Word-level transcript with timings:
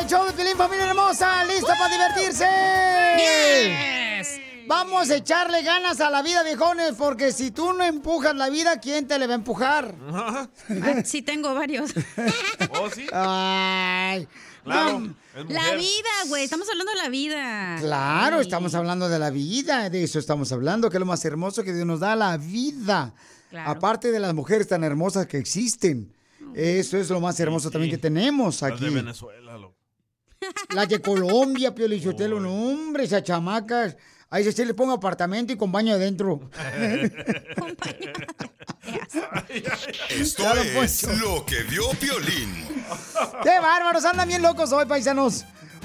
El 0.00 0.06
show 0.06 0.26
de 0.26 0.32
Pilín 0.32 0.56
Familia 0.56 0.90
Hermosa. 0.90 1.44
¿Listo 1.44 1.66
para 1.66 1.88
divertirse? 1.88 2.46
Vamos 4.66 5.10
a 5.10 5.16
echarle 5.16 5.62
ganas 5.62 6.00
a 6.00 6.10
la 6.10 6.22
vida, 6.22 6.42
viejones, 6.42 6.94
porque 6.98 7.32
si 7.32 7.50
tú 7.52 7.72
no 7.72 7.84
empujas 7.84 8.34
la 8.34 8.50
vida, 8.50 8.80
¿quién 8.80 9.06
te 9.06 9.18
le 9.18 9.26
va 9.26 9.34
a 9.34 9.36
empujar? 9.36 9.94
Ah, 10.12 10.48
sí, 11.04 11.22
tengo 11.22 11.54
varios. 11.54 11.92
¿Oh, 12.72 12.90
sí? 12.90 13.06
Ay. 13.12 14.26
Claro. 14.64 15.14
La 15.48 15.74
vida, 15.76 16.10
güey. 16.26 16.42
Estamos 16.44 16.68
hablando 16.68 16.90
de 16.92 16.98
la 16.98 17.08
vida. 17.08 17.76
Claro, 17.78 18.36
Ay. 18.36 18.42
estamos 18.42 18.74
hablando 18.74 19.08
de 19.08 19.18
la 19.20 19.30
vida, 19.30 19.88
de 19.88 20.02
eso 20.02 20.18
estamos 20.18 20.50
hablando, 20.50 20.90
que 20.90 20.96
es 20.96 21.00
lo 21.00 21.06
más 21.06 21.24
hermoso 21.24 21.62
que 21.62 21.72
Dios 21.72 21.86
nos 21.86 22.00
da, 22.00 22.16
la 22.16 22.36
vida. 22.36 23.14
Claro. 23.50 23.70
Aparte 23.70 24.10
de 24.10 24.18
las 24.18 24.34
mujeres 24.34 24.66
tan 24.66 24.82
hermosas 24.82 25.26
que 25.26 25.38
existen. 25.38 26.12
Eso 26.54 26.96
es 26.96 27.08
lo 27.10 27.20
más 27.20 27.38
hermoso 27.38 27.70
también 27.70 27.90
que 27.90 27.98
tenemos 27.98 28.62
Las 28.62 28.72
aquí. 28.72 28.84
de 28.86 28.90
Venezuela, 28.90 29.56
loco. 29.56 29.75
Las 30.74 30.88
de 30.88 31.00
Colombia, 31.00 31.74
Pio 31.74 31.88
Lichotelo, 31.88 32.40
no, 32.40 32.52
hombre, 32.52 33.04
esas 33.04 33.22
chamacas. 33.22 33.96
Ahí 34.28 34.50
se 34.50 34.64
le 34.66 34.74
ponga 34.74 34.94
apartamento 34.94 35.52
y 35.52 35.56
con 35.56 35.70
baño 35.70 35.94
adentro. 35.94 36.50
Esto 40.10 40.54
es 40.82 41.02
lo 41.18 41.44
que 41.46 41.62
vio 41.64 41.90
Piolín. 42.00 42.52
¡Qué 43.42 43.60
bárbaros! 43.60 44.04
Andan 44.04 44.28
bien 44.28 44.42
locos 44.42 44.72
hoy, 44.72 44.86
paisanos. 44.86 45.44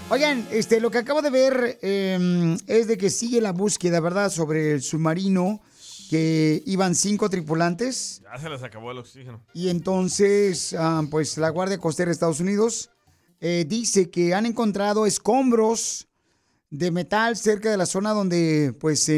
Oigan, 0.09 0.47
este, 0.51 0.79
lo 0.79 0.91
que 0.91 0.97
acabo 0.99 1.21
de 1.21 1.29
ver 1.29 1.79
eh, 1.81 2.57
es 2.67 2.87
de 2.87 2.97
que 2.97 3.09
sigue 3.09 3.39
la 3.41 3.51
búsqueda, 3.53 3.99
¿verdad? 3.99 4.29
Sobre 4.29 4.73
el 4.73 4.81
submarino 4.81 5.61
que 6.09 6.61
iban 6.65 6.95
cinco 6.95 7.29
tripulantes. 7.29 8.21
Ya 8.21 8.37
se 8.37 8.49
les 8.49 8.61
acabó 8.63 8.91
el 8.91 8.97
oxígeno. 8.97 9.41
Y 9.53 9.69
entonces, 9.69 10.75
ah, 10.77 11.03
pues 11.09 11.37
la 11.37 11.49
Guardia 11.49 11.77
Costera 11.77 12.07
de 12.07 12.13
Estados 12.13 12.41
Unidos 12.41 12.89
eh, 13.41 13.65
dice 13.67 14.09
que 14.09 14.33
han 14.33 14.45
encontrado 14.45 15.05
escombros 15.05 16.07
de 16.69 16.91
metal 16.91 17.35
cerca 17.35 17.69
de 17.69 17.77
la 17.77 17.85
zona 17.85 18.11
donde 18.11 18.73
pues 18.79 19.09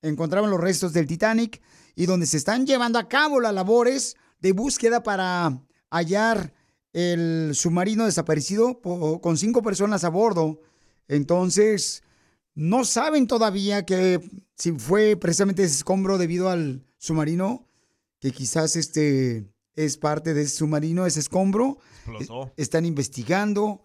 encontraban 0.00 0.50
los 0.50 0.60
restos 0.60 0.92
del 0.92 1.06
Titanic 1.06 1.62
y 1.94 2.06
donde 2.06 2.26
se 2.26 2.38
están 2.38 2.66
llevando 2.66 2.98
a 2.98 3.08
cabo 3.08 3.40
las 3.40 3.54
labores 3.54 4.16
de 4.40 4.52
búsqueda 4.52 5.02
para 5.02 5.62
hallar 5.90 6.52
el 6.92 7.52
submarino 7.54 8.06
desaparecido 8.06 8.80
con 8.80 9.36
cinco 9.38 9.62
personas 9.62 10.02
a 10.04 10.08
bordo. 10.08 10.60
Entonces, 11.08 12.02
no 12.54 12.84
saben 12.84 13.26
todavía 13.26 13.84
que 13.84 14.20
si 14.56 14.72
fue 14.72 15.16
precisamente 15.16 15.62
ese 15.62 15.76
escombro 15.76 16.18
debido 16.18 16.48
al 16.48 16.84
submarino, 16.98 17.68
que 18.18 18.30
quizás 18.30 18.76
este 18.76 19.52
es 19.74 19.96
parte 19.96 20.34
de 20.34 20.42
ese 20.42 20.56
submarino, 20.56 21.06
ese 21.06 21.20
escombro. 21.20 21.78
Explotó. 22.06 22.52
Están 22.56 22.84
investigando. 22.84 23.84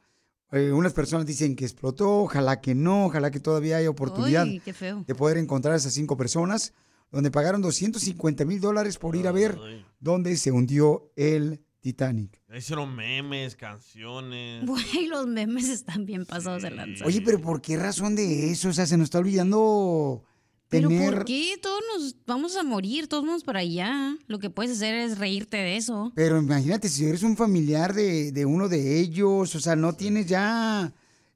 Eh, 0.52 0.72
unas 0.72 0.94
personas 0.94 1.26
dicen 1.26 1.56
que 1.56 1.66
explotó, 1.66 2.20
ojalá 2.20 2.62
que 2.62 2.74
no, 2.74 3.08
ojalá 3.08 3.32
que 3.32 3.40
todavía 3.42 3.78
haya 3.78 3.90
oportunidad 3.90 4.46
Uy, 4.46 4.62
qué 4.64 4.72
feo. 4.74 5.04
de 5.06 5.14
poder 5.14 5.38
encontrar 5.38 5.74
a 5.74 5.78
esas 5.78 5.94
cinco 5.94 6.16
personas, 6.16 6.74
donde 7.12 7.32
pagaron 7.32 7.62
250 7.62 8.46
mil 8.46 8.62
dólares 8.62 8.98
por 8.98 9.18
ir 9.18 9.28
a 9.28 9.34
ver 9.34 9.60
Ay. 9.62 9.86
dónde 10.00 10.38
se 10.38 10.52
hundió 10.52 11.12
el 11.18 11.62
Titanic. 11.82 12.42
Ya 12.50 12.58
Hicieron 12.58 12.96
memes, 12.96 13.56
canciones. 13.58 14.66
Güey, 14.66 15.08
los 15.08 15.28
memes 15.28 15.68
están 15.70 16.06
bien 16.06 16.26
pasados 16.26 16.64
de 16.64 16.72
lanza. 16.72 17.06
Oye, 17.06 17.22
pero 17.22 17.42
¿por 17.42 17.62
qué 17.62 17.76
razón 17.78 18.16
de 18.16 18.50
eso? 18.50 18.70
O 18.70 18.74
sea, 18.74 18.86
se 18.86 18.98
nos 18.98 19.06
está 19.06 19.20
olvidando 19.20 20.24
¿Pero 20.70 20.90
por 20.90 21.24
qué? 21.26 21.58
Todos 21.62 21.82
nos 21.96 22.16
vamos 22.26 22.56
a 22.58 22.64
morir, 22.64 23.08
todos 23.08 23.26
vamos 23.26 23.44
para 23.44 23.60
allá. 23.60 24.18
Lo 24.28 24.40
que 24.40 24.50
puedes 24.50 24.74
hacer 24.74 24.96
es 24.96 25.18
reírte 25.18 25.58
de 25.58 25.78
eso. 25.78 26.12
Pero 26.16 26.38
imagínate, 26.38 26.90
si 26.90 27.06
eres 27.06 27.24
un 27.24 27.38
familiar 27.38 27.94
de, 27.94 28.32
de 28.32 28.46
uno 28.46 28.68
de 28.68 29.00
ellos, 29.00 29.56
o 29.56 29.60
sea, 29.60 29.76
no 29.76 29.94
tienes 29.94 30.28
ya, 30.28 30.94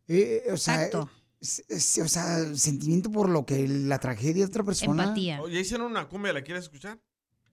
eh, 0.08 0.44
o 0.52 0.58
sea, 0.58 0.90
o 0.94 2.56
sentimiento 2.58 3.12
por 3.12 3.30
lo 3.30 3.46
que 3.46 3.68
la 3.68 4.00
tragedia 4.00 4.44
de 4.44 4.50
otra 4.50 4.64
persona. 4.64 5.04
Empatía. 5.04 5.42
Oh, 5.42 5.48
ya 5.48 5.60
hicieron 5.60 5.88
una 5.92 6.08
cumbia, 6.10 6.34
¿la 6.34 6.42
quieres 6.42 6.64
escuchar? 6.64 7.00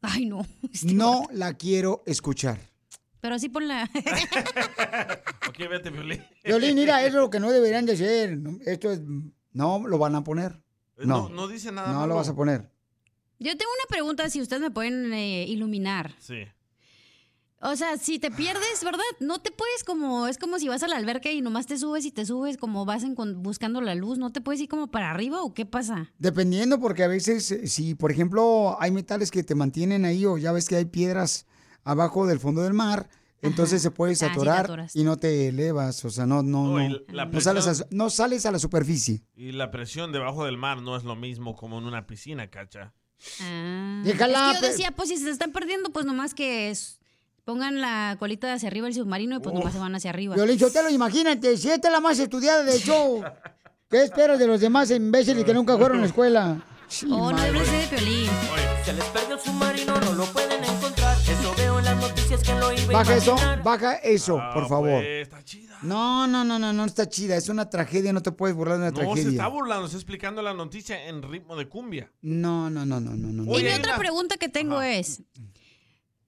Ay, 0.03 0.27
no. 0.27 0.47
No 0.85 1.29
la 1.33 1.55
quiero 1.55 2.03
escuchar. 2.07 2.59
Pero 3.21 3.35
así 3.35 3.49
por 3.49 3.63
la... 3.63 3.89
Ok, 5.49 5.59
vete, 5.71 5.91
Piolín. 5.91 6.23
Violín, 6.45 6.75
mira, 6.75 7.01
eso 7.01 7.09
es 7.17 7.23
lo 7.23 7.31
que 7.31 7.41
no 7.41 7.51
deberían 7.51 7.87
de 7.87 7.95
hacer. 7.95 8.39
Esto 8.67 8.93
es, 8.93 9.01
no 9.53 9.87
lo 9.89 9.99
van 9.99 10.15
a 10.15 10.23
poner. 10.23 10.63
No, 10.99 11.29
No, 11.29 11.29
no 11.29 11.49
dice 11.49 11.71
nada 11.73 11.89
no 11.93 12.01
malo. 12.01 12.09
lo 12.09 12.15
vas 12.17 12.29
a 12.29 12.35
poner. 12.35 12.71
Yo 13.39 13.57
tengo 13.57 13.71
una 13.71 13.89
pregunta, 13.89 14.29
si 14.31 14.41
ustedes 14.41 14.61
me 14.63 14.71
pueden 14.71 15.13
eh, 15.13 15.45
iluminar. 15.47 16.15
Sí. 16.19 16.39
O 17.61 17.75
sea, 17.75 17.97
si 17.99 18.21
te 18.21 18.31
pierdes, 18.31 18.85
¿verdad? 18.85 19.03
No 19.19 19.41
te 19.41 19.51
puedes 19.51 19.83
como, 19.83 20.29
es 20.29 20.39
como 20.39 20.61
si 20.61 20.69
vas 20.69 20.85
a 20.85 20.89
la 20.89 20.97
alberca 20.97 21.31
y 21.33 21.41
nomás 21.41 21.67
te 21.67 21.77
subes 21.77 22.05
y 22.05 22.13
te 22.13 22.25
subes 22.25 22.57
como 22.57 22.85
vas 22.85 23.03
encon- 23.05 23.35
buscando 23.43 23.81
la 23.81 23.97
luz, 23.97 24.17
¿no 24.19 24.31
te 24.31 24.41
puedes 24.41 24.61
ir 24.61 24.69
como 24.69 24.93
para 24.93 25.11
arriba 25.11 25.43
o 25.43 25.55
qué 25.55 25.67
pasa? 25.67 26.13
Dependiendo, 26.19 26.79
porque 26.79 27.03
a 27.03 27.09
veces, 27.09 27.51
eh, 27.51 27.67
si 27.67 27.97
por 27.97 28.13
ejemplo 28.13 28.77
hay 28.81 28.93
metales 28.93 29.33
que 29.33 29.43
te 29.43 29.57
mantienen 29.57 30.05
ahí 30.05 30.25
o 30.25 30.39
ya 30.39 30.53
ves 30.53 30.69
que 30.69 30.77
hay 30.77 30.85
piedras 30.85 31.47
abajo 31.83 32.27
del 32.29 32.39
fondo 32.39 32.63
del 32.63 32.75
mar, 32.75 33.09
entonces 33.43 33.81
se 33.83 33.91
puedes 33.91 34.23
Ah, 34.23 34.31
sí 34.35 34.41
te 34.93 35.01
y 35.01 35.05
no 35.05 35.17
te 35.17 35.49
elevas, 35.49 36.05
o 36.05 36.11
sea, 36.11 36.27
no, 36.27 36.43
no, 36.43 36.79
No, 36.79 36.89
no, 36.89 36.97
la 37.09 37.25
no 37.27 37.41
sales, 37.41 37.67
presión- 37.67 37.85
a, 37.85 37.95
no 37.95 38.11
sales 38.11 38.47
a 38.47 38.51
la 38.51 38.59
superficie. 38.59 39.23
Y 39.37 39.53
la 39.53 39.71
presión 39.71 40.13
debajo 40.13 40.45
del 40.45 40.57
mar 40.57 40.83
no 40.83 40.97
es 40.97 41.05
lo 41.05 41.17
mismo 41.17 41.55
como 41.57 41.79
en 41.79 41.85
una 41.85 42.07
piscina, 42.07 42.49
cacha. 42.51 42.93
Ah. 43.43 44.03
Déjala, 44.05 44.53
Es 44.53 44.59
que 44.59 44.63
yo 44.67 44.71
decía, 44.73 44.91
pues 44.93 45.09
si 45.09 45.17
se 45.17 45.31
están 45.31 45.53
perdiendo, 45.53 45.91
pues 45.91 46.07
nomás 46.07 46.35
que 46.35 46.71
es- 46.71 47.01
pongan 47.45 47.81
la 47.81 48.17
colita 48.19 48.53
hacia 48.53 48.69
arriba 48.69 48.85
del 48.87 48.95
submarino 48.95 49.37
y 49.37 49.41
pues 49.41 49.55
nomás 49.55 49.73
se 49.73 49.79
van 49.79 49.95
hacia 49.95 50.11
arriba. 50.11 50.35
Violín 50.35 50.59
Sotelo, 50.59 50.91
imagínate, 50.91 51.57
si 51.57 51.71
esta 51.71 51.89
es 51.89 51.93
la 51.93 52.01
más 52.01 52.19
estudiada 52.19 52.63
del 52.63 52.79
show, 52.81 53.23
¿qué 53.91 54.03
esperas 54.03 54.39
de 54.39 54.47
los 54.47 54.61
demás 54.61 54.91
imbéciles 54.91 55.45
que 55.45 55.55
nunca 55.55 55.77
fueron 55.79 55.99
a 55.99 56.01
la 56.03 56.07
escuela? 56.07 56.61
Sí, 56.89 57.07
Oh, 57.11 57.31
no 57.31 57.37
madre. 57.37 57.53
debe 57.53 57.65
ser 57.65 57.81
de 57.91 57.97
Piolín. 57.97 58.31
Se 58.85 58.93
les 58.93 59.05
perdió 59.07 59.35
el 59.37 59.41
submarino, 59.41 60.01
no 60.01 60.13
lo 60.13 60.25
pueden 60.27 60.53
encontrar. 60.63 60.78
Baja 62.93 63.17
eso, 63.17 63.37
baja 63.65 63.95
eso, 63.97 64.39
Ah, 64.41 64.51
por 64.55 64.69
favor. 64.69 64.91
pues, 65.03 65.23
está 65.23 65.43
chida. 65.45 65.77
No, 65.83 66.27
no, 66.27 66.45
no, 66.45 66.59
no, 66.59 66.73
no 66.73 66.85
está 66.85 67.09
chida, 67.09 67.37
es 67.37 67.49
una 67.49 67.71
tragedia, 67.71 68.13
no 68.13 68.23
te 68.23 68.33
puedes 68.33 68.57
burlar 68.57 68.79
de 68.79 68.83
una 68.83 68.91
No, 68.91 68.97
se 68.97 69.05
tragedia. 69.05 69.31
está 69.31 69.47
burlando, 69.49 69.87
está 69.87 69.97
explicando 69.97 70.43
la 70.43 70.55
noticia 70.55 71.07
en 71.09 71.23
ritmo 71.23 71.55
de 71.57 71.69
cumbia. 71.69 72.11
No, 72.21 72.69
no, 72.71 72.85
no, 72.85 73.01
no, 73.01 73.11
no. 73.17 73.43
Y 73.59 73.63
mi 73.63 73.69
otra 73.71 73.93
una- 73.93 73.99
pregunta 73.99 74.37
que 74.37 74.49
tengo 74.49 74.83
es, 74.83 75.23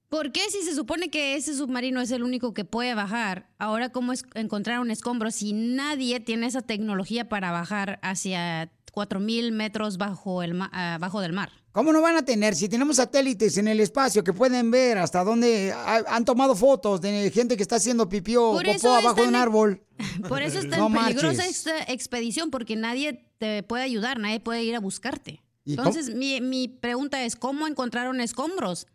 ¿por 0.08 0.32
qué 0.32 0.40
si 0.50 0.62
se 0.62 0.74
supone 0.74 1.10
que 1.10 1.36
ese 1.36 1.54
submarino 1.54 2.00
es 2.00 2.10
el 2.10 2.22
único 2.22 2.52
que 2.54 2.64
puede 2.64 2.94
bajar, 2.94 3.48
ahora 3.58 3.90
cómo 3.90 4.12
es 4.12 4.24
encontrar 4.34 4.80
un 4.80 4.90
escombro 4.90 5.30
si 5.30 5.52
nadie 5.52 6.20
tiene 6.20 6.46
esa 6.46 6.62
tecnología 6.62 7.28
para 7.28 7.50
bajar 7.52 7.98
hacia 8.02 8.70
4000 8.90 9.52
metros 9.52 9.96
bajo, 9.98 10.42
el 10.42 10.54
ma- 10.54 10.70
ah, 10.72 10.98
bajo 11.00 11.20
del 11.20 11.32
mar? 11.32 11.50
¿Cómo 11.72 11.92
no 11.92 12.02
van 12.02 12.16
a 12.16 12.22
tener 12.24 12.56
si 12.56 12.68
tenemos 12.68 12.96
satélites 12.96 13.56
en 13.56 13.68
el 13.68 13.78
espacio 13.78 14.24
que 14.24 14.32
pueden 14.32 14.70
ver 14.72 14.98
hasta 14.98 15.22
dónde 15.22 15.72
ha- 15.72 16.02
han 16.08 16.24
tomado 16.24 16.56
fotos 16.56 17.00
de 17.00 17.30
gente 17.32 17.56
que 17.56 17.62
está 17.62 17.76
haciendo 17.76 18.08
pipí 18.08 18.34
o 18.36 18.52
popó 18.60 18.94
abajo 18.94 19.22
de 19.22 19.28
un 19.28 19.36
árbol? 19.36 19.82
Por 20.28 20.42
eso 20.42 20.58
es 20.58 20.68
tan 20.68 20.80
No 20.80 20.90
peligrosa 20.90 21.36
marches. 21.38 21.56
esta 21.66 21.92
expedición, 21.92 22.50
porque 22.50 22.74
nadie 22.76 23.24
te 23.38 23.62
puede 23.62 23.84
ayudar, 23.84 24.18
nadie 24.18 24.40
puede 24.40 24.64
ir 24.64 24.74
a 24.74 24.80
buscarte. 24.80 25.42
¿Y 25.64 25.76
cómo- 25.76 25.88
Entonces, 25.90 26.14
mi, 26.14 26.40
mi 26.40 26.66
pregunta 26.68 27.22
es, 27.22 27.36
¿cómo 27.36 27.66
encontraron 27.68 28.20
escombros? 28.20 28.86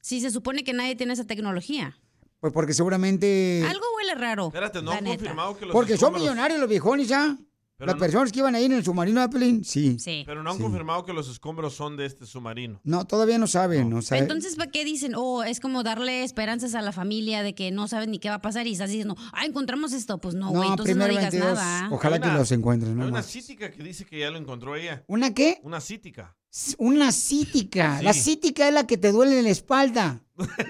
Si 0.00 0.20
se 0.20 0.30
supone 0.30 0.64
que 0.64 0.72
nadie 0.72 0.96
tiene 0.96 1.12
esa 1.12 1.24
tecnología. 1.26 1.96
Pues 2.40 2.52
porque 2.52 2.74
seguramente... 2.74 3.64
Algo 3.66 3.84
huele 3.96 4.14
raro. 4.16 4.48
Espérate, 4.48 4.82
no 4.82 4.90
han 4.92 5.04
confirmado 5.04 5.56
que 5.56 5.64
los 5.66 5.72
Porque 5.72 5.96
son 5.96 6.12
millonarios 6.14 6.58
los 6.60 6.68
viejones 6.68 7.08
ya. 7.08 7.38
Pero 7.84 7.92
Las 7.92 7.96
no- 7.96 8.00
personas 8.00 8.32
que 8.32 8.38
iban 8.38 8.54
ahí 8.54 8.64
en 8.64 8.72
el 8.72 8.84
submarino 8.84 9.20
de 9.20 9.28
Pelín, 9.28 9.64
sí. 9.64 9.98
Sí. 9.98 10.22
Pero 10.26 10.42
no 10.42 10.50
han 10.50 10.56
Sí. 10.56 10.62
confirmado 10.62 11.04
que 11.04 11.12
los 11.12 11.28
escombros 11.28 11.74
son 11.74 11.96
de 11.96 12.06
este 12.06 12.26
submarino. 12.26 12.80
No, 12.82 13.06
todavía 13.06 13.38
no 13.38 13.46
saben, 13.46 13.90
no 13.90 14.00
saben. 14.02 14.24
Entonces, 14.24 14.56
¿para 14.56 14.70
qué 14.70 14.84
dicen? 14.84 15.14
Oh, 15.14 15.42
es 15.44 15.60
como 15.60 15.82
darle 15.82 16.24
esperanzas 16.24 16.74
a 16.74 16.82
la 16.82 16.92
familia 16.92 17.42
de 17.42 17.54
que 17.54 17.70
no 17.70 17.86
saben 17.88 18.10
ni 18.10 18.18
qué 18.18 18.28
va 18.30 18.36
a 18.36 18.42
pasar 18.42 18.66
y 18.66 18.72
estás 18.72 18.90
diciendo, 18.90 19.16
ah, 19.32 19.44
encontramos 19.44 19.92
esto. 19.92 20.18
Pues 20.18 20.34
no, 20.34 20.50
güey, 20.50 20.68
entonces 20.68 20.96
no 20.96 21.06
digas 21.06 21.34
nada. 21.34 21.88
ojalá 21.92 22.16
Hay 22.16 22.22
que 22.22 22.28
una- 22.28 22.38
los 22.38 22.52
encuentren. 22.52 22.92
Hay 22.92 22.98
No 22.98 23.04
una 23.04 23.12
más. 23.18 23.26
cítica 23.26 23.70
que 23.70 23.82
dice 23.82 24.04
que 24.06 24.18
ya 24.20 24.30
lo 24.30 24.38
encontró 24.38 24.74
ella. 24.76 25.04
¿Una 25.06 25.34
qué? 25.34 25.60
Una 25.62 25.80
cítica. 25.80 26.36
Una 26.78 27.12
cítica. 27.12 27.98
Sí. 27.98 28.04
La 28.04 28.12
cítica 28.14 28.68
es 28.68 28.74
la 28.74 28.86
que 28.86 28.96
te 28.96 29.12
duele 29.12 29.38
en 29.38 29.44
la 29.44 29.50
espalda. 29.50 30.22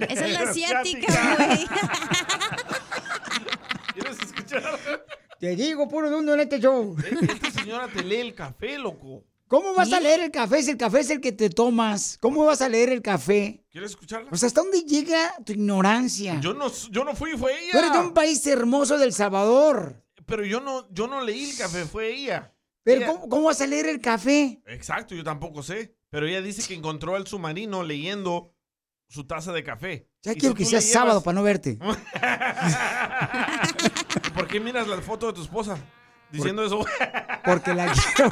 Esa 0.08 0.26
es 0.26 0.32
la 0.32 0.40
asiática, 0.50 1.36
güey. 1.36 1.66
¿Quieres 3.94 4.18
escuchar? 4.20 5.04
Te 5.38 5.56
digo, 5.56 5.88
puro 5.88 6.10
de 6.10 6.32
en 6.32 6.40
este 6.40 6.60
show. 6.60 6.96
Esta 7.30 7.50
señora 7.50 7.88
te 7.88 8.02
lee 8.02 8.16
el 8.16 8.34
café, 8.34 8.78
loco. 8.78 9.24
¿Cómo 9.48 9.74
vas 9.74 9.92
a 9.92 10.00
leer 10.00 10.20
el 10.20 10.30
café 10.30 10.62
si 10.62 10.70
el 10.70 10.76
café 10.76 11.00
es 11.00 11.10
el 11.10 11.20
que 11.20 11.30
te 11.32 11.50
tomas? 11.50 12.18
¿Cómo 12.20 12.44
vas 12.44 12.62
a 12.62 12.68
leer 12.68 12.88
el 12.88 13.02
café? 13.02 13.62
¿Quieres 13.70 13.90
escucharla? 13.90 14.30
O 14.32 14.36
sea, 14.36 14.46
¿hasta 14.46 14.62
dónde 14.62 14.80
llega 14.82 15.36
tu 15.44 15.52
ignorancia? 15.52 16.40
Yo 16.40 16.54
no, 16.54 16.72
yo 16.90 17.04
no 17.04 17.14
fui, 17.14 17.32
fue 17.36 17.52
ella. 17.52 17.72
Tú 17.72 17.78
eres 17.78 17.92
de 17.92 17.98
un 17.98 18.14
país 18.14 18.44
hermoso 18.46 18.96
del 18.98 19.12
Salvador. 19.12 20.02
Pero 20.26 20.44
yo 20.44 20.60
no, 20.60 20.90
yo 20.92 21.06
no 21.06 21.20
leí 21.20 21.50
el 21.50 21.56
café, 21.56 21.84
fue 21.84 22.14
ella. 22.14 22.54
Pero 22.82 23.02
Ella- 23.02 23.06
¿cómo, 23.12 23.28
cómo 23.28 23.44
vas 23.44 23.60
a 23.60 23.66
leer 23.66 23.86
el 23.86 24.00
café? 24.00 24.62
Exacto, 24.66 25.14
yo 25.14 25.22
tampoco 25.22 25.62
sé. 25.62 25.94
Pero 26.10 26.26
ella 26.26 26.40
dice 26.40 26.66
que 26.66 26.74
encontró 26.74 27.14
al 27.14 27.26
submarino 27.26 27.82
leyendo 27.82 28.54
su 29.08 29.26
taza 29.26 29.52
de 29.52 29.62
café. 29.62 30.08
Ya 30.24 30.34
quiero 30.34 30.56
si 30.56 30.58
que 30.58 30.64
sea 30.64 30.80
sábado 30.80 31.22
para 31.22 31.34
no 31.34 31.42
verte. 31.42 31.78
¿Por 34.34 34.48
qué 34.48 34.58
miras 34.58 34.88
la 34.88 34.96
foto 35.02 35.26
de 35.26 35.34
tu 35.34 35.42
esposa? 35.42 35.76
Diciendo 36.32 36.64
eso. 36.64 36.80
Porque 37.44 37.74
la 37.74 37.92
quiero. 38.16 38.30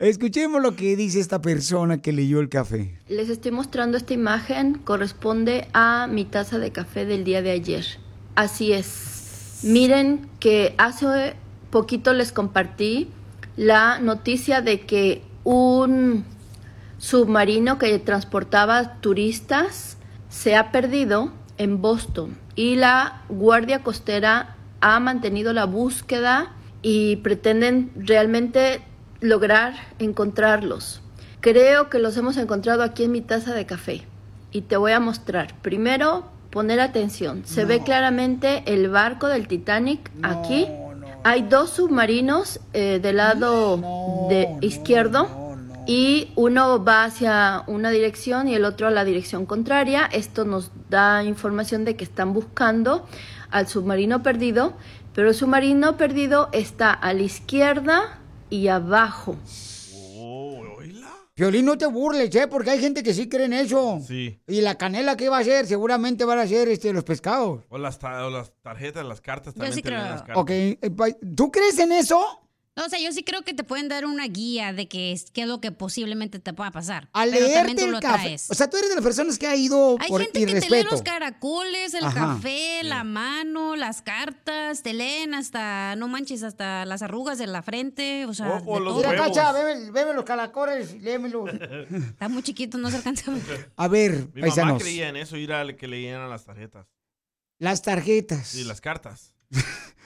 Escuchemos 0.00 0.60
lo 0.60 0.74
que 0.74 0.96
dice 0.96 1.20
esta 1.20 1.40
persona 1.40 2.02
que 2.02 2.12
leyó 2.12 2.40
el 2.40 2.48
café. 2.48 2.98
Les 3.08 3.28
estoy 3.28 3.52
mostrando 3.52 3.96
esta 3.96 4.12
imagen, 4.12 4.74
corresponde 4.74 5.68
a 5.72 6.08
mi 6.08 6.24
taza 6.24 6.58
de 6.58 6.72
café 6.72 7.06
del 7.06 7.22
día 7.22 7.42
de 7.42 7.52
ayer. 7.52 7.86
Así 8.34 8.72
es. 8.72 9.60
Miren 9.62 10.28
que 10.40 10.74
hace 10.78 11.36
poquito 11.70 12.12
les 12.12 12.32
compartí 12.32 13.08
la 13.56 14.00
noticia 14.00 14.60
de 14.60 14.80
que 14.80 15.22
un 15.44 16.24
submarino 17.02 17.78
que 17.78 17.98
transportaba 17.98 19.00
turistas 19.00 19.96
se 20.28 20.54
ha 20.54 20.70
perdido 20.70 21.32
en 21.58 21.82
Boston 21.82 22.38
y 22.54 22.76
la 22.76 23.22
Guardia 23.28 23.82
Costera 23.82 24.54
ha 24.80 25.00
mantenido 25.00 25.52
la 25.52 25.64
búsqueda 25.64 26.52
y 26.80 27.16
pretenden 27.16 27.90
realmente 27.96 28.82
lograr 29.20 29.74
encontrarlos. 29.98 31.02
Creo 31.40 31.90
que 31.90 31.98
los 31.98 32.16
hemos 32.16 32.36
encontrado 32.36 32.84
aquí 32.84 33.02
en 33.02 33.10
mi 33.10 33.20
taza 33.20 33.52
de 33.52 33.66
café 33.66 34.02
y 34.52 34.60
te 34.60 34.76
voy 34.76 34.92
a 34.92 35.00
mostrar. 35.00 35.60
Primero, 35.60 36.26
poner 36.50 36.78
atención. 36.78 37.42
Se 37.44 37.64
ve 37.64 37.82
claramente 37.82 38.62
el 38.66 38.88
barco 38.88 39.26
del 39.26 39.48
Titanic 39.48 40.08
aquí. 40.22 40.68
Hay 41.24 41.42
dos 41.42 41.70
submarinos 41.70 42.60
eh, 42.72 43.00
del 43.02 43.16
lado 43.16 44.28
de 44.28 44.56
izquierdo 44.60 45.41
y 45.86 46.30
uno 46.36 46.82
va 46.84 47.04
hacia 47.04 47.64
una 47.66 47.90
dirección 47.90 48.48
y 48.48 48.54
el 48.54 48.64
otro 48.64 48.86
a 48.86 48.90
la 48.90 49.04
dirección 49.04 49.46
contraria. 49.46 50.06
Esto 50.06 50.44
nos 50.44 50.70
da 50.88 51.24
información 51.24 51.84
de 51.84 51.96
que 51.96 52.04
están 52.04 52.32
buscando 52.32 53.06
al 53.50 53.66
submarino 53.68 54.22
perdido, 54.22 54.74
pero 55.14 55.28
el 55.28 55.34
submarino 55.34 55.96
perdido 55.96 56.48
está 56.52 56.92
a 56.92 57.12
la 57.14 57.22
izquierda 57.22 58.20
y 58.48 58.68
abajo. 58.68 59.36
Oh, 60.16 60.60
oíla. 60.78 61.08
Violín, 61.34 61.64
no 61.66 61.76
te 61.76 61.86
burles, 61.86 62.34
¿eh? 62.36 62.46
Porque 62.46 62.70
hay 62.70 62.78
gente 62.78 63.02
que 63.02 63.12
sí 63.14 63.28
cree 63.28 63.46
en 63.46 63.52
eso. 63.54 63.98
Sí. 64.06 64.38
Y 64.46 64.60
la 64.60 64.76
canela, 64.76 65.16
¿qué 65.16 65.28
va 65.28 65.38
a 65.38 65.40
hacer? 65.40 65.66
Seguramente 65.66 66.24
van 66.24 66.38
a 66.38 66.46
ser 66.46 66.68
este, 66.68 66.92
los 66.92 67.04
pescados. 67.04 67.64
O 67.70 67.78
las, 67.78 67.98
ta- 67.98 68.24
o 68.26 68.30
las 68.30 68.52
tarjetas, 68.62 69.04
las 69.04 69.20
cartas 69.20 69.54
también 69.54 69.72
sí 69.72 69.82
te 69.82 69.90
leen 69.90 70.02
creo. 70.02 70.12
las 70.12 70.22
cartas. 70.22 70.36
Ok, 70.42 70.50
eh, 70.50 70.78
¿tú 71.34 71.50
crees 71.50 71.78
en 71.78 71.92
eso? 71.92 72.20
No, 72.74 72.86
o 72.86 72.88
sea, 72.88 72.98
yo 72.98 73.12
sí 73.12 73.22
creo 73.22 73.42
que 73.42 73.52
te 73.52 73.64
pueden 73.64 73.88
dar 73.90 74.06
una 74.06 74.26
guía 74.28 74.72
de 74.72 74.88
qué 74.88 75.12
es, 75.12 75.30
qué 75.30 75.42
es 75.42 75.46
lo 75.46 75.60
que 75.60 75.72
posiblemente 75.72 76.38
te 76.38 76.54
pueda 76.54 76.70
pasar. 76.70 77.10
Al 77.12 77.28
pero 77.30 77.44
también 77.52 77.64
leerte 77.76 77.82
tú 77.82 77.86
el 77.88 77.92
lo 77.92 78.00
café. 78.00 78.22
traes. 78.24 78.50
O 78.50 78.54
sea, 78.54 78.70
tú 78.70 78.78
eres 78.78 78.88
de 78.88 78.94
las 78.94 79.04
personas 79.04 79.38
que 79.38 79.46
ha 79.46 79.54
ido 79.54 79.96
Hay 80.00 80.08
por 80.08 80.22
gente 80.22 80.46
que 80.46 80.58
te 80.58 80.70
lee 80.70 80.82
los 80.90 81.02
caracoles, 81.02 81.92
el 81.92 82.04
Ajá. 82.04 82.14
café, 82.36 82.82
la 82.82 83.04
mano, 83.04 83.76
las 83.76 84.00
cartas, 84.00 84.82
te 84.82 84.94
leen 84.94 85.34
hasta, 85.34 85.96
no 85.96 86.08
manches, 86.08 86.42
hasta 86.42 86.86
las 86.86 87.02
arrugas 87.02 87.36
de 87.36 87.46
la 87.46 87.62
frente, 87.62 88.24
o 88.24 88.32
sea, 88.32 88.48
O- 88.64 88.72
o 88.72 88.78
de 88.78 88.84
los 88.86 89.02
todo. 89.02 89.10
Mira. 89.10 89.26
Cacha, 89.26 89.52
bebe, 89.52 89.90
bebe 89.90 90.14
los 90.14 90.24
calacoles, 90.24 90.94
léemelo. 91.02 91.44
Está 91.90 92.30
muy 92.30 92.42
chiquito, 92.42 92.78
no 92.78 92.90
se 92.90 92.96
alcanza 92.96 93.32
a 93.32 93.34
ver. 93.34 93.72
A 93.76 93.88
ver, 93.88 94.12
Mi 94.32 94.40
mamá 94.40 94.54
paisanos, 94.54 94.82
creía 94.82 95.10
en 95.10 95.16
eso, 95.16 95.36
ir 95.36 95.52
a 95.52 95.76
que 95.76 95.86
leyeran 95.86 96.30
las 96.30 96.46
tarjetas. 96.46 96.86
las 97.58 97.82
tarjetas. 97.82 98.46
Sí, 98.48 98.64
las 98.64 98.80
cartas. 98.80 99.34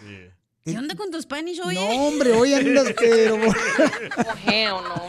Sí. 0.00 0.28
¿Qué 0.66 0.76
onda 0.76 0.96
con 0.96 1.12
tu 1.12 1.22
Spanish, 1.22 1.60
oye? 1.64 1.78
No, 1.78 2.08
hombre, 2.08 2.32
hoy 2.32 2.52
andas, 2.52 2.92
pero... 2.98 3.36
Ojeo, 4.32 4.82
no. 4.82 5.02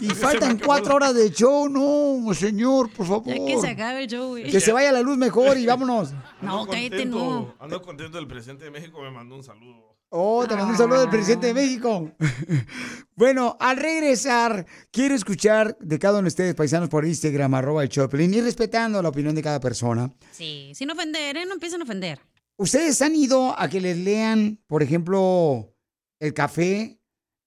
y 0.00 0.08
faltan 0.08 0.58
cuatro 0.58 0.94
horas 0.94 1.14
de 1.14 1.30
show, 1.30 1.68
no, 1.68 2.32
señor, 2.32 2.90
por 2.90 3.06
favor. 3.06 3.26
Ya 3.26 3.34
que 3.34 3.60
se 3.60 3.68
acabe 3.68 4.04
el 4.04 4.08
show, 4.08 4.28
güey. 4.28 4.50
Que 4.50 4.60
se 4.60 4.72
vaya 4.72 4.90
la 4.90 5.02
luz 5.02 5.18
mejor 5.18 5.58
y 5.58 5.66
vámonos. 5.66 6.12
No, 6.40 6.60
Ando 6.60 6.72
cállate, 6.72 6.88
contento, 6.88 7.18
no. 7.18 7.54
Ando 7.58 7.82
contento, 7.82 8.18
el 8.18 8.26
presidente 8.26 8.64
de 8.64 8.70
México 8.70 9.02
me 9.02 9.10
mandó 9.10 9.36
un 9.36 9.44
saludo. 9.44 9.98
Oh, 10.08 10.46
te 10.48 10.56
mando 10.56 10.72
un 10.72 10.78
saludo 10.78 11.00
del 11.00 11.10
presidente 11.10 11.48
de 11.48 11.54
México. 11.54 12.10
bueno, 13.14 13.58
al 13.60 13.76
regresar, 13.76 14.64
quiero 14.90 15.14
escuchar 15.14 15.76
de 15.80 15.98
cada 15.98 16.14
uno 16.14 16.22
de 16.22 16.28
ustedes, 16.28 16.54
paisanos, 16.54 16.88
por 16.88 17.04
Instagram, 17.04 17.52
arroba 17.52 17.82
el 17.82 17.90
Choplin, 17.90 18.32
y 18.32 18.40
respetando 18.40 19.02
la 19.02 19.10
opinión 19.10 19.34
de 19.34 19.42
cada 19.42 19.60
persona. 19.60 20.10
Sí, 20.30 20.72
sin 20.74 20.90
ofender, 20.90 21.36
¿eh? 21.36 21.44
No 21.44 21.52
empiezan 21.52 21.82
a 21.82 21.84
ofender. 21.84 22.20
¿Ustedes 22.58 23.00
han 23.02 23.14
ido 23.14 23.56
a 23.56 23.68
que 23.68 23.80
les 23.80 23.96
lean, 23.96 24.60
por 24.66 24.82
ejemplo, 24.82 25.72
el 26.18 26.34
café, 26.34 27.00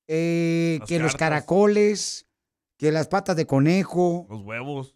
eh, 0.07 0.79
que 0.87 0.99
los 0.99 1.15
caracoles, 1.15 2.29
que 2.77 2.93
las 2.93 3.09
patas 3.09 3.35
de 3.35 3.45
conejo? 3.45 4.25
Los 4.29 4.41
huevos. 4.41 4.95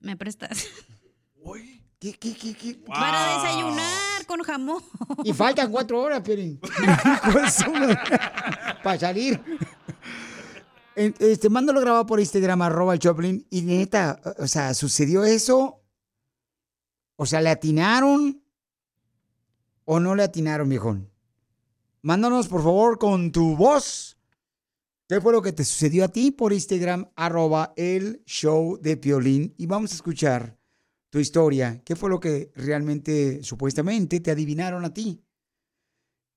¿Me 0.00 0.16
prestas? 0.16 0.66
Uy. 1.36 1.82
¿Qué, 1.98 2.14
qué, 2.14 2.34
qué, 2.34 2.54
qué? 2.54 2.74
Para 2.86 3.36
desayunar 3.36 4.26
con 4.26 4.40
jamón. 4.40 4.82
Y 5.24 5.34
faltan 5.34 5.70
cuatro 5.70 6.00
horas, 6.00 6.22
Peri. 6.22 6.58
Para 8.82 8.98
salir. 8.98 9.42
Este, 10.96 11.50
mándalo 11.50 11.82
grabado 11.82 12.06
por 12.06 12.18
Instagram, 12.18 12.62
arroba 12.62 12.94
el 12.94 12.98
Choplin. 12.98 13.46
Y 13.50 13.60
neta, 13.60 14.20
o 14.38 14.46
sea, 14.46 14.72
¿sucedió 14.72 15.22
eso? 15.24 15.82
O 17.16 17.26
sea, 17.26 17.42
¿le 17.42 17.50
atinaron? 17.50 18.43
¿O 19.84 20.00
no 20.00 20.14
le 20.14 20.22
atinaron, 20.22 20.68
viejón? 20.68 21.10
Mándanos, 22.02 22.48
por 22.48 22.62
favor, 22.62 22.98
con 22.98 23.32
tu 23.32 23.56
voz. 23.56 24.16
¿Qué 25.08 25.20
fue 25.20 25.32
lo 25.32 25.42
que 25.42 25.52
te 25.52 25.64
sucedió 25.64 26.04
a 26.04 26.08
ti 26.08 26.30
por 26.30 26.52
Instagram, 26.52 27.10
arroba 27.14 27.74
el 27.76 28.22
show 28.24 28.78
de 28.80 28.96
Piolín? 28.96 29.54
Y 29.58 29.66
vamos 29.66 29.92
a 29.92 29.96
escuchar 29.96 30.58
tu 31.10 31.18
historia. 31.18 31.82
¿Qué 31.84 31.94
fue 31.94 32.08
lo 32.08 32.18
que 32.18 32.50
realmente, 32.56 33.42
supuestamente, 33.42 34.20
te 34.20 34.30
adivinaron 34.30 34.84
a 34.84 34.94
ti? 34.94 35.22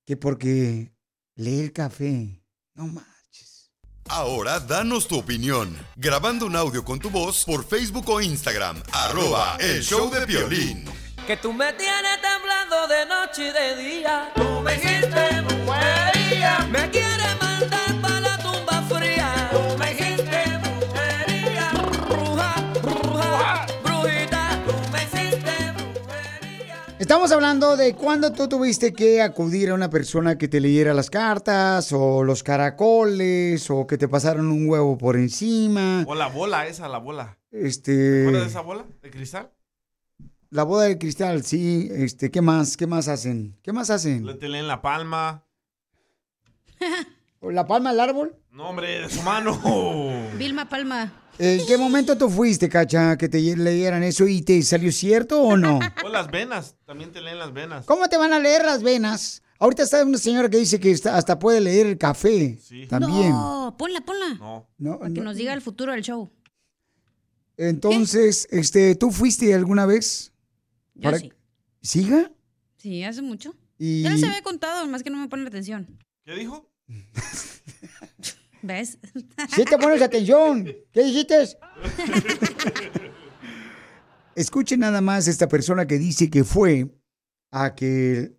Que 0.04 0.16
porque 0.16 0.92
lee 1.34 1.60
el 1.60 1.72
café. 1.72 2.42
No 2.74 2.86
manches. 2.86 3.72
Ahora 4.08 4.60
danos 4.60 5.08
tu 5.08 5.18
opinión, 5.18 5.76
grabando 5.96 6.46
un 6.46 6.54
audio 6.54 6.84
con 6.84 6.98
tu 6.98 7.10
voz 7.10 7.44
por 7.44 7.64
Facebook 7.64 8.08
o 8.08 8.20
Instagram, 8.20 8.82
arroba 8.92 9.56
el 9.60 9.82
show 9.82 10.10
de 10.10 10.24
violín. 10.26 10.84
Que 11.26 11.36
tú 11.36 11.52
me 11.52 11.72
tienes 11.72 12.22
temblando 12.68 12.88
de 12.94 13.06
noche 13.06 13.48
y 13.48 13.52
de 13.52 13.82
día. 13.82 14.32
Tú 14.34 14.60
me 14.62 14.74
hiciste 14.74 15.40
brujería. 15.42 16.58
Me 16.70 16.90
quieres 16.90 17.36
mandar 17.40 18.00
para 18.00 18.20
la 18.20 18.38
tumba 18.38 18.82
fría. 18.82 19.50
Tú 19.52 19.78
me 19.78 19.92
hiciste 19.92 20.42
brujería. 20.62 21.70
Bruja, 22.08 22.54
bruja, 22.82 23.66
brujita. 23.84 24.62
Tú 24.66 24.72
me 24.92 25.02
hiciste 25.04 25.52
brujería. 25.74 26.74
Estamos 26.98 27.32
hablando 27.32 27.76
de 27.76 27.94
cuando 27.94 28.32
tú 28.32 28.48
tuviste 28.48 28.92
que 28.92 29.22
acudir 29.22 29.70
a 29.70 29.74
una 29.74 29.90
persona 29.90 30.36
que 30.38 30.48
te 30.48 30.60
leyera 30.60 30.94
las 30.94 31.10
cartas 31.10 31.92
o 31.92 32.22
los 32.24 32.42
caracoles 32.42 33.70
o 33.70 33.86
que 33.86 33.98
te 33.98 34.08
pasaron 34.08 34.50
un 34.50 34.68
huevo 34.68 34.98
por 34.98 35.16
encima. 35.16 36.04
O 36.06 36.14
la 36.14 36.28
bola 36.28 36.66
esa, 36.66 36.88
la 36.88 36.98
bola. 36.98 37.38
¿Te 37.50 37.66
Este, 37.66 38.20
acuerdas 38.22 38.42
de 38.42 38.48
esa 38.50 38.60
bola 38.60 38.84
de 39.02 39.10
cristal? 39.10 39.50
La 40.50 40.62
boda 40.64 40.84
de 40.84 40.98
cristal, 40.98 41.44
sí. 41.44 41.88
Este, 41.90 42.30
¿qué 42.30 42.40
más? 42.40 42.76
¿Qué 42.76 42.86
más 42.86 43.08
hacen? 43.08 43.56
¿Qué 43.62 43.72
más 43.72 43.88
Le 43.88 43.94
hacen? 43.94 44.38
te 44.38 44.48
leen 44.48 44.66
la 44.66 44.80
palma. 44.82 45.44
la 47.42 47.66
palma 47.66 47.90
del 47.90 48.00
árbol? 48.00 48.36
No, 48.50 48.68
hombre, 48.70 49.00
de 49.00 49.08
su 49.10 49.22
mano. 49.22 49.60
Vilma 50.38 50.68
Palma. 50.68 51.12
¿En 51.40 51.64
qué 51.66 51.78
momento 51.78 52.18
tú 52.18 52.28
fuiste, 52.28 52.68
Cacha, 52.68 53.16
que 53.16 53.28
te 53.28 53.38
leyeran 53.40 54.02
eso 54.02 54.26
y 54.26 54.42
te 54.42 54.60
salió 54.62 54.90
cierto 54.90 55.40
o 55.40 55.56
no? 55.56 55.78
O 56.04 56.08
las 56.08 56.28
venas, 56.30 56.74
también 56.84 57.12
te 57.12 57.20
leen 57.20 57.38
las 57.38 57.52
venas. 57.52 57.84
¿Cómo 57.86 58.08
te 58.08 58.16
van 58.16 58.32
a 58.32 58.40
leer 58.40 58.64
las 58.64 58.82
venas? 58.82 59.42
Ahorita 59.60 59.82
está 59.84 60.04
una 60.04 60.18
señora 60.18 60.48
que 60.48 60.56
dice 60.56 60.80
que 60.80 60.90
está- 60.90 61.16
hasta 61.16 61.38
puede 61.38 61.60
leer 61.60 61.86
el 61.86 61.98
café. 61.98 62.58
También. 62.88 63.30
No, 63.30 63.74
ponla, 63.78 64.00
ponla. 64.00 64.34
No. 64.34 64.68
No, 64.78 64.98
Para 64.98 65.12
que 65.12 65.20
no. 65.20 65.24
nos 65.26 65.36
diga 65.36 65.52
el 65.52 65.60
futuro 65.62 65.92
del 65.92 66.02
show. 66.02 66.30
Entonces, 67.56 68.46
este, 68.50 68.94
¿tú 68.94 69.10
fuiste 69.10 69.52
alguna 69.54 69.84
vez? 69.86 70.32
Yo 70.98 71.16
sí. 71.16 71.32
¿Siga? 71.80 72.32
Sí, 72.76 73.02
hace 73.04 73.22
mucho. 73.22 73.54
Y... 73.78 74.02
Ya 74.02 74.10
les 74.10 74.22
había 74.24 74.42
contado, 74.42 74.86
más 74.88 75.02
que 75.02 75.10
no 75.10 75.18
me 75.18 75.28
ponen 75.28 75.46
atención. 75.46 75.98
¿Qué 76.24 76.34
dijo? 76.34 76.70
¿Ves? 78.62 78.98
Sí 79.54 79.64
te 79.64 79.78
pones 79.78 80.02
atención. 80.02 80.64
¿Qué 80.92 81.04
dijiste? 81.04 81.34
Escuchen 84.34 84.80
nada 84.80 85.00
más 85.00 85.26
esta 85.28 85.48
persona 85.48 85.86
que 85.86 85.98
dice 85.98 86.30
que 86.30 86.44
fue 86.44 86.94
a 87.50 87.74
que 87.74 88.36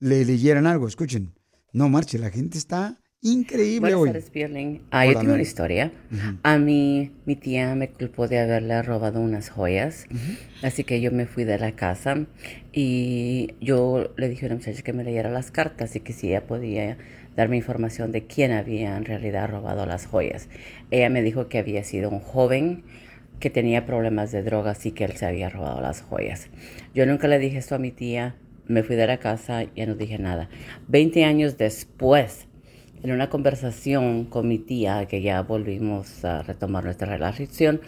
le 0.00 0.24
leyeran 0.24 0.66
algo. 0.66 0.88
Escuchen. 0.88 1.34
No 1.72 1.88
marche, 1.88 2.18
la 2.18 2.30
gente 2.30 2.58
está 2.58 2.98
increíble 3.20 3.80
Buenas 3.80 4.00
hoy. 4.00 4.08
tardes, 4.10 4.30
Piolín. 4.30 4.82
Ah, 4.90 5.04
yo 5.04 5.10
Hola, 5.12 5.20
tengo 5.20 5.32
una 5.34 5.42
historia. 5.42 5.92
A 6.42 6.58
mí, 6.58 7.10
mi 7.26 7.36
tía 7.36 7.74
me 7.74 7.88
culpó 7.90 8.28
de 8.28 8.38
haberle 8.38 8.80
robado 8.82 9.20
unas 9.20 9.50
joyas. 9.50 10.06
Así 10.62 10.84
que 10.84 11.00
yo 11.00 11.10
me 11.12 11.26
fui 11.26 11.44
de 11.44 11.58
la 11.58 11.72
casa 11.72 12.26
y 12.72 13.54
yo 13.60 14.12
le 14.16 14.28
dije 14.28 14.46
a 14.46 14.48
una 14.48 14.56
muchacha 14.56 14.82
que 14.82 14.92
me 14.92 15.04
leyera 15.04 15.30
las 15.30 15.50
cartas 15.50 15.94
y 15.96 16.00
que 16.00 16.12
si 16.12 16.28
ella 16.28 16.46
podía 16.46 16.96
darme 17.36 17.56
información 17.56 18.10
de 18.10 18.26
quién 18.26 18.50
había 18.50 18.96
en 18.96 19.04
realidad 19.04 19.48
robado 19.48 19.86
las 19.86 20.06
joyas. 20.06 20.48
Ella 20.90 21.08
me 21.10 21.22
dijo 21.22 21.48
que 21.48 21.58
había 21.58 21.84
sido 21.84 22.10
un 22.10 22.18
joven 22.20 22.82
que 23.38 23.50
tenía 23.50 23.86
problemas 23.86 24.32
de 24.32 24.42
drogas 24.42 24.84
y 24.86 24.90
que 24.90 25.04
él 25.04 25.12
se 25.12 25.24
había 25.26 25.48
robado 25.48 25.80
las 25.80 26.02
joyas. 26.02 26.48
Yo 26.94 27.06
nunca 27.06 27.28
le 27.28 27.38
dije 27.38 27.58
esto 27.58 27.76
a 27.76 27.78
mi 27.78 27.92
tía, 27.92 28.34
me 28.66 28.82
fui 28.82 28.96
de 28.96 29.06
la 29.06 29.18
casa 29.18 29.62
y 29.62 29.70
ya 29.76 29.86
no 29.86 29.94
dije 29.94 30.18
nada. 30.18 30.48
Veinte 30.88 31.24
años 31.24 31.56
después, 31.56 32.47
en 33.02 33.12
una 33.12 33.30
conversación 33.30 34.24
con 34.24 34.48
mi 34.48 34.58
tía, 34.58 35.06
que 35.06 35.22
ya 35.22 35.42
volvimos 35.42 36.24
a 36.24 36.42
retomar 36.42 36.84
nuestra 36.84 37.08
relación, 37.08 37.80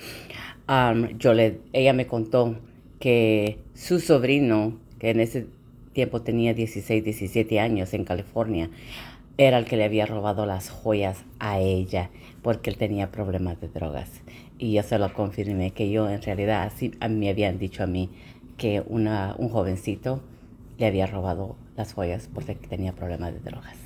yo 1.19 1.35
le, 1.35 1.61
ella 1.73 1.93
me 1.93 2.07
contó 2.07 2.57
que 3.01 3.59
su 3.75 3.99
sobrino, 3.99 4.79
que 4.99 5.11
en 5.11 5.21
ese 5.21 5.47
tiempo 5.93 6.23
tenía 6.23 6.55
16, 6.55 7.03
17 7.03 7.59
años 7.59 7.93
en 7.95 8.05
California, 8.05 8.71
era 9.37 9.59
el 9.59 9.65
que 9.65 9.77
le 9.77 9.85
había 9.85 10.07
robado 10.07 10.47
las 10.47 10.69
joyas 10.69 11.25
a 11.39 11.59
ella 11.59 12.11
porque 12.43 12.71
él 12.71 12.77
tenía 12.77 13.11
problemas 13.11 13.61
de 13.61 13.69
drogas. 13.69 14.11
Y 14.59 14.73
yo 14.73 14.83
se 14.83 14.99
lo 14.99 15.13
confirmé 15.15 15.71
que 15.71 15.91
yo 15.91 16.09
en 16.11 16.21
realidad 16.21 16.65
así 16.65 16.93
me 17.09 17.31
habían 17.31 17.59
dicho 17.59 17.83
a 17.83 17.87
mí 17.87 18.11
que 18.59 18.83
una, 18.87 19.35
un 19.39 19.49
jovencito 19.49 20.21
le 20.79 20.87
había 20.87 21.07
robado 21.07 21.57
las 21.77 21.95
joyas 21.95 22.29
porque 22.33 22.55
tenía 22.55 22.93
problemas 22.93 23.33
de 23.33 23.41
drogas. 23.41 23.80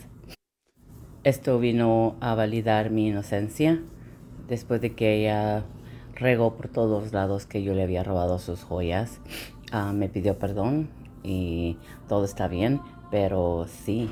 Esto 1.24 1.58
vino 1.58 2.16
a 2.20 2.34
validar 2.34 2.90
mi 2.90 3.08
inocencia 3.08 3.80
después 4.46 4.82
de 4.82 4.94
que 4.94 5.20
ella 5.20 5.64
regó 6.14 6.54
por 6.54 6.68
todos 6.68 7.14
lados 7.14 7.46
que 7.46 7.62
yo 7.62 7.72
le 7.72 7.82
había 7.82 8.04
robado 8.04 8.38
sus 8.38 8.62
joyas. 8.62 9.20
Ah, 9.72 9.94
me 9.94 10.10
pidió 10.10 10.38
perdón 10.38 10.90
y 11.22 11.78
todo 12.08 12.26
está 12.26 12.46
bien, 12.46 12.82
pero 13.10 13.64
sí, 13.66 14.10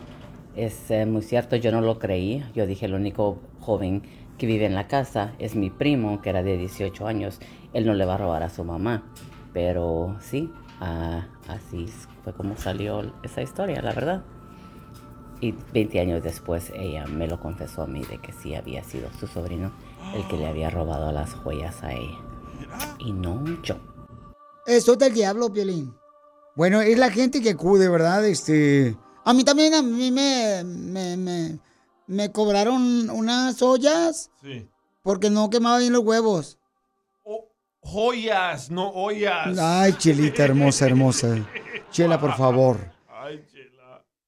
es 0.57 0.91
eh, 0.91 1.05
muy 1.05 1.21
cierto, 1.21 1.55
yo 1.57 1.71
no 1.71 1.83
lo 1.83 1.99
creí. 1.99 2.43
Yo 2.55 2.67
dije, 2.67 2.87
el 2.87 2.95
único 2.95 3.41
joven 3.61 4.05
que 4.39 4.47
vive 4.47 4.65
en 4.65 4.75
la 4.75 4.89
casa 4.89 5.35
es 5.39 5.55
mi 5.55 5.69
primo, 5.69 6.23
que 6.23 6.31
era 6.31 6.43
de 6.43 6.57
18 6.57 7.07
años. 7.07 7.41
Él 7.75 7.85
no 7.85 7.93
le 7.93 8.07
va 8.07 8.15
a 8.15 8.19
robar 8.19 8.43
a 8.43 8.49
su 8.49 8.65
mamá. 8.65 9.03
Pero 9.53 10.17
sí, 10.19 10.51
ah, 10.81 11.27
así 11.47 11.89
fue 12.25 12.33
como 12.33 12.57
salió 12.57 13.13
esa 13.23 13.43
historia, 13.43 13.83
la 13.83 13.93
verdad. 13.93 14.23
Y 15.43 15.53
20 15.75 15.99
años 16.01 16.23
después 16.23 16.71
ella 16.75 17.05
me 17.07 17.27
lo 17.27 17.41
confesó 17.41 17.83
a 17.83 17.87
mí 17.89 18.03
de 18.05 18.19
que 18.19 18.33
sí 18.33 18.55
había 18.55 18.85
sido 18.85 19.11
su 19.19 19.27
sobrino 19.27 19.73
el 20.15 20.27
que 20.29 20.37
le 20.37 20.47
había 20.47 20.71
robado 20.71 21.11
las 21.11 21.35
joyas 21.35 21.83
a 21.83 21.93
ella. 21.93 22.17
Y 23.01 23.13
no 23.13 23.45
yo. 23.63 23.75
Eso 24.67 24.93
es 24.93 24.99
del 24.99 25.13
diablo, 25.13 25.53
Piolín. 25.53 25.93
Bueno, 26.55 26.81
es 26.81 26.97
la 26.97 27.11
gente 27.11 27.43
que 27.43 27.51
acude, 27.51 27.89
¿verdad? 27.89 28.25
Este. 28.25 28.97
A 29.25 29.33
mí 29.35 29.43
también, 29.43 29.75
a 29.75 29.83
mí 29.83 30.13
me. 30.13 30.63
me, 30.65 31.17
me, 31.17 31.59
me 32.07 32.31
cobraron 32.31 33.11
unas 33.11 33.61
ollas 33.63 34.31
Sí. 34.43 34.69
porque 35.03 35.29
no 35.29 35.51
quemaba 35.51 35.79
bien 35.79 35.93
los 35.93 36.05
huevos. 36.05 36.59
Joyas, 37.81 38.71
no 38.71 38.91
ollas. 38.91 39.59
Ay, 39.59 39.95
Chelita, 39.95 40.45
hermosa, 40.45 40.87
hermosa. 40.87 41.37
Chela, 41.91 42.21
por 42.21 42.37
favor. 42.37 42.92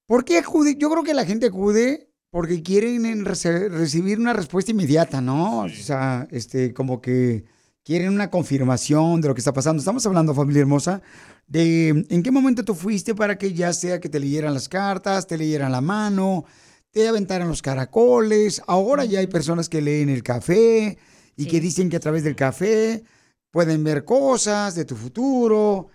¿Por 0.07 0.25
qué 0.25 0.39
acude? 0.39 0.77
Yo 0.79 0.91
creo 0.91 1.03
que 1.03 1.15
la 1.15 1.25
gente 1.25 1.47
acude 1.47 2.11
porque 2.31 2.63
quieren 2.63 3.05
rece- 3.25 3.69
recibir 3.71 4.19
una 4.19 4.33
respuesta 4.33 4.71
inmediata, 4.73 5.21
¿no? 5.21 5.61
O 5.61 5.69
sea, 5.69 6.27
este, 6.31 6.75
como 6.75 7.01
que 7.01 7.45
quieren 7.85 8.13
una 8.13 8.31
confirmación 8.31 9.21
de 9.21 9.29
lo 9.29 9.35
que 9.35 9.41
está 9.41 9.53
pasando. 9.53 9.81
Estamos 9.81 10.05
hablando, 10.07 10.35
familia 10.35 10.61
hermosa, 10.63 11.01
de 11.47 11.89
en 12.09 12.23
qué 12.23 12.31
momento 12.31 12.65
tú 12.65 12.75
fuiste 12.75 13.15
para 13.15 13.39
que 13.39 13.53
ya 13.55 13.73
sea 13.73 14.01
que 14.01 14.09
te 14.09 14.21
leyeran 14.21 14.53
las 14.55 14.69
cartas, 14.69 15.27
te 15.27 15.39
leyeran 15.39 15.73
la 15.73 15.81
mano, 15.81 16.45
te 16.91 17.09
aventaran 17.09 17.49
los 17.49 17.63
caracoles. 17.63 18.63
Ahora 18.67 19.05
ya 19.05 19.21
hay 19.21 19.27
personas 19.27 19.69
que 19.69 19.81
leen 19.81 20.09
el 20.09 20.23
café 20.23 20.99
y 21.37 21.47
que 21.47 21.61
dicen 21.61 21.89
que 21.89 21.97
a 21.97 22.01
través 22.01 22.25
del 22.25 22.37
café 22.37 23.05
pueden 23.51 23.85
ver 23.85 24.05
cosas 24.05 24.75
de 24.75 24.85
tu 24.85 24.97
futuro. 24.97 25.89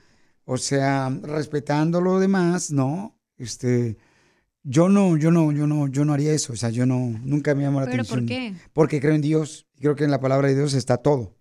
O 0.45 0.57
sea, 0.57 1.09
respetando 1.21 2.01
lo 2.01 2.19
demás, 2.19 2.71
¿no? 2.71 3.18
Este, 3.39 3.97
yo 4.63 4.87
no, 4.89 5.17
yo 5.17 5.31
no, 5.31 5.51
yo 5.51 5.65
no, 5.65 5.87
yo 5.87 6.05
no 6.05 6.13
haría 6.13 6.31
eso. 6.33 6.53
O 6.53 6.55
sea, 6.55 6.69
yo 6.69 6.85
no, 6.85 6.97
nunca 7.23 7.55
me 7.55 7.63
llamó 7.63 7.79
la 7.79 7.87
¿Pero 7.87 8.03
atención. 8.03 8.19
por 8.19 8.27
qué? 8.27 8.53
Porque 8.73 9.01
creo 9.01 9.15
en 9.15 9.21
Dios. 9.21 9.65
y 9.77 9.81
Creo 9.81 9.95
que 9.95 10.03
en 10.03 10.11
la 10.11 10.19
palabra 10.19 10.49
de 10.49 10.55
Dios 10.55 10.73
está 10.75 10.97
todo. 10.97 11.35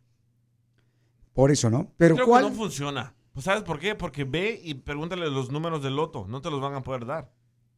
Por 1.35 1.51
eso, 1.51 1.69
¿no? 1.71 1.93
Pero 1.99 2.15
Creo 2.15 2.27
¿cuál? 2.27 2.45
que 2.45 2.51
no 2.51 2.57
funciona. 2.57 3.15
Pues 3.33 3.45
¿sabes 3.45 3.63
por 3.63 3.79
qué? 3.79 3.95
Porque 3.95 4.25
ve 4.25 4.61
y 4.65 4.75
pregúntale 4.75 5.29
los 5.31 5.51
números 5.51 5.83
del 5.83 5.95
loto. 5.97 6.27
No 6.29 6.41
te 6.41 6.51
los 6.51 6.61
van 6.61 6.75
a 6.75 6.83
poder 6.83 7.05
dar. 7.07 7.31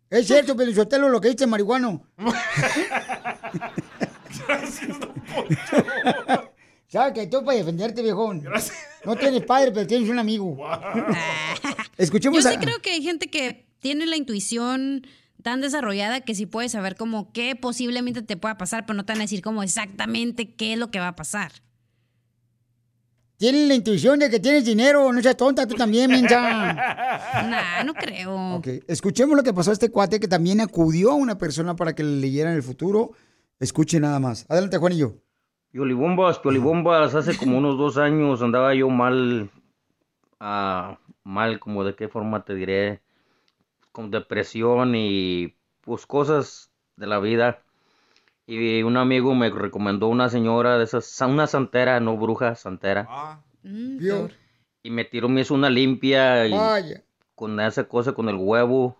Es 0.08 0.26
cierto, 0.26 0.56
Pelizotelo, 0.56 1.08
lo 1.08 1.20
que 1.20 1.28
dice 1.30 1.46
marihuano. 1.46 2.02
¿Sabes 6.88 7.12
que 7.14 7.26
tú 7.28 7.44
para 7.44 7.58
defenderte, 7.58 8.02
viejón? 8.02 8.42
No 9.04 9.16
tienes 9.16 9.44
padre, 9.44 9.70
pero 9.72 9.86
tienes 9.86 10.08
un 10.08 10.18
amigo. 10.18 10.56
Escuchemos 11.96 12.42
Yo 12.42 12.48
a... 12.48 12.52
sí 12.52 12.58
creo 12.58 12.80
que 12.80 12.90
hay 12.90 13.02
gente 13.02 13.30
que 13.30 13.69
tiene 13.80 14.06
la 14.06 14.16
intuición 14.16 15.06
tan 15.42 15.60
desarrollada 15.60 16.20
que 16.20 16.34
sí 16.34 16.46
puede 16.46 16.68
saber 16.68 16.96
como 16.96 17.32
qué 17.32 17.56
posiblemente 17.56 18.22
te 18.22 18.36
pueda 18.36 18.56
pasar, 18.56 18.86
pero 18.86 18.96
no 18.96 19.04
te 19.04 19.12
van 19.12 19.20
a 19.20 19.24
decir 19.24 19.42
como 19.42 19.62
exactamente 19.62 20.54
qué 20.54 20.74
es 20.74 20.78
lo 20.78 20.90
que 20.90 21.00
va 21.00 21.08
a 21.08 21.16
pasar. 21.16 21.52
Tienes 23.40 23.68
la 23.68 23.74
intuición 23.74 24.18
de 24.18 24.28
que 24.28 24.38
tienes 24.38 24.66
dinero, 24.66 25.10
no 25.10 25.22
seas 25.22 25.34
tonta, 25.34 25.66
tú 25.66 25.74
también, 25.74 26.10
mensa. 26.10 26.74
Nah, 27.48 27.82
no 27.84 27.94
creo. 27.94 28.56
Ok, 28.56 28.68
escuchemos 28.86 29.34
lo 29.34 29.42
que 29.42 29.54
pasó 29.54 29.70
a 29.70 29.72
este 29.72 29.90
cuate 29.90 30.20
que 30.20 30.28
también 30.28 30.60
acudió 30.60 31.12
a 31.12 31.14
una 31.14 31.38
persona 31.38 31.74
para 31.74 31.94
que 31.94 32.04
le 32.04 32.16
leyeran 32.16 32.52
el 32.52 32.62
futuro. 32.62 33.12
Escuche 33.58 33.98
nada 33.98 34.20
más. 34.20 34.44
Adelante, 34.50 34.76
Juanillo. 34.76 35.14
Piolibombas, 35.70 36.38
piolibombas, 36.40 37.14
hace 37.14 37.34
como 37.34 37.56
unos 37.56 37.78
dos 37.78 37.96
años 37.96 38.42
andaba 38.42 38.74
yo 38.74 38.90
mal, 38.90 39.48
ah, 40.38 40.98
mal, 41.24 41.60
como 41.60 41.82
de 41.84 41.94
qué 41.94 42.08
forma 42.08 42.44
te 42.44 42.54
diré, 42.54 43.00
con 43.92 44.10
depresión 44.10 44.94
y 44.94 45.54
pues 45.82 46.06
cosas 46.06 46.70
de 46.96 47.06
la 47.06 47.18
vida. 47.18 47.62
Y 48.46 48.82
un 48.82 48.96
amigo 48.96 49.34
me 49.34 49.50
recomendó 49.50 50.08
una 50.08 50.28
señora 50.28 50.76
de 50.78 50.84
esas, 50.84 51.20
una 51.20 51.46
santera, 51.46 52.00
no 52.00 52.16
bruja, 52.16 52.54
santera. 52.56 53.42
Dios. 53.62 54.32
Y 54.82 54.90
me 54.90 55.04
tiró, 55.04 55.28
me 55.28 55.42
hizo 55.42 55.54
una 55.54 55.70
limpia 55.70 56.46
y 56.46 56.52
Vaya. 56.52 57.04
con 57.34 57.60
esa 57.60 57.84
cosa, 57.84 58.12
con 58.12 58.28
el 58.28 58.36
huevo, 58.36 58.96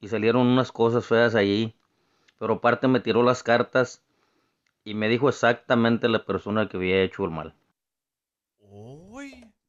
y 0.00 0.08
salieron 0.08 0.46
unas 0.46 0.70
cosas 0.72 1.06
feas 1.06 1.34
ahí. 1.34 1.74
Pero 2.38 2.54
aparte 2.54 2.88
me 2.88 3.00
tiró 3.00 3.22
las 3.22 3.42
cartas 3.42 4.02
y 4.84 4.94
me 4.94 5.08
dijo 5.08 5.28
exactamente 5.28 6.08
la 6.08 6.26
persona 6.26 6.68
que 6.68 6.76
había 6.76 7.02
hecho 7.02 7.24
el 7.24 7.30
mal. 7.30 7.54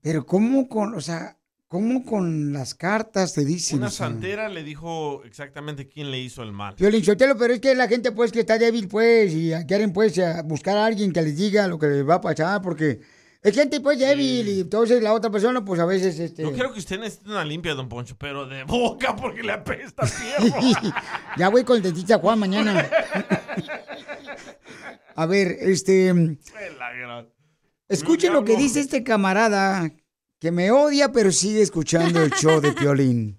Pero 0.02 0.26
¿cómo 0.26 0.68
con, 0.70 0.94
o 0.94 1.02
sea, 1.02 1.38
cómo 1.68 2.06
con 2.06 2.54
las 2.54 2.76
cartas 2.76 3.34
te 3.34 3.46
dicen? 3.46 3.80
Una 3.80 3.90
santera 3.90 4.50
le 4.50 4.64
dijo 4.64 5.24
exactamente 5.26 5.88
quién 5.88 6.12
le 6.12 6.20
hizo 6.20 6.44
el 6.44 6.52
mal. 6.52 6.76
Sotelo, 7.04 7.38
pero 7.38 7.54
es 7.54 7.60
que 7.60 7.76
la 7.76 7.88
gente 7.88 8.12
pues 8.12 8.32
que 8.32 8.42
está 8.42 8.58
débil 8.58 8.88
pues 8.88 9.34
y 9.34 9.52
quieren 9.68 9.94
pues 9.94 10.18
a 10.20 10.42
buscar 10.44 10.78
a 10.78 10.86
alguien 10.86 11.12
que 11.12 11.22
les 11.22 11.38
diga 11.38 11.68
lo 11.68 11.80
que 11.80 11.88
les 11.88 12.08
va 12.08 12.16
a 12.16 12.22
pasar 12.22 12.62
porque 12.62 13.02
es 13.42 13.54
gente 13.54 13.80
pues 13.82 14.00
débil 14.00 14.48
y 14.48 14.62
entonces 14.62 15.02
la 15.04 15.14
otra 15.14 15.30
persona 15.30 15.64
pues 15.64 15.80
a 15.80 15.86
veces 15.86 16.18
este... 16.20 16.44
Yo 16.44 16.54
creo 16.54 16.74
que 16.74 16.80
usted 16.80 17.00
necesita 17.00 17.30
una 17.32 17.46
limpia, 17.46 17.74
don 17.74 17.90
Poncho, 17.90 18.16
pero 18.18 18.48
de 18.48 18.64
boca 18.64 19.16
porque 19.16 19.44
le 19.44 19.52
apesta 19.52 20.06
fierro. 20.06 20.56
ya 21.38 21.50
voy 21.50 21.64
con 21.64 21.78
el 21.78 21.84
dentista 21.84 22.18
Juan 22.18 22.40
mañana. 22.40 22.90
A 25.16 25.26
ver, 25.26 25.56
este. 25.62 26.14
Escuchen 27.88 28.34
lo 28.34 28.44
que 28.44 28.58
dice 28.58 28.82
este 28.82 29.04
camarada 29.04 29.90
que 30.40 30.52
me 30.52 30.72
odia, 30.72 31.12
pero 31.12 31.32
sigue 31.32 31.62
escuchando 31.62 32.22
el 32.22 32.32
show 32.32 32.60
de 32.62 32.72
Piolín. 32.74 33.38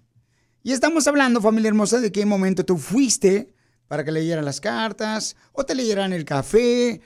Y 0.63 0.73
estamos 0.73 1.07
hablando, 1.07 1.41
familia 1.41 1.69
hermosa, 1.69 2.01
de 2.01 2.11
qué 2.11 2.27
momento 2.27 2.65
tú 2.65 2.77
fuiste 2.77 3.53
para 3.87 4.05
que 4.05 4.11
leyeran 4.13 4.45
las 4.45 4.61
cartas 4.61 5.37
o 5.53 5.65
te 5.65 5.75
leyeran 5.75 6.13
el 6.13 6.25
café. 6.25 7.01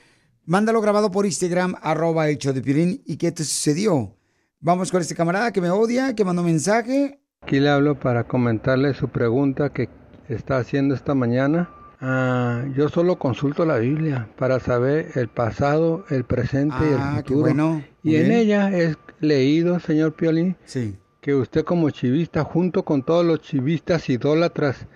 Mándalo 0.47 0.81
grabado 0.81 1.11
por 1.11 1.27
Instagram, 1.27 1.75
arroba 1.83 2.29
el 2.29 2.39
show 2.39 2.53
de 2.55 2.63
Piolín. 2.63 3.03
¿Y 3.05 3.17
qué 3.17 3.33
te 3.33 3.45
sucedió? 3.45 4.17
Vamos 4.61 4.91
con 4.91 5.01
este 5.01 5.15
camarada 5.15 5.53
que 5.53 5.61
me 5.61 5.71
odia, 5.71 6.15
que 6.15 6.25
mandó 6.25 6.43
mensaje. 6.43 7.21
Aquí 7.43 7.61
le 7.61 7.69
hablo 7.71 7.99
para 7.99 8.25
comentarle 8.25 8.95
su 8.95 9.09
pregunta 9.09 9.71
que 9.73 9.89
está 10.29 10.59
haciendo 10.59 10.95
esta 10.95 11.15
mañana. 11.15 11.71
Ah, 12.01 12.65
yo 12.75 12.89
solo 12.89 13.19
consulto 13.19 13.67
la 13.67 13.77
Biblia 13.77 14.31
para 14.39 14.59
saber 14.61 15.11
el 15.17 15.29
pasado, 15.29 16.05
el 16.09 16.25
presente 16.25 16.77
y 16.81 16.95
Ah, 16.99 17.15
el 17.19 17.25
qué 17.25 17.29
futuro. 17.35 17.41
bueno. 17.41 17.85
Y 18.03 18.17
en 18.17 18.33
ella 18.33 18.71
es 18.75 18.97
leído, 19.21 19.79
señor 19.81 20.15
Piolín, 20.15 20.57
Sí. 20.65 20.97
que 21.21 21.35
usted 21.35 21.65
como 21.65 21.91
chivista, 21.91 22.45
junto 22.45 22.85
con 22.85 23.03
todos 23.03 23.25
los 23.25 23.41
chivistas 23.41 24.09
idólatras 24.09 24.87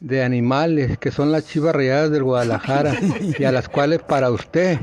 de 0.00 0.22
animales, 0.22 0.98
que 0.98 1.10
son 1.10 1.32
las 1.32 1.46
chivas 1.46 1.74
rayadas 1.74 2.10
del 2.10 2.24
Guadalajara, 2.24 2.94
y 3.38 3.44
a 3.44 3.52
las 3.52 3.68
cuales 3.68 4.00
para 4.02 4.30
usted 4.30 4.78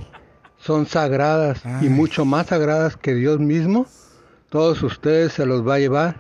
son 0.58 0.86
sagradas 0.88 1.62
y 1.82 1.90
mucho 1.90 2.26
más 2.26 2.48
sagradas 2.48 2.98
que 2.98 3.14
Dios 3.14 3.40
mismo, 3.40 3.86
todos 4.50 4.82
ustedes 4.84 5.34
se 5.34 5.46
los 5.46 5.68
va 5.68 5.76
a 5.76 5.80
llevar 5.80 6.16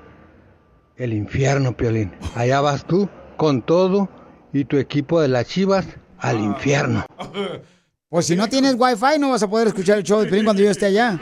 el 0.97 1.13
infierno, 1.13 1.75
Piolín. 1.77 2.11
Allá 2.35 2.61
vas 2.61 2.85
tú 2.85 3.09
con 3.37 3.61
todo 3.61 4.09
y 4.53 4.65
tu 4.65 4.77
equipo 4.77 5.21
de 5.21 5.27
las 5.27 5.47
chivas 5.47 5.87
al 6.19 6.39
infierno. 6.39 7.05
Pues 8.09 8.25
si 8.27 8.35
no 8.35 8.47
tienes 8.47 8.75
wifi 8.77 9.19
no 9.19 9.31
vas 9.31 9.43
a 9.43 9.49
poder 9.49 9.67
escuchar 9.67 9.97
el 9.97 10.03
show 10.03 10.21
de 10.21 10.27
Piolín 10.27 10.45
cuando 10.45 10.63
yo 10.63 10.71
esté 10.71 10.85
allá. 10.85 11.19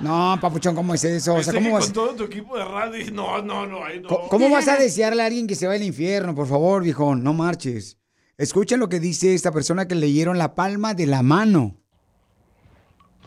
No, 0.00 0.36
papuchón, 0.40 0.74
¿cómo 0.74 0.92
es 0.92 1.04
eso? 1.04 1.34
O 1.34 1.42
sea, 1.42 1.54
¿cómo 1.54 1.72
vas, 1.72 1.84
con 1.84 1.92
todo 1.92 2.14
tu 2.16 2.24
equipo 2.24 2.58
de 2.58 2.64
radio. 2.64 3.10
No, 3.12 3.40
no, 3.40 3.64
no. 3.64 3.84
ahí 3.84 4.00
no. 4.00 4.08
co- 4.08 4.28
cómo 4.28 4.50
vas 4.50 4.66
a 4.66 4.76
desearle 4.76 5.22
a 5.22 5.26
alguien 5.26 5.46
que 5.46 5.54
se 5.54 5.66
vaya 5.68 5.80
al 5.80 5.86
infierno? 5.86 6.34
Por 6.34 6.48
favor, 6.48 6.82
viejón, 6.82 7.22
no 7.22 7.32
marches. 7.32 7.96
Escuchen 8.36 8.80
lo 8.80 8.88
que 8.88 8.98
dice 8.98 9.34
esta 9.34 9.52
persona 9.52 9.86
que 9.86 9.94
leyeron 9.94 10.36
la 10.36 10.56
palma 10.56 10.94
de 10.94 11.06
la 11.06 11.22
mano. 11.22 11.76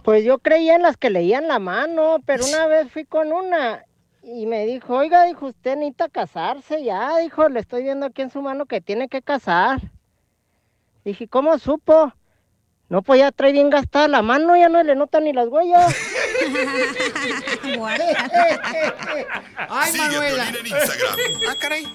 Pues 0.03 0.25
yo 0.25 0.39
creía 0.39 0.75
en 0.75 0.81
las 0.81 0.97
que 0.97 1.09
leían 1.09 1.47
la 1.47 1.59
mano, 1.59 2.17
pero 2.25 2.45
una 2.45 2.67
vez 2.67 2.91
fui 2.91 3.05
con 3.05 3.31
una 3.31 3.85
y 4.21 4.45
me 4.45 4.65
dijo, 4.65 4.93
oiga, 4.93 5.23
dijo, 5.23 5.47
usted 5.47 5.77
necesita 5.77 6.09
casarse 6.09 6.83
ya, 6.83 7.17
dijo, 7.19 7.47
le 7.47 7.61
estoy 7.61 7.83
viendo 7.83 8.05
aquí 8.07 8.21
en 8.23 8.29
su 8.29 8.41
mano 8.41 8.65
que 8.65 8.81
tiene 8.81 9.07
que 9.07 9.21
casar. 9.21 9.81
Dije, 11.05 11.29
¿cómo 11.29 11.57
supo? 11.59 12.11
No, 12.89 13.01
pues 13.01 13.19
ya 13.19 13.31
trae 13.33 13.51
bien 13.51 13.69
gastada 13.69 14.07
la 14.07 14.21
mano, 14.21 14.55
ya 14.55 14.69
no 14.69 14.81
le 14.81 14.95
notan 14.95 15.25
ni 15.25 15.33
las 15.33 15.47
huellas. 15.49 15.93
¡Ay, 19.69 19.91
Sigue 19.91 20.05
a 20.05 20.09
Piolín 20.09 20.55
en 20.55 20.67
Instagram, 20.67 21.19
Ah, 21.49 21.55
caray. 21.59 21.87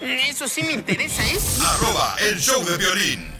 Eso 0.00 0.48
sí 0.48 0.62
me 0.62 0.72
interesa, 0.72 1.22
¿eh? 1.24 1.38
arroba 1.66 2.16
el 2.20 2.38
show 2.40 2.64
de 2.64 2.76
violín. 2.78 3.39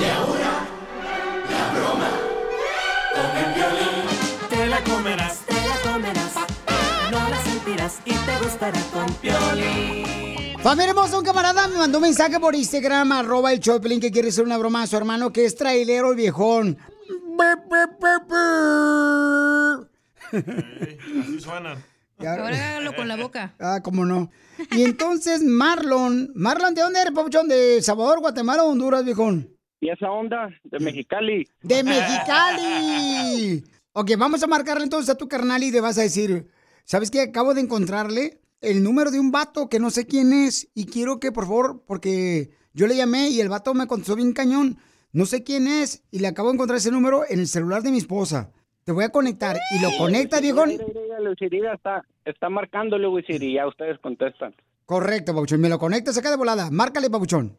Y 0.00 0.04
ahora, 0.04 0.66
la 1.50 1.72
broma 1.74 2.10
con 3.14 3.30
el 3.36 3.54
violín. 3.54 4.04
Te 4.48 4.66
la 4.66 4.80
comerás, 4.84 5.40
te 5.46 5.54
la 5.54 5.92
comerás. 5.92 6.32
No 7.10 7.28
la 7.28 7.42
sentirás 7.42 7.98
y 8.04 8.14
te 8.14 8.38
gustará 8.42 8.80
con 8.92 9.06
violín. 9.20 10.58
Familia 10.60 10.90
hermosa, 10.90 11.18
un 11.18 11.24
camarada 11.24 11.66
me 11.68 11.76
mandó 11.76 11.98
un 11.98 12.02
mensaje 12.02 12.38
por 12.38 12.54
Instagram, 12.54 13.12
arroba 13.12 13.52
el 13.52 13.60
Choplin, 13.60 14.00
que 14.00 14.10
quiere 14.10 14.28
hacer 14.28 14.44
una 14.44 14.56
broma 14.58 14.82
a 14.82 14.86
su 14.86 14.96
hermano, 14.96 15.32
que 15.32 15.44
es 15.44 15.56
trailero 15.56 16.10
el 16.10 16.16
viejón. 16.16 16.78
Así 20.32 21.40
suenan. 21.40 21.84
Ahora 22.18 22.70
hágalo 22.70 22.94
con 22.94 23.08
la 23.08 23.16
boca. 23.16 23.54
Ah, 23.58 23.80
cómo 23.82 24.04
no. 24.04 24.30
Y 24.70 24.84
entonces 24.84 25.42
Marlon, 25.42 26.30
Marlon, 26.34 26.74
¿de 26.74 26.82
dónde 26.82 27.00
eres, 27.00 27.12
papuchón? 27.12 27.48
¿De 27.48 27.82
Salvador, 27.82 28.20
Guatemala 28.20 28.62
o 28.62 28.70
Honduras, 28.70 29.04
viejón? 29.04 29.50
Y 29.82 29.90
esa 29.90 30.12
onda 30.12 30.48
de 30.62 30.78
Mexicali. 30.78 31.46
¡De 31.60 31.82
Mexicali! 31.84 33.64
Ok, 33.94 34.12
vamos 34.16 34.42
a 34.42 34.46
marcarle 34.46 34.84
entonces 34.84 35.10
a 35.10 35.18
tu 35.18 35.28
carnal 35.28 35.62
y 35.62 35.70
le 35.70 35.82
vas 35.82 35.98
a 35.98 36.00
decir, 36.00 36.46
¿sabes 36.86 37.10
qué? 37.10 37.20
Acabo 37.20 37.52
de 37.52 37.60
encontrarle 37.60 38.40
el 38.62 38.82
número 38.82 39.10
de 39.10 39.20
un 39.20 39.30
vato 39.30 39.68
que 39.68 39.80
no 39.80 39.90
sé 39.90 40.06
quién 40.06 40.32
es 40.32 40.70
y 40.74 40.86
quiero 40.86 41.20
que, 41.20 41.30
por 41.30 41.44
favor, 41.44 41.82
porque 41.86 42.52
yo 42.72 42.86
le 42.86 42.96
llamé 42.96 43.28
y 43.28 43.42
el 43.42 43.50
vato 43.50 43.74
me 43.74 43.86
contestó 43.86 44.16
bien 44.16 44.32
cañón, 44.32 44.78
no 45.12 45.26
sé 45.26 45.44
quién 45.44 45.68
es 45.68 46.04
y 46.10 46.20
le 46.20 46.28
acabo 46.28 46.48
de 46.48 46.54
encontrar 46.54 46.78
ese 46.78 46.90
número 46.90 47.24
en 47.28 47.40
el 47.40 47.48
celular 47.48 47.82
de 47.82 47.90
mi 47.90 47.98
esposa. 47.98 48.50
Te 48.84 48.92
voy 48.92 49.04
a 49.04 49.10
conectar 49.10 49.58
y 49.78 49.82
lo 49.82 49.90
conecta, 49.98 50.40
Lucirida 50.40 51.74
está, 51.74 52.02
está 52.24 52.48
marcándole, 52.48 53.08
Wisir, 53.08 53.42
y 53.42 53.56
ya 53.56 53.68
ustedes 53.68 53.98
contestan. 53.98 54.54
Correcto, 54.86 55.34
papuchón. 55.34 55.60
Me 55.60 55.68
lo 55.68 55.78
conectas 55.78 56.16
acá 56.16 56.30
de 56.30 56.38
volada. 56.38 56.70
Márcale, 56.70 57.10
papuchón. 57.10 57.58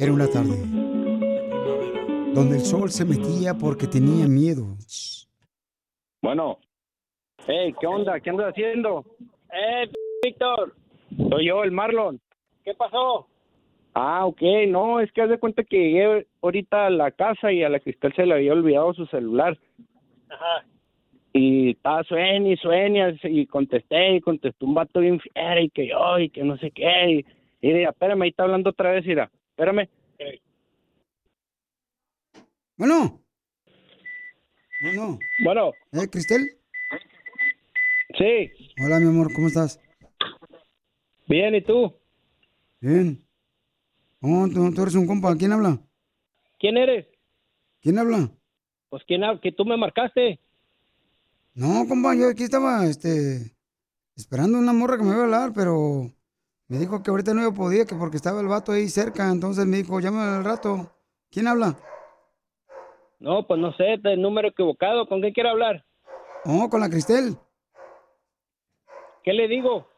Era 0.00 0.12
una 0.12 0.28
tarde 0.28 0.56
donde 2.32 2.54
el 2.54 2.60
sol 2.60 2.88
se 2.88 3.04
metía 3.04 3.54
porque 3.54 3.88
tenía 3.88 4.28
miedo. 4.28 4.76
Bueno. 6.22 6.58
Hey, 7.44 7.74
¿qué 7.80 7.86
onda? 7.88 8.20
¿Qué 8.20 8.30
andas 8.30 8.50
haciendo? 8.50 9.04
Eh, 9.52 9.90
Víctor. 10.22 10.76
Soy 11.30 11.48
yo, 11.48 11.64
el 11.64 11.72
Marlon. 11.72 12.20
¿Qué 12.64 12.74
pasó? 12.74 13.26
Ah, 13.92 14.24
ok, 14.24 14.40
no, 14.68 15.00
es 15.00 15.10
que 15.10 15.22
haz 15.22 15.30
de 15.30 15.40
cuenta 15.40 15.64
que 15.64 15.76
llegué 15.76 16.28
ahorita 16.42 16.86
a 16.86 16.90
la 16.90 17.10
casa 17.10 17.50
y 17.50 17.64
a 17.64 17.68
la 17.68 17.80
Cristal 17.80 18.14
se 18.14 18.24
le 18.24 18.34
había 18.34 18.52
olvidado 18.52 18.94
su 18.94 19.04
celular. 19.06 19.58
Ajá. 20.28 20.64
Y 21.32 21.70
estaba 21.70 22.04
sueña 22.04 22.52
y 22.52 22.56
sueña 22.56 23.16
y 23.24 23.46
contesté 23.46 24.14
y 24.14 24.20
contestó 24.20 24.64
un 24.64 24.74
vato 24.74 25.00
bien 25.00 25.18
fiera 25.18 25.60
y 25.60 25.70
que 25.70 25.88
yo 25.88 26.20
y 26.20 26.30
que 26.30 26.44
no 26.44 26.56
sé 26.58 26.70
qué. 26.70 27.10
Y, 27.10 27.66
y 27.66 27.72
mira, 27.72 27.90
espérame, 27.90 28.22
ahí 28.22 28.28
está 28.28 28.44
hablando 28.44 28.70
otra 28.70 28.92
vez, 28.92 29.04
mira, 29.04 29.28
espérame. 29.58 29.88
Bueno. 32.76 33.20
Bueno. 34.82 35.18
Bueno. 35.42 35.72
¿Eh, 35.92 36.08
Cristel? 36.08 36.46
Sí. 38.16 38.72
Hola, 38.84 39.00
mi 39.00 39.08
amor, 39.08 39.32
¿cómo 39.34 39.48
estás? 39.48 39.80
Bien, 41.26 41.56
¿y 41.56 41.62
tú? 41.62 41.92
Bien. 42.80 43.20
Oh, 44.20 44.46
tú, 44.52 44.72
tú 44.72 44.82
eres 44.82 44.94
un 44.94 45.08
compa. 45.08 45.36
¿Quién 45.36 45.52
habla? 45.52 45.80
¿Quién 46.60 46.76
eres? 46.76 47.06
¿Quién 47.82 47.98
habla? 47.98 48.30
Pues 48.90 49.02
quién 49.06 49.24
habla, 49.24 49.40
que 49.40 49.52
tú 49.52 49.64
me 49.64 49.76
marcaste. 49.76 50.40
No, 51.54 51.84
compa, 51.88 52.14
yo 52.14 52.28
aquí 52.28 52.44
estaba, 52.44 52.86
este, 52.86 53.56
esperando 54.16 54.58
una 54.58 54.72
morra 54.72 54.96
que 54.96 55.02
me 55.02 55.10
iba 55.10 55.20
a 55.20 55.24
hablar, 55.24 55.52
pero 55.52 56.12
me 56.68 56.78
dijo 56.78 57.02
que 57.02 57.10
ahorita 57.10 57.32
no 57.34 57.42
yo 57.42 57.54
podía, 57.54 57.86
que 57.86 57.94
porque 57.94 58.16
estaba 58.16 58.40
el 58.40 58.46
vato 58.46 58.72
ahí 58.72 58.88
cerca, 58.88 59.30
entonces 59.30 59.66
me 59.66 59.78
dijo, 59.78 60.00
llámame 60.00 60.36
al 60.36 60.44
rato. 60.44 60.92
¿Quién 61.30 61.48
habla? 61.48 61.76
No, 63.18 63.46
pues 63.46 63.58
no 63.58 63.72
sé, 63.74 63.94
el 64.04 64.22
número 64.22 64.48
equivocado. 64.48 65.08
¿Con 65.08 65.20
quién 65.20 65.32
quiere 65.32 65.50
hablar? 65.50 65.84
Oh, 66.44 66.68
con 66.68 66.80
la 66.80 66.88
Cristel. 66.88 67.36
¿Qué 69.24 69.32
le 69.32 69.48
digo? 69.48 69.88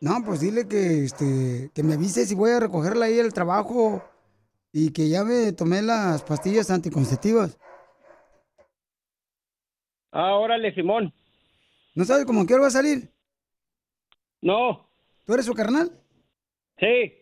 No, 0.00 0.22
pues 0.24 0.40
dile 0.40 0.66
que, 0.68 1.04
este, 1.04 1.70
que 1.74 1.82
me 1.82 1.94
avise 1.94 2.26
si 2.26 2.34
voy 2.34 2.50
a 2.50 2.60
recogerla 2.60 3.06
ahí 3.06 3.20
al 3.20 3.32
trabajo 3.32 4.02
y 4.72 4.92
que 4.92 5.08
ya 5.08 5.24
me 5.24 5.52
tomé 5.52 5.82
las 5.82 6.22
pastillas 6.22 6.70
anticonceptivas. 6.70 7.58
Ah, 10.12 10.34
órale, 10.34 10.74
Simón. 10.74 11.12
¿No 11.94 12.04
sabes 12.04 12.24
cómo 12.24 12.46
quiero 12.46 12.62
va 12.62 12.68
a 12.68 12.72
salir? 12.72 13.12
No. 14.40 14.88
¿Tú 15.24 15.34
eres 15.34 15.46
su 15.46 15.54
carnal? 15.54 15.99
Sí. 16.80 17.12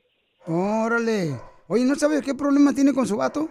Órale. 0.47 1.35
Oye, 1.67 1.85
¿no 1.85 1.95
sabes 1.97 2.23
qué 2.23 2.35
problema 2.35 2.73
tiene 2.73 2.95
con 2.95 3.07
su 3.07 3.17
vato? 3.17 3.49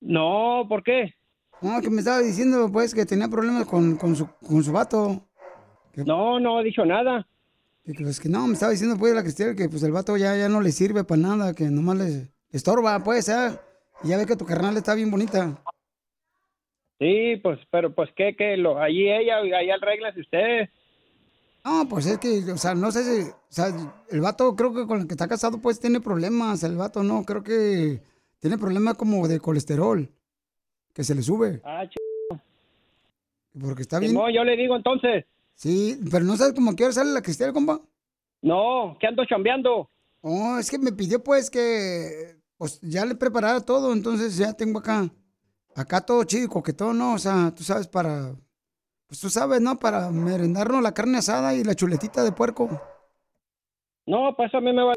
No, 0.00 0.66
¿por 0.68 0.82
qué? 0.82 1.14
No, 1.60 1.80
que 1.80 1.90
me 1.90 1.98
estaba 1.98 2.18
diciendo, 2.18 2.68
pues, 2.72 2.92
que 2.92 3.06
tenía 3.06 3.28
problemas 3.28 3.66
con, 3.66 3.96
con, 3.96 4.16
su, 4.16 4.26
con 4.44 4.64
su 4.64 4.72
vato. 4.72 5.28
No, 5.94 6.40
no 6.40 6.58
ha 6.58 6.62
dicho 6.62 6.84
nada. 6.84 7.28
Que, 7.84 7.92
que, 7.92 8.02
pues, 8.02 8.18
que 8.18 8.28
no, 8.28 8.46
me 8.48 8.54
estaba 8.54 8.72
diciendo, 8.72 8.96
pues, 8.98 9.14
la 9.14 9.22
Cristina, 9.22 9.54
que 9.54 9.68
pues 9.68 9.82
el 9.84 9.92
vato 9.92 10.16
ya, 10.16 10.36
ya 10.36 10.48
no 10.48 10.60
le 10.60 10.72
sirve 10.72 11.04
para 11.04 11.20
nada, 11.20 11.54
que 11.54 11.64
nomás 11.64 11.98
le 11.98 12.32
estorba, 12.50 13.04
pues, 13.04 13.28
¿eh? 13.28 13.58
Y 14.02 14.08
ya 14.08 14.16
ve 14.16 14.26
que 14.26 14.36
tu 14.36 14.44
carnal 14.44 14.76
está 14.76 14.94
bien 14.94 15.10
bonita. 15.10 15.62
Sí, 16.98 17.36
pues, 17.42 17.58
pero 17.70 17.94
pues 17.94 18.10
qué, 18.16 18.34
qué, 18.36 18.56
lo, 18.56 18.78
allí 18.78 19.10
ella, 19.10 19.38
ahí 19.38 19.70
arreglas 19.70 20.16
usted. 20.16 20.68
No, 21.64 21.88
pues 21.88 22.06
es 22.06 22.18
que, 22.18 22.50
o 22.50 22.56
sea, 22.56 22.74
no 22.74 22.90
sé 22.90 23.04
si, 23.04 23.30
o 23.30 23.36
sea, 23.48 23.72
el 24.10 24.20
vato 24.20 24.56
creo 24.56 24.74
que 24.74 24.86
con 24.86 25.00
el 25.00 25.06
que 25.06 25.14
está 25.14 25.28
casado, 25.28 25.58
pues, 25.58 25.78
tiene 25.78 26.00
problemas, 26.00 26.62
el 26.64 26.76
vato 26.76 27.02
no, 27.02 27.24
creo 27.24 27.42
que 27.42 28.02
tiene 28.40 28.58
problemas 28.58 28.96
como 28.96 29.28
de 29.28 29.38
colesterol, 29.38 30.10
que 30.92 31.04
se 31.04 31.14
le 31.14 31.22
sube. 31.22 31.60
Ah, 31.64 31.84
ch... 31.88 31.96
Porque 33.60 33.82
está 33.82 33.98
bien. 33.98 34.14
No, 34.14 34.28
yo 34.30 34.42
le 34.44 34.56
digo 34.56 34.74
entonces. 34.74 35.24
Sí, 35.54 36.00
pero 36.10 36.24
no 36.24 36.36
sabes 36.36 36.54
cómo 36.54 36.74
quiere 36.74 36.92
salir 36.92 37.12
la 37.12 37.22
Cristina, 37.22 37.52
compa. 37.52 37.80
No, 38.40 38.96
que 38.98 39.06
ando 39.06 39.24
chambeando. 39.24 39.88
Oh, 40.22 40.58
es 40.58 40.70
que 40.70 40.78
me 40.78 40.92
pidió 40.92 41.22
pues 41.22 41.50
que 41.50 42.36
pues 42.56 42.80
ya 42.80 43.04
le 43.04 43.16
preparara 43.16 43.60
todo, 43.60 43.92
entonces 43.92 44.36
ya 44.36 44.52
tengo 44.52 44.78
acá, 44.78 45.10
acá 45.74 46.00
todo 46.00 46.22
chido, 46.22 46.48
coquetón, 46.48 46.96
¿no? 46.96 47.14
O 47.14 47.18
sea, 47.18 47.52
tú 47.54 47.64
sabes, 47.64 47.88
para, 47.88 48.36
pues 49.12 49.20
tú 49.20 49.28
sabes, 49.28 49.60
¿no? 49.60 49.78
Para 49.78 50.08
merendarnos 50.08 50.82
la 50.82 50.94
carne 50.94 51.18
asada 51.18 51.54
y 51.54 51.62
la 51.64 51.74
chuletita 51.74 52.24
de 52.24 52.32
puerco. 52.32 52.70
No, 54.06 54.34
pues 54.34 54.54
a 54.54 54.58
mí 54.58 54.72
me 54.72 54.82
va... 54.82 54.94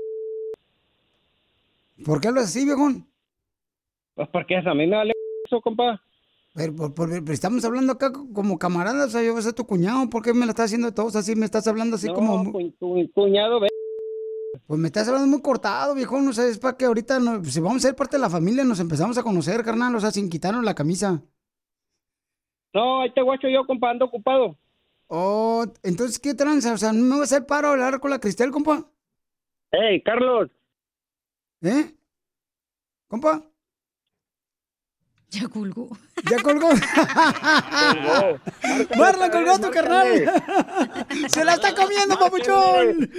¿Por 2.06 2.22
qué 2.22 2.30
hablas 2.30 2.46
así, 2.46 2.64
viejón? 2.64 3.06
Pues 4.14 4.30
porque 4.32 4.56
a 4.56 4.74
mí 4.74 4.88
me 4.88 4.96
vale 4.96 5.12
eso, 5.46 5.60
compa. 5.60 6.02
Pero, 6.54 6.74
por- 6.74 6.94
por- 6.94 7.10
pero 7.10 7.34
estamos 7.34 7.66
hablando 7.66 7.92
acá 7.92 8.14
como 8.14 8.58
camaradas, 8.58 9.08
o 9.08 9.10
sea, 9.10 9.22
yo 9.22 9.34
voy 9.34 9.40
a 9.42 9.44
ser 9.44 9.52
tu 9.52 9.66
cuñado, 9.68 10.10
¿por 10.10 10.24
qué 10.24 10.34
me 10.34 10.46
la 10.46 10.52
estás 10.54 10.68
haciendo 10.68 10.94
todos 10.94 11.18
así? 11.18 11.36
Me 11.36 11.44
estás 11.44 11.68
hablando 11.68 11.98
así 11.98 12.08
no, 12.08 12.14
como... 12.14 12.54
cu- 12.54 12.74
cu- 12.80 13.12
cuñado, 13.14 13.60
ve. 13.60 13.68
Pues 14.66 14.80
me 14.80 14.88
estás 14.88 15.10
hablando 15.10 15.28
muy 15.28 15.42
cortado, 15.42 15.94
viejo. 15.94 16.22
No 16.22 16.32
sé, 16.32 16.48
es 16.52 16.58
para 16.58 16.78
que 16.78 16.86
ahorita, 16.86 17.20
no- 17.20 17.44
si 17.44 17.60
vamos 17.60 17.84
a 17.84 17.88
ser 17.90 17.98
parte 17.98 18.16
de 18.16 18.22
la 18.22 18.30
familia, 18.30 18.64
nos 18.64 18.80
empezamos 18.80 19.18
a 19.18 19.24
conocer, 19.24 19.62
carnal. 19.66 19.94
O 19.94 20.00
sea, 20.00 20.12
sin 20.12 20.30
quitarnos 20.30 20.64
la 20.64 20.74
camisa. 20.74 21.22
No, 22.76 23.02
ahí 23.02 23.10
te 23.12 23.22
guacho 23.22 23.48
yo, 23.48 23.66
compa, 23.66 23.90
ando 23.90 24.04
ocupado. 24.04 24.58
Oh, 25.08 25.66
entonces, 25.82 26.20
¿qué 26.20 26.34
tranza? 26.34 26.74
O 26.74 26.78
sea, 26.78 26.92
¿no 26.92 27.04
me 27.04 27.16
va 27.16 27.22
a 27.22 27.24
hacer 27.24 27.46
paro 27.46 27.70
hablar 27.70 28.02
con 28.02 28.12
la 28.12 28.20
Cristel, 28.20 28.52
compa? 28.52 28.84
Hey, 29.72 30.04
Carlos. 30.04 30.50
¿Eh? 31.62 31.96
¿Compa? 33.08 33.42
Ya 35.30 35.48
colgó. 35.48 35.88
¿Ya 36.30 36.44
colgó? 36.44 36.68
Marla 38.98 39.32
colgó 39.32 39.58
tu 39.58 39.72
carnal. 39.72 40.08
Se 41.30 41.46
la 41.46 41.54
está 41.54 41.74
comiendo, 41.74 42.20
papuchón. 42.20 43.10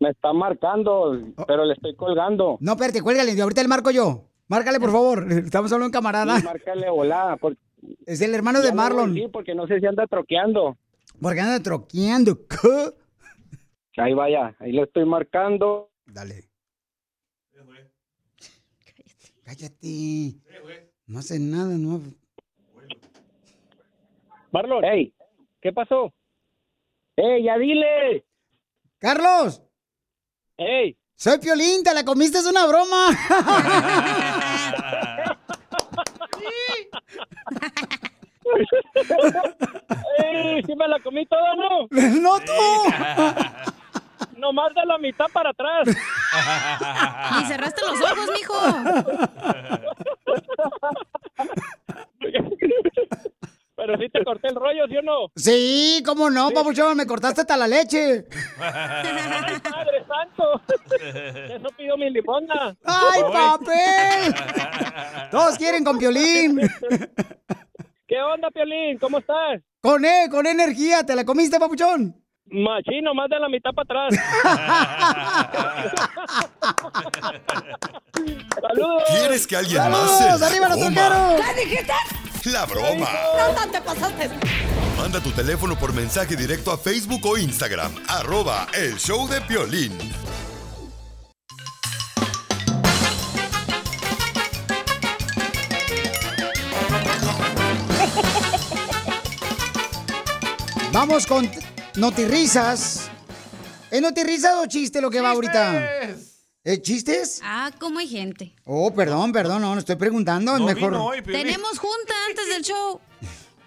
Me 0.00 0.10
está 0.10 0.32
marcando, 0.32 1.16
pero 1.46 1.64
le 1.64 1.74
estoy 1.74 1.94
colgando. 1.94 2.58
No, 2.60 2.72
espérate, 2.72 3.00
cuélgale. 3.00 3.40
Ahorita 3.40 3.62
le 3.62 3.68
marco 3.68 3.92
yo. 3.92 4.24
Márcale, 4.48 4.80
por 4.80 4.90
favor. 4.90 5.30
Estamos 5.32 5.70
hablando 5.72 5.86
en 5.86 5.92
camarada. 5.92 6.38
Sí, 6.38 6.44
márcale 6.44 6.90
volada. 6.90 7.36
Porque... 7.36 7.60
Es 8.06 8.20
el 8.20 8.34
hermano 8.34 8.60
de 8.60 8.68
Ya 8.68 8.74
Marlon. 8.74 9.14
decir 9.14 9.30
porque 9.30 9.54
no 9.54 9.66
sé 9.66 9.78
si 9.80 9.86
anda 9.86 10.06
troqueando. 10.06 10.76
Porque 11.20 11.40
anda 11.40 11.62
troqueando. 11.62 12.46
¿Qué? 12.46 12.92
Ahí 14.00 14.14
vaya, 14.14 14.54
ahí 14.60 14.72
le 14.72 14.82
estoy 14.82 15.04
marcando. 15.04 15.90
Dale. 16.06 16.44
Cállate. 19.44 20.34
No 21.06 21.18
hace 21.20 21.38
nada, 21.38 21.74
no. 21.78 22.02
Marlon. 24.52 24.84
Hey, 24.84 25.14
¿qué 25.60 25.72
pasó? 25.72 26.12
Hey, 27.16 27.44
ya 27.44 27.56
dile. 27.58 28.24
¡Carlos! 28.98 29.62
¡Ey! 30.58 30.97
Soy 31.20 31.36
Piolín, 31.38 31.82
te 31.82 31.92
la 31.92 32.04
comiste, 32.04 32.38
es 32.38 32.46
una 32.46 32.64
broma. 32.66 33.08
¡Ey! 40.22 40.62
¿Sí 40.64 40.76
me 40.76 40.86
la 40.86 41.00
comí 41.00 41.26
toda, 41.26 41.56
no? 41.56 41.88
¡No 41.90 42.38
tú! 42.38 42.52
Nomás 44.38 44.72
de 44.72 44.86
la 44.86 44.96
mitad 44.98 45.26
para 45.32 45.50
atrás. 45.50 45.88
Y 45.88 47.44
cerraste 47.46 47.82
los 47.84 48.00
ojos, 48.00 48.30
mijo. 48.32 48.54
Pero 53.78 53.96
sí 53.96 54.08
te 54.12 54.22
corté 54.24 54.48
el 54.48 54.56
rollo, 54.56 54.88
¿sí 54.88 54.96
o 54.96 55.02
no? 55.02 55.30
Sí, 55.36 56.02
cómo 56.04 56.28
no, 56.30 56.50
papuchón, 56.50 56.96
me 56.96 57.06
cortaste 57.06 57.42
hasta 57.42 57.56
la 57.56 57.68
leche. 57.68 58.24
¡Ay, 58.58 59.54
Padre 59.62 60.04
Santo! 60.04 60.60
Eso 61.54 61.68
pidió 61.76 61.96
mi 61.96 62.10
limona. 62.10 62.76
¡Ay, 62.84 63.22
papel! 63.32 64.34
Todos 65.30 65.56
quieren 65.56 65.84
con 65.84 65.96
Piolín. 65.96 66.58
¿Qué 68.08 68.20
onda, 68.20 68.50
Piolín? 68.50 68.98
¿Cómo 68.98 69.18
estás? 69.18 69.60
Con 69.80 70.04
E, 70.04 70.28
con 70.28 70.44
energía, 70.48 71.06
¿te 71.06 71.14
la 71.14 71.24
comiste, 71.24 71.60
papuchón? 71.60 72.20
Machino, 72.46 73.14
más 73.14 73.30
de 73.30 73.38
la 73.38 73.48
mitad 73.48 73.70
para 73.70 74.06
atrás. 74.06 74.20
¡Saludos! 78.60 79.04
¿Quieres 79.06 79.46
que 79.46 79.54
alguien 79.54 79.88
más 79.88 80.18
¡Saludos! 80.18 80.18
se 80.18 80.36
la 80.40 80.46
¡Arriba 80.46 80.68
los! 80.68 80.78
¿Qué 81.46 81.54
dijiste? 81.64 81.92
La 82.44 82.66
broma. 82.66 83.08
No, 83.54 83.70
te 83.70 83.80
pasaste. 83.80 84.30
Manda 84.96 85.20
tu 85.20 85.30
teléfono 85.32 85.78
por 85.78 85.92
mensaje 85.92 86.36
directo 86.36 86.72
a 86.72 86.78
Facebook 86.78 87.24
o 87.26 87.36
Instagram. 87.36 87.92
Arroba 88.08 88.66
el 88.74 88.96
show 88.96 89.28
de 89.28 89.40
Piolín. 89.40 89.96
Vamos 100.92 101.26
con 101.26 101.50
notirrisas. 101.96 103.10
¿Es 103.90 104.02
notirrisas 104.02 104.54
o 104.56 104.66
chiste 104.66 105.00
lo 105.00 105.10
que 105.10 105.20
va 105.20 105.30
ahorita? 105.30 105.88
¿Eh, 106.70 106.82
¿Chistes? 106.82 107.40
Ah, 107.42 107.70
cómo 107.78 107.98
hay 107.98 108.06
gente. 108.06 108.52
Oh, 108.66 108.92
perdón, 108.92 109.32
perdón, 109.32 109.62
no, 109.62 109.72
no 109.72 109.78
estoy 109.80 109.96
preguntando. 109.96 110.54
es 110.54 110.60
mejor. 110.60 111.14
Tenemos 111.24 111.78
junta 111.78 112.12
antes 112.28 112.46
del 112.50 112.62
show 112.62 113.00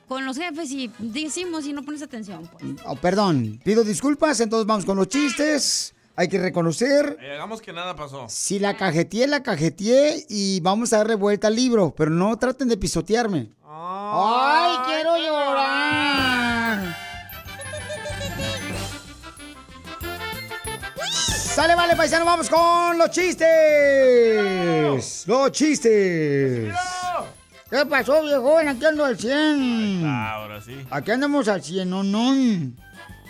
con 0.07 0.23
los 0.23 0.37
jefes 0.37 0.69
y 0.69 0.91
decimos 0.99 1.65
y 1.65 1.73
no 1.73 1.81
pones 1.81 2.03
atención. 2.03 2.47
Pues. 2.47 2.63
Oh, 2.85 2.95
perdón, 2.95 3.59
pido 3.63 3.83
disculpas, 3.83 4.39
entonces 4.39 4.67
vamos 4.67 4.85
con 4.85 4.97
los 4.97 5.07
chistes. 5.07 5.95
Hay 6.15 6.27
que 6.27 6.37
reconocer 6.37 7.17
Eh, 7.19 7.31
hagamos 7.31 7.59
que 7.59 7.73
nada 7.73 7.95
pasó. 7.95 8.27
si 8.29 8.59
la 8.59 8.77
cajeteé, 8.77 9.25
la 9.25 9.41
cajeteé 9.41 10.23
y 10.29 10.59
vamos 10.59 10.93
a 10.93 10.97
darle 10.97 11.15
vuelta 11.15 11.47
al 11.47 11.55
libro, 11.55 11.95
pero 11.97 12.11
no 12.11 12.37
traten 12.37 12.67
de 12.67 12.77
pisotearme. 12.77 13.49
¡Ay, 13.65 14.77
quiero 14.85 15.17
llorar! 15.17 16.00
Sale, 21.55 21.75
vale, 21.75 21.95
paisano, 21.97 22.23
vamos 22.25 22.49
con 22.49 22.97
los 22.97 23.11
chistes. 23.11 23.47
Los 25.27 25.51
chistes. 25.51 26.73
¿Qué 27.69 27.85
pasó, 27.85 28.23
viejón? 28.23 28.69
Aquí 28.69 28.85
ando 28.85 29.03
al 29.03 29.17
100. 29.17 30.03
Ah, 30.05 30.35
ahora 30.35 30.61
sí. 30.61 30.75
Aquí 30.89 31.11
andamos 31.11 31.49
al 31.49 31.61
100, 31.61 31.89
no, 31.89 32.03
no. 32.03 32.33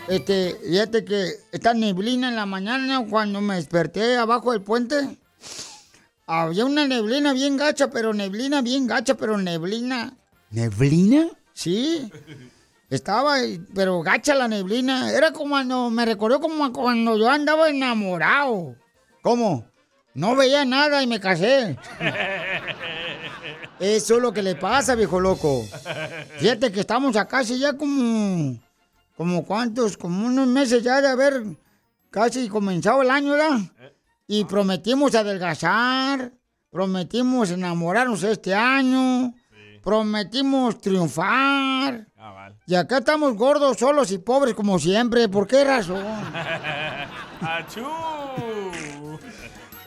Este, 0.08 0.56
fíjate 0.68 1.04
que 1.04 1.32
esta 1.52 1.74
neblina 1.74 2.30
en 2.30 2.36
la 2.36 2.46
mañana, 2.46 3.04
cuando 3.10 3.42
me 3.42 3.56
desperté 3.56 4.18
abajo 4.18 4.52
del 4.52 4.62
puente, 4.62 5.18
había 6.28 6.66
una 6.66 6.88
neblina 6.88 7.34
bien 7.34 7.58
gacha, 7.58 7.90
pero 7.90 8.14
neblina 8.14 8.62
bien 8.62 8.86
gacha, 8.86 9.16
pero 9.16 9.38
neblina. 9.38 10.14
¿Neblina? 10.52 11.28
Sí. 11.54 12.12
Estaba, 12.92 13.38
pero 13.74 14.02
gacha 14.02 14.36
la 14.36 14.50
neblina. 14.50 15.14
Era 15.14 15.32
como 15.32 15.52
cuando, 15.52 15.90
me 15.90 16.06
recordó 16.06 16.42
como 16.42 16.74
cuando 16.74 17.18
yo 17.18 17.30
andaba 17.30 17.70
enamorado. 17.70 18.76
¿Cómo? 19.22 19.66
No 20.14 20.36
veía 20.36 20.66
nada 20.66 21.02
y 21.02 21.08
me 21.08 21.22
casé. 21.22 21.78
Eso 23.80 24.16
es 24.18 24.22
lo 24.22 24.34
que 24.34 24.42
le 24.42 24.56
pasa, 24.56 24.96
viejo 24.96 25.22
loco. 25.22 25.66
Fíjate 26.38 26.70
que 26.74 26.82
estamos 26.82 27.16
acá 27.16 27.40
hace 27.40 27.58
ya 27.58 27.78
como, 27.78 28.60
como 29.16 29.46
cuántos, 29.46 29.96
como 29.96 30.28
unos 30.28 30.48
meses 30.48 30.84
ya 30.84 31.02
de 31.02 31.08
haber 31.08 31.46
casi 32.10 32.50
comenzado 32.50 33.04
el 33.04 33.10
año, 33.10 33.32
¿verdad? 33.32 33.60
Y 34.28 34.44
prometimos 34.44 35.16
adelgazar, 35.16 36.34
prometimos 36.70 37.52
enamorarnos 37.52 38.22
este 38.24 38.54
año, 38.54 39.34
prometimos 39.82 40.82
triunfar. 40.82 42.11
Y 42.68 42.76
acá 42.76 42.98
estamos 43.00 43.36
gordos, 43.36 43.78
solos 43.78 44.12
y 44.12 44.18
pobres 44.18 44.54
como 44.54 44.78
siempre. 44.80 45.28
¿Por 45.30 45.48
qué 45.48 45.64
razón? 45.64 46.04
¡Achú! 47.42 47.86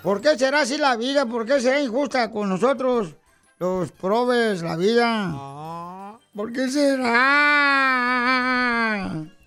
¿Por 0.02 0.20
qué 0.20 0.38
será 0.38 0.60
así 0.62 0.76
la 0.76 0.96
vida? 0.96 1.26
¿Por 1.26 1.46
qué 1.46 1.60
será 1.60 1.80
injusta 1.80 2.30
con 2.30 2.48
nosotros, 2.48 3.14
los 3.58 3.90
probes, 3.92 4.62
la 4.62 4.76
vida? 4.76 6.18
¿Por 6.34 6.52
qué 6.52 6.68
será? 6.68 7.10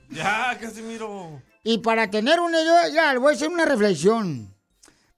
Ya, 0.10 0.58
Casimiro. 0.60 1.42
Y 1.64 1.80
para 1.80 2.10
tener 2.10 2.40
una 2.40 2.62
vida, 2.62 2.88
ya, 2.90 3.12
le 3.14 3.20
voy 3.20 3.34
a 3.34 3.36
hacer 3.36 3.50
una 3.50 3.66
reflexión. 3.66 4.54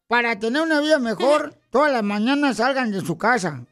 Para 0.08 0.40
tener 0.40 0.62
una 0.64 0.80
vida 0.82 0.98
mejor, 1.00 1.56
todas 1.70 1.92
las 1.92 2.04
mañanas 2.04 2.58
salgan 2.58 2.92
de 2.92 3.02
su 3.02 3.18
casa 3.18 3.64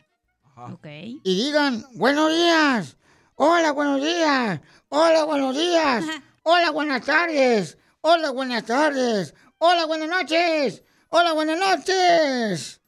Ok. 0.56 0.86
y 0.86 1.36
digan, 1.44 1.84
buenos 1.96 2.32
días, 2.32 2.97
hola, 3.40 3.72
buenos 3.72 4.02
días, 4.02 4.60
hola, 4.90 5.24
buenos 5.24 5.56
días, 5.56 6.04
hola, 6.42 6.72
buenas 6.72 7.06
tardes, 7.06 7.78
hola, 8.02 8.32
buenas 8.32 8.66
tardes, 8.66 9.36
hola, 9.60 9.86
buenas 9.86 10.10
noches, 10.10 10.84
hola, 11.10 11.34
buenas 11.34 11.60
noches, 11.60 12.82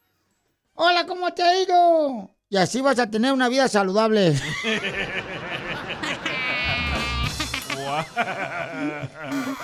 hola, 0.74 1.06
¿cómo 1.06 1.32
te 1.34 1.44
ha 1.44 1.62
ido? 1.62 2.36
Y 2.50 2.58
así 2.58 2.82
vas 2.82 2.98
a 2.98 3.08
tener 3.10 3.32
una 3.32 3.48
vida 3.48 3.68
saludable. 3.68 4.34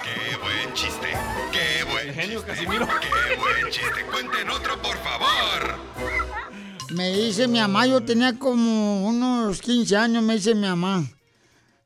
¡Qué 0.04 0.38
buen 0.38 0.74
chiste! 0.74 1.08
¡Qué 1.52 1.84
buen 1.86 2.13
genio, 2.13 2.39
chiste! 2.39 2.54
Casimiro. 2.54 2.88
¡Qué 2.88 3.36
buen 3.38 3.71
chiste! 3.71 4.06
¡Cuenten 4.12 4.50
otro, 4.52 4.80
por 4.84 4.98
favor! 4.98 6.44
Me 6.89 7.12
dice 7.12 7.48
mi 7.48 7.60
mamá, 7.60 7.88
yo 7.88 8.04
tenía 8.04 8.38
como 8.38 9.08
unos 9.08 9.62
15 9.62 9.95
años, 9.98 10.24
me 10.24 10.36
dice 10.36 10.54
mi 10.54 10.67
mamá. 10.67 11.04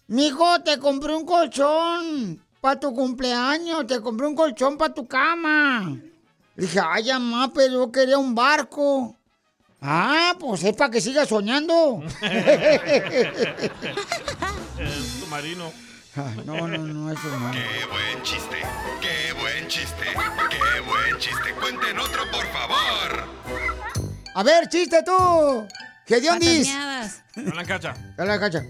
Mijo, 0.08 0.62
te 0.62 0.78
compré 0.80 1.16
un 1.16 1.26
colchón 1.26 2.44
para 2.60 2.80
tu 2.80 2.94
cumpleaños, 2.94 3.88
te 3.88 4.02
compré 4.02 4.28
un 4.28 4.36
colchón 4.36 4.78
para 4.78 4.94
tu 4.94 5.08
cama. 5.08 5.98
Le 6.56 6.66
dije, 6.66 6.80
ay, 6.86 7.08
mamá, 7.08 7.52
pero 7.54 7.74
yo 7.74 7.92
quería 7.92 8.18
un 8.18 8.36
barco. 8.36 9.16
Ah, 9.82 10.36
pues 10.40 10.64
es 10.64 10.76
para 10.76 10.92
que 10.92 11.00
sigas 11.00 11.30
soñando. 11.30 12.04
Submarino. 15.22 15.72
No, 16.46 16.68
no, 16.68 16.78
no, 16.80 17.12
eso 17.12 17.30
no. 17.40 17.52
¡Qué 17.52 17.86
buen 17.90 18.24
chiste! 18.24 18.58
¡Qué 19.00 19.34
buen 19.40 19.68
chiste! 19.68 20.06
¡Qué 20.50 20.82
buen 20.82 21.18
chiste! 21.18 21.54
¡Cuenten 21.62 21.98
otro, 22.00 22.24
por 22.32 22.46
favor! 22.48 24.09
A 24.40 24.44
ver, 24.44 24.70
chiste 24.70 25.04
tú. 25.04 25.68
¿Qué 26.06 26.22
diondis? 26.22 26.66
Fantasmeadas. 26.66 27.24
Hola, 27.36 27.66
Cacha. 27.66 27.94
Dale, 28.16 28.40
cacha. 28.40 28.64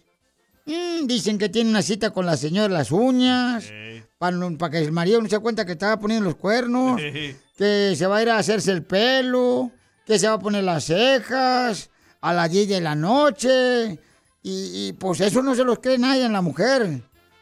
mm, 0.66 1.06
dicen 1.06 1.38
que 1.38 1.50
tienen 1.50 1.70
una 1.70 1.84
cita 1.84 2.10
con 2.10 2.26
la 2.26 2.36
señora 2.36 2.68
de 2.68 2.74
las 2.74 2.92
uñas, 2.92 3.72
para 4.18 4.72
que 4.72 4.80
el 4.80 4.92
marido 4.92 5.22
no 5.22 5.30
se 5.30 5.38
cuenta 5.38 5.66
que 5.66 5.74
estaba 5.74 6.00
poniendo 6.00 6.26
los 6.26 6.36
cuernos, 6.36 7.00
que 7.00 7.94
se 7.96 8.08
va 8.08 8.18
a 8.18 8.22
ir 8.24 8.30
a 8.32 8.40
hacerse 8.40 8.72
el 8.72 8.84
pelo, 8.84 9.72
que 10.04 10.18
se 10.18 10.28
va 10.28 10.34
a 10.34 10.40
poner 10.40 10.64
las 10.64 10.86
cejas 10.86 11.92
a 12.22 12.34
las 12.34 12.50
10 12.50 12.70
de 12.70 12.82
la 12.82 12.96
noche. 12.96 14.00
Y, 14.42 14.88
y, 14.88 14.94
pues 14.94 15.22
eso 15.22 15.44
no 15.44 15.54
se 15.54 15.64
los 15.64 15.80
cree 15.80 15.98
nadie 16.00 16.26
en 16.26 16.34
la 16.34 16.42
mujer. 16.42 17.02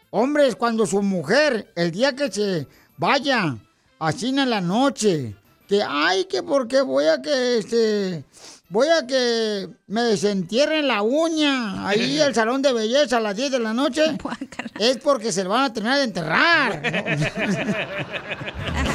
Hombres, 0.09 0.55
cuando 0.55 0.85
su 0.85 1.01
mujer, 1.01 1.71
el 1.75 1.91
día 1.91 2.15
que 2.15 2.31
se 2.31 2.67
vaya, 2.97 3.57
así 3.99 4.29
en 4.29 4.49
la 4.49 4.61
noche, 4.61 5.35
que 5.67 5.81
ay, 5.83 6.25
que 6.25 6.43
porque 6.43 6.81
voy 6.81 7.05
a 7.05 7.21
que 7.21 7.57
este 7.57 8.25
voy 8.69 8.87
a 8.87 9.05
que 9.05 9.69
me 9.87 10.01
desentierren 10.01 10.87
la 10.87 11.03
uña 11.03 11.87
ahí 11.87 12.19
el 12.19 12.33
salón 12.39 12.61
de 12.61 12.73
belleza 12.73 13.17
a 13.17 13.21
las 13.21 13.35
10 13.35 13.51
de 13.51 13.59
la 13.59 13.73
noche, 13.73 14.17
es 14.79 14.97
porque 14.97 15.31
se 15.31 15.43
lo 15.43 15.51
van 15.51 15.65
a 15.65 15.73
terminar 15.73 15.97
de 15.99 16.03
enterrar. 16.03 16.81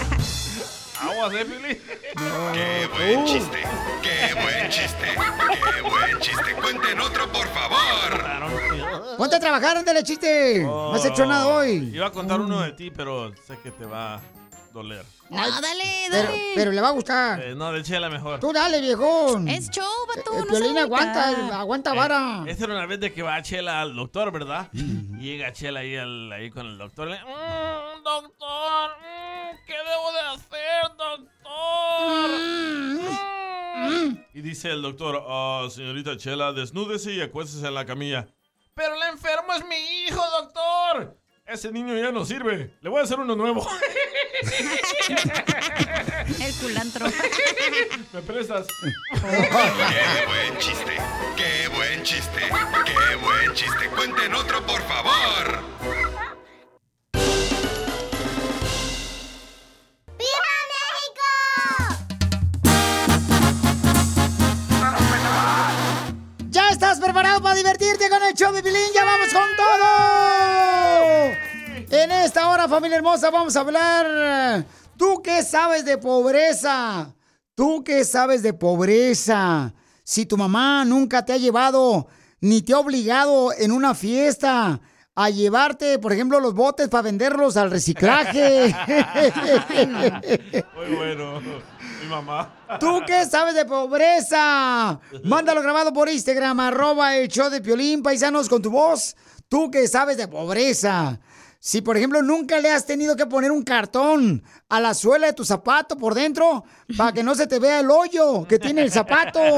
Aguas, 1.01 1.33
¿eh, 1.35 1.45
Pili? 1.45 1.81
¡Qué 2.55 2.89
buen 2.93 3.25
chiste! 3.25 3.59
¡Qué 4.03 4.35
buen 4.35 4.69
chiste! 4.69 5.07
¡Qué 5.07 5.81
buen 5.83 6.19
chiste! 6.21 6.55
¡Cuenten 6.61 7.01
otro, 7.01 7.31
por 7.31 7.47
favor! 7.49 9.17
Ponte 9.17 9.37
a 9.37 9.41
trabajar, 9.41 9.77
ándale, 9.77 10.03
chiste. 10.03 10.63
No 10.63 10.95
has 10.95 11.05
hecho 11.05 11.25
nada 11.27 11.47
hoy. 11.49 11.91
Iba 11.95 12.07
a 12.07 12.11
contar 12.11 12.41
uno 12.41 12.61
de 12.63 12.73
ti, 12.73 12.91
pero 12.91 13.33
sé 13.47 13.59
que 13.63 13.71
te 13.71 13.85
va 13.85 14.21
doler. 14.79 15.05
No, 15.31 15.37
dale, 15.61 15.85
Pero, 16.11 16.23
dale. 16.29 16.53
pero 16.55 16.73
le 16.73 16.81
va 16.81 16.88
a 16.88 16.93
gustar. 16.93 17.41
Eh, 17.43 17.55
no, 17.55 17.71
de 17.73 17.83
Chela 17.83 18.09
mejor. 18.09 18.41
Tú 18.41 18.53
dale, 18.53 18.81
viejón. 18.81 19.47
Es 19.49 19.69
show, 19.71 19.85
vato, 20.09 20.33
El 20.33 20.41
no 20.41 20.47
Piolín 20.47 20.73
se 20.75 20.81
aguanta, 20.81 21.59
aguanta 21.61 21.93
Eh, 21.93 21.97
vara. 21.97 22.45
esta 22.47 22.64
era 22.64 22.75
una 22.75 22.87
vez 22.87 22.99
de 23.01 23.12
que 23.12 23.23
va 23.23 23.41
Chela 23.43 23.81
al 23.83 23.95
doctor, 23.95 24.33
¿verdad? 24.33 24.69
Y 24.73 25.19
llega 25.19 25.53
Chela 25.53 25.81
ahí, 25.81 25.97
al- 25.97 26.33
ahí 26.33 26.49
con 26.51 26.67
el 26.67 26.79
doctor. 26.79 27.09
Le, 27.09 27.19
"Mm, 27.19 28.03
doctor, 28.03 28.91
mm, 29.01 29.67
¿qué 29.67 29.75
debo 29.75 30.12
de 30.12 30.21
hacer, 30.21 30.83
doctor? 30.97 32.31
Mm". 33.79 34.17
Y 34.35 34.41
dice 34.41 34.71
el 34.71 34.83
doctor, 34.83 35.25
"Ah, 35.29 35.67
señorita 35.71 36.17
Chela, 36.17 36.53
desnúdese 36.53 37.12
y 37.12 37.21
acuéstese 37.21 37.67
en 37.67 37.75
la 37.75 37.85
camilla. 37.85 38.29
Pero 38.75 38.95
el 38.95 39.03
enfermo 39.11 39.53
es 39.55 39.64
mi 39.67 39.77
hijo, 40.07 40.23
doctor. 40.41 41.17
Ese 41.49 41.73
niño 41.73 41.97
ya 41.97 42.13
no 42.13 42.27
sirve. 42.27 42.77
Le 42.83 42.91
voy 42.91 43.01
a 43.01 43.05
hacer 43.05 43.19
uno 43.19 43.35
nuevo. 43.35 43.67
El 46.41 46.55
culantro. 46.61 47.07
¿Me 48.13 48.21
prestas? 48.21 48.67
¡Qué 48.83 50.27
buen 50.27 50.59
chiste! 50.59 50.93
¡Qué 51.37 51.69
buen 51.75 52.03
chiste! 52.03 52.41
¡Qué 52.85 53.17
buen 53.17 53.55
chiste! 53.55 53.89
¡Cuenten 53.97 54.35
otro, 54.35 54.61
por 54.67 54.83
favor! 54.83 55.65
¿Ya 66.51 66.69
estás 66.71 67.01
preparado 67.01 67.41
para 67.41 67.55
divertirte 67.55 68.11
con 68.11 68.23
el 68.23 68.35
show 68.35 68.53
de 68.53 68.63
Pilín? 68.63 68.93
¡Ya 68.95 69.07
vamos 69.07 69.33
con 69.33 69.57
todo! 69.57 70.88
En 71.90 72.11
esta 72.11 72.51
hora, 72.51 72.68
familia 72.68 72.98
hermosa, 72.98 73.31
vamos 73.31 73.57
a 73.57 73.61
hablar. 73.61 74.64
¿Tú 74.98 75.22
qué 75.22 75.42
sabes 75.42 75.87
de 75.87 75.96
pobreza? 75.96 77.14
¿Tú 77.55 77.83
qué 77.83 78.05
sabes 78.05 78.42
de 78.42 78.53
pobreza? 78.53 79.72
Si 80.05 80.27
tu 80.27 80.37
mamá 80.37 80.85
nunca 80.85 81.24
te 81.24 81.33
ha 81.33 81.38
llevado 81.38 82.09
ni 82.40 82.61
te 82.61 82.74
ha 82.74 82.79
obligado 82.79 83.53
en 83.55 83.72
una 83.72 83.94
fiesta 83.94 84.81
a 85.14 85.31
llevarte, 85.31 85.98
por 85.98 86.12
ejemplo, 86.12 86.38
los 86.40 86.55
botes 86.55 86.88
para 86.88 87.03
venderlos 87.03 87.57
al 87.57 87.70
reciclaje. 87.70 88.66
Muy 90.77 90.94
bueno. 90.94 91.40
Mi 91.40 92.09
mamá. 92.09 92.55
¿Tú 92.79 93.01
qué 93.07 93.24
sabes 93.24 93.55
de 93.55 93.64
pobreza? 93.64 95.01
Mándalo 95.24 95.62
grabado 95.62 95.92
por 95.92 96.09
Instagram, 96.11 96.61
arroba 96.61 97.16
el 97.16 97.29
show 97.29 97.48
de 97.48 97.62
Piolín, 97.62 98.03
paisanos, 98.03 98.48
con 98.48 98.61
tu 98.61 98.70
voz. 98.70 99.16
¿Tú 99.48 99.70
qué 99.70 99.88
sabes 99.88 100.18
de 100.18 100.29
pobreza? 100.29 101.18
Si, 101.61 101.83
por 101.83 101.97
ejemplo, 101.97 102.23
nunca 102.23 102.61
le 102.61 102.71
has 102.71 102.87
tenido 102.87 103.16
que 103.16 103.27
poner 103.27 103.51
un 103.51 103.64
cartón 103.64 104.44
a 104.68 104.81
la 104.81 104.94
suela 104.94 105.27
de 105.27 105.33
tu 105.33 105.44
zapato 105.44 105.97
por 105.97 106.14
dentro 106.14 106.64
para 106.97 107.12
que 107.12 107.25
no 107.25 107.35
se 107.35 107.49
te 107.49 107.59
vea 107.59 107.81
el 107.81 107.90
hoyo 107.90 108.47
que 108.47 108.61
tiene 108.61 108.83
el 108.83 108.92
zapato. 108.92 109.40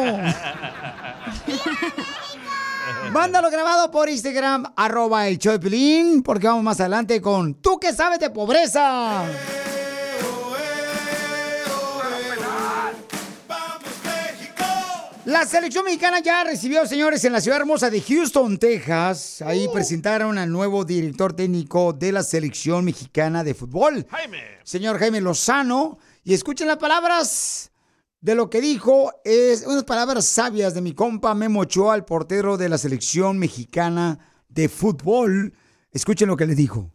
Mándalo 3.13 3.51
grabado 3.51 3.91
por 3.91 4.09
Instagram, 4.09 4.73
arroba 4.77 5.29
el 5.29 5.39
Piolín, 5.39 6.23
porque 6.23 6.47
vamos 6.47 6.63
más 6.63 6.81
adelante 6.81 7.21
con 7.21 7.55
¿Tú 7.55 7.79
qué 7.79 7.93
sabes 7.93 8.19
de 8.19 8.31
pobreza? 8.31 9.25
La 15.31 15.47
selección 15.47 15.85
mexicana 15.85 16.19
ya 16.19 16.43
recibió, 16.43 16.85
señores, 16.87 17.25
en 17.25 17.33
la 17.33 17.41
ciudad 17.41 17.61
hermosa 17.61 17.89
de 17.89 18.01
Houston, 18.01 18.59
Texas. 18.59 19.41
Ahí 19.43 19.69
presentaron 19.73 20.37
al 20.39 20.51
nuevo 20.51 20.85
director 20.85 21.35
técnico 21.35 21.93
de 21.93 22.11
la 22.11 22.25
selección 22.25 22.85
mexicana 22.85 23.45
de 23.45 23.55
fútbol. 23.55 24.05
Jaime. 24.11 24.43
Señor 24.65 24.99
Jaime 24.99 25.21
Lozano. 25.21 25.99
Y 26.25 26.35
escuchen 26.35 26.67
las 26.67 26.79
palabras 26.79 27.71
de 28.21 28.35
lo 28.35 28.51
que 28.51 28.61
dijo. 28.61 29.13
Es 29.23 29.65
unas 29.65 29.85
palabras 29.85 30.25
sabias 30.25 30.75
de 30.75 30.81
mi 30.81 30.95
compa 30.95 31.33
Memo 31.33 31.61
Ochoa, 31.61 31.95
el 31.95 32.05
portero 32.05 32.57
de 32.57 32.69
la 32.69 32.77
selección 32.77 33.39
mexicana 33.39 34.19
de 34.49 34.69
fútbol. 34.69 35.55
Escuchen 35.93 36.27
lo 36.27 36.37
que 36.37 36.47
le 36.47 36.57
dijo. 36.57 36.91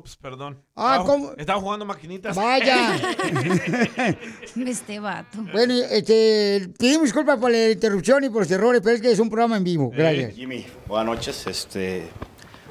Ups, 0.00 0.16
perdón. 0.16 0.62
Ah, 0.76 0.96
Estaba- 0.96 1.04
¿cómo? 1.04 1.32
Estaba 1.36 1.60
jugando 1.60 1.84
maquinitas. 1.84 2.34
Vaya. 2.34 2.96
Este 4.56 4.98
vato. 4.98 5.38
Bueno, 5.52 5.74
este, 5.74 6.68
pedimos 6.78 7.04
disculpas 7.04 7.38
por 7.38 7.50
la 7.50 7.70
interrupción 7.70 8.24
y 8.24 8.30
por 8.30 8.42
los 8.42 8.50
errores, 8.50 8.80
pero 8.82 8.96
es 8.96 9.02
que 9.02 9.10
es 9.12 9.18
un 9.18 9.28
programa 9.28 9.56
en 9.58 9.64
vivo. 9.64 9.90
Gracias. 9.94 10.34
Jimmy, 10.34 10.66
buenas 10.86 11.06
noches. 11.16 11.46
Este, 11.46 12.08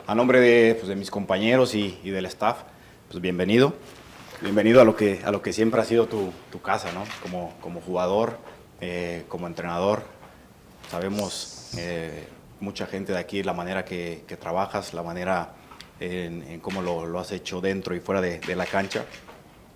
a 0.07 0.15
nombre 0.15 0.39
de, 0.39 0.73
pues, 0.75 0.87
de 0.87 0.95
mis 0.95 1.11
compañeros 1.11 1.75
y, 1.75 1.99
y 2.03 2.09
del 2.09 2.25
staff, 2.25 2.63
pues 3.09 3.21
bienvenido. 3.21 3.75
Bienvenido 4.41 4.81
a 4.81 4.85
lo 4.85 4.95
que, 4.95 5.21
a 5.23 5.31
lo 5.31 5.41
que 5.43 5.53
siempre 5.53 5.81
ha 5.81 5.85
sido 5.85 6.07
tu, 6.07 6.31
tu 6.51 6.61
casa, 6.61 6.91
¿no? 6.93 7.03
Como, 7.21 7.53
como 7.61 7.79
jugador, 7.81 8.39
eh, 8.81 9.25
como 9.27 9.45
entrenador. 9.45 10.01
Sabemos 10.89 11.73
eh, 11.77 12.27
mucha 12.59 12.87
gente 12.87 13.11
de 13.13 13.19
aquí 13.19 13.43
la 13.43 13.53
manera 13.53 13.85
que, 13.85 14.23
que 14.27 14.35
trabajas, 14.37 14.93
la 14.95 15.03
manera 15.03 15.53
en, 15.99 16.43
en 16.43 16.59
cómo 16.59 16.81
lo, 16.81 17.05
lo 17.05 17.19
has 17.19 17.31
hecho 17.31 17.61
dentro 17.61 17.95
y 17.95 17.99
fuera 17.99 18.21
de, 18.21 18.39
de 18.39 18.55
la 18.55 18.65
cancha. 18.65 19.05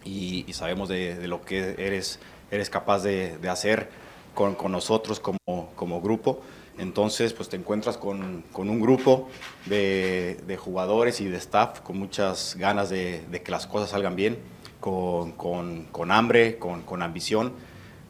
Y, 0.05 0.45
y 0.47 0.53
sabemos 0.53 0.89
de, 0.89 1.15
de 1.15 1.27
lo 1.27 1.41
que 1.41 1.75
eres, 1.77 2.19
eres 2.51 2.69
capaz 2.69 3.03
de, 3.03 3.37
de 3.37 3.49
hacer 3.49 3.89
con, 4.33 4.55
con 4.55 4.71
nosotros 4.71 5.19
como, 5.19 5.71
como 5.75 6.01
grupo. 6.01 6.41
Entonces, 6.77 7.33
pues 7.33 7.49
te 7.49 7.55
encuentras 7.55 7.97
con, 7.97 8.43
con 8.51 8.69
un 8.69 8.81
grupo 8.81 9.29
de, 9.67 10.39
de 10.47 10.57
jugadores 10.57 11.21
y 11.21 11.25
de 11.29 11.37
staff 11.37 11.81
con 11.81 11.99
muchas 11.99 12.55
ganas 12.57 12.89
de, 12.89 13.21
de 13.29 13.41
que 13.43 13.51
las 13.51 13.67
cosas 13.67 13.91
salgan 13.91 14.15
bien, 14.15 14.39
con, 14.79 15.33
con- 15.33 15.85
con 15.91 16.11
hambre, 16.11 16.57
con, 16.57 16.81
ambición, 17.03 17.53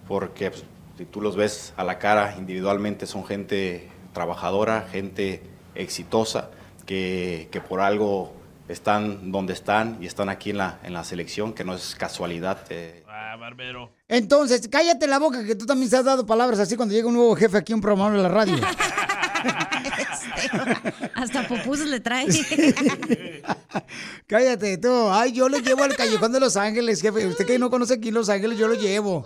porque 0.07 0.49
pues, 0.49 0.63
si 0.97 1.05
tú 1.05 1.21
los 1.21 1.35
ves 1.35 1.73
a 1.75 1.83
la 1.83 1.99
cara 1.99 2.35
individualmente 2.37 3.05
son 3.05 3.25
gente 3.25 3.89
trabajadora, 4.13 4.87
gente 4.91 5.41
exitosa, 5.75 6.49
que, 6.85 7.47
que 7.51 7.61
por 7.61 7.81
algo 7.81 8.33
están 8.67 9.31
donde 9.31 9.53
están 9.53 9.97
y 10.01 10.05
están 10.05 10.29
aquí 10.29 10.49
en 10.51 10.57
la, 10.57 10.79
en 10.83 10.93
la 10.93 11.03
selección, 11.03 11.53
que 11.53 11.63
no 11.63 11.73
es 11.75 11.95
casualidad. 11.95 12.59
eh, 12.69 13.03
Ah, 13.07 13.35
barbero. 13.37 13.91
Entonces, 14.07 14.67
cállate 14.69 15.07
la 15.07 15.17
boca, 15.19 15.43
que 15.45 15.55
tú 15.55 15.65
también 15.65 15.89
te 15.89 15.97
has 15.97 16.05
dado 16.05 16.25
palabras 16.25 16.59
así 16.59 16.75
cuando 16.75 16.93
llega 16.93 17.07
un 17.07 17.13
nuevo 17.15 17.35
jefe 17.35 17.57
aquí 17.57 17.73
un 17.73 17.81
programa 17.81 18.11
de 18.15 18.21
la 18.23 18.29
radio. 18.29 18.55
Hasta 21.15 21.47
pupusas 21.47 21.87
le 21.87 21.99
trae. 21.99 22.27
Cállate 24.27 24.77
tú. 24.77 25.09
Ay, 25.11 25.31
yo 25.31 25.49
lo 25.49 25.57
llevo 25.57 25.83
al 25.83 25.95
callejón 25.95 26.31
de 26.31 26.39
Los 26.39 26.55
Ángeles, 26.57 27.01
jefe. 27.01 27.25
Usted 27.27 27.45
que 27.45 27.59
no 27.59 27.69
conoce 27.69 27.95
aquí 27.95 28.11
Los 28.11 28.29
Ángeles, 28.29 28.57
yo 28.57 28.67
lo 28.67 28.75
llevo. 28.75 29.25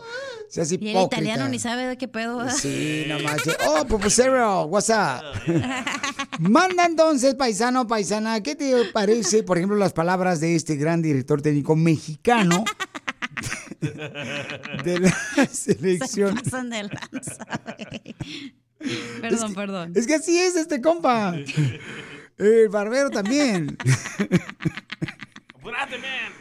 Seas 0.49 0.71
Y 0.71 0.75
el 0.75 1.01
italiano 1.01 1.49
ni 1.49 1.59
sabe 1.59 1.85
de 1.85 1.97
qué 1.97 2.07
pedo. 2.07 2.37
¿verdad? 2.37 2.55
Sí, 2.55 3.05
nomás. 3.07 3.37
Oh, 3.67 3.85
pupusero, 3.85 4.63
what's 4.63 4.89
up? 4.89 5.23
Manda 6.39 6.85
entonces, 6.85 7.35
paisano, 7.35 7.87
paisana, 7.87 8.41
¿qué 8.41 8.55
te 8.55 8.85
parece, 8.93 9.43
por 9.43 9.57
ejemplo, 9.57 9.77
las 9.77 9.93
palabras 9.93 10.39
de 10.39 10.55
este 10.55 10.75
gran 10.75 11.01
director 11.01 11.41
técnico 11.41 11.75
mexicano 11.75 12.63
de 14.83 14.99
la 14.99 15.11
selección? 15.51 16.37
Se 16.37 16.43
pasan 16.43 16.69
de 16.69 16.83
lanza. 16.83 17.45
Perdón, 19.21 19.53
perdón. 19.53 19.93
Es 19.95 20.07
que 20.07 20.15
así 20.15 20.37
es 20.37 20.55
este 20.55 20.81
compa. 20.81 21.35
El 22.37 22.69
barbero 22.69 23.09
también. 23.09 23.77
¡Apúrate, 25.55 25.97
man! 25.97 26.36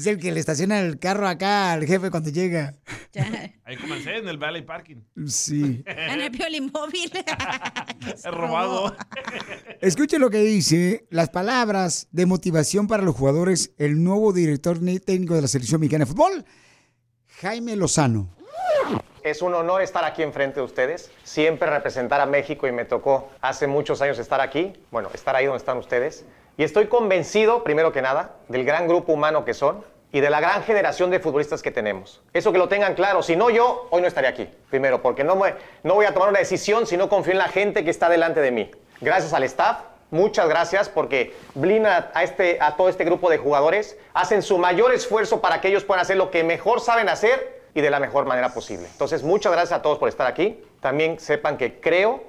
Es 0.00 0.06
el 0.06 0.18
que 0.18 0.32
le 0.32 0.40
estaciona 0.40 0.80
el 0.80 0.98
carro 0.98 1.28
acá 1.28 1.72
al 1.72 1.84
jefe 1.84 2.10
cuando 2.10 2.30
llega. 2.30 2.72
Ahí 3.64 3.76
comencé 3.76 4.16
en 4.16 4.28
el 4.28 4.38
Valley 4.38 4.62
Parking. 4.62 4.96
Sí. 5.26 5.84
En 5.84 6.22
el 6.22 6.30
piolín 6.30 6.72
móvil. 6.72 7.12
He 8.24 8.30
robado. 8.30 8.96
Escuche 9.82 10.18
lo 10.18 10.30
que 10.30 10.38
dice, 10.38 11.06
las 11.10 11.28
palabras 11.28 12.08
de 12.12 12.24
motivación 12.24 12.88
para 12.88 13.02
los 13.02 13.14
jugadores, 13.14 13.74
el 13.76 14.02
nuevo 14.02 14.32
director 14.32 14.78
técnico 15.04 15.34
de 15.34 15.42
la 15.42 15.48
selección 15.48 15.82
mexicana 15.82 16.06
de 16.06 16.10
fútbol, 16.10 16.46
Jaime 17.42 17.76
Lozano. 17.76 18.34
Es 19.22 19.42
un 19.42 19.52
honor 19.52 19.82
estar 19.82 20.06
aquí 20.06 20.22
enfrente 20.22 20.60
de 20.60 20.64
ustedes, 20.64 21.10
siempre 21.24 21.68
representar 21.68 22.22
a 22.22 22.26
México 22.26 22.66
y 22.66 22.72
me 22.72 22.86
tocó 22.86 23.28
hace 23.42 23.66
muchos 23.66 24.00
años 24.00 24.18
estar 24.18 24.40
aquí, 24.40 24.72
bueno, 24.90 25.10
estar 25.12 25.36
ahí 25.36 25.44
donde 25.44 25.58
están 25.58 25.76
ustedes. 25.76 26.24
Y 26.60 26.62
estoy 26.62 26.88
convencido, 26.88 27.64
primero 27.64 27.90
que 27.90 28.02
nada, 28.02 28.34
del 28.48 28.66
gran 28.66 28.86
grupo 28.86 29.14
humano 29.14 29.46
que 29.46 29.54
son 29.54 29.82
y 30.12 30.20
de 30.20 30.28
la 30.28 30.40
gran 30.40 30.62
generación 30.62 31.08
de 31.10 31.18
futbolistas 31.18 31.62
que 31.62 31.70
tenemos. 31.70 32.20
Eso 32.34 32.52
que 32.52 32.58
lo 32.58 32.68
tengan 32.68 32.92
claro, 32.92 33.22
si 33.22 33.34
no 33.34 33.48
yo, 33.48 33.88
hoy 33.88 34.02
no 34.02 34.06
estaría 34.06 34.28
aquí. 34.28 34.46
Primero, 34.68 35.00
porque 35.00 35.24
no, 35.24 35.36
me- 35.36 35.54
no 35.84 35.94
voy 35.94 36.04
a 36.04 36.12
tomar 36.12 36.28
una 36.28 36.38
decisión 36.38 36.86
si 36.86 36.98
no 36.98 37.08
confío 37.08 37.32
en 37.32 37.38
la 37.38 37.48
gente 37.48 37.82
que 37.82 37.88
está 37.88 38.10
delante 38.10 38.42
de 38.42 38.50
mí. 38.50 38.70
Gracias 39.00 39.32
al 39.32 39.42
staff, 39.44 39.78
muchas 40.10 40.50
gracias 40.50 40.90
porque 40.90 41.34
blindan 41.54 42.10
a, 42.12 42.22
este, 42.24 42.58
a 42.60 42.76
todo 42.76 42.90
este 42.90 43.06
grupo 43.06 43.30
de 43.30 43.38
jugadores, 43.38 43.96
hacen 44.12 44.42
su 44.42 44.58
mayor 44.58 44.92
esfuerzo 44.92 45.40
para 45.40 45.62
que 45.62 45.68
ellos 45.68 45.84
puedan 45.84 46.02
hacer 46.02 46.18
lo 46.18 46.30
que 46.30 46.44
mejor 46.44 46.82
saben 46.82 47.08
hacer 47.08 47.62
y 47.72 47.80
de 47.80 47.88
la 47.88 48.00
mejor 48.00 48.26
manera 48.26 48.52
posible. 48.52 48.86
Entonces, 48.92 49.22
muchas 49.22 49.50
gracias 49.50 49.78
a 49.78 49.80
todos 49.80 49.96
por 49.96 50.10
estar 50.10 50.26
aquí. 50.26 50.62
También 50.82 51.18
sepan 51.20 51.56
que 51.56 51.80
creo 51.80 52.22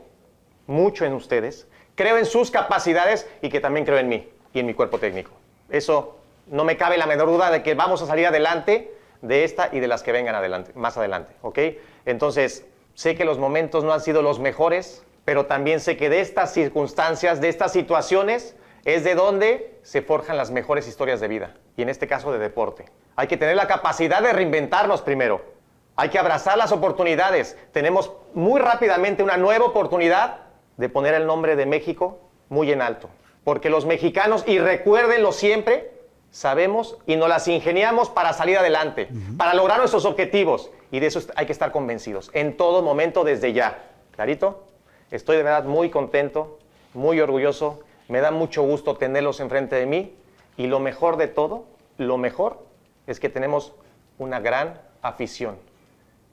mucho 0.67 1.03
en 1.03 1.15
ustedes, 1.15 1.67
creo 2.01 2.17
en 2.17 2.25
sus 2.25 2.49
capacidades 2.49 3.29
y 3.43 3.49
que 3.49 3.59
también 3.59 3.85
creo 3.85 3.99
en 3.99 4.09
mí 4.09 4.27
y 4.53 4.59
en 4.59 4.65
mi 4.65 4.73
cuerpo 4.73 4.97
técnico. 4.97 5.29
Eso 5.69 6.17
no 6.47 6.63
me 6.63 6.75
cabe 6.75 6.97
la 6.97 7.05
menor 7.05 7.27
duda 7.27 7.51
de 7.51 7.61
que 7.61 7.75
vamos 7.75 8.01
a 8.01 8.07
salir 8.07 8.25
adelante 8.25 8.91
de 9.21 9.43
esta 9.43 9.69
y 9.71 9.79
de 9.79 9.87
las 9.87 10.01
que 10.01 10.11
vengan 10.11 10.33
adelante, 10.33 10.71
más 10.73 10.97
adelante, 10.97 11.35
¿ok? 11.43 11.59
Entonces, 12.07 12.65
sé 12.95 13.15
que 13.15 13.23
los 13.23 13.37
momentos 13.37 13.83
no 13.83 13.93
han 13.93 14.01
sido 14.01 14.23
los 14.23 14.39
mejores, 14.39 15.03
pero 15.25 15.45
también 15.45 15.79
sé 15.79 15.95
que 15.95 16.09
de 16.09 16.21
estas 16.21 16.51
circunstancias, 16.51 17.39
de 17.39 17.49
estas 17.49 17.71
situaciones, 17.71 18.55
es 18.83 19.03
de 19.03 19.13
donde 19.13 19.79
se 19.83 20.01
forjan 20.01 20.37
las 20.37 20.49
mejores 20.49 20.87
historias 20.87 21.19
de 21.19 21.27
vida, 21.27 21.53
y 21.77 21.83
en 21.83 21.89
este 21.89 22.07
caso 22.07 22.33
de 22.33 22.39
deporte. 22.39 22.85
Hay 23.15 23.27
que 23.27 23.37
tener 23.37 23.55
la 23.55 23.67
capacidad 23.67 24.23
de 24.23 24.33
reinventarnos 24.33 25.03
primero. 25.03 25.43
Hay 25.95 26.09
que 26.09 26.17
abrazar 26.17 26.57
las 26.57 26.71
oportunidades. 26.71 27.55
Tenemos 27.71 28.11
muy 28.33 28.59
rápidamente 28.59 29.21
una 29.21 29.37
nueva 29.37 29.65
oportunidad 29.65 30.50
de 30.81 30.89
poner 30.89 31.13
el 31.13 31.27
nombre 31.27 31.55
de 31.55 31.67
México 31.67 32.17
muy 32.49 32.71
en 32.71 32.81
alto. 32.81 33.07
Porque 33.43 33.69
los 33.69 33.85
mexicanos, 33.85 34.43
y 34.47 34.57
recuérdenlo 34.57 35.31
siempre, 35.31 35.91
sabemos 36.31 36.97
y 37.05 37.17
nos 37.17 37.29
las 37.29 37.47
ingeniamos 37.47 38.09
para 38.09 38.33
salir 38.33 38.57
adelante, 38.57 39.07
para 39.37 39.53
lograr 39.53 39.77
nuestros 39.77 40.05
objetivos. 40.05 40.71
Y 40.91 40.99
de 40.99 41.05
eso 41.05 41.21
hay 41.35 41.45
que 41.45 41.51
estar 41.51 41.71
convencidos, 41.71 42.31
en 42.33 42.57
todo 42.57 42.81
momento, 42.81 43.23
desde 43.23 43.53
ya. 43.53 43.91
¿Clarito? 44.15 44.63
Estoy 45.11 45.37
de 45.37 45.43
verdad 45.43 45.65
muy 45.65 45.91
contento, 45.91 46.57
muy 46.95 47.21
orgulloso. 47.21 47.81
Me 48.07 48.19
da 48.19 48.31
mucho 48.31 48.63
gusto 48.63 48.97
tenerlos 48.97 49.39
enfrente 49.39 49.75
de 49.75 49.85
mí. 49.85 50.15
Y 50.57 50.65
lo 50.65 50.79
mejor 50.79 51.15
de 51.17 51.27
todo, 51.27 51.65
lo 51.97 52.17
mejor, 52.17 52.65
es 53.05 53.19
que 53.19 53.29
tenemos 53.29 53.73
una 54.17 54.39
gran 54.39 54.81
afición 55.03 55.57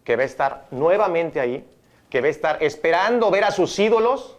que 0.05 0.17
va 0.17 0.23
a 0.23 0.27
estar 0.27 0.67
nuevamente 0.71 1.39
ahí, 1.39 1.69
que 2.09 2.23
va 2.23 2.29
a 2.29 2.31
estar 2.31 2.63
esperando 2.63 3.31
ver 3.31 3.45
a 3.45 3.51
sus 3.51 3.79
ídolos 3.79 4.38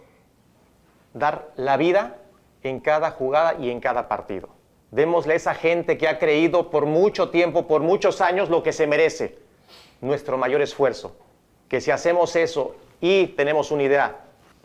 dar 1.14 1.48
la 1.56 1.76
vida 1.76 2.16
en 2.62 2.80
cada 2.80 3.10
jugada 3.10 3.56
y 3.58 3.70
en 3.70 3.80
cada 3.80 4.08
partido. 4.08 4.48
Démosle 4.90 5.34
a 5.34 5.36
esa 5.36 5.54
gente 5.54 5.96
que 5.96 6.08
ha 6.08 6.18
creído 6.18 6.70
por 6.70 6.86
mucho 6.86 7.30
tiempo, 7.30 7.66
por 7.66 7.80
muchos 7.82 8.20
años, 8.20 8.50
lo 8.50 8.62
que 8.62 8.72
se 8.72 8.86
merece, 8.86 9.38
nuestro 10.00 10.36
mayor 10.36 10.62
esfuerzo. 10.62 11.16
que 11.68 11.80
si 11.80 11.92
hacemos 11.92 12.34
eso 12.34 12.74
y 13.00 13.28
tenemos 13.28 13.70
una 13.70 13.84
idea 13.84 14.16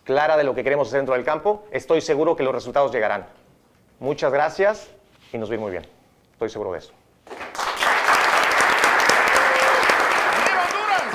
clara 0.04 0.38
de 0.38 0.44
lo 0.44 0.56
que 0.56 0.64
queremos 0.64 0.90
dentro 0.90 1.14
del 1.14 1.24
campo, 1.24 1.64
estoy 1.70 2.02
seguro 2.02 2.36
que 2.36 2.42
los 2.42 2.54
resultados 2.54 2.92
llegarán. 2.92 3.28
Muchas 4.00 4.34
gracias 4.34 4.90
y 5.32 5.38
nos 5.38 5.52
va 5.52 5.58
muy 5.58 5.72
bien. 5.72 5.86
Estoy 6.34 6.50
seguro 6.50 6.72
de 6.72 6.80
eso. 6.80 7.05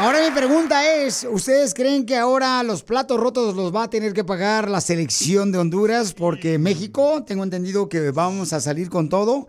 Ahora 0.03 0.22
mi 0.26 0.34
pregunta 0.34 0.94
es, 0.94 1.26
¿ustedes 1.30 1.74
creen 1.74 2.07
que 2.07 2.16
ahora 2.16 2.62
los 2.62 2.82
platos 2.82 3.20
rotos 3.20 3.55
los 3.55 3.74
va 3.74 3.82
a 3.82 3.90
tener 3.90 4.14
que 4.14 4.24
pagar 4.24 4.70
la 4.70 4.80
selección 4.80 5.53
de 5.53 5.59
Honduras? 5.59 6.14
Porque 6.14 6.59
México, 6.59 7.22
tengo 7.26 7.44
entendido 7.44 7.86
que 7.88 8.11
vamos 8.11 8.55
a 8.55 8.61
salir 8.61 8.88
con 8.88 9.11
todo. 9.11 9.48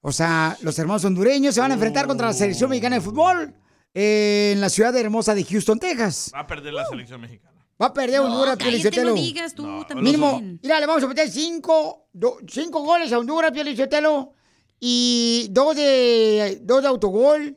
O 0.00 0.10
sea, 0.10 0.56
los 0.62 0.76
hermanos 0.80 1.04
hondureños 1.04 1.54
se 1.54 1.60
van 1.60 1.70
a 1.70 1.74
enfrentar 1.74 2.08
contra 2.08 2.26
la 2.26 2.32
selección 2.32 2.68
mexicana 2.68 2.96
de 2.96 3.00
fútbol 3.02 3.54
eh, 3.94 4.50
en 4.54 4.60
la 4.60 4.70
ciudad 4.70 4.96
hermosa 4.96 5.36
de 5.36 5.44
Houston, 5.44 5.78
Texas. 5.78 6.32
Va 6.34 6.40
a 6.40 6.46
perder 6.48 6.72
la 6.72 6.84
selección 6.86 7.20
mexicana. 7.20 7.64
Va 7.80 7.86
a 7.86 7.92
perder 7.94 8.20
Honduras, 8.20 8.56
cállate, 8.56 8.70
Pielichotelo. 8.90 9.10
no 9.10 9.14
digas 9.14 9.54
tú 9.54 9.84
también. 9.86 10.02
Mínimo, 10.04 10.40
mira, 10.62 10.80
le 10.80 10.86
vamos 10.86 11.04
a 11.04 11.06
meter 11.06 11.30
cinco, 11.30 12.08
do- 12.12 12.38
cinco 12.48 12.82
goles 12.82 13.12
a 13.12 13.18
Honduras, 13.20 13.52
Pielichotelo. 13.52 14.32
Y 14.80 15.46
dos 15.52 15.76
de, 15.76 16.58
dos 16.62 16.82
de 16.82 16.88
autogol 16.88 17.56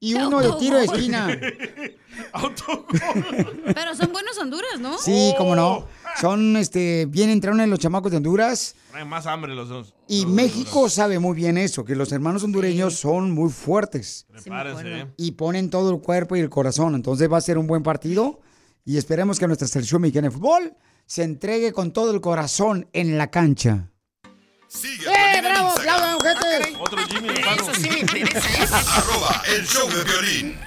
y 0.00 0.14
uno 0.14 0.40
de 0.40 0.52
tiro 0.58 0.78
de 0.78 0.84
esquina. 0.84 1.28
Pero 3.74 3.94
son 3.94 4.12
buenos 4.12 4.38
Honduras, 4.38 4.80
¿no? 4.80 4.98
Sí, 4.98 5.34
cómo 5.36 5.54
no. 5.54 5.86
Son, 6.20 6.56
este, 6.56 7.06
bien 7.06 7.30
entraron 7.30 7.68
los 7.70 7.78
chamacos 7.78 8.10
de 8.10 8.16
Honduras. 8.18 8.74
Traen 8.90 9.08
más 9.08 9.26
hambre 9.26 9.54
los 9.54 9.68
dos. 9.68 9.94
Y 10.08 10.26
México 10.26 10.88
sabe 10.88 11.18
muy 11.18 11.36
bien 11.36 11.58
eso, 11.58 11.84
que 11.84 11.94
los 11.94 12.12
hermanos 12.12 12.42
hondureños 12.44 12.94
son 12.94 13.30
muy 13.32 13.50
fuertes. 13.50 14.26
Prepárense, 14.30 15.00
¿eh? 15.00 15.06
Y 15.16 15.32
ponen 15.32 15.70
todo 15.70 15.90
el 15.90 16.00
cuerpo 16.00 16.36
y 16.36 16.40
el 16.40 16.50
corazón. 16.50 16.94
Entonces 16.94 17.30
va 17.30 17.38
a 17.38 17.42
ser 17.42 17.58
un 17.58 17.66
buen 17.66 17.82
partido. 17.82 18.40
Y 18.84 18.96
esperemos 18.96 19.38
que 19.38 19.46
nuestra 19.46 19.68
selección 19.68 20.00
mexicana 20.00 20.28
de 20.28 20.34
fútbol 20.34 20.74
se 21.06 21.22
entregue 21.22 21.72
con 21.72 21.92
todo 21.92 22.10
el 22.10 22.20
corazón 22.20 22.88
en 22.92 23.18
la 23.18 23.30
cancha. 23.30 23.90
¡Eh, 24.70 25.40
bravo! 25.40 25.70
¡Aplaudan, 25.70 26.20
gente! 26.20 26.76
Otro 26.78 26.98
Jimmy 27.08 27.28
Eso 27.30 27.74
sí 27.74 27.88
me 27.88 28.00
interesa. 28.00 28.78
Arroba 28.98 29.42
el 29.48 29.66
show 29.66 29.88
de 29.88 30.04
violín. 30.04 30.58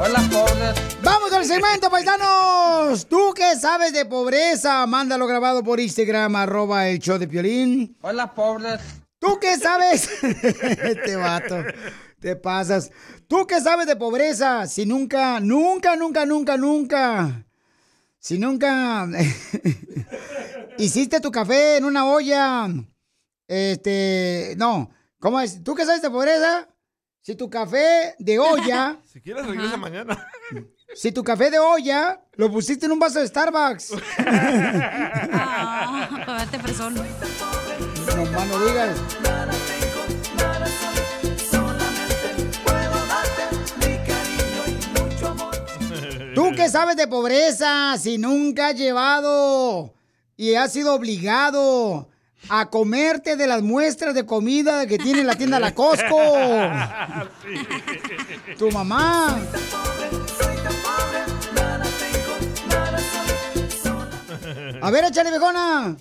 Hola, 0.00 0.20
pobres. 0.30 0.74
Vamos 1.02 1.32
al 1.32 1.44
segmento, 1.44 1.90
paisanos. 1.90 3.06
¿Tú 3.06 3.32
qué 3.34 3.56
sabes 3.56 3.92
de 3.92 4.06
pobreza? 4.06 4.86
Mándalo 4.86 5.26
grabado 5.26 5.62
por 5.62 5.78
Instagram, 5.78 6.34
arroba 6.34 6.88
el 6.88 6.98
show 6.98 7.18
de 7.18 7.28
Piolín. 7.28 7.96
Hola, 8.00 8.34
pobres. 8.34 8.80
¿Tú 9.18 9.38
qué 9.40 9.56
sabes? 9.56 10.08
este 10.22 11.16
vato. 11.16 11.62
Te 12.20 12.34
pasas. 12.34 12.90
¿Tú 13.28 13.46
qué 13.46 13.60
sabes 13.60 13.86
de 13.86 13.94
pobreza? 13.96 14.66
Si 14.66 14.84
nunca, 14.86 15.38
nunca, 15.40 15.94
nunca, 15.94 16.26
nunca, 16.26 16.56
nunca. 16.56 17.44
Si 18.18 18.38
nunca 18.38 19.06
hiciste 20.78 21.20
tu 21.20 21.30
café 21.30 21.76
en 21.76 21.84
una 21.84 22.06
olla. 22.06 22.68
Este, 23.46 24.54
no. 24.58 24.90
¿Cómo 25.20 25.40
es? 25.40 25.62
¿Tú 25.62 25.74
qué 25.74 25.84
sabes 25.86 26.02
de 26.02 26.10
pobreza? 26.10 26.68
Si 27.20 27.36
tu 27.36 27.48
café 27.48 28.14
de 28.18 28.38
olla, 28.38 28.98
Si 29.04 29.20
quieres, 29.20 29.46
regresa 29.46 29.76
mañana. 29.76 30.16
si 30.94 31.12
tu 31.12 31.22
café 31.22 31.50
de 31.50 31.58
olla 31.58 32.20
lo 32.34 32.50
pusiste 32.50 32.86
en 32.86 32.92
un 32.92 32.98
vaso 32.98 33.20
de 33.20 33.28
Starbucks. 33.28 33.92
Ah, 35.30 36.08
para 36.10 36.38
darte 36.38 36.58
fresón. 36.58 36.94
No 36.94 38.24
más 38.32 38.48
no 38.48 38.66
digas. 38.66 38.98
¿Tú 46.38 46.52
qué 46.54 46.68
sabes 46.68 46.94
de 46.94 47.08
pobreza 47.08 47.96
si 47.98 48.16
nunca 48.16 48.68
has 48.68 48.76
llevado 48.76 49.92
y 50.36 50.54
has 50.54 50.72
sido 50.72 50.94
obligado 50.94 52.08
a 52.48 52.70
comerte 52.70 53.34
de 53.34 53.48
las 53.48 53.60
muestras 53.60 54.14
de 54.14 54.24
comida 54.24 54.86
que 54.86 54.98
tiene 54.98 55.24
la 55.24 55.34
tienda 55.34 55.58
La 55.58 55.74
Costco? 55.74 56.16
Tu 58.56 58.70
mamá. 58.70 59.36
A 64.80 64.90
ver, 64.92 65.06
échale, 65.06 65.30
viejona. 65.30 65.96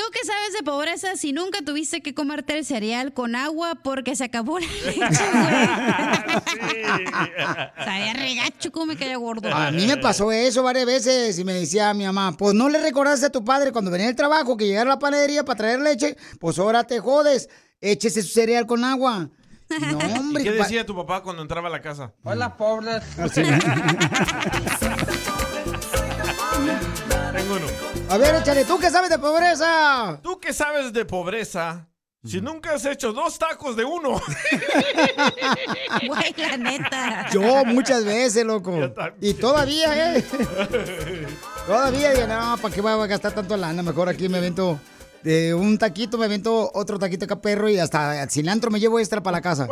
¿Tú 0.00 0.06
qué 0.14 0.20
sabes 0.24 0.54
de 0.54 0.62
pobreza 0.62 1.14
si 1.16 1.34
nunca 1.34 1.58
tuviste 1.62 2.00
que 2.00 2.14
comerte 2.14 2.56
el 2.56 2.64
cereal 2.64 3.12
con 3.12 3.36
agua 3.36 3.74
porque 3.84 4.16
se 4.16 4.24
acabó 4.24 4.58
la 4.58 4.66
leche, 4.66 4.98
güey? 4.98 5.10
Sabía 7.84 8.14
regacho 8.14 8.72
como 8.72 8.86
me 8.86 8.96
caía 8.96 9.18
gordo. 9.18 9.54
A 9.54 9.70
mí 9.70 9.86
me 9.86 9.98
pasó 9.98 10.32
eso 10.32 10.62
varias 10.62 10.86
veces 10.86 11.38
y 11.38 11.44
me 11.44 11.52
decía 11.52 11.92
mi 11.92 12.06
mamá, 12.06 12.34
pues 12.34 12.54
no 12.54 12.70
le 12.70 12.80
recordaste 12.80 13.26
a 13.26 13.30
tu 13.30 13.44
padre 13.44 13.72
cuando 13.72 13.90
venía 13.90 14.06
del 14.06 14.16
trabajo 14.16 14.56
que 14.56 14.66
llegara 14.66 14.90
a 14.90 14.94
la 14.94 14.98
panadería 14.98 15.44
para 15.44 15.58
traer 15.58 15.80
leche, 15.80 16.16
pues 16.38 16.58
ahora 16.58 16.84
te 16.84 16.98
jodes, 16.98 17.50
échese 17.82 18.22
su 18.22 18.30
cereal 18.30 18.64
con 18.64 18.82
agua. 18.84 19.28
No, 19.68 19.98
hombre. 20.18 20.42
¿Y 20.42 20.46
qué 20.46 20.52
decía 20.52 20.86
tu 20.86 20.96
papá 20.96 21.22
cuando 21.22 21.42
entraba 21.42 21.68
a 21.68 21.72
la 21.72 21.82
casa? 21.82 22.14
Hola, 22.24 22.56
pobres. 22.56 23.02
Tengo 27.32 27.54
uno. 27.56 27.66
A 28.08 28.18
ver, 28.18 28.34
échale, 28.36 28.64
¿tú 28.64 28.78
qué 28.78 28.90
sabes 28.90 29.10
de 29.10 29.18
pobreza? 29.18 30.18
¿Tú 30.22 30.38
qué 30.40 30.52
sabes 30.52 30.92
de 30.92 31.04
pobreza? 31.04 31.86
Si 32.24 32.40
nunca 32.40 32.74
has 32.74 32.84
hecho 32.84 33.12
dos 33.12 33.38
tacos 33.38 33.76
de 33.76 33.84
uno. 33.84 34.20
Güey, 36.06 36.34
la 36.36 36.56
neta. 36.56 37.26
Yo 37.32 37.64
muchas 37.64 38.04
veces, 38.04 38.44
loco. 38.44 38.78
Y 39.20 39.34
todavía, 39.34 40.16
¿eh? 40.16 40.24
Todavía, 41.66 42.12
digo, 42.12 42.26
no, 42.26 42.56
¿para 42.58 42.74
qué 42.74 42.80
voy 42.80 42.92
a 42.92 43.06
gastar 43.06 43.32
tanto 43.32 43.56
lana? 43.56 43.82
Mejor 43.82 44.08
aquí 44.08 44.28
me 44.28 44.38
avento 44.38 44.78
de 45.22 45.54
un 45.54 45.78
taquito, 45.78 46.18
me 46.18 46.24
avento 46.26 46.70
otro 46.74 46.98
taquito 46.98 47.24
acá, 47.24 47.40
perro, 47.40 47.68
y 47.68 47.78
hasta 47.78 48.28
cilantro 48.28 48.70
me 48.70 48.80
llevo 48.80 48.98
extra 48.98 49.22
para 49.22 49.38
la 49.38 49.42
casa. 49.42 49.68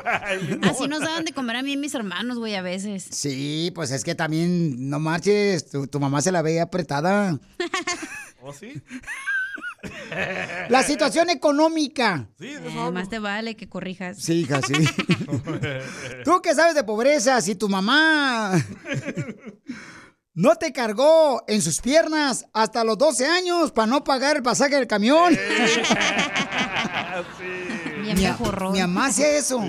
Así 0.63 0.87
nos 0.89 1.01
daban 1.01 1.25
de 1.25 1.33
comer 1.33 1.57
a 1.57 1.63
mí 1.63 1.73
y 1.73 1.77
mis 1.77 1.95
hermanos, 1.95 2.39
güey, 2.39 2.55
a 2.55 2.63
veces. 2.63 3.07
Sí, 3.11 3.73
pues 3.75 3.91
es 3.91 4.05
que 4.05 4.15
también, 4.15 4.89
no 4.91 4.99
marches, 5.01 5.69
tu, 5.71 5.87
tu 5.87 6.01
mamá 6.01 6.21
se 6.23 6.33
la 6.33 6.43
ve 6.43 6.61
apretada. 6.61 7.39
¿O 8.43 8.53
sí? 8.53 8.81
La 10.69 10.83
situación 10.83 11.31
económica. 11.31 12.29
Sí, 12.41 12.49
Eh, 12.49 12.91
más 12.93 13.09
te 13.09 13.21
vale 13.21 13.55
que 13.57 13.69
corrijas. 13.69 14.19
Sí, 14.19 14.41
hija, 14.41 14.61
sí. 14.61 14.73
¿Tú 16.25 16.41
qué 16.43 16.53
sabes 16.55 16.75
de 16.75 16.83
pobreza? 16.83 17.41
Si 17.41 17.55
tu 17.55 17.69
mamá 17.69 18.53
no 20.39 20.55
te 20.55 20.73
cargó 20.73 21.43
en 21.49 21.61
sus 21.61 21.81
piernas 21.81 22.47
hasta 22.53 22.85
los 22.85 22.97
12 22.97 23.27
años 23.27 23.73
para 23.73 23.89
no 23.89 24.05
pagar 24.05 24.37
el 24.37 24.43
pasaje 24.45 24.77
del 24.77 24.87
camión. 24.87 25.37
Bien 28.03 28.17
mi, 28.17 28.71
mi 28.71 28.79
mamá 28.79 29.07
hacía 29.07 29.37
eso. 29.37 29.61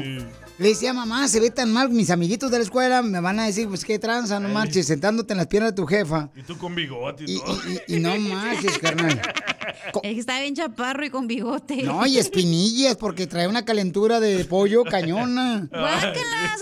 Le 0.60 0.70
decía, 0.70 0.94
mamá, 0.94 1.28
se 1.30 1.40
ve 1.40 1.52
tan 1.52 1.72
mal, 1.72 1.90
mis 1.90 2.10
amiguitos 2.10 2.52
de 2.52 2.58
la 2.58 2.64
escuela 2.64 3.02
me 3.02 3.22
van 3.22 3.40
a 3.40 3.46
decir, 3.46 3.70
pues 3.70 3.86
qué 3.86 3.98
tranza, 3.98 4.42
no 4.42 4.50
marches, 4.50 4.88
sentándote 4.88 5.34
en 5.34 5.38
las 5.38 5.48
piernas 5.48 5.72
de 5.72 5.78
tu 5.78 5.88
jefa. 5.88 6.30
Y 6.36 6.44
tú 6.44 6.58
con 6.58 6.76
bigote 6.76 7.24
y, 7.28 7.40
todo. 7.40 7.58
Y, 7.88 7.96
y 7.96 8.00
no 8.02 8.18
marches, 8.20 8.78
carnal. 8.78 9.22
Es 10.04 10.14
que 10.14 10.20
está 10.20 10.40
bien 10.42 10.56
chaparro 10.56 11.06
y 11.06 11.10
con 11.10 11.28
bigote. 11.28 11.84
No, 11.84 12.06
y 12.06 12.18
espinillas, 12.18 12.98
porque 12.98 13.26
trae 13.28 13.48
una 13.48 13.64
calentura 13.64 14.20
de 14.20 14.44
pollo 14.46 14.84
cañona. 14.84 15.68
Guácala. 15.72 16.58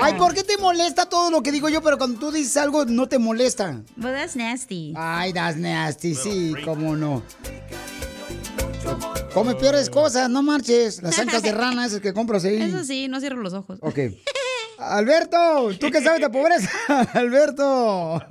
Ay, 0.00 0.14
¿por 0.14 0.34
qué 0.34 0.44
te 0.44 0.56
molesta 0.56 1.06
todo 1.06 1.30
lo 1.30 1.42
que 1.42 1.52
digo 1.52 1.68
yo? 1.68 1.82
Pero 1.82 1.98
cuando 1.98 2.20
tú 2.20 2.30
dices 2.30 2.56
algo, 2.56 2.84
no 2.84 3.08
te 3.08 3.18
molesta. 3.18 3.82
But 3.96 4.12
that's 4.12 4.36
nasty. 4.36 4.92
Ay, 4.96 5.32
that's 5.32 5.58
nasty, 5.58 6.14
sí, 6.14 6.54
cómo 6.64 6.96
no. 6.96 7.22
Come 9.34 9.54
peores 9.54 9.88
cosas, 9.90 10.28
no 10.28 10.42
marches. 10.42 11.02
Las 11.02 11.18
ancas 11.18 11.42
de 11.42 11.52
rana 11.52 11.86
esas 11.86 12.00
que 12.00 12.12
compras 12.12 12.44
ahí. 12.44 12.60
Eso 12.60 12.82
sí, 12.84 13.08
no 13.08 13.20
cierro 13.20 13.40
los 13.40 13.52
ojos. 13.52 13.78
Ok. 13.82 13.98
Alberto, 14.78 15.36
¿tú 15.78 15.90
qué 15.90 16.00
sabes 16.00 16.20
de 16.20 16.30
pobreza? 16.30 16.70
Alberto, 17.12 18.22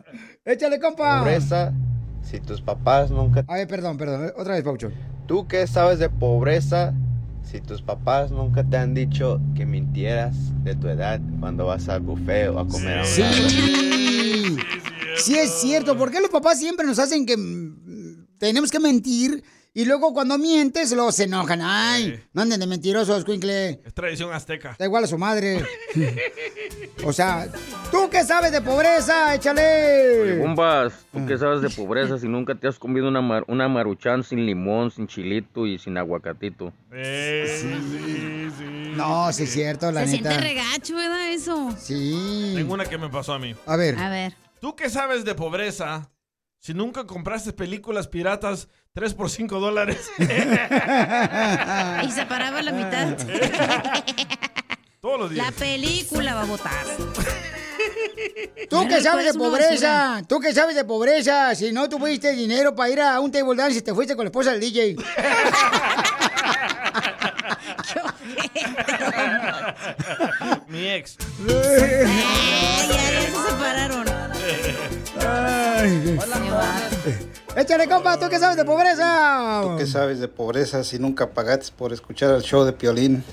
échale, 0.45 0.79
compa. 0.79 1.19
Pobreza, 1.19 1.73
si 2.23 2.39
tus 2.39 2.61
papás 2.61 3.11
nunca... 3.11 3.43
A 3.47 3.55
ver, 3.55 3.67
perdón, 3.67 3.97
perdón, 3.97 4.31
otra 4.37 4.53
vez, 4.55 4.63
Paucho. 4.63 4.91
¿Tú 5.27 5.45
qué 5.47 5.67
sabes 5.67 5.99
de 5.99 6.09
pobreza 6.09 6.93
si 7.43 7.59
tus 7.59 7.81
papás 7.81 8.31
nunca 8.31 8.63
te 8.63 8.77
han 8.77 8.93
dicho 8.93 9.41
que 9.55 9.65
mintieras 9.65 10.35
de 10.63 10.75
tu 10.75 10.87
edad 10.87 11.19
cuando 11.39 11.65
vas 11.65 11.89
al 11.89 11.99
buffet 11.99 12.49
o 12.49 12.59
a 12.59 12.67
comer 12.67 12.99
a 12.99 13.03
un 13.03 13.19
lado? 13.19 13.49
Sí, 13.49 14.57
sí 15.17 15.37
es 15.37 15.51
cierto. 15.51 15.97
¿Por 15.97 16.11
qué 16.11 16.21
los 16.21 16.29
papás 16.29 16.59
siempre 16.59 16.85
nos 16.85 16.99
hacen 16.99 17.25
que 17.25 17.35
mm, 17.35 18.37
tenemos 18.37 18.71
que 18.71 18.79
mentir 18.79 19.43
Y 19.77 19.85
luego 19.85 20.11
cuando 20.11 20.39
mientes, 20.39 20.91
luego 20.91 21.11
se 21.11 21.25
enojan. 21.25 21.61
Ay, 21.61 22.19
no 22.33 22.41
anden 22.41 22.59
de 22.59 22.65
mentirosos, 22.65 23.23
Quinkle. 23.23 23.79
Es 23.85 23.93
tradición 23.93 24.33
azteca. 24.33 24.75
Da 24.79 24.85
igual 24.85 25.03
a 25.03 25.07
su 25.07 25.19
madre. 25.19 25.63
o 27.05 27.13
sea, 27.13 27.47
¿tú 27.91 28.09
qué 28.09 28.23
sabes 28.23 28.51
de 28.51 28.59
pobreza? 28.61 29.35
Échale. 29.35 30.39
Bombas, 30.39 31.05
¿tú 31.13 31.23
qué 31.27 31.37
sabes 31.37 31.61
de 31.61 31.69
pobreza 31.69 32.17
si 32.17 32.27
nunca 32.27 32.55
te 32.55 32.67
has 32.67 32.79
comido 32.79 33.07
una, 33.07 33.21
mar- 33.21 33.45
una 33.47 33.67
maruchan 33.67 34.23
sin 34.23 34.47
limón, 34.47 34.89
sin 34.89 35.05
chilito 35.05 35.67
y 35.67 35.77
sin 35.77 35.95
aguacatito? 35.99 36.73
No, 38.95 39.31
sí 39.31 39.43
es 39.43 39.51
cierto, 39.53 39.91
la 39.91 40.01
Se 40.05 40.07
siente 40.13 40.29
neta. 40.29 40.41
regacho, 40.41 40.95
¿verdad? 40.95 41.29
Eso. 41.31 41.75
Sí. 41.77 42.53
Tengo 42.55 42.73
una 42.73 42.85
que 42.85 42.97
me 42.97 43.09
pasó 43.09 43.33
a 43.33 43.39
mí. 43.39 43.55
A 43.67 43.75
ver. 43.75 43.95
A 43.99 44.09
ver. 44.09 44.33
¿Tú 44.59 44.75
qué 44.75 44.89
sabes 44.89 45.23
de 45.23 45.35
pobreza 45.35 46.09
si 46.59 46.73
nunca 46.73 47.05
compraste 47.05 47.53
películas 47.53 48.07
piratas 48.07 48.67
3 48.97 49.13
por 49.13 49.29
5 49.29 49.59
dólares? 49.59 50.09
Y 50.17 50.25
se 52.11 52.25
paraba 52.25 52.63
la 52.63 52.71
mitad. 52.71 53.09
Todos 55.01 55.19
los 55.19 55.29
días. 55.29 55.45
La 55.45 55.51
película 55.51 56.33
va 56.33 56.41
a 56.41 56.45
votar. 56.45 56.83
¿Tú 58.67 58.87
qué 58.87 58.99
sabes 58.99 59.25
de 59.25 59.29
es 59.29 59.35
una 59.35 59.49
pobreza? 59.49 60.23
¿Tú 60.27 60.39
qué 60.39 60.51
sabes 60.51 60.75
de 60.75 60.83
pobreza? 60.83 61.53
Si 61.53 61.71
no 61.71 61.87
tuviste 61.87 62.31
dinero 62.31 62.75
para 62.75 62.89
ir 62.89 62.99
a 62.99 63.19
un 63.19 63.31
table 63.31 63.55
dance 63.55 63.77
y 63.77 63.83
te 63.83 63.93
fuiste 63.93 64.15
con 64.15 64.25
la 64.25 64.29
esposa 64.29 64.53
del 64.53 64.61
DJ. 64.61 64.95
Mi 70.67 70.89
ex. 70.89 71.17
ya 71.47 72.87
se 72.87 73.31
separaron. 73.47 74.07
Échale, 77.55 77.87
compa, 77.87 78.19
¿tú 78.19 78.27
qué 78.29 78.39
sabes 78.39 78.57
de 78.57 78.65
pobreza? 78.65 79.61
¿Tú 79.63 79.77
qué 79.77 79.85
sabes 79.87 80.19
de 80.19 80.27
pobreza 80.27 80.83
si 80.83 80.99
nunca 80.99 81.31
pagaste 81.31 81.71
por 81.75 81.91
escuchar 81.93 82.35
el 82.35 82.41
show 82.43 82.63
de 82.63 82.73
Piolín 82.73 83.23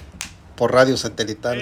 por 0.57 0.73
radio 0.73 0.97
satelital? 0.97 1.61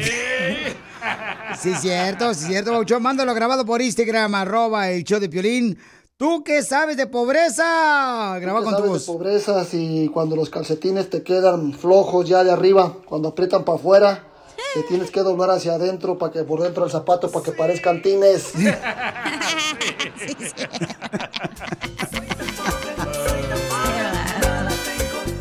Sí, 1.61 1.75
cierto, 1.75 2.33
sí, 2.35 2.47
cierto, 2.47 2.70
Bauchón. 2.73 3.03
Mándalo 3.03 3.35
grabado 3.35 3.64
por 3.66 3.83
Instagram, 3.83 4.35
arroba 4.35 4.91
el 4.91 5.03
show 5.05 5.18
de 5.18 5.29
Piolín. 5.29 5.79
¿Tú 6.16 6.45
qué 6.45 6.62
sabes 6.62 6.97
de 6.97 7.09
pobreza? 7.09 8.39
Graba 8.39 8.61
¿Qué 8.61 8.64
con 8.64 8.75
tu 8.75 8.79
sabes 8.79 8.91
voz. 8.91 9.07
de 9.07 9.12
pobreza 9.12 9.64
si 9.64 10.09
cuando 10.14 10.37
los 10.37 10.51
calcetines 10.51 11.11
te 11.11 11.23
quedan 11.25 11.73
flojos 11.73 12.29
ya 12.29 12.45
de 12.45 12.53
arriba, 12.53 12.95
cuando 13.07 13.29
aprietan 13.31 13.64
para 13.64 13.77
afuera, 13.79 14.25
te 14.74 14.82
tienes 14.84 15.11
que 15.11 15.20
doblar 15.20 15.50
hacia 15.50 15.74
adentro 15.74 16.18
para 16.18 16.32
que 16.32 16.44
por 16.44 16.62
dentro 16.62 16.84
el 16.84 16.90
zapato 16.90 17.30
para 17.30 17.44
que 17.44 17.53
parezcan 17.53 18.03
tines? 18.03 18.53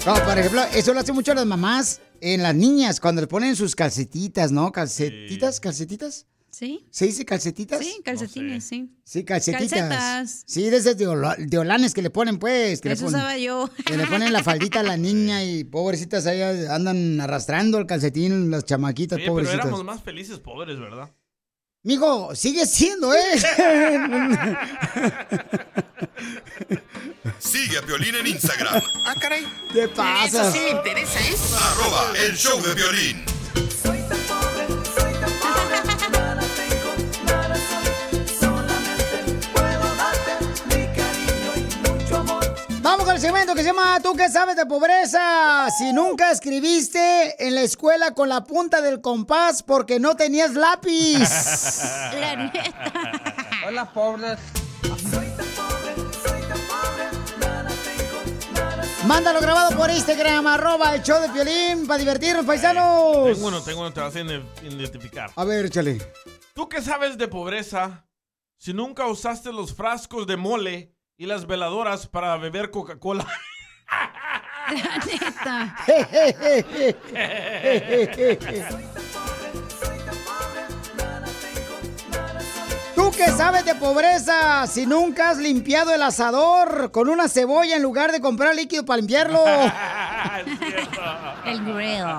No, 0.05 0.15
por 0.25 0.37
ejemplo, 0.37 0.63
eso 0.73 0.93
lo 0.93 0.99
hacen 0.99 1.13
mucho 1.13 1.33
las 1.35 1.45
mamás 1.45 2.01
en 2.21 2.41
las 2.41 2.55
niñas 2.55 2.99
cuando 2.99 3.21
le 3.21 3.27
ponen 3.27 3.55
sus 3.55 3.75
calcetitas, 3.75 4.51
¿no? 4.51 4.71
¿Calcetitas? 4.71 5.59
¿Calcetitas? 5.59 6.25
¿Sí? 6.61 6.85
¿Se 6.91 7.05
dice 7.07 7.25
calcetitas? 7.25 7.79
Sí, 7.79 8.01
calcetines, 8.05 8.63
sí. 8.63 8.87
Sí, 9.03 9.23
calcetitas. 9.25 9.67
Calcetas. 9.71 10.43
Sí, 10.45 10.69
de 10.69 10.77
esas 10.77 10.95
de, 10.95 11.07
ola- 11.07 11.35
de 11.35 11.57
olanes 11.57 11.91
que 11.95 12.03
le 12.03 12.11
ponen, 12.11 12.37
pues. 12.37 12.81
Que 12.81 12.89
le 12.89 12.93
Eso 12.93 13.05
ponen- 13.07 13.15
usaba 13.15 13.35
yo. 13.39 13.67
Que 13.83 13.97
le 13.97 14.05
ponen 14.05 14.31
la 14.31 14.43
faldita 14.43 14.81
a 14.81 14.83
la 14.83 14.95
niña 15.07 15.43
y 15.43 15.63
pobrecitas 15.63 16.27
ahí 16.27 16.39
andan 16.69 17.19
arrastrando 17.19 17.79
el 17.79 17.87
calcetín, 17.87 18.51
las 18.51 18.63
chamaquitas, 18.65 19.15
Oye, 19.15 19.23
pero 19.23 19.33
pobrecitas. 19.33 19.65
éramos 19.65 19.83
más 19.83 20.03
felices 20.03 20.37
pobres, 20.37 20.79
¿verdad? 20.79 21.09
Mijo, 21.81 22.35
sigue 22.35 22.67
siendo, 22.67 23.11
¿eh? 23.15 23.19
Sigue 27.39 27.79
a 27.79 27.81
Piolín 27.81 28.13
en 28.13 28.27
Instagram. 28.27 28.83
Ah, 29.07 29.15
caray. 29.19 29.47
¿Qué 29.73 29.85
Eso 30.25 30.51
sí 30.51 30.59
me 30.59 30.69
interesa, 30.77 31.19
¿eh? 31.21 31.35
Arroba 31.59 32.13
el 32.23 32.37
show 32.37 32.61
de 32.61 32.75
violín. 32.75 33.25
Vamos 42.81 43.05
con 43.05 43.13
el 43.15 43.21
segmento 43.21 43.53
que 43.53 43.61
se 43.61 43.67
llama 43.67 43.99
¿Tú 44.01 44.15
qué 44.15 44.27
sabes 44.29 44.55
de 44.55 44.65
pobreza? 44.65 45.67
Si 45.77 45.93
nunca 45.93 46.31
escribiste 46.31 47.35
en 47.45 47.53
la 47.53 47.61
escuela 47.61 48.13
con 48.15 48.27
la 48.27 48.43
punta 48.43 48.81
del 48.81 49.01
compás 49.01 49.61
porque 49.61 49.99
no 49.99 50.15
tenías 50.15 50.53
lápiz. 50.55 51.19
La 52.19 52.35
neta. 52.35 52.93
Hola, 53.67 53.85
pobres. 53.93 54.39
Mándalo 59.05 59.41
grabado 59.41 59.75
por 59.77 59.91
Instagram, 59.91 60.47
arroba 60.47 60.95
el 60.95 61.03
show 61.03 61.21
de 61.21 61.29
Piolín, 61.29 61.85
para 61.85 61.99
divertirnos, 61.99 62.45
paisanos. 62.45 63.25
Tengo 63.33 63.47
uno, 63.47 63.61
tengo 63.61 63.81
uno, 63.81 63.91
te 63.93 63.99
vas 63.99 64.15
a 64.15 64.19
ide- 64.21 64.43
identificar. 64.63 65.31
A 65.35 65.43
ver, 65.43 65.65
échale. 65.65 65.99
¿Tú 66.53 66.67
qué 66.69 66.81
sabes 66.81 67.17
de 67.17 67.27
pobreza 67.27 68.05
si 68.57 68.73
nunca 68.73 69.07
usaste 69.07 69.51
los 69.51 69.73
frascos 69.73 70.25
de 70.27 70.37
mole 70.37 70.95
y 71.21 71.25
las 71.27 71.45
veladoras 71.45 72.07
para 72.07 72.35
beber 72.37 72.71
Coca-Cola? 72.71 73.23
La 74.71 74.97
neta. 75.05 75.75
¿Tú 82.95 83.11
qué 83.11 83.27
sabes 83.27 83.65
de 83.65 83.75
pobreza 83.75 84.65
si 84.65 84.87
nunca 84.87 85.29
has 85.29 85.37
limpiado 85.37 85.93
el 85.93 86.01
asador 86.01 86.89
con 86.91 87.07
una 87.07 87.27
cebolla 87.27 87.75
en 87.75 87.83
lugar 87.83 88.11
de 88.11 88.19
comprar 88.19 88.55
líquido 88.55 88.83
para 88.83 88.97
limpiarlo? 88.97 89.43
El 91.45 91.63
grill. 91.63 92.17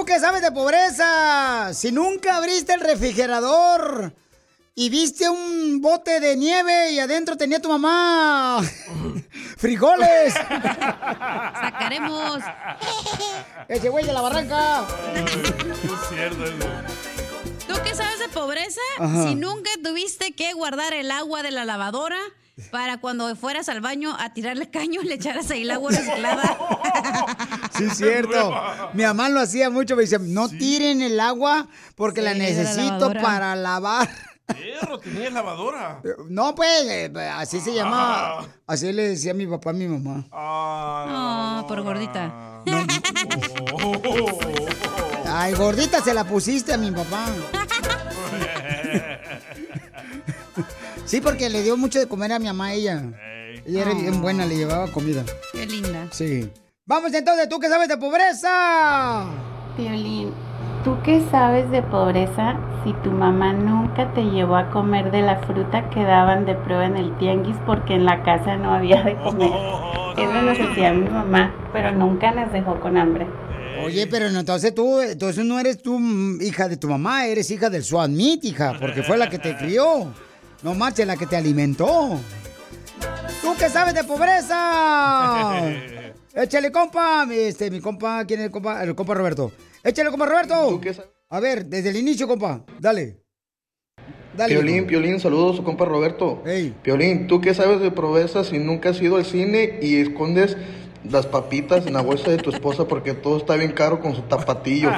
¿Tú 0.00 0.06
qué 0.06 0.18
sabes 0.18 0.40
de 0.40 0.50
pobreza? 0.50 1.74
Si 1.74 1.92
nunca 1.92 2.36
abriste 2.36 2.72
el 2.72 2.80
refrigerador 2.80 4.14
y 4.74 4.88
viste 4.88 5.28
un 5.28 5.82
bote 5.82 6.20
de 6.20 6.36
nieve 6.36 6.92
y 6.92 7.00
adentro 7.00 7.36
tenía 7.36 7.60
tu 7.60 7.68
mamá 7.68 8.62
frijoles. 9.58 10.32
Sacaremos. 10.32 12.38
Ese 13.68 13.90
güey 13.90 14.06
de 14.06 14.14
la 14.14 14.22
barranca. 14.22 14.86
es 15.14 16.08
cierto 16.08 16.46
eso. 16.46 16.66
¿Tú 17.68 17.74
qué 17.84 17.94
sabes 17.94 18.20
de 18.20 18.28
pobreza? 18.30 18.80
Ajá. 19.00 19.24
Si 19.24 19.34
nunca 19.34 19.68
tuviste 19.84 20.32
que 20.32 20.54
guardar 20.54 20.94
el 20.94 21.10
agua 21.10 21.42
de 21.42 21.50
la 21.50 21.66
lavadora 21.66 22.16
para 22.70 22.98
cuando 22.98 23.34
fueras 23.36 23.68
al 23.68 23.80
baño 23.80 24.14
a 24.18 24.32
tirarle 24.32 24.70
caño 24.70 25.02
le 25.02 25.14
echaras 25.14 25.50
ahí 25.50 25.62
el 25.62 25.70
agua 25.70 25.90
reciclada. 25.90 26.58
Sí, 27.76 27.84
es 27.84 27.96
cierto. 27.96 28.52
Mi 28.92 29.04
mamá 29.04 29.28
lo 29.30 29.40
hacía 29.40 29.70
mucho. 29.70 29.96
Me 29.96 30.02
decía, 30.02 30.18
no 30.20 30.48
tiren 30.50 31.00
el 31.00 31.18
agua 31.18 31.66
porque 31.94 32.20
la 32.20 32.32
Sí, 32.32 32.38
de 32.40 32.44
la 32.44 32.50
necesito 32.50 33.12
para 33.14 33.56
lavar. 33.56 34.08
Perro, 34.46 34.98
tenía 34.98 35.30
lavadora. 35.30 36.02
No, 36.28 36.54
pues, 36.54 36.84
eh, 36.86 37.10
así 37.34 37.60
se 37.60 37.72
llama. 37.72 38.46
Así 38.66 38.92
le 38.92 39.08
decía 39.10 39.32
mi 39.32 39.46
papá 39.46 39.70
a 39.70 39.72
mi 39.72 39.86
mamá. 39.88 40.26
Oh, 40.32 41.66
por 41.66 41.80
gordita. 41.82 42.62
Ay, 45.26 45.54
gordita, 45.54 46.02
se 46.02 46.12
la 46.12 46.24
pusiste 46.24 46.74
a 46.74 46.76
mi 46.76 46.90
papá. 46.90 47.26
Sí, 51.10 51.20
porque 51.20 51.50
le 51.50 51.64
dio 51.64 51.76
mucho 51.76 51.98
de 51.98 52.06
comer 52.06 52.30
a 52.30 52.38
mi 52.38 52.44
mamá 52.44 52.72
ella. 52.72 53.02
Ella 53.66 53.82
era 53.82 53.94
bien 53.94 54.22
buena, 54.22 54.46
le 54.46 54.56
llevaba 54.56 54.86
comida. 54.92 55.24
Qué 55.52 55.66
linda. 55.66 56.06
Sí. 56.12 56.48
Vamos 56.86 57.12
entonces, 57.12 57.48
¿tú 57.48 57.58
qué 57.58 57.68
sabes 57.68 57.88
de 57.88 57.96
pobreza? 57.96 59.24
Violín, 59.76 60.32
¿tú 60.84 60.96
qué 61.02 61.20
sabes 61.32 61.68
de 61.72 61.82
pobreza 61.82 62.60
si 62.84 62.92
tu 63.02 63.10
mamá 63.10 63.52
nunca 63.52 64.14
te 64.14 64.22
llevó 64.22 64.54
a 64.54 64.70
comer 64.70 65.10
de 65.10 65.22
la 65.22 65.40
fruta 65.40 65.90
que 65.90 66.00
daban 66.04 66.46
de 66.46 66.54
prueba 66.54 66.86
en 66.86 66.96
el 66.96 67.18
tianguis 67.18 67.56
porque 67.66 67.94
en 67.94 68.04
la 68.04 68.22
casa 68.22 68.54
no 68.54 68.72
había 68.72 69.02
de 69.02 69.16
comer? 69.16 69.50
Eso 70.16 70.42
nos 70.42 70.60
hacía 70.60 70.92
mi 70.92 71.08
mamá, 71.08 71.52
pero 71.72 71.90
nunca 71.90 72.30
nos 72.30 72.52
dejó 72.52 72.78
con 72.78 72.96
hambre. 72.96 73.26
Oye, 73.84 74.06
pero 74.06 74.26
entonces 74.26 74.72
tú, 74.72 75.00
entonces 75.00 75.44
no 75.44 75.58
eres 75.58 75.82
tú 75.82 75.98
mm, 75.98 76.40
hija 76.40 76.68
de 76.68 76.76
tu 76.76 76.86
mamá, 76.86 77.26
eres 77.26 77.50
hija 77.50 77.68
del 77.68 77.82
Swan 77.82 78.14
Meat, 78.14 78.44
hija, 78.44 78.76
porque 78.78 79.02
fue 79.02 79.18
la 79.18 79.28
que 79.28 79.40
te 79.40 79.56
crió. 79.56 80.12
No 80.62 80.74
marches, 80.74 81.06
la 81.06 81.16
que 81.16 81.26
te 81.26 81.36
alimentó. 81.36 82.20
¿Tú 83.40 83.54
qué 83.58 83.68
sabes 83.70 83.94
de 83.94 84.04
pobreza? 84.04 85.62
Échale, 86.34 86.70
compa. 86.70 87.26
Este, 87.30 87.70
mi 87.70 87.80
compa, 87.80 88.24
¿quién 88.26 88.40
es 88.40 88.46
el 88.46 88.52
compa? 88.52 88.82
El 88.82 88.94
compa 88.94 89.14
Roberto. 89.14 89.52
Échale, 89.82 90.10
compa 90.10 90.26
Roberto. 90.26 90.80
A 91.30 91.40
ver, 91.40 91.64
desde 91.64 91.90
el 91.90 91.96
inicio, 91.96 92.28
compa. 92.28 92.64
Dale. 92.78 93.22
Dale. 94.36 94.54
Piolín. 94.54 94.86
Piolín, 94.86 95.18
saludos 95.18 95.54
a 95.54 95.56
su 95.56 95.64
compa 95.64 95.86
Roberto. 95.86 96.42
Piolín, 96.82 97.26
¿tú 97.26 97.40
qué 97.40 97.54
sabes 97.54 97.80
de 97.80 97.90
pobreza 97.90 98.44
si 98.44 98.58
nunca 98.58 98.90
has 98.90 99.00
ido 99.00 99.16
al 99.16 99.24
cine 99.24 99.78
y 99.80 99.96
escondes 99.96 100.58
las 101.08 101.26
papitas 101.26 101.86
en 101.86 101.94
la 101.94 102.02
bolsa 102.02 102.30
de 102.30 102.36
tu 102.36 102.50
esposa 102.50 102.86
porque 102.86 103.14
todo 103.14 103.38
está 103.38 103.56
bien 103.56 103.72
caro 103.72 104.00
con 104.00 104.14
su 104.14 104.22
tapatillo? 104.22 104.90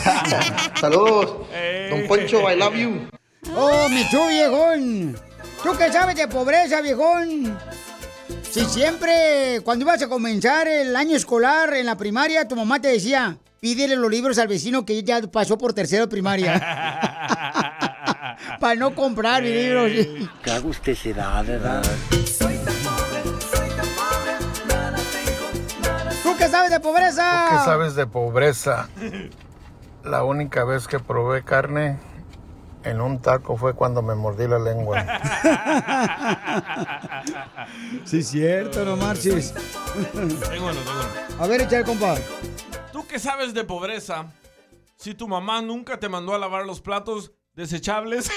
saludos. 0.80 1.46
Don 1.90 2.06
Poncho, 2.08 2.50
I 2.50 2.56
love 2.56 2.74
you. 2.74 3.19
Oh, 3.56 3.88
mi 3.88 4.08
chu, 4.08 4.28
viejón. 4.28 5.16
¿Tú 5.62 5.70
qué 5.76 5.92
sabes 5.92 6.16
de 6.16 6.28
pobreza, 6.28 6.80
viejón? 6.80 7.58
Si 8.50 8.64
siempre, 8.64 9.60
cuando 9.64 9.84
ibas 9.84 10.02
a 10.02 10.08
comenzar 10.08 10.66
el 10.68 10.94
año 10.96 11.16
escolar 11.16 11.74
en 11.74 11.86
la 11.86 11.96
primaria, 11.96 12.48
tu 12.48 12.56
mamá 12.56 12.80
te 12.80 12.88
decía, 12.88 13.38
pídele 13.60 13.96
los 13.96 14.10
libros 14.10 14.38
al 14.38 14.48
vecino 14.48 14.84
que 14.84 15.02
ya 15.02 15.20
pasó 15.22 15.56
por 15.56 15.72
tercero 15.72 16.04
de 16.04 16.08
primaria. 16.08 16.54
Para 18.60 18.74
no 18.74 18.94
comprar 18.94 19.42
mis 19.42 19.52
libros. 19.52 19.90
¿Qué 20.42 20.50
hago 20.50 20.68
usted 20.68 20.94
se 20.94 21.14
da, 21.14 21.42
verdad? 21.42 21.82
¿Tú 26.22 26.36
qué 26.36 26.48
sabes 26.48 26.70
de 26.70 26.80
pobreza? 26.80 27.46
¿Qué 27.50 27.56
sabes 27.64 27.94
de 27.94 28.06
pobreza? 28.06 28.88
La 30.04 30.24
única 30.24 30.64
vez 30.64 30.88
que 30.88 30.98
probé 30.98 31.42
carne 31.42 31.98
en 32.84 33.00
un 33.00 33.20
taco 33.20 33.56
fue 33.56 33.74
cuando 33.74 34.02
me 34.02 34.14
mordí 34.14 34.46
la 34.48 34.58
lengua. 34.58 35.04
Sí, 38.04 38.22
cierto, 38.22 38.84
no 38.84 38.96
marches. 38.96 39.54
Tengo 40.12 40.24
uno, 40.24 40.34
tengo 40.50 40.70
uno. 40.70 40.80
A 41.38 41.46
ver, 41.46 41.62
echa 41.62 41.78
el 41.78 41.84
compa. 41.84 42.16
¿Tú 42.92 43.06
qué 43.06 43.18
sabes 43.18 43.54
de 43.54 43.64
pobreza? 43.64 44.26
Si 44.96 45.14
tu 45.14 45.28
mamá 45.28 45.62
nunca 45.62 45.98
te 46.00 46.08
mandó 46.08 46.34
a 46.34 46.38
lavar 46.38 46.66
los 46.66 46.80
platos 46.80 47.32
desechables. 47.54 48.30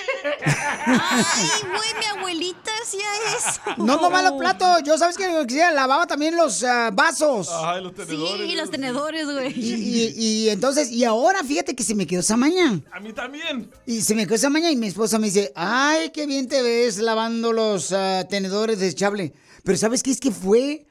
Ay, 0.46 1.48
güey, 1.62 1.90
mi 2.00 2.20
abuelita 2.20 2.72
hacía 2.82 3.06
eso. 3.38 3.62
No 3.84 4.02
nomás 4.02 4.24
los 4.24 4.34
platos, 4.34 4.84
yo 4.84 4.98
sabes 4.98 5.18
que 5.18 5.26
hacía? 5.26 5.72
lavaba 5.72 6.06
también 6.08 6.36
los 6.36 6.64
ah, 6.64 6.90
vasos. 6.92 7.50
Ay, 7.52 7.84
los 7.84 7.94
tenedores. 7.94 8.50
Sí, 8.50 8.56
los 8.56 8.70
tenedores, 8.72 9.26
güey. 9.32 9.54
Y, 9.58 9.74
y- 9.74 10.14
y 10.46 10.50
entonces, 10.50 10.92
y 10.92 11.04
ahora 11.04 11.44
fíjate 11.44 11.76
que 11.76 11.84
se 11.84 11.96
me 11.96 12.06
quedó 12.08 12.20
esa 12.22 12.38
maña. 12.38 12.82
A 12.92 13.00
mí 13.00 13.14
también. 13.14 13.70
Y 13.86 14.02
se 14.02 14.16
me 14.16 14.26
quedó 14.26 14.36
esa 14.36 14.50
maña 14.50 14.70
y 14.72 14.76
mi 14.76 14.88
esposa 14.88 15.20
me 15.20 15.28
dice, 15.28 15.52
ay, 15.56 16.10
qué 16.14 16.26
bien 16.26 16.48
te 16.48 16.62
ves 16.62 16.98
lavando 16.98 17.54
los 17.54 17.92
ah, 17.94 18.26
tenedores 18.30 18.80
desechables. 18.80 19.32
Pero 19.64 19.78
¿sabes 19.78 20.04
qué? 20.04 20.12
Es 20.12 20.20
que 20.20 20.32
fue 20.32 20.86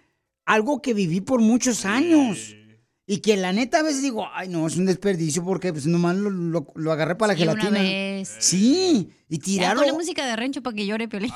algo 0.47 0.81
que 0.81 0.95
viví 0.95 1.21
por 1.21 1.41
muchos 1.41 1.85
años. 1.85 2.55
Y 3.05 3.19
que 3.19 3.37
la 3.37 3.53
neta 3.53 3.81
a 3.81 3.83
veces 3.83 4.01
digo, 4.01 4.27
ay, 4.33 4.49
no, 4.49 4.65
es 4.67 4.77
un 4.77 4.87
desperdicio 4.87 5.43
porque 5.45 5.73
pues 5.73 5.87
nomás 5.87 6.15
lo, 6.17 6.31
lo- 6.31 6.67
lo 6.77 6.93
agarré 6.93 7.17
para 7.17 7.33
la 7.33 7.37
Sí, 7.37 7.43
una 7.43 7.53
gelatina. 7.61 7.81
vez. 7.83 8.37
Sí, 8.39 9.11
y 9.29 9.39
Ya, 9.39 9.43
tirarlo. 9.45 9.81
ponle 9.83 9.93
música 9.99 10.25
de 10.25 10.37
rancho 10.37 10.63
para 10.63 10.77
que 10.77 10.87
llore, 10.87 11.09
Piolín. 11.09 11.33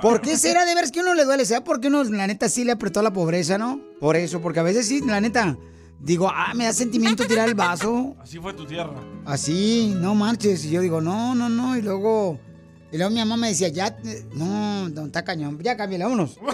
¿Por 0.00 0.20
qué 0.20 0.36
será 0.36 0.64
de 0.64 0.74
ver 0.74 0.90
que 0.92 1.00
uno 1.00 1.14
le 1.14 1.24
duele? 1.24 1.44
¿Será 1.44 1.64
porque 1.64 1.88
uno, 1.88 2.04
la 2.04 2.28
neta, 2.28 2.48
sí 2.48 2.62
le 2.64 2.70
apretó 2.72 3.02
la 3.02 3.12
pobreza, 3.12 3.58
no? 3.58 3.80
Por 3.98 4.14
eso, 4.14 4.40
porque 4.40 4.60
a 4.60 4.62
veces 4.62 4.86
sí, 4.86 5.00
la 5.04 5.20
neta, 5.20 5.58
digo, 6.00 6.30
ah, 6.32 6.54
me 6.54 6.64
da 6.64 6.72
sentimiento 6.72 7.26
tirar 7.26 7.48
el 7.48 7.54
vaso. 7.56 8.14
Así 8.20 8.38
fue 8.38 8.52
tu 8.54 8.64
tierra. 8.64 8.94
Así, 9.26 9.92
no 9.96 10.14
marches. 10.14 10.64
Y 10.64 10.70
yo 10.70 10.80
digo, 10.80 11.00
no, 11.00 11.34
no, 11.34 11.48
no. 11.48 11.76
Y 11.76 11.82
luego, 11.82 12.38
y 12.92 12.98
luego 12.98 13.10
mi 13.10 13.18
mamá 13.18 13.36
me 13.36 13.48
decía, 13.48 13.66
ya, 13.68 13.88
eh, 14.04 14.24
no, 14.36 14.88
no, 14.90 15.06
está 15.06 15.24
cañón. 15.24 15.58
Ya 15.60 15.76
cámbiale, 15.76 16.04
vámonos. 16.04 16.38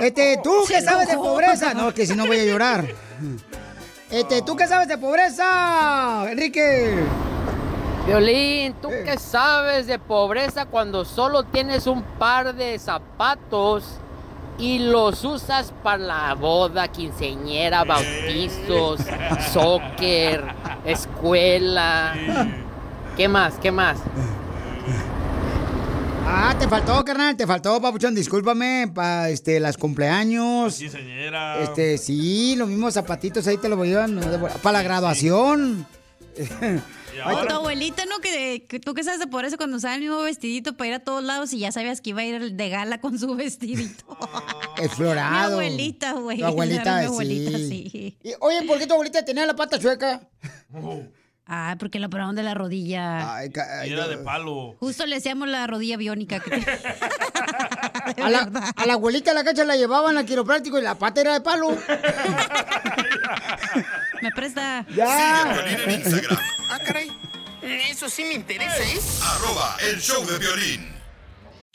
Este, 0.00 0.38
¿tú 0.42 0.64
qué 0.68 0.80
sabes 0.80 1.08
de 1.08 1.16
pobreza? 1.16 1.74
No, 1.74 1.92
que 1.92 2.06
si 2.06 2.14
no 2.14 2.26
voy 2.26 2.38
a 2.40 2.44
llorar. 2.44 2.86
Este, 4.10 4.42
¿tú 4.42 4.56
qué 4.56 4.66
sabes 4.66 4.88
de 4.88 4.98
pobreza, 4.98 6.30
Enrique? 6.30 7.04
Violín, 8.06 8.74
¿tú 8.80 8.88
qué 9.04 9.18
sabes 9.18 9.88
de 9.88 9.98
pobreza 9.98 10.66
cuando 10.66 11.04
solo 11.04 11.42
tienes 11.42 11.88
un 11.88 12.02
par 12.02 12.54
de 12.54 12.78
zapatos 12.78 13.98
y 14.58 14.78
los 14.78 15.24
usas 15.24 15.72
para 15.82 15.98
la 15.98 16.34
boda, 16.34 16.86
quinceñera, 16.88 17.82
bautizos, 17.82 19.00
soccer, 19.52 20.44
escuela? 20.84 22.14
¿Qué 23.16 23.26
más? 23.26 23.54
¿Qué 23.60 23.72
más? 23.72 23.98
Ah, 26.28 26.56
te 26.58 26.66
faltó, 26.68 27.04
carnal, 27.04 27.36
te 27.36 27.46
faltó, 27.46 27.80
papuchón, 27.80 28.14
discúlpame, 28.14 28.90
para 28.92 29.30
este, 29.30 29.60
las 29.60 29.76
cumpleaños. 29.76 30.76
Quinceañera. 30.76 31.62
Este, 31.62 31.98
sí, 31.98 32.56
los 32.56 32.68
mismos 32.68 32.94
zapatitos 32.94 33.46
ahí 33.46 33.56
te 33.58 33.68
los 33.68 33.78
voy 33.78 33.94
a 33.94 34.06
llevar 34.06 34.60
para 34.60 34.78
la 34.78 34.82
graduación. 34.82 35.86
O 37.24 37.46
tu 37.46 37.54
abuelita, 37.54 38.04
¿no? 38.06 38.18
Que, 38.18 38.66
que 38.68 38.80
tú 38.80 38.92
que 38.92 39.04
sabes 39.04 39.20
de 39.20 39.26
pobreza 39.26 39.56
cuando 39.56 39.76
usaba 39.76 39.94
el 39.94 40.00
mismo 40.00 40.20
vestidito 40.20 40.76
para 40.76 40.88
ir 40.88 40.94
a 40.94 40.98
todos 41.00 41.22
lados 41.22 41.52
y 41.52 41.60
ya 41.60 41.72
sabías 41.72 42.00
que 42.00 42.10
iba 42.10 42.20
a 42.20 42.24
ir 42.24 42.52
de 42.52 42.68
gala 42.68 43.00
con 43.00 43.18
su 43.18 43.34
vestidito. 43.36 44.04
Explorado. 44.76 45.58
Mi 45.58 45.66
abuelita, 45.66 46.12
güey. 46.14 46.38
Tu 46.38 46.44
abuelita, 46.44 46.98
Mi 47.00 47.04
abuelita, 47.06 47.58
sí. 47.58 47.88
sí. 47.90 48.18
Y, 48.22 48.32
oye, 48.40 48.62
¿por 48.66 48.78
qué 48.78 48.86
tu 48.86 48.94
abuelita 48.94 49.24
tenía 49.24 49.46
la 49.46 49.56
pata 49.56 49.78
chueca? 49.78 50.28
Ah, 51.48 51.76
porque 51.78 52.00
la 52.00 52.08
operaron 52.08 52.34
de 52.34 52.42
la 52.42 52.54
rodilla. 52.54 53.44
Y 53.86 53.92
era 53.92 54.08
de 54.08 54.18
palo. 54.18 54.74
Justo 54.80 55.06
le 55.06 55.14
decíamos 55.16 55.46
la 55.48 55.66
rodilla 55.68 55.96
biónica. 55.96 56.40
que 56.40 56.50
A 58.22 58.30
la, 58.30 58.72
a 58.76 58.86
la 58.86 58.94
abuelita 58.94 59.30
de 59.30 59.34
la 59.36 59.44
cacha 59.44 59.64
la 59.64 59.76
llevaban 59.76 60.16
al 60.16 60.26
quiropráctico 60.26 60.78
y 60.78 60.82
la 60.82 60.96
pata 60.96 61.20
era 61.20 61.34
de 61.34 61.40
palo. 61.40 61.70
Me 64.22 64.30
presta. 64.32 64.84
Ya. 64.94 65.52
Ah, 66.70 66.78
caray. 66.84 67.12
Eso 67.62 68.08
sí 68.08 68.24
me 68.24 68.34
interesa, 68.34 68.82
¿eh? 68.82 68.98
Arroba 69.22 69.76
el 69.90 70.00
show 70.00 70.24
de 70.24 70.38
violín. 70.38 70.95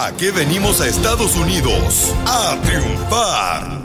¿A 0.00 0.16
qué 0.16 0.30
venimos 0.30 0.80
a 0.80 0.86
Estados 0.86 1.34
Unidos? 1.34 2.14
A 2.24 2.56
triunfar. 2.62 3.84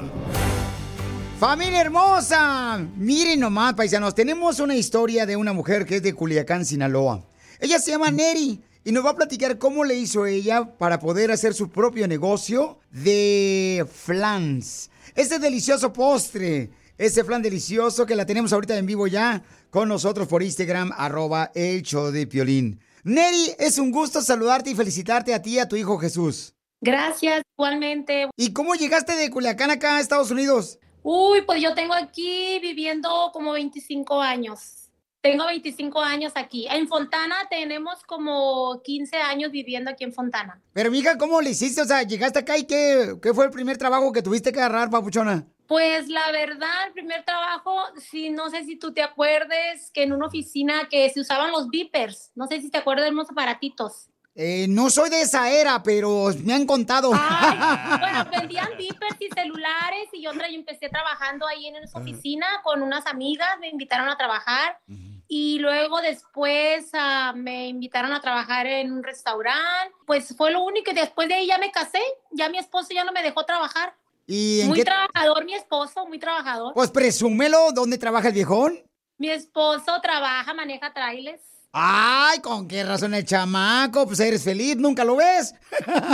Familia 1.40 1.82
hermosa, 1.82 2.78
miren 2.98 3.40
nomás, 3.40 3.74
paisanos, 3.74 4.14
tenemos 4.14 4.60
una 4.60 4.76
historia 4.76 5.26
de 5.26 5.36
una 5.36 5.54
mujer 5.54 5.88
que 5.88 5.96
es 5.96 6.04
de 6.04 6.14
Culiacán, 6.14 6.66
Sinaloa. 6.66 7.26
Ella 7.60 7.80
se 7.80 7.90
llama 7.90 8.12
Neri 8.12 8.62
y 8.84 8.92
nos 8.92 9.04
va 9.04 9.10
a 9.10 9.16
platicar 9.16 9.58
cómo 9.58 9.84
le 9.86 9.96
hizo 9.96 10.28
ella 10.28 10.78
para 10.78 11.00
poder 11.00 11.32
hacer 11.32 11.56
su 11.56 11.72
propio 11.72 12.08
negocio 12.08 12.78
de 12.92 13.84
flans. 13.92 14.92
Ese 15.16 15.40
delicioso 15.40 15.94
postre, 15.94 16.70
ese 17.00 17.24
flan 17.24 17.42
delicioso 17.42 18.06
que 18.06 18.16
la 18.16 18.28
tenemos 18.28 18.54
ahorita 18.54 18.78
en 18.78 18.86
vivo 18.86 19.08
ya 19.08 19.42
con 19.72 19.90
nosotros 19.90 20.28
por 20.28 20.44
Instagram, 20.44 20.92
arroba 20.96 21.52
el 21.56 21.82
show 21.82 22.12
de 22.12 22.28
Piolín. 22.28 22.80
Neri, 23.06 23.54
es 23.60 23.80
un 23.80 23.92
gusto 23.92 24.22
saludarte 24.22 24.70
y 24.70 24.76
felicitarte 24.76 25.34
a 25.34 25.42
ti 25.42 25.56
y 25.56 25.60
a 25.60 25.68
tu 25.68 25.76
hijo 25.76 25.98
Jesús. 25.98 26.56
Gracias, 26.80 27.42
igualmente. 27.58 28.30
¿Y 28.38 28.54
cómo 28.54 28.76
llegaste 28.76 29.14
de 29.16 29.30
Culiacán 29.30 29.72
acá 29.72 29.98
a 29.98 30.00
Estados 30.00 30.32
Unidos? 30.32 30.80
Uy, 31.02 31.42
pues 31.42 31.62
yo 31.62 31.74
tengo 31.74 31.94
aquí 31.94 32.60
viviendo 32.62 33.10
como 33.34 33.52
25 33.52 34.22
años. 34.22 34.90
Tengo 35.20 35.46
25 35.48 36.00
años 36.00 36.32
aquí. 36.36 36.66
En 36.70 36.88
Fontana 36.88 37.36
tenemos 37.50 38.04
como 38.06 38.82
15 38.84 39.18
años 39.18 39.52
viviendo 39.52 39.92
aquí 39.92 40.06
en 40.06 40.14
Fontana. 40.14 40.62
Pero, 40.72 40.90
mija, 40.90 41.18
¿cómo 41.18 41.42
le 41.42 41.50
hiciste? 41.50 41.82
O 41.82 41.86
sea, 41.86 42.04
llegaste 42.04 42.40
acá 42.40 42.58
y 42.58 42.64
¿qué, 42.64 43.16
qué 43.22 43.34
fue 43.34 43.46
el 43.46 43.52
primer 43.52 43.78
trabajo 43.78 44.14
que 44.14 44.22
tuviste 44.22 44.54
que 44.54 44.60
agarrar, 44.60 44.90
papuchona? 44.90 45.46
Pues 45.68 46.10
la 46.10 46.32
verdad, 46.32 46.88
el 46.88 46.94
primer 46.94 47.24
trabajo, 47.24 47.76
sí, 47.98 48.30
no 48.30 48.50
sé 48.50 48.64
si 48.66 48.76
tú 48.76 48.94
te 48.94 49.02
acuerdes 49.02 49.92
que 49.92 50.04
en 50.04 50.14
una 50.14 50.28
oficina 50.28 50.88
que 50.90 51.10
se 51.10 51.22
usaban 51.22 51.52
los 51.52 51.70
beepers, 51.70 52.32
no 52.36 52.48
sé 52.48 52.62
si 52.62 52.70
te 52.70 52.78
acuerdas 52.78 53.06
de 53.06 53.12
unos 53.12 53.30
aparatitos. 53.30 54.10
Eh, 54.36 54.66
no 54.68 54.90
soy 54.90 55.12
de 55.12 55.22
esa 55.22 55.52
era, 55.52 55.84
pero 55.84 56.30
me 56.44 56.54
han 56.54 56.66
contado. 56.66 57.12
Bueno, 58.00 58.26
vendían 58.32 58.70
vipers 58.78 59.16
y 59.20 59.30
celulares 59.30 60.10
y 60.12 60.24
yo 60.24 60.34
yo 60.34 60.42
empecé 60.46 60.90
trabajando 60.90 61.48
ahí 61.48 61.68
en 61.68 61.76
esa 61.78 62.00
oficina 62.00 62.48
con 62.64 62.82
unas 62.82 63.06
amigas, 63.06 63.60
me 63.60 63.70
invitaron 63.70 64.10
a 64.10 64.18
trabajar 64.18 64.80
y 65.28 65.60
luego 65.60 66.02
después 66.02 66.90
ah, 66.94 67.34
me 67.36 67.68
invitaron 67.68 68.12
a 68.14 68.22
trabajar 68.22 68.68
en 68.68 68.92
un 68.92 69.04
restaurante. 69.04 69.94
Pues 70.06 70.36
fue 70.36 70.52
lo 70.52 70.64
único 70.64 70.92
y 70.92 70.96
después 70.96 71.28
de 71.28 71.36
ahí 71.36 71.48
ya 71.48 71.58
me 71.58 71.72
casé, 71.72 72.02
ya 72.32 72.50
mi 72.50 72.58
esposo 72.58 72.90
ya 72.94 73.04
no 73.04 73.12
me 73.12 73.24
dejó 73.24 73.46
trabajar. 73.46 73.96
¿Y 74.26 74.62
en 74.62 74.68
Muy 74.70 74.80
qué? 74.80 74.86
trabajador 74.86 75.46
mi 75.46 75.54
esposo, 75.54 76.06
muy 76.08 76.20
trabajador. 76.20 76.74
Pues 76.74 76.90
presúmelo, 76.92 77.72
¿dónde 77.74 77.98
trabaja 77.98 78.30
el 78.30 78.34
viejón? 78.34 78.80
Mi 79.18 79.30
esposo 79.30 80.00
trabaja, 80.02 80.54
maneja 80.54 80.94
trailers. 80.94 81.42
Ay, 81.76 82.40
¿con 82.40 82.68
qué 82.68 82.84
razón 82.84 83.16
el 83.16 83.26
chamaco? 83.26 84.06
Pues 84.06 84.20
eres 84.20 84.44
feliz, 84.44 84.78
nunca 84.78 85.04
lo 85.04 85.16
ves. 85.16 85.56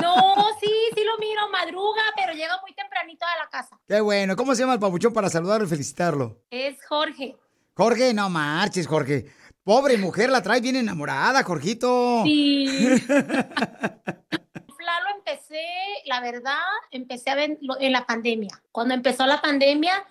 No, 0.01 0.35
sí, 0.61 0.71
sí 0.95 1.03
lo 1.03 1.17
miro, 1.17 1.49
madruga, 1.51 2.01
pero 2.15 2.31
llega 2.33 2.59
muy 2.61 2.73
tempranito 2.73 3.25
a 3.25 3.43
la 3.43 3.49
casa. 3.49 3.77
Qué 3.87 3.99
bueno. 3.99 4.35
¿Cómo 4.37 4.55
se 4.55 4.61
llama 4.61 4.73
el 4.75 4.79
papuchón 4.79 5.11
para 5.13 5.29
saludarlo 5.29 5.65
y 5.65 5.69
felicitarlo? 5.69 6.41
Es 6.49 6.77
Jorge. 6.87 7.35
Jorge, 7.75 8.13
no 8.13 8.29
marches, 8.29 8.87
Jorge. 8.87 9.25
Pobre 9.63 9.97
mujer, 9.97 10.29
la 10.29 10.41
trae 10.41 10.61
bien 10.61 10.77
enamorada, 10.77 11.43
Jorgito. 11.43 12.23
Sí. 12.23 12.87
Fla 14.89 15.01
lo 15.01 15.17
empecé, 15.17 15.63
la 16.05 16.21
verdad, 16.21 16.57
empecé 16.91 17.29
a 17.29 17.35
ver 17.35 17.57
en 17.79 17.91
la 17.91 18.05
pandemia. 18.05 18.61
Cuando 18.71 18.93
empezó 18.93 19.25
la 19.25 19.41
pandemia, 19.41 20.05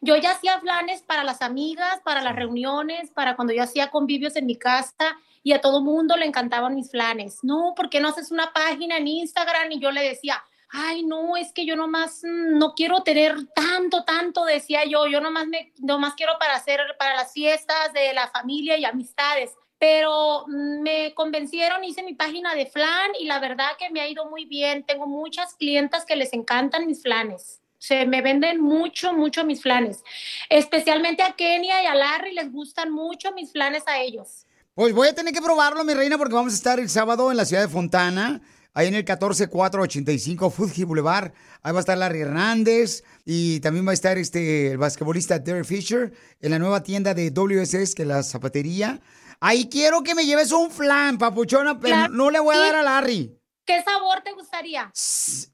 yo 0.00 0.16
ya 0.16 0.32
hacía 0.32 0.60
planes 0.60 1.02
para 1.02 1.24
las 1.24 1.42
amigas, 1.42 2.00
para 2.00 2.22
las 2.22 2.34
reuniones, 2.34 3.10
para 3.10 3.36
cuando 3.36 3.52
yo 3.52 3.62
hacía 3.62 3.90
convivios 3.90 4.36
en 4.36 4.46
mi 4.46 4.56
casa 4.56 5.18
y 5.42 5.52
a 5.52 5.60
todo 5.60 5.82
mundo 5.82 6.16
le 6.16 6.26
encantaban 6.26 6.74
mis 6.74 6.88
planes. 6.88 7.40
No, 7.42 7.74
¿por 7.76 7.90
qué 7.90 8.00
no 8.00 8.08
haces 8.08 8.30
una 8.30 8.52
página 8.52 8.96
en 8.96 9.08
Instagram? 9.08 9.70
Y 9.72 9.80
yo 9.80 9.90
le 9.90 10.02
decía, 10.02 10.42
ay, 10.70 11.04
no, 11.04 11.36
es 11.36 11.52
que 11.52 11.66
yo 11.66 11.76
nomás 11.76 12.22
mm, 12.24 12.58
no 12.58 12.74
quiero 12.74 13.02
tener 13.02 13.36
tanto, 13.54 14.04
tanto, 14.04 14.44
decía 14.44 14.84
yo, 14.84 15.06
yo 15.06 15.20
nomás, 15.20 15.46
me, 15.46 15.72
nomás 15.78 16.14
quiero 16.14 16.32
para 16.38 16.54
hacer, 16.54 16.80
para 16.98 17.16
las 17.16 17.32
fiestas 17.32 17.92
de 17.92 18.12
la 18.14 18.28
familia 18.28 18.78
y 18.78 18.84
amistades 18.84 19.52
pero 19.82 20.46
me 20.46 21.12
convencieron, 21.12 21.82
hice 21.82 22.04
mi 22.04 22.14
página 22.14 22.54
de 22.54 22.66
flan 22.66 23.10
y 23.18 23.24
la 23.24 23.40
verdad 23.40 23.70
que 23.76 23.90
me 23.90 24.00
ha 24.00 24.06
ido 24.06 24.30
muy 24.30 24.44
bien. 24.44 24.84
Tengo 24.86 25.08
muchas 25.08 25.56
clientas 25.56 26.04
que 26.04 26.14
les 26.14 26.32
encantan 26.34 26.86
mis 26.86 27.02
flanes. 27.02 27.60
Se 27.78 28.06
me 28.06 28.22
venden 28.22 28.60
mucho, 28.60 29.12
mucho 29.12 29.44
mis 29.44 29.60
flanes. 29.60 30.04
Especialmente 30.48 31.24
a 31.24 31.32
Kenia 31.32 31.82
y 31.82 31.86
a 31.86 31.96
Larry 31.96 32.32
les 32.32 32.52
gustan 32.52 32.92
mucho 32.92 33.32
mis 33.32 33.50
flanes 33.50 33.82
a 33.88 33.98
ellos. 34.00 34.46
Pues 34.72 34.94
voy 34.94 35.08
a 35.08 35.16
tener 35.16 35.34
que 35.34 35.42
probarlo, 35.42 35.82
mi 35.82 35.94
reina, 35.94 36.16
porque 36.16 36.36
vamos 36.36 36.52
a 36.52 36.56
estar 36.56 36.78
el 36.78 36.88
sábado 36.88 37.32
en 37.32 37.36
la 37.36 37.44
ciudad 37.44 37.62
de 37.62 37.68
Fontana, 37.68 38.40
ahí 38.74 38.86
en 38.86 38.94
el 38.94 39.04
14485 39.04 40.50
Fuji 40.50 40.84
Boulevard. 40.84 41.32
Ahí 41.60 41.72
va 41.72 41.78
a 41.78 41.80
estar 41.80 41.98
Larry 41.98 42.20
Hernández 42.20 43.02
y 43.24 43.58
también 43.58 43.84
va 43.84 43.90
a 43.90 43.94
estar 43.94 44.16
este, 44.16 44.70
el 44.70 44.78
basquetbolista 44.78 45.40
Derek 45.40 45.64
Fisher 45.64 46.12
en 46.40 46.52
la 46.52 46.60
nueva 46.60 46.84
tienda 46.84 47.14
de 47.14 47.32
WSS, 47.32 47.96
que 47.96 48.02
es 48.02 48.08
la 48.08 48.22
zapatería. 48.22 49.00
Ahí 49.44 49.68
quiero 49.68 50.04
que 50.04 50.14
me 50.14 50.24
lleves 50.24 50.52
un 50.52 50.70
flan, 50.70 51.18
papuchona, 51.18 51.80
pero 51.80 51.96
Claro. 51.96 52.12
no 52.14 52.30
le 52.30 52.38
voy 52.38 52.54
a 52.54 52.60
dar 52.60 52.76
a 52.76 52.82
Larry. 52.84 53.36
¿Qué 53.66 53.82
sabor 53.82 54.20
te 54.22 54.30
gustaría? 54.30 54.92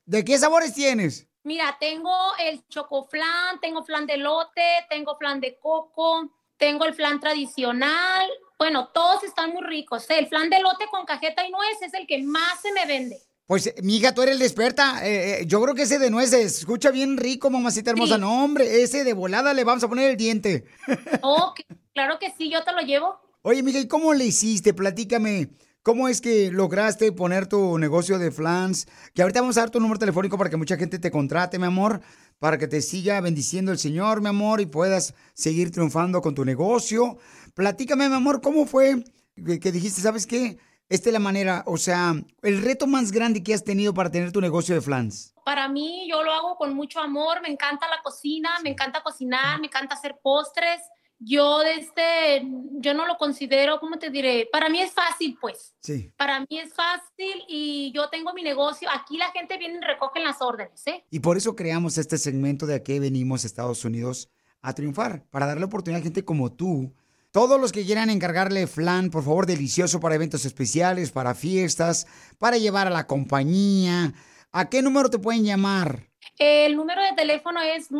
¿De 0.05 0.25
qué 0.27 0.37
sabores 0.37 0.75
tienes? 0.75 1.27
Mira, 1.43 1.75
tengo 1.81 2.15
el 2.39 2.63
chocoflan, 2.69 3.59
tengo 3.63 3.83
flan 3.85 4.07
de 4.07 4.19
lote, 4.19 4.61
tengo 4.91 5.17
flan 5.17 5.41
de 5.41 5.59
coco, 5.59 6.31
tengo 6.59 6.85
el 6.85 6.93
flan 6.93 7.19
tradicional. 7.19 8.29
Bueno, 8.59 8.89
todos 8.93 9.25
están 9.25 9.53
muy 9.55 9.63
ricos. 9.65 10.05
El 10.11 10.27
flan 10.27 10.51
de 10.51 10.61
lote 10.61 10.85
con 10.91 11.07
cajeta 11.07 11.47
y 11.47 11.51
nuez 11.51 11.81
es 11.81 11.95
el 11.95 12.07
que 12.07 12.23
más 12.23 12.61
se 12.61 12.71
me 12.73 12.85
vende. 12.85 13.23
Pues, 13.47 13.73
mija, 13.83 14.13
tú 14.13 14.21
eres 14.21 14.39
la 14.39 14.45
experta. 14.45 15.01
Eh, 15.07 15.41
eh, 15.41 15.47
yo 15.47 15.63
creo 15.63 15.75
que 15.75 15.83
ese 15.85 15.99
de 15.99 16.11
nueces 16.11 16.53
se 16.53 16.61
escucha 16.61 16.91
bien 16.91 17.17
rico, 17.17 17.49
mamacita 17.49 17.93
hermosa. 17.93 18.17
Sí. 18.17 18.21
No, 18.21 18.45
hombre, 18.45 18.83
ese 18.83 19.03
de 19.05 19.15
volada 19.15 19.55
le 19.55 19.65
vamos 19.65 19.83
a 19.83 19.89
poner 19.89 20.11
el 20.11 20.19
diente. 20.19 20.67
Oh, 21.23 21.55
claro 21.95 22.19
que 22.19 22.31
sí, 22.37 22.51
yo 22.51 22.63
te 22.65 22.73
lo 22.73 22.83
llevo. 22.83 23.19
Oye, 23.43 23.63
mija, 23.63 23.79
¿y 23.79 23.87
cómo 23.87 24.15
le 24.15 24.25
hiciste? 24.25 24.75
Platícame. 24.75 25.51
¿Cómo 25.85 26.09
es 26.09 26.21
que 26.21 26.51
lograste 26.51 27.13
poner 27.13 27.47
tu 27.47 27.79
negocio 27.79 28.19
de 28.19 28.33
flans? 28.33 28.89
Que 29.15 29.23
ahorita 29.23 29.41
vamos 29.41 29.57
a 29.57 29.61
dar 29.61 29.71
tu 29.71 29.79
número 29.79 30.01
telefónico 30.01 30.37
para 30.37 30.51
que 30.51 30.57
mucha 30.57 30.77
gente 30.77 30.99
te 30.99 31.13
contrate, 31.13 31.57
mi 31.57 31.67
amor, 31.67 32.01
para 32.41 32.59
que 32.59 32.67
te 32.67 32.83
siga 32.83 33.21
bendiciendo 33.21 33.71
el 33.71 33.79
Señor, 33.79 34.21
mi 34.21 34.29
amor, 34.29 34.61
y 34.61 34.67
puedas 34.67 35.15
seguir 35.35 35.71
triunfando 35.71 36.21
con 36.21 36.35
tu 36.35 36.45
negocio. 36.45 37.17
Platícame, 37.55 38.09
mi 38.09 38.17
amor, 38.17 38.41
¿cómo 38.41 38.67
fue 38.67 39.05
que, 39.47 39.61
que 39.61 39.71
dijiste, 39.71 40.01
sabes 40.01 40.27
qué? 40.27 40.59
Esta 40.89 41.11
es 41.11 41.13
la 41.13 41.21
manera, 41.21 41.63
o 41.67 41.77
sea, 41.77 42.15
el 42.43 42.61
reto 42.61 42.89
más 42.89 43.13
grande 43.13 43.43
que 43.45 43.55
has 43.55 43.63
tenido 43.63 43.95
para 43.95 44.11
tener 44.11 44.33
tu 44.33 44.41
negocio 44.41 44.75
de 44.75 44.81
flans. 44.81 45.33
Para 45.45 45.69
mí, 45.69 46.09
yo 46.11 46.25
lo 46.25 46.33
hago 46.33 46.57
con 46.57 46.75
mucho 46.75 46.99
amor. 46.99 47.41
Me 47.41 47.51
encanta 47.51 47.87
la 47.89 48.03
cocina, 48.03 48.51
me 48.65 48.71
encanta 48.71 49.03
cocinar, 49.03 49.61
me 49.61 49.69
encanta 49.69 49.95
hacer 49.95 50.17
postres. 50.23 50.81
Yo 51.21 51.59
desde, 51.59 52.47
yo 52.75 52.95
no 52.95 53.07
lo 53.07 53.17
considero, 53.17 53.81
¿cómo 53.81 53.99
te 53.99 54.09
diré? 54.11 54.49
Para 54.53 54.69
mí 54.69 54.81
es 54.81 54.93
fácil, 54.93 55.37
pues. 55.41 55.75
Sí. 55.81 56.13
Para 56.17 56.41
mí 56.41 56.47
es 56.51 56.73
fácil 56.73 57.45
y 57.49 57.91
yo 57.93 58.09
tengo 58.09 58.33
mi 58.35 58.43
negocio. 58.43 58.89
Aquí 58.93 59.17
la 59.17 59.31
gente 59.33 59.59
viene 59.59 59.79
y 59.79 59.81
recoge 59.81 60.21
las 60.21 60.41
órdenes, 60.41 60.87
¿eh? 60.87 61.05
Y 61.11 61.19
por 61.21 61.37
eso 61.37 61.57
creamos 61.57 61.99
este 61.99 62.19
segmento 62.19 62.67
de 62.67 62.77
a 62.77 62.83
qué 62.85 63.01
venimos 63.01 63.43
a 63.43 63.49
Estados 63.49 63.85
Unidos 63.85 64.31
a 64.61 64.75
triunfar, 64.75 65.25
para 65.31 65.47
darle 65.47 65.65
oportunidad 65.65 66.01
a 66.01 66.05
gente 66.05 66.25
como 66.25 66.53
tú. 66.53 66.95
Todos 67.31 67.61
los 67.61 67.73
que 67.73 67.85
quieran 67.85 68.11
encargarle 68.11 68.67
flan, 68.67 69.11
por 69.11 69.23
favor, 69.23 69.47
delicioso 69.47 70.01
para 70.01 70.15
eventos 70.15 70.45
especiales, 70.45 71.11
para 71.11 71.35
fiestas, 71.35 72.07
para 72.39 72.59
llevar 72.59 72.87
a 72.87 72.91
la 72.91 73.07
compañía. 73.07 74.15
¿A 74.51 74.69
qué 74.69 74.83
número 74.83 75.11
te 75.11 75.19
pueden 75.19 75.45
llamar? 75.45 76.09
El 76.39 76.77
número 76.77 77.03
de 77.03 77.13
teléfono 77.13 77.61
es 77.61 77.91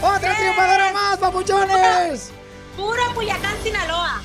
¡Otra 0.00 0.36
triunfadora 0.36 0.92
más, 0.92 1.18
papuchones! 1.18 2.30
Puro 2.76 3.02
Culiacán, 3.16 3.60
Sinaloa. 3.64 4.22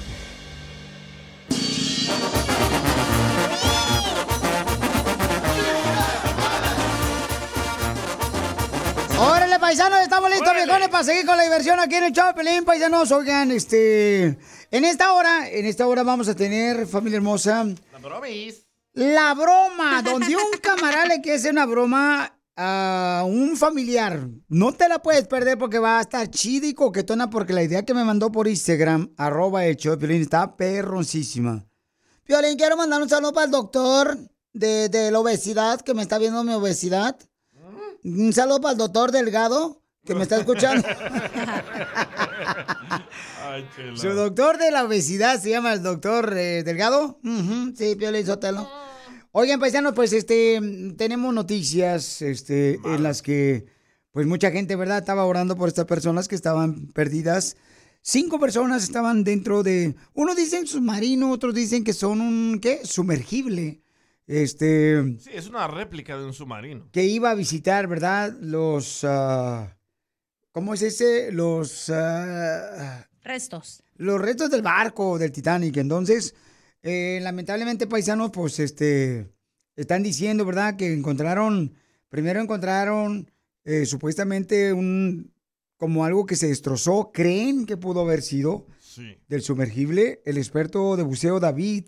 Órale, 9.20 9.58
paisanos, 9.60 10.00
estamos 10.02 10.30
listos, 10.30 10.54
viejones, 10.54 10.90
para 10.90 11.04
seguir 11.04 11.26
con 11.26 11.38
la 11.38 11.44
diversión 11.44 11.80
aquí 11.80 11.96
en 11.96 12.04
el 12.06 12.14
Chapelín, 12.14 12.64
paisanos. 12.64 13.12
Oigan, 13.12 13.52
este, 13.52 14.38
en 14.72 14.86
esta 14.86 15.14
hora, 15.14 15.50
en 15.50 15.66
esta 15.66 15.88
hora 15.88 16.04
vamos 16.04 16.28
a 16.28 16.36
tener, 16.36 16.86
familia 16.86 17.18
hermosa, 17.18 17.66
La 17.92 18.00
bromis. 18.00 18.68
la 18.94 19.34
broma, 19.34 20.02
donde 20.04 20.36
un 20.36 20.52
camarada 20.62 21.06
le 21.08 21.22
quiere 21.22 21.40
hacer 21.40 21.52
una 21.52 21.66
broma 21.66 22.38
a 22.56 23.24
un 23.28 23.58
familiar. 23.58 24.28
No 24.50 24.72
te 24.72 24.88
la 24.88 25.00
puedes 25.02 25.28
perder 25.28 25.58
porque 25.58 25.80
va 25.80 25.98
a 25.98 26.02
estar 26.02 26.30
chida 26.30 26.68
y 26.68 26.74
coquetona 26.76 27.30
porque 27.30 27.54
la 27.54 27.64
idea 27.64 27.84
que 27.84 27.96
me 27.96 28.04
mandó 28.04 28.32
por 28.32 28.48
Instagram, 28.48 29.14
arroba 29.18 29.66
el 29.66 29.78
show 29.78 29.98
Piolín, 29.98 30.22
está 30.22 30.56
perroncísima. 30.56 31.66
Piolín, 32.24 32.56
quiero 32.56 32.78
mandar 32.78 33.02
un 33.02 33.10
saludo 33.10 33.34
para 33.34 33.46
el 33.46 33.52
doctor 33.52 34.18
de, 34.54 34.90
de 34.90 35.10
la 35.12 35.20
obesidad, 35.20 35.82
que 35.82 35.96
me 35.96 36.04
está 36.04 36.20
viendo 36.20 36.44
mi 36.44 36.54
obesidad. 36.54 37.18
Un 38.08 38.32
saludo 38.32 38.62
para 38.62 38.72
el 38.72 38.78
doctor 38.78 39.12
Delgado, 39.12 39.82
que 40.06 40.16
me 40.16 40.24
está 40.24 40.38
escuchando. 40.38 40.88
Ay. 43.44 43.68
Su 43.96 44.10
doctor 44.10 44.58
de 44.58 44.72
la 44.72 44.86
obesidad 44.86 45.42
se 45.42 45.50
llama 45.50 45.74
el 45.74 45.84
doctor 45.84 46.34
eh, 46.38 46.64
Delgado. 46.64 47.20
Ujú, 47.22 47.74
sí, 47.76 47.96
Piolín 47.96 48.26
Sotelo. 48.26 48.70
Oigan, 49.34 49.60
paisanos, 49.60 49.92
pues 49.94 50.14
este, 50.14 50.62
tenemos 50.98 51.34
noticias 51.34 52.22
este, 52.22 52.80
en 52.86 53.04
las 53.04 53.22
que, 53.22 53.66
pues 54.12 54.26
mucha 54.26 54.52
gente, 54.52 54.78
¿verdad? 54.78 55.00
Estaba 55.00 55.26
orando 55.26 55.58
por 55.58 55.68
estas 55.68 55.86
personas 55.86 56.30
que 56.30 56.36
estaban 56.36 56.88
perdidas. 56.94 57.58
Cinco 58.02 58.40
personas 58.40 58.84
estaban 58.84 59.26
dentro 59.26 59.64
de, 59.64 59.96
uno 60.14 60.34
dicen 60.34 60.66
submarino, 60.66 61.30
otros 61.30 61.54
dicen 61.54 61.84
que 61.84 61.92
son 61.92 62.22
un, 62.22 62.60
¿qué? 62.62 62.80
Sumergible. 62.86 63.82
Este, 64.28 65.18
Sí, 65.20 65.30
es 65.34 65.48
una 65.48 65.68
réplica 65.68 66.18
de 66.18 66.26
un 66.26 66.34
submarino. 66.34 66.90
que 66.92 67.06
iba 67.06 67.32
a 67.32 67.36
visitar, 67.36 67.88
¿verdad? 67.88 68.34
Los, 68.42 69.04
ah, 69.04 69.78
¿cómo 70.52 70.74
es 70.74 70.82
ese? 70.82 71.32
Los, 71.32 71.90
ah, 71.90 73.08
Restos. 73.24 73.84
los 73.96 74.20
restos 74.22 74.50
del 74.52 74.62
barco 74.62 75.18
del 75.18 75.32
Titanic. 75.32 75.78
Entonces, 75.78 76.36
eh, 76.84 77.20
lamentablemente, 77.22 77.88
paisanos, 77.88 78.32
pues, 78.32 78.60
este, 78.60 79.32
están 79.78 80.04
diciendo, 80.04 80.46
¿verdad? 80.46 80.76
Que 80.76 80.92
encontraron, 80.94 81.74
primero 82.10 82.42
encontraron 82.42 83.32
eh, 83.64 83.86
supuestamente 83.86 84.72
un, 84.74 85.34
como 85.78 86.04
algo 86.06 86.26
que 86.26 86.36
se 86.36 86.48
destrozó, 86.48 87.12
creen 87.14 87.66
que 87.66 87.78
pudo 87.78 88.02
haber 88.02 88.22
sido 88.22 88.66
Sí. 88.80 89.18
del 89.28 89.42
sumergible. 89.42 90.22
El 90.26 90.38
experto 90.38 90.96
de 90.98 91.04
buceo 91.04 91.40
David 91.40 91.86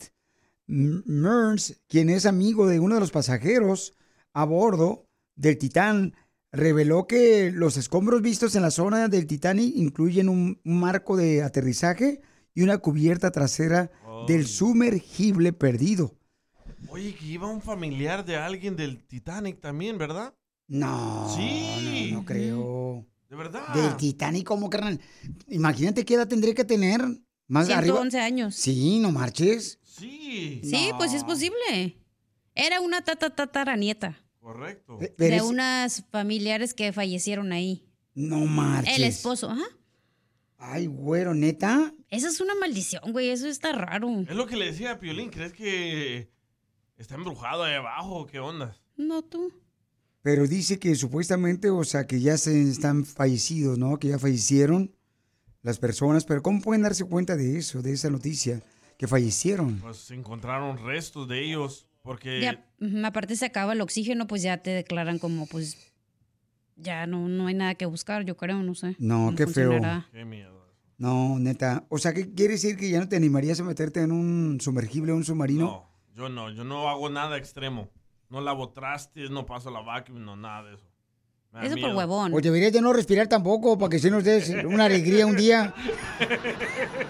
Mearns, 0.69 1.81
quien 1.87 2.09
es 2.09 2.27
amigo 2.27 2.67
de 2.67 2.79
uno 2.79 2.95
de 2.95 3.01
los 3.01 3.11
pasajeros 3.11 3.93
a 4.33 4.45
bordo 4.45 5.07
del 5.35 5.57
Titán, 5.57 6.13
reveló 6.51 7.07
que 7.07 7.51
los 7.51 7.75
escombros 7.75 8.21
vistos 8.21 8.55
en 8.55 8.61
la 8.61 8.71
zona 8.71 9.07
del 9.07 9.25
Titanic 9.25 9.75
incluyen 9.75 10.29
un, 10.29 10.59
marco 10.63 11.17
de 11.17 11.41
aterrizaje 11.41 12.21
y 12.53 12.61
una 12.61 12.77
cubierta 12.77 13.31
trasera 13.31 13.91
del 14.27 14.45
sumergible 14.45 15.53
perdido. 15.53 16.15
Oye, 16.89 17.15
que 17.15 17.25
iba 17.25 17.47
un 17.47 17.61
familiar 17.61 18.23
de 18.25 18.37
alguien 18.37 18.75
del 18.75 19.03
Titanic 19.05 19.59
también, 19.59 19.97
¿verdad? 19.97 20.33
No, 20.67 21.27
Sí. 21.35 22.09
no, 22.11 22.19
no 22.19 22.25
creo. 22.25 23.05
De 23.27 23.35
verdad. 23.35 23.73
Del 23.73 23.97
Titanic, 23.97 24.45
¿cómo, 24.45 24.69
carnal? 24.69 24.99
Imagínate 25.47 26.05
qué 26.05 26.13
edad 26.13 26.27
tendría 26.27 26.53
que 26.53 26.63
tener. 26.63 27.01
Más 27.47 27.67
arriba. 27.69 27.95
111 27.95 28.19
años. 28.19 28.55
Sí, 28.55 28.99
no 28.99 29.11
marches. 29.11 29.78
Sí. 29.99 30.61
Sí, 30.63 30.91
pues 30.97 31.13
es 31.13 31.23
posible. 31.23 31.97
Era 32.55 32.81
una 32.81 33.01
tata 33.03 33.29
tataranieta 33.29 34.17
Correcto. 34.39 34.97
De 35.17 35.41
unas 35.41 36.05
familiares 36.11 36.73
que 36.73 36.91
fallecieron 36.91 37.51
ahí. 37.51 37.85
No 38.15 38.39
marches. 38.45 38.97
El 38.97 39.03
esposo, 39.03 39.49
ajá. 39.49 39.65
Ay, 40.57 40.87
güero, 40.87 41.33
neta. 41.33 41.93
Esa 42.09 42.29
es 42.29 42.41
una 42.41 42.55
maldición, 42.55 43.11
güey. 43.11 43.29
Eso 43.29 43.47
está 43.47 43.71
raro. 43.73 44.09
Es 44.27 44.35
lo 44.35 44.47
que 44.47 44.57
le 44.57 44.65
decía 44.65 44.93
a 44.93 44.99
Piolín. 44.99 45.29
¿Crees 45.29 45.53
que 45.53 46.31
está 46.97 47.15
embrujado 47.15 47.63
ahí 47.63 47.75
abajo? 47.75 48.25
¿Qué 48.25 48.39
onda? 48.39 48.75
No 48.97 49.21
tú. 49.21 49.53
Pero 50.21 50.47
dice 50.47 50.79
que 50.79 50.95
supuestamente, 50.95 51.69
o 51.69 51.83
sea, 51.83 52.07
que 52.07 52.19
ya 52.19 52.37
se 52.37 52.61
están 52.63 53.05
fallecidos, 53.05 53.77
¿no? 53.77 53.99
Que 53.99 54.09
ya 54.09 54.19
fallecieron 54.19 54.95
las 55.61 55.79
personas. 55.79 56.25
Pero 56.25 56.41
¿cómo 56.41 56.59
pueden 56.61 56.81
darse 56.81 57.05
cuenta 57.05 57.35
de 57.35 57.57
eso, 57.57 57.81
de 57.81 57.93
esa 57.93 58.09
noticia? 58.09 58.63
Que 58.99 59.07
fallecieron. 59.07 59.79
Pues 59.79 59.95
se 59.95 60.13
encontraron 60.13 60.77
restos 60.77 61.25
de 61.29 61.41
ellos. 61.41 61.87
Porque 62.01 62.41
Ya, 62.41 62.65
aparte 63.05 63.37
se 63.37 63.45
acaba 63.45 63.71
el 63.71 63.79
oxígeno, 63.79 64.27
pues 64.27 64.41
ya 64.41 64.57
te 64.57 64.71
declaran 64.71 65.19
como, 65.19 65.47
pues, 65.47 65.77
ya 66.75 67.07
no, 67.07 67.29
no 67.29 67.47
hay 67.47 67.53
nada 67.53 67.75
que 67.75 67.85
buscar, 67.85 68.25
yo 68.25 68.35
creo, 68.35 68.61
no 68.61 68.75
sé. 68.75 68.97
No, 68.99 69.33
qué 69.37 69.47
feo. 69.47 69.79
Qué 70.11 70.25
miedo. 70.25 70.67
No, 70.97 71.39
neta. 71.39 71.85
O 71.87 71.97
sea, 71.97 72.13
¿qué 72.13 72.33
quiere 72.33 72.55
decir 72.55 72.75
que 72.75 72.89
ya 72.89 72.99
no 72.99 73.07
te 73.07 73.15
animarías 73.15 73.61
a 73.61 73.63
meterte 73.63 74.01
en 74.01 74.11
un 74.11 74.59
sumergible 74.59 75.13
o 75.13 75.15
un 75.15 75.23
submarino? 75.23 75.65
No, 75.65 75.89
yo 76.13 76.27
no. 76.27 76.51
Yo 76.51 76.65
no 76.65 76.89
hago 76.89 77.09
nada 77.09 77.37
extremo. 77.37 77.89
No 78.29 78.41
lavo 78.41 78.71
trastes, 78.73 79.29
no 79.31 79.45
paso 79.45 79.71
la 79.71 79.79
vacuum, 79.79 80.25
no 80.25 80.35
nada 80.35 80.63
de 80.63 80.75
eso. 80.75 80.89
Me 81.53 81.65
Eso 81.65 81.77
por 81.77 81.95
huevón. 81.95 82.31
Pues 82.31 82.43
deberías 82.43 82.73
de 82.73 82.81
no 82.81 82.93
respirar 82.93 83.27
tampoco, 83.27 83.77
para 83.77 83.89
que 83.89 83.99
si 83.99 84.11
nos 84.11 84.23
des 84.23 84.49
una 84.65 84.85
alegría 84.85 85.25
un 85.25 85.35
día. 85.35 85.73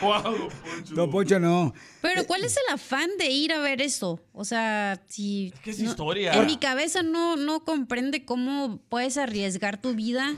Wow, 0.00 0.22
don 0.22 0.48
Poncho. 0.48 0.94
No, 0.94 1.10
Poncho, 1.10 1.38
no. 1.40 1.74
Pero 2.00 2.26
¿cuál 2.26 2.44
es 2.44 2.56
el 2.56 2.74
afán 2.74 3.10
de 3.18 3.30
ir 3.30 3.52
a 3.52 3.58
ver 3.60 3.82
eso? 3.82 4.20
O 4.32 4.44
sea, 4.44 5.02
si... 5.08 5.52
que 5.62 5.70
es 5.70 5.78
no- 5.80 5.90
historia. 5.90 6.32
En 6.34 6.46
mi 6.46 6.56
cabeza 6.56 7.02
no, 7.02 7.36
no 7.36 7.64
comprende 7.64 8.24
cómo 8.24 8.80
puedes 8.88 9.16
arriesgar 9.18 9.80
tu 9.80 9.94
vida 9.94 10.34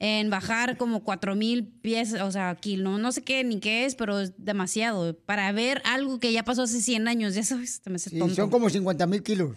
en 0.00 0.30
bajar 0.30 0.76
como 0.76 1.02
cuatro 1.02 1.34
mil 1.34 1.66
pies, 1.66 2.12
o 2.14 2.30
sea, 2.30 2.50
aquí 2.50 2.76
no, 2.76 2.98
no 2.98 3.10
sé 3.10 3.24
qué 3.24 3.42
ni 3.42 3.58
qué 3.58 3.84
es, 3.84 3.96
pero 3.96 4.20
es 4.20 4.32
demasiado. 4.38 5.18
Para 5.18 5.50
ver 5.50 5.82
algo 5.84 6.20
que 6.20 6.32
ya 6.32 6.44
pasó 6.44 6.62
hace 6.62 6.80
100 6.80 7.08
años, 7.08 7.34
ya 7.34 7.42
sabes, 7.42 7.80
te 7.80 7.90
me 7.90 7.96
hace 7.96 8.10
Sí, 8.10 8.18
tonto. 8.18 8.34
son 8.36 8.48
como 8.50 8.70
50 8.70 9.06
mil 9.08 9.22
kilos. 9.24 9.56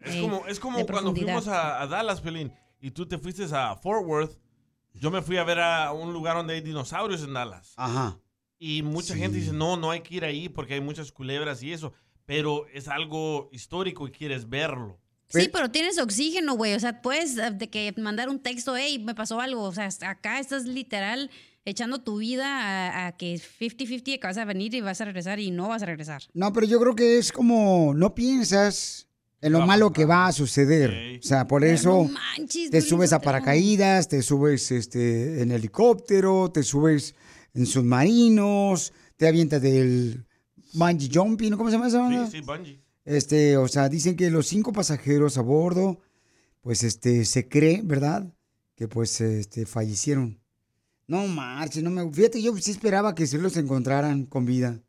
Es 0.00 0.20
como, 0.20 0.46
es 0.46 0.60
como 0.60 0.84
cuando 0.86 1.14
fuimos 1.14 1.48
a, 1.48 1.80
a 1.80 1.86
Dallas, 1.86 2.20
Pelín, 2.20 2.52
y 2.80 2.90
tú 2.90 3.06
te 3.06 3.16
fuiste 3.16 3.44
a 3.54 3.76
Fort 3.76 4.04
Worth. 4.04 4.36
Yo 4.94 5.10
me 5.10 5.22
fui 5.22 5.38
a 5.38 5.44
ver 5.44 5.58
a 5.60 5.90
un 5.92 6.12
lugar 6.12 6.36
donde 6.36 6.52
hay 6.54 6.60
dinosaurios 6.60 7.22
en 7.22 7.32
Dallas. 7.32 7.72
Ajá. 7.76 8.18
Y 8.64 8.84
mucha 8.84 9.16
gente 9.16 9.38
dice, 9.38 9.52
no, 9.52 9.76
no 9.76 9.90
hay 9.90 10.02
que 10.02 10.14
ir 10.14 10.24
ahí 10.24 10.48
porque 10.48 10.74
hay 10.74 10.80
muchas 10.80 11.10
culebras 11.10 11.64
y 11.64 11.72
eso. 11.72 11.92
Pero 12.26 12.68
es 12.72 12.86
algo 12.86 13.48
histórico 13.50 14.06
y 14.06 14.12
quieres 14.12 14.48
verlo. 14.48 15.00
Sí, 15.30 15.50
pero 15.52 15.72
tienes 15.72 15.98
oxígeno, 15.98 16.54
güey. 16.54 16.74
O 16.74 16.78
sea, 16.78 17.02
puedes 17.02 17.36
eh, 17.38 17.50
de 17.50 17.68
que 17.68 17.92
mandar 17.98 18.28
un 18.28 18.38
texto, 18.38 18.76
hey, 18.76 19.00
me 19.04 19.16
pasó 19.16 19.40
algo. 19.40 19.64
O 19.64 19.72
sea, 19.72 19.88
acá 20.02 20.38
estás 20.38 20.64
literal 20.64 21.28
echando 21.64 22.02
tu 22.02 22.18
vida 22.18 22.46
a, 22.46 23.08
a 23.08 23.16
que 23.16 23.34
50-50 23.34 24.20
que 24.20 24.26
vas 24.28 24.38
a 24.38 24.44
venir 24.44 24.72
y 24.74 24.80
vas 24.80 25.00
a 25.00 25.06
regresar 25.06 25.40
y 25.40 25.50
no 25.50 25.66
vas 25.66 25.82
a 25.82 25.86
regresar. 25.86 26.22
No, 26.32 26.52
pero 26.52 26.64
yo 26.64 26.78
creo 26.78 26.94
que 26.94 27.18
es 27.18 27.32
como 27.32 27.94
no 27.96 28.14
piensas 28.14 29.08
en 29.40 29.52
lo 29.52 29.66
malo 29.66 29.92
que 29.92 30.04
va 30.04 30.28
a 30.28 30.32
suceder. 30.32 31.18
O 31.18 31.22
sea, 31.22 31.48
por 31.48 31.62
Pero 31.62 31.74
eso 31.74 31.88
no 31.88 32.04
manches, 32.04 32.70
te 32.70 32.80
subes 32.80 33.12
a 33.12 33.20
paracaídas, 33.20 34.06
te 34.06 34.22
subes 34.22 34.70
este 34.70 35.42
en 35.42 35.50
helicóptero, 35.50 36.52
te 36.52 36.62
subes 36.62 37.16
en 37.54 37.66
submarinos, 37.66 38.92
te 39.16 39.28
avientas 39.28 39.60
del 39.60 40.24
bungee 40.74 41.10
jumping, 41.12 41.52
¿cómo 41.56 41.70
se 41.70 41.76
llama 41.76 41.88
esa? 41.88 42.26
Sí, 42.26 42.38
sí, 42.38 42.40
bungee. 42.40 42.80
Este, 43.04 43.56
o 43.56 43.68
sea, 43.68 43.88
dicen 43.88 44.16
que 44.16 44.30
los 44.30 44.46
cinco 44.46 44.72
pasajeros 44.72 45.36
a 45.36 45.42
bordo, 45.42 46.00
pues 46.60 46.84
este, 46.84 47.24
se 47.24 47.48
cree, 47.48 47.82
¿verdad? 47.82 48.32
Que 48.76 48.88
pues 48.88 49.20
este, 49.20 49.66
fallecieron. 49.66 50.40
No 51.06 51.26
marches, 51.26 51.82
no 51.82 51.90
me. 51.90 52.10
Fíjate, 52.12 52.40
yo 52.40 52.56
sí 52.56 52.70
esperaba 52.70 53.14
que 53.14 53.26
se 53.26 53.38
los 53.38 53.56
encontraran 53.56 54.24
con 54.24 54.46
vida. 54.46 54.80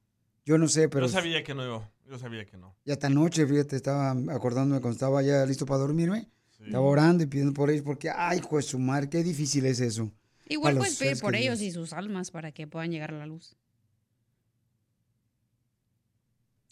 Yo 0.46 0.58
no 0.58 0.68
sé, 0.68 0.88
pero. 0.90 1.08
Yo 1.08 1.12
sabía 1.12 1.44
que 1.44 1.56
no, 1.56 1.66
yo, 1.66 1.90
yo 2.08 2.20
sabía 2.20 2.46
que 2.46 2.56
no. 2.56 2.76
Y 2.86 2.92
hasta 2.92 3.08
anoche, 3.08 3.46
fíjate, 3.48 3.76
estaba 3.76 4.12
acordándome 4.30 4.80
cuando 4.80 4.94
estaba 4.94 5.22
ya 5.22 5.46
listo 5.46 5.66
para 5.66 5.80
dormirme. 5.80 6.30
Estaba 6.66 6.86
orando 6.86 7.24
y 7.24 7.26
pidiendo 7.26 7.54
por 7.54 7.70
ellos 7.70 7.84
porque, 7.84 8.10
ay, 8.10 8.40
juez 8.40 8.66
su 8.68 8.80
madre, 8.80 9.10
qué 9.10 9.22
difícil 9.22 9.66
es 9.66 9.82
eso. 9.82 10.10
Igual 10.54 10.78
pedir 10.78 10.92
seres 10.92 11.22
por 11.22 11.36
ellos 11.36 11.62
y 11.62 11.72
sus 11.72 11.94
almas 11.94 12.30
para 12.30 12.52
que 12.52 12.68
puedan 12.68 12.92
llegar 12.92 13.12
a 13.12 13.18
la 13.18 13.26
luz. 13.26 13.56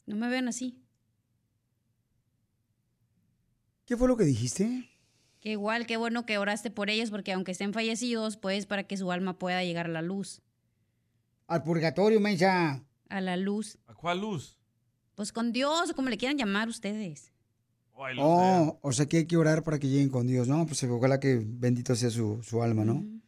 No 0.06 0.16
me 0.16 0.30
vean 0.30 0.48
así. 0.48 0.80
¿Qué 3.86 3.98
fue 3.98 4.08
lo 4.08 4.18
que 4.18 4.24
dijiste? 4.24 4.88
Que 5.40 5.50
igual, 5.50 5.88
qué 5.88 5.98
bueno 5.98 6.28
que 6.28 6.38
oraste 6.38 6.70
por 6.70 6.92
ellos 6.92 7.10
porque 7.10 7.34
aunque 7.34 7.54
estén 7.54 7.74
fallecidos, 7.74 8.38
pues 8.38 8.68
para 8.68 8.84
que 8.84 8.98
su 8.98 9.12
alma 9.12 9.40
pueda 9.40 9.64
llegar 9.64 9.88
a 9.88 9.90
la 9.90 10.04
luz. 10.04 10.44
Al 11.48 11.64
purgatorio, 11.64 12.20
mensa. 12.20 12.86
A 13.10 13.22
la 13.22 13.36
luz. 13.36 13.80
¿A 13.88 13.96
cuál 13.96 14.22
luz? 14.22 14.60
Pues 15.16 15.34
con 15.34 15.52
Dios 15.52 15.90
o 15.90 15.96
como 15.96 16.10
le 16.10 16.18
quieran 16.18 16.38
llamar 16.38 16.70
ustedes. 16.70 17.34
Oh, 18.20 18.80
o 18.82 18.92
sea 18.94 19.08
que 19.08 19.18
hay 19.18 19.26
que 19.26 19.38
orar 19.38 19.64
para 19.64 19.80
que 19.80 19.88
lleguen 19.88 20.10
con 20.10 20.28
Dios, 20.28 20.48
¿no? 20.48 20.66
Pues 20.66 20.84
ojalá 20.84 21.20
que 21.20 21.42
bendito 21.44 21.96
sea 21.96 22.10
su, 22.10 22.42
su 22.44 22.62
alma, 22.62 22.86
¿no? 22.86 23.21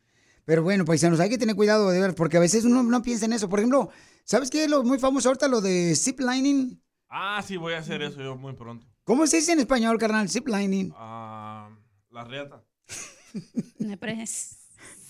Pero 0.46 0.64
bueno, 0.64 0.84
paisanos, 0.86 1.20
hay 1.20 1.30
que 1.30 1.38
tener 1.38 1.56
cuidado 1.56 1.90
de 1.90 2.00
ver, 2.02 2.16
porque 2.16 2.38
a 2.38 2.40
veces 2.42 2.66
uno 2.66 2.84
no 2.84 3.02
piensa 3.02 3.26
en 3.26 3.34
eso. 3.34 3.48
Por 3.50 3.60
ejemplo, 3.60 3.90
¿sabes 4.26 4.50
qué 4.50 4.66
es 4.66 4.70
lo 4.70 4.84
muy 4.84 5.00
famoso 5.00 5.30
ahorita, 5.30 5.48
lo 5.48 5.62
de 5.62 5.96
ziplining? 5.96 6.82
Ah, 7.10 7.42
sí, 7.46 7.58
voy 7.58 7.74
a 7.74 7.80
hacer 7.80 8.02
eso 8.02 8.22
yo 8.22 8.36
muy 8.36 8.54
pronto. 8.54 8.86
¿Cómo 9.06 9.28
se 9.28 9.38
dice 9.38 9.54
en 9.54 9.60
español, 9.60 9.98
carnal? 9.98 10.30
Ziplining. 10.30 10.94
Ah, 10.98 11.70
la 12.10 12.24
reata. 12.24 12.64
Me 13.80 13.98
pres- 14.00 14.58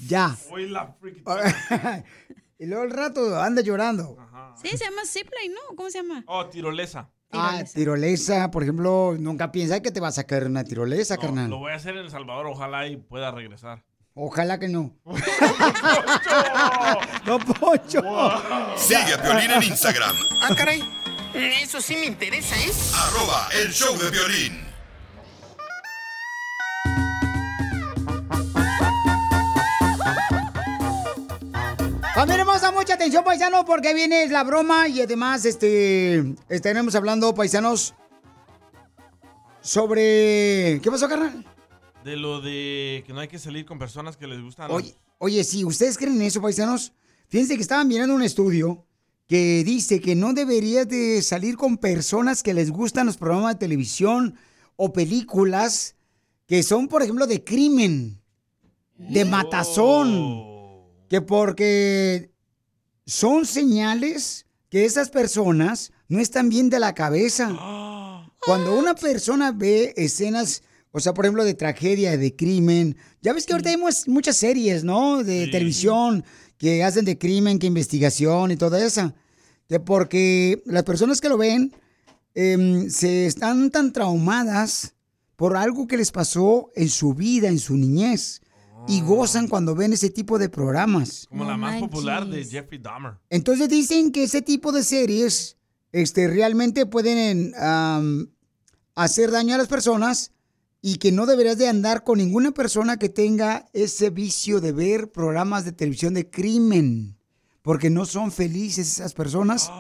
Ya. 0.08 0.36
Hoy 0.52 0.70
la 0.70 0.94
freaking... 1.00 1.24
y 2.60 2.66
luego 2.66 2.84
el 2.84 2.92
rato 2.92 3.42
anda 3.42 3.62
llorando. 3.62 4.18
Sí, 4.62 4.70
se 4.78 4.86
llama 4.86 5.02
zipline, 5.06 5.54
¿no? 5.54 5.76
¿Cómo 5.76 5.90
se 5.90 5.98
llama? 6.00 6.24
Oh, 6.28 6.46
tirolesa. 6.48 7.10
Ah, 7.32 7.64
tirolesa, 7.74 8.52
por 8.52 8.62
ejemplo, 8.62 9.16
nunca 9.20 9.52
piensa 9.52 9.82
que 9.82 9.90
te 9.92 10.00
vas 10.00 10.20
a 10.20 10.26
caer 10.26 10.44
en 10.44 10.52
una 10.52 10.64
tirolesa, 10.64 11.16
No, 11.16 11.22
carnal. 11.22 11.50
lo 11.50 11.58
voy 11.58 11.72
a 11.72 11.76
hacer 11.76 11.96
en 11.98 12.06
El 12.06 12.12
Salvador, 12.12 12.46
ojalá 12.46 12.88
y 12.88 12.98
pueda 12.98 13.32
regresar. 13.32 13.84
Ojalá 14.16 14.60
que 14.60 14.68
no. 14.68 14.94
¡No, 17.26 17.40
Poncho! 17.40 18.02
Sigue 18.78 19.14
a 19.14 19.22
Piolín 19.22 19.50
en 19.52 19.64
Instagram. 19.64 20.16
Ah, 20.42 20.54
caray. 20.56 20.84
Eso 21.34 21.82
sí 21.82 21.96
me 21.96 22.06
interesa, 22.06 22.56
¿eh? 22.56 22.72
Arroba 22.94 23.50
el 23.60 23.74
show 23.74 23.98
de 23.98 24.12
violín. 24.12 24.62
Familia 32.14 32.42
hermosa, 32.42 32.72
mucha 32.72 32.94
atención, 32.94 33.24
paisanos, 33.24 33.66
porque 33.66 33.96
viene 33.96 34.28
la 34.28 34.44
broma 34.44 34.88
y 34.88 35.02
además 35.02 35.44
este 35.46 36.36
estaremos 36.48 36.94
hablando, 36.94 37.34
paisanos, 37.34 37.96
sobre... 39.62 40.80
¿Qué 40.84 40.92
pasó, 40.92 41.10
carnal? 41.10 41.44
De 42.04 42.18
lo 42.18 42.42
de 42.42 43.04
que 43.06 43.14
no 43.14 43.20
hay 43.20 43.28
que 43.28 43.40
salir 43.40 43.66
con 43.66 43.80
personas 43.80 44.18
que 44.18 44.28
les 44.28 44.42
gustan. 44.42 44.70
Oye, 44.72 44.94
oye, 45.20 45.44
si 45.44 45.64
ustedes 45.64 45.98
creen 45.98 46.22
eso, 46.22 46.42
paisanos, 46.42 46.94
fíjense 47.28 47.56
que 47.56 47.62
estaban 47.62 47.88
mirando 47.88 48.14
un 48.14 48.24
estudio 48.24 48.86
que 49.28 49.64
dice 49.64 50.02
que 50.02 50.16
no 50.16 50.34
deberías 50.34 50.88
de 50.88 51.22
salir 51.22 51.56
con 51.56 51.78
personas 51.78 52.44
que 52.44 52.54
les 52.54 52.72
gustan 52.72 53.06
los 53.06 53.18
programas 53.18 53.56
de 53.56 53.60
televisión 53.60 54.36
o 54.76 54.92
películas 54.92 55.96
que 56.46 56.62
son, 56.62 56.88
por 56.88 57.02
ejemplo, 57.02 57.26
de 57.26 57.44
crimen. 57.44 58.22
de 58.98 59.26
matazón. 59.26 60.52
Que 61.10 61.22
porque 61.22 62.32
son 63.06 63.46
señales 63.46 64.46
que 64.70 64.86
esas 64.86 65.10
personas 65.10 65.92
no 66.08 66.20
están 66.20 66.50
bien 66.50 66.70
de 66.70 66.80
la 66.80 66.94
cabeza. 66.94 67.50
Cuando 68.46 68.78
una 68.78 68.94
persona 68.94 69.52
ve 69.52 69.94
escenas, 69.96 70.64
o 70.96 71.00
sea, 71.00 71.14
por 71.14 71.26
ejemplo, 71.26 71.44
de 71.44 71.56
tragedia, 71.56 72.16
de 72.18 72.36
crimen, 72.36 72.96
ya 73.22 73.34
ves 73.34 73.46
que 73.46 73.54
ahorita 73.54 73.72
hay 73.72 73.78
mu- 73.78 73.90
muchas 74.08 74.38
series, 74.38 74.84
¿no? 74.84 75.24
De 75.24 75.48
televisión 75.48 76.24
que 76.58 76.84
hacen 76.84 77.04
de 77.04 77.18
crimen, 77.18 77.60
que 77.60 77.68
investigación 77.68 78.52
y 78.52 78.56
todo 78.56 78.78
eso. 78.78 79.14
Que 79.68 79.80
porque 79.80 80.62
las 80.66 80.84
personas 80.84 81.20
que 81.20 81.30
lo 81.30 81.38
ven 81.38 81.74
em, 82.36 82.90
se 82.90 83.26
están 83.26 83.70
tan 83.72 83.92
traumadas 83.92 84.94
por 85.36 85.58
algo 85.58 85.88
que 85.88 85.98
les 85.98 86.12
pasó 86.12 86.72
en 86.76 86.90
su 86.90 87.14
vida, 87.14 87.48
en 87.48 87.60
su 87.60 87.76
niñez. 87.76 88.42
Y 88.88 89.02
gozan 89.02 89.48
cuando 89.48 89.76
ven 89.76 89.94
ese 89.94 90.10
tipo 90.10 90.38
de 90.38 90.50
programas. 90.50 91.26
Como 91.30 91.46
la 91.46 91.56
más 91.58 91.80
popular 91.80 92.28
de 92.28 92.44
Jeffrey 92.46 92.80
Dahmer. 92.80 93.14
Entonces 93.30 93.70
dicen 93.70 94.12
que 94.12 94.24
ese 94.24 94.42
tipo 94.42 94.72
de 94.74 94.84
series 94.84 95.56
este, 95.94 96.28
realmente 96.28 96.86
pueden 96.86 97.54
am, 97.58 98.30
hacer 98.94 99.32
daño 99.32 99.56
a 99.56 99.58
las 99.58 99.68
personas 99.70 100.33
y 100.86 100.98
que 100.98 101.14
no 101.14 101.26
deberías 101.26 101.58
de 101.58 101.70
andar 101.70 102.04
con 102.04 102.18
ninguna 102.18 102.52
persona 102.52 102.98
que 102.98 103.08
tenga 103.08 103.70
ese 103.72 104.10
vicio 104.10 104.60
de 104.60 104.74
ver 104.74 105.14
programas 105.14 105.64
de 105.64 105.72
televisión 105.72 106.14
de 106.14 106.30
crimen, 106.30 107.18
porque 107.62 107.90
no 107.90 108.06
son 108.06 108.34
felices 108.34 108.92
esas 108.92 109.14
personas 109.14 109.72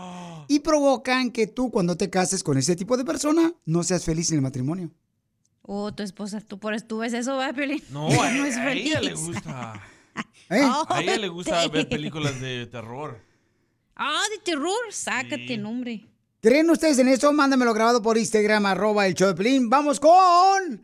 y 0.47 0.61
provocan 0.61 1.31
que 1.31 1.45
tú 1.45 1.69
cuando 1.71 1.97
te 1.97 2.09
cases 2.09 2.41
con 2.41 2.57
ese 2.57 2.77
tipo 2.77 2.95
de 2.95 3.03
persona 3.03 3.53
no 3.65 3.83
seas 3.83 4.05
feliz 4.05 4.31
en 4.31 4.37
el 4.37 4.43
matrimonio. 4.43 4.91
Oh, 5.61 5.93
tu 5.93 6.03
esposa, 6.03 6.39
tú, 6.39 6.57
por, 6.57 6.81
tú 6.81 6.99
ves 6.99 7.11
eso, 7.11 7.35
¿va, 7.35 7.51
Piolín? 7.51 7.83
No, 7.89 8.07
a, 8.21 8.31
no 8.31 8.45
es 8.45 8.55
a 8.55 8.71
ella 8.71 9.01
le 9.01 9.09
feliz. 9.09 9.25
gusta. 9.25 9.83
¿Eh? 10.49 10.61
A 10.87 11.01
ella 11.01 11.17
le 11.17 11.27
gusta 11.27 11.67
ver 11.67 11.89
películas 11.89 12.39
de 12.39 12.65
terror. 12.67 13.19
Ah, 13.97 14.23
de 14.31 14.37
terror, 14.41 14.71
sácate, 14.89 15.57
nombre. 15.57 16.07
¿Creen 16.43 16.69
ustedes 16.69 16.99
en 16.99 17.07
eso? 17.07 17.31
Mándamelo 17.31 17.73
grabado 17.73 18.01
por 18.01 18.17
Instagram, 18.17 18.65
arroba 18.65 19.07
el 19.07 19.13
show 19.13 19.29
de 19.29 19.33
Pelín. 19.33 19.69
¡Vamos 19.69 19.97
con... 19.97 20.83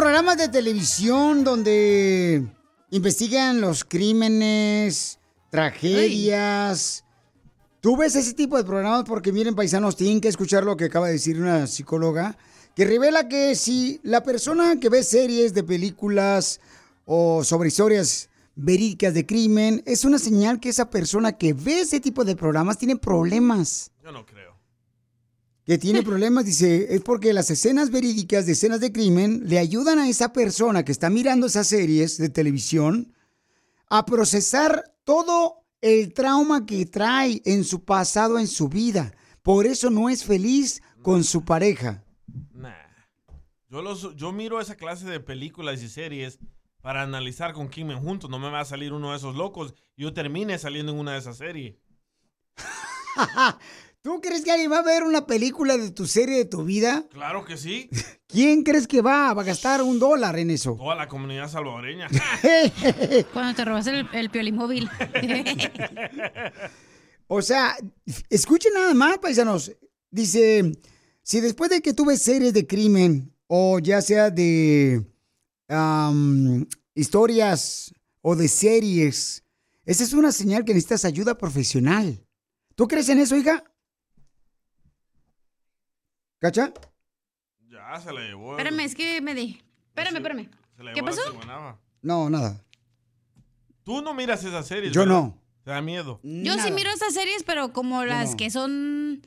programas 0.00 0.38
de 0.38 0.48
televisión 0.48 1.44
donde 1.44 2.42
investigan 2.88 3.60
los 3.60 3.84
crímenes, 3.84 5.18
tragedias? 5.50 7.04
¿Tú 7.82 7.98
ves 7.98 8.16
ese 8.16 8.32
tipo 8.32 8.56
de 8.56 8.64
programas? 8.64 9.04
Porque 9.04 9.30
miren, 9.30 9.54
paisanos, 9.54 9.96
tienen 9.96 10.22
que 10.22 10.28
escuchar 10.28 10.64
lo 10.64 10.74
que 10.78 10.86
acaba 10.86 11.08
de 11.08 11.12
decir 11.12 11.38
una 11.38 11.66
psicóloga, 11.66 12.38
que 12.74 12.86
revela 12.86 13.28
que 13.28 13.54
si 13.54 14.00
la 14.02 14.22
persona 14.22 14.80
que 14.80 14.88
ve 14.88 15.02
series 15.02 15.52
de 15.52 15.64
películas 15.64 16.60
o 17.04 17.44
sobre 17.44 17.68
historias 17.68 18.30
verídicas 18.56 19.12
de 19.12 19.26
crimen, 19.26 19.82
es 19.84 20.06
una 20.06 20.18
señal 20.18 20.60
que 20.60 20.70
esa 20.70 20.88
persona 20.88 21.32
que 21.32 21.52
ve 21.52 21.80
ese 21.80 22.00
tipo 22.00 22.24
de 22.24 22.36
programas 22.36 22.78
tiene 22.78 22.96
problemas. 22.96 23.90
Yo 24.02 24.12
no 24.12 24.24
creo. 24.24 24.49
Que 25.70 25.78
tiene 25.78 26.02
problemas, 26.10 26.44
dice, 26.46 26.96
es 26.96 27.00
porque 27.00 27.32
las 27.32 27.48
escenas 27.48 27.92
verídicas 27.92 28.44
de 28.44 28.54
escenas 28.54 28.80
de 28.80 28.90
crimen 28.90 29.42
le 29.44 29.60
ayudan 29.60 30.00
a 30.00 30.08
esa 30.08 30.32
persona 30.32 30.84
que 30.84 30.90
está 30.90 31.10
mirando 31.10 31.46
esas 31.46 31.68
series 31.68 32.18
de 32.18 32.28
televisión 32.28 33.14
a 33.88 34.04
procesar 34.04 34.92
todo 35.04 35.62
el 35.80 36.12
trauma 36.12 36.66
que 36.66 36.86
trae 36.86 37.40
en 37.44 37.62
su 37.62 37.84
pasado, 37.84 38.40
en 38.40 38.48
su 38.48 38.68
vida. 38.68 39.14
Por 39.42 39.64
eso 39.64 39.90
no 39.90 40.08
es 40.08 40.24
feliz 40.24 40.82
con 41.02 41.22
su 41.22 41.44
pareja. 41.44 42.02
Nah. 42.52 42.74
Yo, 43.68 43.80
los, 43.80 44.16
yo 44.16 44.32
miro 44.32 44.60
esa 44.60 44.74
clase 44.74 45.06
de 45.06 45.20
películas 45.20 45.80
y 45.84 45.88
series 45.88 46.40
para 46.80 47.02
analizar 47.02 47.52
con 47.52 47.68
quién 47.68 47.86
me 47.86 47.94
junto. 47.94 48.26
No 48.26 48.40
me 48.40 48.50
va 48.50 48.58
a 48.58 48.64
salir 48.64 48.92
uno 48.92 49.12
de 49.12 49.18
esos 49.18 49.36
locos 49.36 49.76
y 49.94 50.02
yo 50.02 50.12
termine 50.12 50.58
saliendo 50.58 50.90
en 50.90 50.98
una 50.98 51.12
de 51.12 51.18
esas 51.18 51.36
series. 51.36 51.76
¿Tú 54.02 54.20
crees 54.22 54.44
que 54.44 54.50
alguien 54.50 54.72
va 54.72 54.78
a 54.78 54.82
ver 54.82 55.02
una 55.02 55.26
película 55.26 55.76
de 55.76 55.90
tu 55.90 56.06
serie 56.06 56.38
de 56.38 56.44
tu 56.46 56.64
vida? 56.64 57.04
Claro 57.12 57.44
que 57.44 57.58
sí. 57.58 57.90
¿Quién 58.26 58.62
crees 58.62 58.86
que 58.86 59.02
va? 59.02 59.34
Va 59.34 59.42
a 59.42 59.44
gastar 59.44 59.82
un 59.82 59.98
dólar 59.98 60.38
en 60.38 60.50
eso. 60.50 60.74
Toda 60.74 60.94
la 60.94 61.06
comunidad 61.06 61.50
salvadoreña. 61.50 62.08
Cuando 63.34 63.54
te 63.54 63.64
robas 63.64 63.86
el, 63.88 64.08
el 64.12 64.30
piolín 64.30 64.56
móvil. 64.56 64.88
O 67.32 67.42
sea, 67.42 67.76
escuchen 68.28 68.72
nada 68.74 68.92
más, 68.92 69.18
paisanos. 69.18 69.70
Dice, 70.10 70.72
si 71.22 71.40
después 71.40 71.70
de 71.70 71.80
que 71.80 71.94
tú 71.94 72.04
ves 72.04 72.20
series 72.22 72.52
de 72.52 72.66
crimen 72.66 73.32
o 73.46 73.78
ya 73.78 74.02
sea 74.02 74.30
de 74.30 75.06
historias 76.92 77.94
o 78.20 78.34
de 78.34 78.48
series, 78.48 79.44
esa 79.84 80.02
es 80.02 80.12
una 80.12 80.32
señal 80.32 80.64
que 80.64 80.74
necesitas 80.74 81.04
ayuda 81.04 81.38
profesional. 81.38 82.20
¿Tú 82.74 82.88
crees 82.88 83.08
en 83.10 83.20
eso, 83.20 83.36
hija? 83.36 83.62
¿Cacha? 86.40 86.72
ya 87.70 88.00
se 88.00 88.12
la 88.12 88.20
llevó. 88.20 88.52
espérame, 88.52 88.80
es 88.80 88.94
que 88.94 89.20
me 89.20 89.34
di. 89.34 89.60
Espérame, 89.88 90.16
espérame. 90.16 90.48
se 90.76 90.82
la 90.82 90.92
¿Qué 90.92 91.00
la 91.02 91.06
pasó? 91.06 91.20
No, 92.02 92.30
nada. 92.30 92.64
Tú 93.84 94.00
no 94.02 94.14
miras 94.14 94.42
esas 94.44 94.66
series. 94.66 94.92
Yo 94.92 95.02
¿verdad? 95.02 95.14
no. 95.14 95.38
Te 95.64 95.70
da 95.70 95.82
miedo. 95.82 96.18
Yo 96.22 96.54
sí 96.58 96.70
miro 96.72 96.90
estas 96.90 97.12
series, 97.12 97.42
pero 97.44 97.72
como 97.72 98.04
las 98.04 98.30
no. 98.30 98.36
que 98.38 98.50
son 98.50 99.20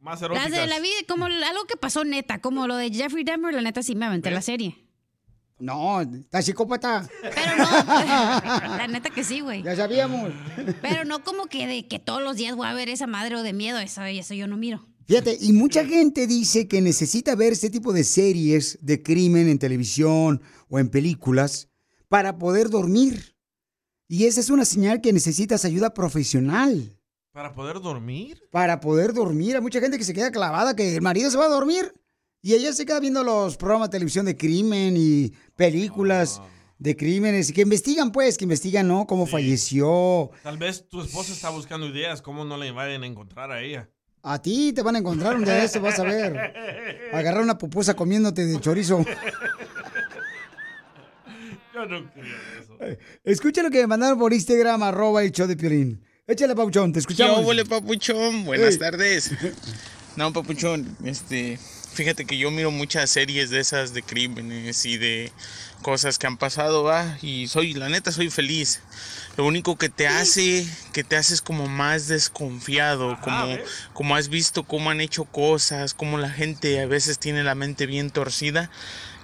Más 0.00 0.20
las 0.20 0.30
eróticas. 0.30 0.50
de 0.52 0.66
la 0.66 0.80
vida, 0.80 0.94
como 1.06 1.26
algo 1.26 1.64
que 1.68 1.76
pasó 1.76 2.04
neta, 2.04 2.40
como 2.40 2.66
lo 2.66 2.76
de 2.76 2.90
Jeffrey 2.90 3.22
Dahmer, 3.24 3.52
la 3.54 3.60
neta 3.60 3.82
sí 3.82 3.94
me 3.94 4.06
aventé 4.06 4.30
la 4.30 4.40
serie. 4.42 4.78
No, 5.58 6.00
está 6.00 6.42
psicópata. 6.42 7.08
La 7.22 8.86
neta 8.88 9.08
que 9.10 9.22
sí, 9.22 9.40
güey. 9.40 9.62
Ya 9.62 9.76
sabíamos. 9.76 10.32
Pero 10.82 11.04
no 11.04 11.22
como 11.22 11.46
que 11.46 11.66
de 11.68 11.86
que 11.86 12.00
todos 12.00 12.20
los 12.22 12.36
días 12.36 12.56
voy 12.56 12.66
a 12.66 12.74
ver 12.74 12.88
esa 12.88 13.06
madre 13.06 13.36
o 13.36 13.42
de 13.42 13.52
miedo, 13.52 13.78
eso, 13.78 14.02
eso 14.02 14.34
yo 14.34 14.48
no 14.48 14.56
miro. 14.56 14.84
Fíjate, 15.06 15.36
y 15.38 15.52
mucha 15.52 15.84
gente 15.84 16.26
dice 16.26 16.66
que 16.66 16.80
necesita 16.80 17.34
ver 17.34 17.52
este 17.52 17.68
tipo 17.68 17.92
de 17.92 18.04
series 18.04 18.78
de 18.80 19.02
crimen 19.02 19.48
en 19.48 19.58
televisión 19.58 20.40
o 20.68 20.78
en 20.78 20.88
películas 20.88 21.68
para 22.08 22.38
poder 22.38 22.70
dormir. 22.70 23.36
Y 24.08 24.24
esa 24.24 24.40
es 24.40 24.48
una 24.48 24.64
señal 24.64 25.00
que 25.00 25.12
necesitas 25.12 25.64
ayuda 25.64 25.92
profesional 25.92 26.98
Para 27.32 27.52
poder 27.52 27.80
dormir. 27.80 28.40
para 28.50 28.80
poder 28.80 29.12
dormir. 29.12 29.56
Hay 29.56 29.62
mucha 29.62 29.80
gente 29.80 29.98
que 29.98 30.04
se 30.04 30.14
queda 30.14 30.30
clavada, 30.30 30.74
que 30.74 30.94
el 30.96 31.02
marido 31.02 31.30
se 31.30 31.36
va 31.36 31.46
a 31.46 31.48
dormir 31.48 31.92
y 32.40 32.54
ella 32.54 32.72
se 32.72 32.86
queda 32.86 33.00
viendo 33.00 33.24
los 33.24 33.56
programas 33.56 33.88
de 33.88 33.92
televisión 33.92 34.24
de 34.26 34.36
crimen 34.36 34.94
y 34.96 35.32
películas 35.56 36.40
de 36.78 36.96
crímenes, 36.96 37.52
que 37.52 37.62
investigan 37.62 38.10
pues, 38.12 38.36
que 38.36 38.44
investigan, 38.44 38.86
¿no? 38.88 39.06
Cómo 39.06 39.26
falleció. 39.26 40.30
Tal 40.42 40.58
vez 40.58 40.86
tu 40.88 41.00
esposa 41.00 41.32
está 41.32 41.48
buscando 41.50 41.86
ideas, 41.88 42.20
cómo 42.20 42.44
no 42.44 42.56
le 42.56 42.70
vayan 42.72 43.02
a 43.02 43.06
encontrar 43.06 43.50
a 43.50 43.62
ella. 43.62 43.90
A 44.26 44.40
ti 44.40 44.72
te 44.72 44.82
van 44.82 44.96
a 44.96 44.98
encontrar 45.00 45.36
un 45.36 45.44
día 45.44 45.54
de 45.54 45.64
eso, 45.66 45.80
vas 45.82 45.98
a 45.98 46.02
ver. 46.02 46.34
Agarrar 47.12 47.42
una 47.42 47.58
pupusa 47.58 47.94
comiéndote 47.94 48.46
de 48.46 48.58
chorizo. 48.58 49.04
Yo 51.74 51.84
no 51.86 52.10
creo 52.10 52.24
eso. 52.62 52.98
Escucha 53.22 53.62
lo 53.62 53.70
que 53.70 53.80
me 53.80 53.86
mandaron 53.86 54.18
por 54.18 54.32
Instagram, 54.32 54.82
arroba 54.82 55.22
el 55.22 55.30
show 55.30 55.46
de 55.46 55.56
Piolín. 55.56 56.02
Échale, 56.26 56.54
Pauchón, 56.54 56.90
te 56.92 57.00
escuchamos. 57.00 57.36
¿Qué 57.36 57.42
óvole, 57.42 57.64
papuchón? 57.66 58.46
Buenas 58.46 58.72
Ey. 58.74 58.78
tardes. 58.78 59.30
No, 60.16 60.32
papuchón, 60.32 60.96
este, 61.04 61.58
fíjate 61.92 62.24
que 62.24 62.38
yo 62.38 62.50
miro 62.52 62.70
muchas 62.70 63.10
series 63.10 63.50
de 63.50 63.58
esas 63.58 63.94
de 63.94 64.02
crímenes 64.02 64.86
y 64.86 64.96
de 64.96 65.32
cosas 65.82 66.18
que 66.18 66.28
han 66.28 66.36
pasado, 66.36 66.84
va, 66.84 67.18
y 67.20 67.48
soy, 67.48 67.74
la 67.74 67.88
neta, 67.88 68.12
soy 68.12 68.30
feliz. 68.30 68.80
Lo 69.36 69.44
único 69.44 69.76
que 69.76 69.88
te 69.88 70.06
hace, 70.06 70.66
que 70.92 71.02
te 71.02 71.16
haces 71.16 71.42
como 71.42 71.66
más 71.66 72.06
desconfiado, 72.06 73.18
como, 73.20 73.58
como 73.92 74.14
has 74.14 74.28
visto 74.28 74.62
cómo 74.62 74.90
han 74.90 75.00
hecho 75.00 75.24
cosas, 75.24 75.94
cómo 75.94 76.16
la 76.16 76.30
gente 76.30 76.80
a 76.80 76.86
veces 76.86 77.18
tiene 77.18 77.42
la 77.42 77.56
mente 77.56 77.86
bien 77.86 78.10
torcida, 78.10 78.70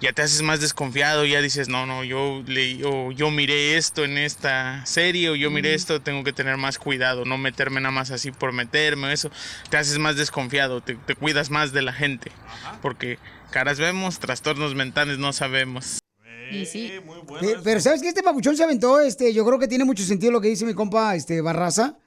ya 0.01 0.13
te 0.13 0.23
haces 0.23 0.43
más 0.43 0.61
desconfiado, 0.61 1.25
ya 1.27 1.43
dices, 1.43 1.69
no, 1.69 1.87
no, 1.87 2.05
yo, 2.05 2.43
le, 2.47 2.85
o 2.85 3.13
yo 3.13 3.31
miré 3.31 3.77
esto 3.77 4.05
en 4.05 4.17
esta 4.19 4.85
serie, 4.87 5.31
o 5.31 5.37
yo 5.37 5.51
miré 5.51 5.75
esto, 5.75 6.01
tengo 6.01 6.25
que 6.25 6.33
tener 6.33 6.57
más 6.57 6.79
cuidado, 6.79 7.25
no 7.25 7.37
meterme 7.37 7.81
nada 7.81 7.93
más 7.93 8.11
así 8.11 8.33
por 8.33 8.53
meterme, 8.53 9.09
o 9.09 9.11
eso, 9.11 9.31
te 9.69 9.77
haces 9.77 9.99
más 9.99 10.17
desconfiado, 10.17 10.81
te, 10.81 10.95
te 10.95 11.15
cuidas 11.15 11.51
más 11.51 11.73
de 11.73 11.83
la 11.83 11.93
gente, 11.93 12.33
porque 12.81 13.19
caras 13.51 13.79
vemos, 13.79 14.19
trastornos 14.19 14.75
mentales 14.75 15.19
no 15.19 15.33
sabemos. 15.33 15.99
Y 16.51 16.67
sí. 16.67 16.93
Pero, 17.41 17.61
pero 17.63 17.81
¿sabes 17.81 18.03
que 18.03 18.09
Este 18.09 18.23
papuchón 18.23 18.57
se 18.57 18.65
aventó, 18.65 19.01
este, 19.01 19.33
yo 19.33 19.45
creo 19.45 19.59
que 19.59 19.69
tiene 19.69 19.85
mucho 19.85 20.03
sentido 20.03 20.33
lo 20.33 20.41
que 20.41 20.49
dice 20.49 20.65
mi 20.65 20.75
compa, 20.75 21.15
este, 21.15 21.41
Barraza, 21.43 21.99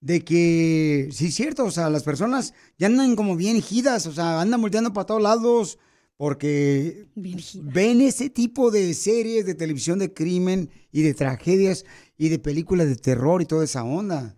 de 0.00 0.24
que, 0.24 1.08
sí, 1.12 1.26
es 1.28 1.34
cierto, 1.34 1.64
o 1.64 1.70
sea, 1.70 1.88
las 1.90 2.02
personas 2.02 2.54
ya 2.76 2.88
andan 2.88 3.16
como 3.16 3.36
bien 3.36 3.62
gidas, 3.62 4.06
o 4.06 4.12
sea, 4.12 4.40
andan 4.40 4.60
volteando 4.60 4.92
para 4.92 5.06
todos 5.06 5.22
lados, 5.22 5.78
porque 6.16 7.06
ven 7.14 8.00
ese 8.00 8.30
tipo 8.30 8.70
de 8.70 8.94
series 8.94 9.44
de 9.46 9.54
televisión 9.54 9.98
de 9.98 10.12
crimen 10.12 10.70
y 10.92 11.02
de 11.02 11.14
tragedias 11.14 11.84
y 12.16 12.28
de 12.30 12.38
películas 12.38 12.88
de 12.88 12.96
terror 12.96 13.42
y 13.42 13.46
toda 13.46 13.64
esa 13.64 13.84
onda. 13.84 14.34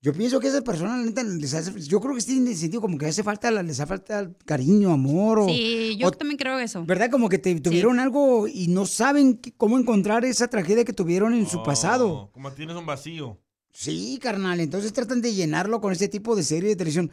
Yo 0.00 0.12
pienso 0.12 0.38
que 0.38 0.48
esas 0.48 0.62
personas, 0.62 0.98
la 0.98 1.04
neta, 1.06 1.22
les 1.22 1.54
hace- 1.54 1.80
yo 1.80 1.98
creo 1.98 2.14
que 2.14 2.20
sí 2.20 2.32
tiene 2.32 2.54
sentido 2.54 2.82
como 2.82 2.98
que 2.98 3.06
hace 3.06 3.22
falta, 3.22 3.50
les 3.50 3.80
hace 3.80 3.86
falta 3.88 4.30
cariño, 4.44 4.92
amor. 4.92 5.38
O, 5.40 5.48
Sí, 5.48 5.96
yo 5.98 6.08
o- 6.08 6.10
también 6.10 6.36
creo 6.36 6.58
eso. 6.58 6.84
¿Verdad? 6.84 7.10
Como 7.10 7.30
que 7.30 7.38
te, 7.38 7.58
tuvieron 7.60 7.98
algo 8.00 8.46
y 8.46 8.68
no 8.68 8.84
saben 8.84 9.40
cómo 9.56 9.78
encontrar 9.78 10.24
esa 10.26 10.48
tragedia 10.48 10.84
que 10.84 10.92
tuvieron 10.92 11.32
en 11.32 11.46
su 11.46 11.62
pasado. 11.62 12.30
Como 12.32 12.52
tienes 12.52 12.76
un 12.76 12.84
vacío. 12.84 13.40
Sí, 13.72 14.18
carnal. 14.22 14.60
Entonces 14.60 14.92
tratan 14.92 15.22
de 15.22 15.32
llenarlo 15.34 15.80
con 15.80 15.90
este 15.92 16.08
tipo 16.08 16.36
de 16.36 16.42
serie 16.42 16.68
de 16.70 16.76
televisión. 16.76 17.10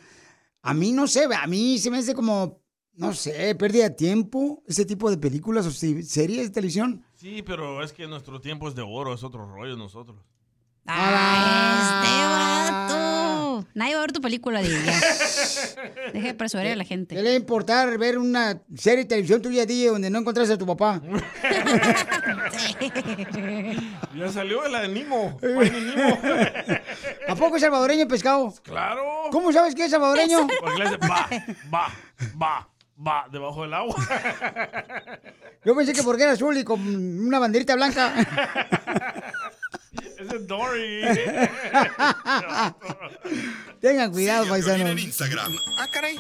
A 0.61 0.73
mí 0.73 0.91
no 0.91 1.07
sé, 1.07 1.23
a 1.33 1.47
mí 1.47 1.77
se 1.79 1.89
me 1.89 1.97
hace 1.97 2.13
como, 2.13 2.61
no 2.95 3.13
sé, 3.13 3.55
pérdida 3.55 3.83
de 3.85 3.95
tiempo, 3.95 4.61
ese 4.67 4.85
tipo 4.85 5.09
de 5.09 5.17
películas 5.17 5.65
o 5.65 5.71
se- 5.71 6.03
series 6.03 6.47
de 6.47 6.49
televisión. 6.49 7.03
Sí, 7.15 7.41
pero 7.45 7.83
es 7.83 7.93
que 7.93 8.07
nuestro 8.07 8.41
tiempo 8.41 8.67
es 8.67 8.75
de 8.75 8.81
oro, 8.81 9.13
es 9.13 9.23
otro 9.23 9.45
rollo 9.45 9.75
nosotros. 9.77 10.17
Ah, 10.87 12.01
este 12.03 12.89
vato. 12.91 13.67
Nadie 13.75 13.93
va 13.93 13.99
a 13.99 14.03
ver 14.03 14.11
tu 14.11 14.19
película, 14.21 14.61
DJ. 14.61 14.75
Deja 16.13 16.27
de 16.27 16.33
persuadir 16.33 16.71
a 16.71 16.75
la 16.75 16.83
gente. 16.83 17.15
¿Qué 17.15 17.21
le 17.21 17.29
va 17.29 17.33
a 17.35 17.37
importar 17.39 17.97
ver 17.99 18.17
una 18.17 18.61
serie 18.75 19.03
de 19.03 19.05
televisión 19.05 19.41
tuya, 19.41 19.65
DJ, 19.65 19.89
donde 19.89 20.09
no 20.09 20.19
encontraste 20.19 20.55
a 20.55 20.57
tu 20.57 20.65
papá? 20.65 20.99
Ya 24.15 24.29
salió 24.31 24.67
la 24.67 24.81
de 24.81 24.87
Nimo. 24.89 25.37
Finding 25.39 25.87
Nimo. 25.95 26.17
¿A 27.27 27.35
poco 27.35 27.55
es 27.55 27.61
salvadoreño 27.61 28.01
el 28.03 28.07
pescado? 28.07 28.53
Claro. 28.63 29.03
¿Cómo 29.31 29.51
sabes 29.53 29.73
que 29.75 29.85
es 29.85 29.91
salvadoreño? 29.91 30.47
Porque 30.59 30.77
le 30.79 30.85
dice, 30.85 30.97
va, 30.97 31.29
va, 31.73 31.87
va, 32.41 32.69
va, 33.05 33.25
debajo 33.31 33.63
del 33.63 33.73
agua. 33.73 33.95
Yo 35.65 35.75
pensé 35.75 35.93
que 35.93 36.03
porque 36.03 36.23
era 36.23 36.33
azul 36.33 36.57
y 36.57 36.63
con 36.63 36.79
una 37.25 37.39
banderita 37.39 37.75
blanca. 37.75 38.13
Ese 40.19 40.35
es 40.35 40.47
Dory. 40.47 41.01
Tengan 43.81 44.11
cuidado, 44.11 44.47
paisanos. 44.47 44.89
en 44.89 44.99
Instagram, 44.99 45.51
Ah, 45.77 45.87
caray. 45.91 46.19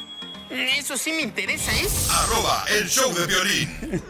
Eso 0.49 0.97
sí 0.97 1.13
me 1.13 1.21
interesa, 1.21 1.71
¿eh? 1.71 1.87
arroba 2.11 2.65
el 2.77 2.89
show 2.89 3.13
de 3.13 3.25
violín. 3.25 4.01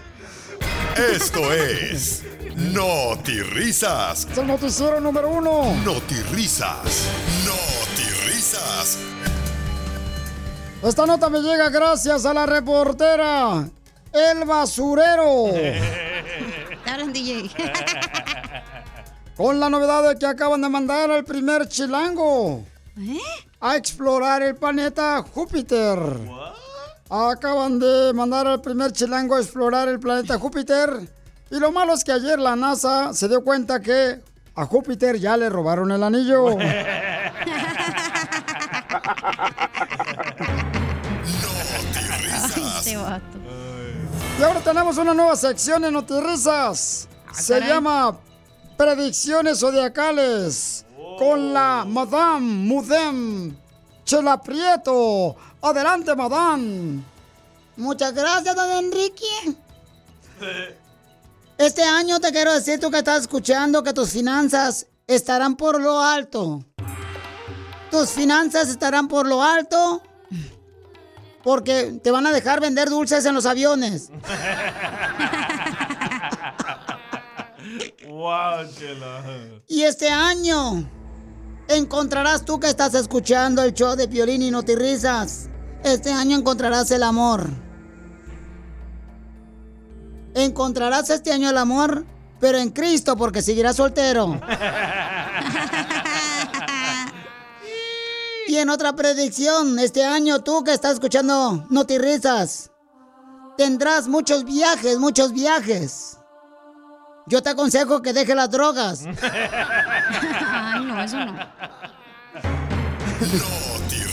Esto 0.98 1.54
es 1.54 2.24
Risas. 3.44 4.28
Es 4.32 4.38
el 4.38 4.48
noticiero 4.48 5.00
número 5.00 5.30
uno. 5.30 5.76
Risas. 6.32 7.08
Risas. 8.26 8.98
Esta 10.84 11.06
nota 11.06 11.30
me 11.30 11.42
llega 11.42 11.70
gracias 11.70 12.26
a 12.26 12.34
la 12.34 12.48
reportera 12.48 13.70
El 14.12 14.46
Basurero. 14.46 15.50
Hablan, 16.88 17.14
DJ. 17.14 17.52
Con 19.38 19.60
la 19.60 19.70
novedad 19.70 20.10
de 20.10 20.18
que 20.18 20.26
acaban 20.26 20.60
de 20.60 20.70
mandar 20.70 21.12
al 21.12 21.24
primer 21.24 21.68
chilango 21.68 22.64
a 23.60 23.76
explorar 23.76 24.42
el 24.42 24.56
planeta 24.56 25.22
Júpiter. 25.22 26.00
Acaban 27.12 27.78
de 27.78 28.12
mandar 28.16 28.48
al 28.48 28.62
primer 28.62 28.92
chilango 28.92 29.36
a 29.36 29.40
explorar 29.40 29.88
el 29.88 30.00
planeta 30.00 30.40
Júpiter. 30.40 30.90
Y 31.52 31.60
lo 31.60 31.72
malo 31.72 31.94
es 31.94 32.04
que 32.04 32.14
ayer 32.14 32.40
la 32.40 32.56
NASA 32.56 33.14
se 33.14 33.28
dio 33.28 33.44
cuenta 33.44 33.82
que 33.82 34.20
a 34.56 34.66
Júpiter 34.66 35.20
ya 35.20 35.38
le 35.38 35.48
robaron 35.48 35.92
el 35.92 36.02
anillo. 36.02 36.58
Vato. 43.12 43.38
Y 44.40 44.44
ahora 44.44 44.62
tenemos 44.62 44.98
una 44.98 45.14
nueva 45.14 45.36
sección 45.36 45.84
en 45.84 45.94
Notirrisas. 45.94 47.10
Se 47.34 47.54
caray. 47.54 47.70
llama 47.70 48.18
Predicciones 48.78 49.60
Zodiacales. 49.60 50.86
Con 51.20 51.54
la 51.54 51.86
Madame 51.86 52.40
Mudem 52.40 53.56
Chela 54.06 54.42
Prieto. 54.42 55.36
Adelante, 55.62 56.16
Madame. 56.16 57.04
Muchas 57.76 58.14
gracias, 58.14 58.56
don 58.56 58.70
Enrique. 58.86 59.56
Este 61.58 61.84
año 61.84 62.20
te 62.20 62.32
quiero 62.32 62.54
decir 62.54 62.80
tú 62.80 62.90
que 62.90 63.00
estás 63.00 63.22
escuchando 63.22 63.84
que 63.84 63.94
tus 63.94 64.10
finanzas 64.10 64.88
estarán 65.06 65.56
por 65.56 65.80
lo 65.80 66.02
alto. 66.02 66.64
Tus 67.92 68.10
finanzas 68.10 68.70
estarán 68.70 69.08
por 69.08 69.28
lo 69.28 69.44
alto 69.44 70.02
porque 71.44 72.00
te 72.04 72.12
van 72.12 72.28
a 72.28 72.32
dejar 72.32 72.62
vender 72.62 72.90
dulces 72.90 73.26
en 73.26 73.36
los 73.36 73.46
aviones. 73.46 74.10
wow, 78.08 78.66
chela. 78.78 79.24
Y 79.68 79.84
este 79.84 80.10
año 80.10 80.90
encontrarás 81.68 82.46
tú 82.46 82.60
que 82.60 82.68
estás 82.68 82.94
escuchando 82.94 83.64
el 83.64 83.74
show 83.74 83.96
de 83.96 84.08
Piolín 84.08 84.42
y 84.42 84.52
no 84.52 84.64
te 84.64 84.76
risas. 84.76 85.50
Este 85.84 86.12
año 86.12 86.38
encontrarás 86.38 86.92
el 86.92 87.04
amor. 87.04 87.50
Encontrarás 90.34 91.10
este 91.10 91.34
año 91.34 91.50
el 91.50 91.58
amor, 91.58 92.06
pero 92.40 92.58
en 92.58 92.70
Cristo 92.70 93.18
porque 93.18 93.42
seguirás 93.42 93.78
soltero. 93.78 94.40
Y 98.52 98.58
en 98.58 98.70
otra 98.70 98.92
predicción, 98.92 99.80
este 99.80 100.04
año 100.04 100.42
tú 100.44 100.62
que 100.66 100.74
estás 100.74 100.96
escuchando 100.96 101.66
Notirrisas, 101.70 102.70
tendrás 103.56 104.10
muchos 104.10 104.44
viajes, 104.44 105.00
muchos 105.00 105.32
viajes. 105.32 106.18
Yo 107.28 107.42
te 107.42 107.52
aconsejo 107.52 108.02
que 108.02 108.12
deje 108.12 108.36
las 108.36 108.52
drogas. 108.52 109.06
Ay, 110.42 110.84
no, 110.84 111.02
eso 111.02 111.18
no. 111.18 111.34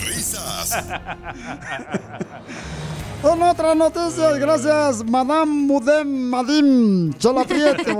Risas. 0.06 0.84
Con 3.20 3.42
otras 3.42 3.74
noticias, 3.74 4.38
gracias, 4.38 5.04
Madame 5.04 5.46
Mudem 5.46 6.30
Madim 6.30 7.12
Chola 7.14 7.42
Prieto. 7.42 7.98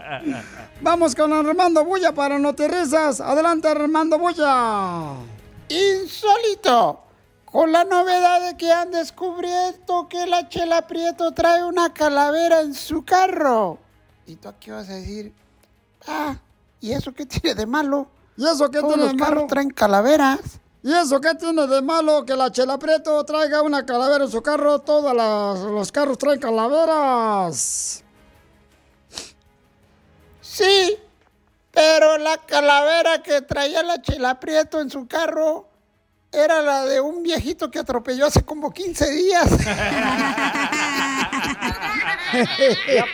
Vamos 0.80 1.16
con 1.16 1.32
Armando 1.32 1.84
Bulla 1.84 2.12
para 2.12 2.38
Notirrisas. 2.38 3.20
Adelante, 3.20 3.66
Armando 3.66 4.16
Bulla. 4.16 5.35
Insólito. 5.68 7.00
Con 7.44 7.72
la 7.72 7.84
novedad 7.84 8.46
de 8.48 8.56
que 8.56 8.70
han 8.70 8.90
descubierto 8.90 10.08
que 10.08 10.26
la 10.26 10.48
Chela 10.48 10.86
Prieto 10.86 11.32
trae 11.32 11.64
una 11.64 11.92
calavera 11.94 12.60
en 12.60 12.74
su 12.74 13.04
carro. 13.04 13.78
¿Y 14.26 14.36
tú 14.36 14.52
qué 14.60 14.72
vas 14.72 14.88
a 14.90 14.94
decir? 14.94 15.32
Ah, 16.06 16.36
¿y 16.80 16.92
eso 16.92 17.12
qué 17.14 17.24
tiene 17.24 17.54
de 17.54 17.64
malo? 17.66 18.08
¿Y 18.36 18.44
eso 18.46 18.70
qué 18.70 18.80
Todos 18.80 18.94
tiene 18.94 19.04
los 19.04 19.12
de 19.12 19.18
carros 19.18 19.36
malo? 19.36 19.46
traen 19.48 19.70
calaveras. 19.70 20.40
¿Y 20.82 20.92
eso 20.92 21.20
qué 21.20 21.34
tiene 21.34 21.66
de 21.66 21.82
malo 21.82 22.24
que 22.26 22.34
la 22.36 22.50
Chela 22.52 22.78
Prieto 22.78 23.24
traiga 23.24 23.62
una 23.62 23.86
calavera 23.86 24.24
en 24.24 24.30
su 24.30 24.42
carro? 24.42 24.80
Todos 24.80 25.14
los 25.14 25.90
carros 25.90 26.18
traen 26.18 26.38
calaveras. 26.38 28.04
Sí, 30.40 30.96
pero 31.76 32.16
la 32.16 32.38
calavera 32.38 33.22
que 33.22 33.42
traía 33.42 33.82
la 33.82 34.00
Chela 34.00 34.40
Prieto 34.40 34.80
en 34.80 34.88
su 34.88 35.06
carro 35.06 35.68
era 36.32 36.62
la 36.62 36.86
de 36.86 37.02
un 37.02 37.22
viejito 37.22 37.70
que 37.70 37.80
atropelló 37.80 38.24
hace 38.24 38.42
como 38.46 38.72
15 38.72 39.10
días. 39.10 39.50
¡Ya 42.88 43.04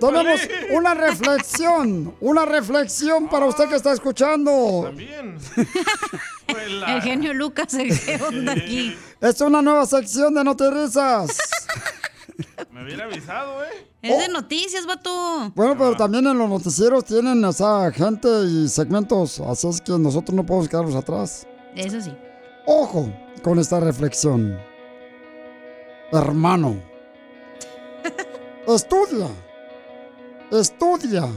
Tenemos 0.00 0.40
una 0.72 0.94
reflexión, 0.94 2.14
una 2.20 2.44
reflexión 2.44 3.28
para 3.28 3.46
usted 3.46 3.68
que 3.68 3.76
está 3.76 3.92
escuchando. 3.92 4.82
También. 4.84 5.38
El 6.86 7.02
genio 7.02 7.34
Lucas, 7.34 7.76
¿qué 7.76 8.20
onda 8.22 8.52
aquí? 8.52 8.96
Es 9.20 9.40
una 9.40 9.62
nueva 9.62 9.86
sección 9.86 10.34
de 10.34 10.44
Notirrisas. 10.44 11.36
Me 12.70 12.84
hubiera 12.84 13.04
avisado, 13.04 13.64
¿eh? 13.64 13.86
Es 14.02 14.18
de 14.18 14.28
noticias, 14.28 14.86
vato. 14.86 15.50
Bueno, 15.54 15.76
pero 15.76 15.96
también 15.96 16.26
en 16.26 16.38
los 16.38 16.48
noticieros 16.48 17.04
tienen 17.04 17.44
esa 17.44 17.90
gente 17.90 18.28
y 18.46 18.68
segmentos, 18.68 19.40
así 19.40 19.68
es 19.68 19.80
que 19.80 19.92
nosotros 19.92 20.34
no 20.34 20.44
podemos 20.44 20.68
quedarnos 20.68 20.94
atrás. 20.94 21.46
Eso 21.74 22.00
sí. 22.00 22.14
Ojo 22.66 23.12
con 23.42 23.58
esta 23.58 23.80
reflexión. 23.80 24.58
Hermano. 26.12 26.80
Estudia. 28.68 29.28
Estudia. 30.50 31.28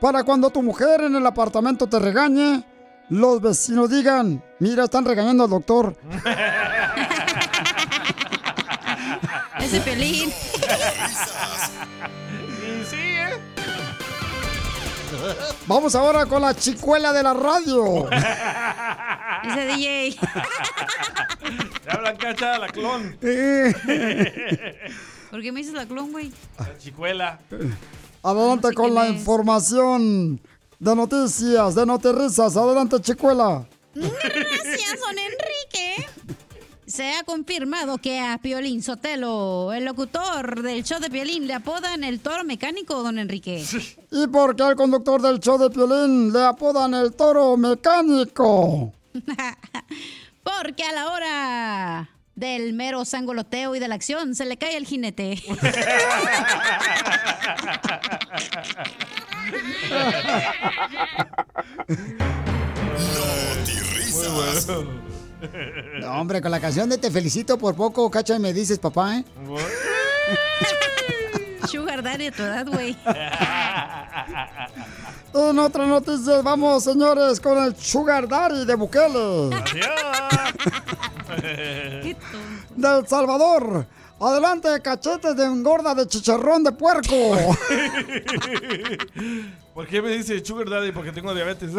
Para 0.00 0.24
cuando 0.24 0.50
tu 0.50 0.62
mujer 0.62 1.02
en 1.02 1.14
el 1.16 1.26
apartamento 1.26 1.86
te 1.88 1.98
regañe, 1.98 2.62
los 3.08 3.40
vecinos 3.40 3.88
digan, 3.90 4.44
mira, 4.58 4.84
están 4.84 5.04
regañando 5.04 5.44
al 5.44 5.50
doctor. 5.50 5.96
Ese 9.60 9.80
pelín. 9.80 10.32
Sí, 12.90 12.96
¿eh? 12.96 13.30
Vamos 15.66 15.94
ahora 15.94 16.26
con 16.26 16.42
la 16.42 16.54
chicuela 16.54 17.14
de 17.14 17.22
la 17.22 17.32
radio. 17.32 18.10
Ese 19.42 19.66
DJ. 19.66 20.16
Ya 21.86 21.92
hablan 21.92 22.16
cacha 22.16 22.58
la 22.58 22.68
clon. 22.68 23.16
¿Por 25.34 25.42
qué 25.42 25.50
me 25.50 25.58
dices 25.58 25.74
la 25.74 25.84
clon, 25.84 26.12
güey? 26.12 26.30
La 26.60 26.78
chicuela. 26.78 27.40
Adelante 28.22 28.72
con 28.72 28.94
la 28.94 29.08
es. 29.08 29.16
información 29.16 30.40
de 30.78 30.94
noticias, 30.94 31.74
de 31.74 31.84
notirrisas. 31.84 32.56
Adelante, 32.56 33.00
chicuela. 33.00 33.66
Gracias, 33.94 35.00
don 35.00 35.18
Enrique. 35.18 36.06
Se 36.86 37.10
ha 37.16 37.24
confirmado 37.24 37.98
que 37.98 38.20
a 38.20 38.38
Piolín 38.38 38.80
Sotelo, 38.80 39.72
el 39.72 39.84
locutor 39.84 40.62
del 40.62 40.84
show 40.84 41.00
de 41.00 41.10
Piolín, 41.10 41.48
le 41.48 41.54
apodan 41.54 42.04
el 42.04 42.20
toro 42.20 42.44
mecánico, 42.44 43.02
don 43.02 43.18
Enrique. 43.18 43.64
¿Y 44.12 44.28
por 44.28 44.54
qué 44.54 44.62
al 44.62 44.76
conductor 44.76 45.20
del 45.20 45.40
show 45.40 45.58
de 45.58 45.68
Piolín 45.68 46.32
le 46.32 46.44
apodan 46.44 46.94
el 46.94 47.12
toro 47.12 47.56
mecánico? 47.56 48.92
Porque 50.44 50.84
a 50.84 50.92
la 50.92 51.10
hora 51.10 52.10
del 52.34 52.72
mero 52.72 53.04
sangoloteo 53.04 53.74
y 53.76 53.80
de 53.80 53.88
la 53.88 53.94
acción 53.94 54.34
se 54.34 54.44
le 54.44 54.56
cae 54.56 54.76
el 54.76 54.86
jinete. 54.86 55.42
risas. 63.96 64.68
No, 66.00 66.20
hombre, 66.20 66.40
con 66.40 66.50
la 66.50 66.60
canción 66.60 66.88
de 66.88 66.98
Te 66.98 67.10
felicito 67.10 67.58
por 67.58 67.74
poco, 67.74 68.10
cacha, 68.10 68.36
y 68.36 68.38
me 68.38 68.52
dices, 68.52 68.78
papá, 68.78 69.18
¿eh? 69.18 69.24
Sugar 71.66 72.02
Daddy 72.02 72.26
a 72.26 72.32
tu 72.32 72.42
edad, 72.42 72.66
güey. 72.66 72.96
En 75.34 75.58
otras 75.58 75.88
noticias, 75.88 76.44
vamos, 76.44 76.84
señores, 76.84 77.40
con 77.40 77.58
el 77.64 77.74
Sugar 77.74 78.28
Daddy 78.28 78.64
de 78.64 78.76
Bukele. 78.76 79.50
de 82.76 82.88
El 82.98 83.08
Salvador. 83.08 83.84
Adelante, 84.20 84.68
cachetes 84.80 85.34
de 85.36 85.44
engorda 85.44 85.92
de 85.92 86.06
chicharrón 86.06 86.62
de 86.62 86.70
puerco. 86.70 87.36
¿Por 89.74 89.88
qué 89.88 90.00
me 90.00 90.10
dice 90.10 90.44
Sugar 90.44 90.70
Daddy? 90.70 90.92
Porque 90.92 91.10
tengo 91.10 91.34
diabetes. 91.34 91.72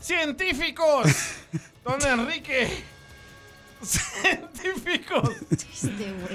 ¡Científicos! 0.00 1.06
Don 1.84 2.02
Enrique. 2.04 2.84
Científicos. 4.22 5.30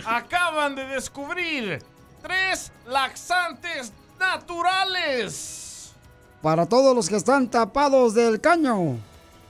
Acaban 0.05 0.75
de 0.75 0.85
descubrir 0.85 1.83
tres 2.21 2.71
laxantes 2.85 3.91
naturales. 4.19 5.93
Para 6.41 6.65
todos 6.65 6.95
los 6.95 7.09
que 7.09 7.15
están 7.15 7.49
tapados 7.49 8.13
del 8.13 8.39
caño. 8.39 8.97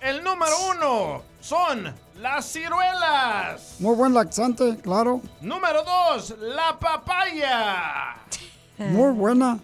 El 0.01 0.23
número 0.23 0.55
uno 0.71 1.21
son 1.41 1.93
las 2.19 2.51
ciruelas. 2.51 3.75
Muy 3.79 3.95
buen 3.95 4.13
laxante, 4.13 4.77
claro. 4.81 5.21
Número 5.41 5.83
dos, 5.83 6.35
la 6.39 6.79
papaya. 6.79 8.15
Muy 8.77 9.11
buena. 9.11 9.59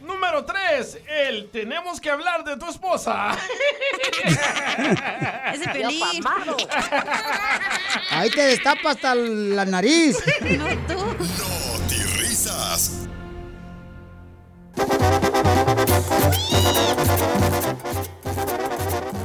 Número 0.00 0.44
3, 0.44 0.98
el 1.08 1.48
tenemos 1.50 2.00
que 2.00 2.10
hablar 2.10 2.42
de 2.42 2.56
tu 2.56 2.68
esposa. 2.68 3.32
Ese 5.52 5.68
pelín. 5.70 6.24
Ahí 8.10 8.30
te 8.30 8.42
destapa 8.42 8.90
hasta 8.92 9.14
la 9.14 9.64
nariz. 9.64 10.18
No, 10.58 10.66
tú. 10.86 11.16
risas. 12.18 12.92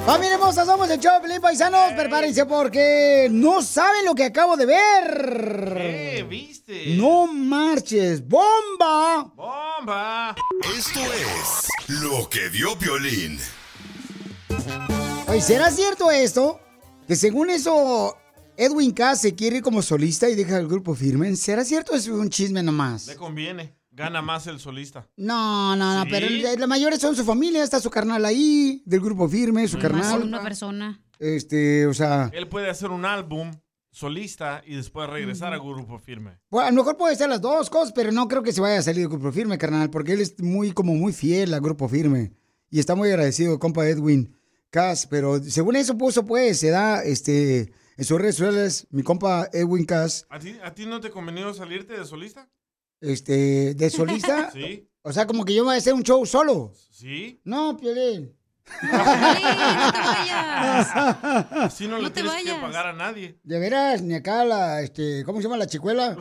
Familia 0.06 0.36
hermosa, 0.36 0.66
somos 0.66 0.88
el 0.92 1.00
show, 1.00 1.20
Pelín 1.20 1.42
Paisanos. 1.42 1.94
Prepárense 1.94 2.46
porque 2.46 3.28
no 3.32 3.64
saben 3.64 4.06
lo 4.06 4.14
que 4.14 4.26
acabo 4.26 4.56
de 4.56 4.68
ver. 4.68 5.74
¿Qué 5.76 6.26
viste? 6.30 6.96
No 6.96 7.26
marches. 7.26 8.24
¡Bomba! 8.28 9.34
¡Bomba! 9.36 10.36
Esto 10.78 11.00
es 11.00 11.68
lo 12.04 12.30
que 12.30 12.50
vio 12.50 12.78
Piolín. 12.78 13.40
Oye, 15.28 15.42
¿será 15.42 15.72
cierto 15.72 16.12
esto? 16.12 16.60
Que 17.08 17.16
según 17.16 17.50
eso, 17.50 18.16
Edwin 18.58 18.92
Cass 18.92 19.22
se 19.22 19.34
quiere 19.34 19.58
ir 19.58 19.64
como 19.64 19.82
solista 19.82 20.30
y 20.30 20.36
deja 20.36 20.58
el 20.58 20.68
grupo 20.68 20.94
firme. 20.94 21.36
¿Será 21.36 21.66
cierto 21.66 21.96
es 21.96 22.08
un 22.08 22.30
chisme 22.30 22.62
nomás? 22.62 23.08
Le 23.08 23.16
conviene. 23.16 23.74
Gana 23.96 24.22
más 24.22 24.46
el 24.48 24.60
solista. 24.60 25.08
No, 25.16 25.76
no, 25.78 25.96
no, 25.96 26.04
¿Sí? 26.04 26.10
pero 26.12 26.28
la 26.60 26.68
mayores 26.68 27.00
son 27.00 27.16
su 27.16 27.24
familia, 27.24 27.64
está 27.64 27.80
su 27.80 27.90
carnal 27.90 28.26
ahí, 28.26 28.84
del 28.86 29.00
grupo 29.00 29.30
firme, 29.30 29.66
su 29.70 29.78
Más 29.78 29.84
carnal. 29.84 30.24
una 30.24 30.42
persona. 30.44 31.02
Este, 31.18 31.88
o 31.88 31.94
sea, 31.94 32.30
Él 32.34 32.50
puede 32.50 32.70
hacer 32.70 32.92
un 32.92 33.06
álbum 33.06 33.52
solista 33.92 34.62
y 34.66 34.76
después 34.76 35.10
regresar 35.10 35.54
a 35.54 35.58
grupo 35.58 35.98
firme. 35.98 36.38
bueno, 36.50 36.68
a 36.68 36.72
lo 36.72 36.76
mejor 36.76 36.98
puede 36.98 37.16
ser 37.16 37.30
las 37.30 37.40
dos 37.40 37.70
cosas, 37.70 37.94
pero 37.94 38.12
no 38.12 38.28
creo 38.28 38.44
que 38.44 38.52
se 38.52 38.60
vaya 38.60 38.80
a 38.80 38.82
salir 38.82 39.04
del 39.04 39.10
grupo 39.10 39.32
firme, 39.32 39.58
carnal, 39.58 39.90
porque 39.90 40.12
él 40.12 40.20
es 40.20 40.38
muy, 40.42 40.74
como 40.74 40.94
muy 40.94 41.14
fiel 41.14 41.54
al 41.54 41.62
grupo 41.62 41.88
firme. 41.88 42.34
Y 42.70 42.80
está 42.80 42.96
muy 42.96 43.08
agradecido, 43.08 43.58
compa 43.60 43.88
Edwin 43.88 44.36
Cass, 44.72 45.08
pero 45.08 45.42
según 45.42 45.78
eso 45.78 45.98
puso, 45.98 46.26
pues, 46.26 46.60
se 46.60 46.70
da, 46.70 47.02
este, 47.02 47.72
en 47.96 48.04
sus 48.04 48.20
redes 48.20 48.36
sociales, 48.36 48.88
mi 48.90 49.04
compa 49.04 49.48
Edwin 49.54 49.86
Cass, 49.86 50.26
¿A 50.30 50.40
ti, 50.40 50.58
¿A 50.62 50.74
ti 50.74 50.86
no 50.86 51.00
te 51.00 51.10
convenió 51.12 51.54
salirte 51.54 51.98
de 51.98 52.04
solista? 52.04 52.50
Este, 53.02 53.74
de 53.76 53.90
solista. 53.90 54.52
Sí. 54.52 54.88
O 55.02 55.12
sea, 55.14 55.28
como 55.28 55.46
que 55.46 55.54
yo 55.54 55.62
me 55.64 55.68
voy 55.68 55.76
a 55.76 55.78
hacer 55.80 55.94
un 55.94 56.04
show 56.04 56.26
solo. 56.26 56.74
¿Sí? 56.92 57.40
No, 57.44 57.78
Piolín. 57.78 58.34
Así 61.52 61.88
no, 61.88 61.98
le 61.98 62.04
No 62.04 62.12
te 62.12 62.22
tienes 62.22 62.32
que 62.44 62.50
vayas. 62.52 62.58
pagar 62.62 62.88
a 62.88 62.94
nadie. 62.94 63.38
De 63.44 63.60
veras, 63.60 64.02
ni 64.02 64.16
acá 64.16 64.44
la, 64.46 64.82
este, 64.82 65.24
¿cómo 65.24 65.40
se 65.40 65.44
llama 65.44 65.58
la 65.58 65.68
chicuela? 65.68 66.16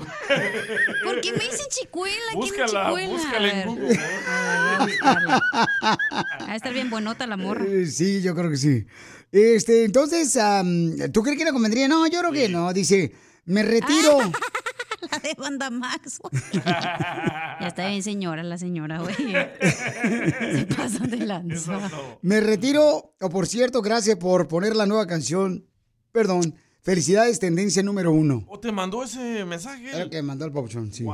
¿Por 1.05 1.21
qué 1.21 1.33
me 1.33 1.39
dicen 1.39 1.67
chicuela? 1.71 2.15
¿Quién 2.33 2.43
es 2.45 2.51
Búscala, 2.51 2.87
chicuela? 2.87 3.09
búscala 3.09 3.49
en. 3.63 3.69
Google. 3.69 3.99
Ah, 4.29 4.67
voy 4.67 4.75
a 4.75 4.85
buscarla. 4.93 5.41
Va 6.43 6.53
a 6.53 6.57
estar 6.57 6.73
bien 6.73 6.91
buenota 6.91 7.27
la 7.27 7.37
morra. 7.37 7.65
Eh, 7.67 7.87
Sí, 7.87 8.21
yo 8.23 8.35
creo 8.35 8.51
que 8.51 8.57
sí. 8.57 8.87
Este, 9.33 9.85
entonces, 9.85 10.37
am, 10.37 10.97
¿tú 11.13 11.23
crees 11.23 11.39
que 11.39 11.45
le 11.45 11.53
convendría? 11.53 11.89
No, 11.89 12.07
yo 12.07 12.21
creo 12.21 12.33
que 12.33 12.49
no. 12.49 12.73
Dice, 12.73 13.13
me 13.47 13.63
retiro. 13.63 14.19
La 15.11 15.19
de 15.19 15.35
Banda 15.35 15.71
Max. 15.71 16.21
ya 16.53 17.59
está 17.67 17.89
bien, 17.89 18.03
señora, 18.03 18.43
la 18.43 18.59
señora, 18.59 19.01
güey. 19.01 19.15
Se 19.15 20.67
pasan 20.77 21.11
de 21.11 21.19
lanza. 21.19 21.91
Me 22.23 22.41
retiro. 22.41 23.15
O 23.21 23.29
por 23.31 23.47
cierto, 23.47 23.83
gracias 23.83 24.17
por 24.17 24.49
poner 24.49 24.77
la 24.77 24.87
nueva 24.87 25.07
canción. 25.07 25.67
Perdón. 26.13 26.55
Felicidades, 26.81 27.41
tendencia 27.41 27.83
número 27.83 28.13
uno. 28.13 28.45
¿O 28.47 28.61
te 28.61 28.71
mandó 28.71 29.03
ese 29.03 29.45
mensaje? 29.47 29.99
Lo 29.99 30.11
que 30.11 30.21
mandó 30.23 30.45
el 30.45 30.53
Pauchón, 30.53 30.93
sí. 30.93 31.05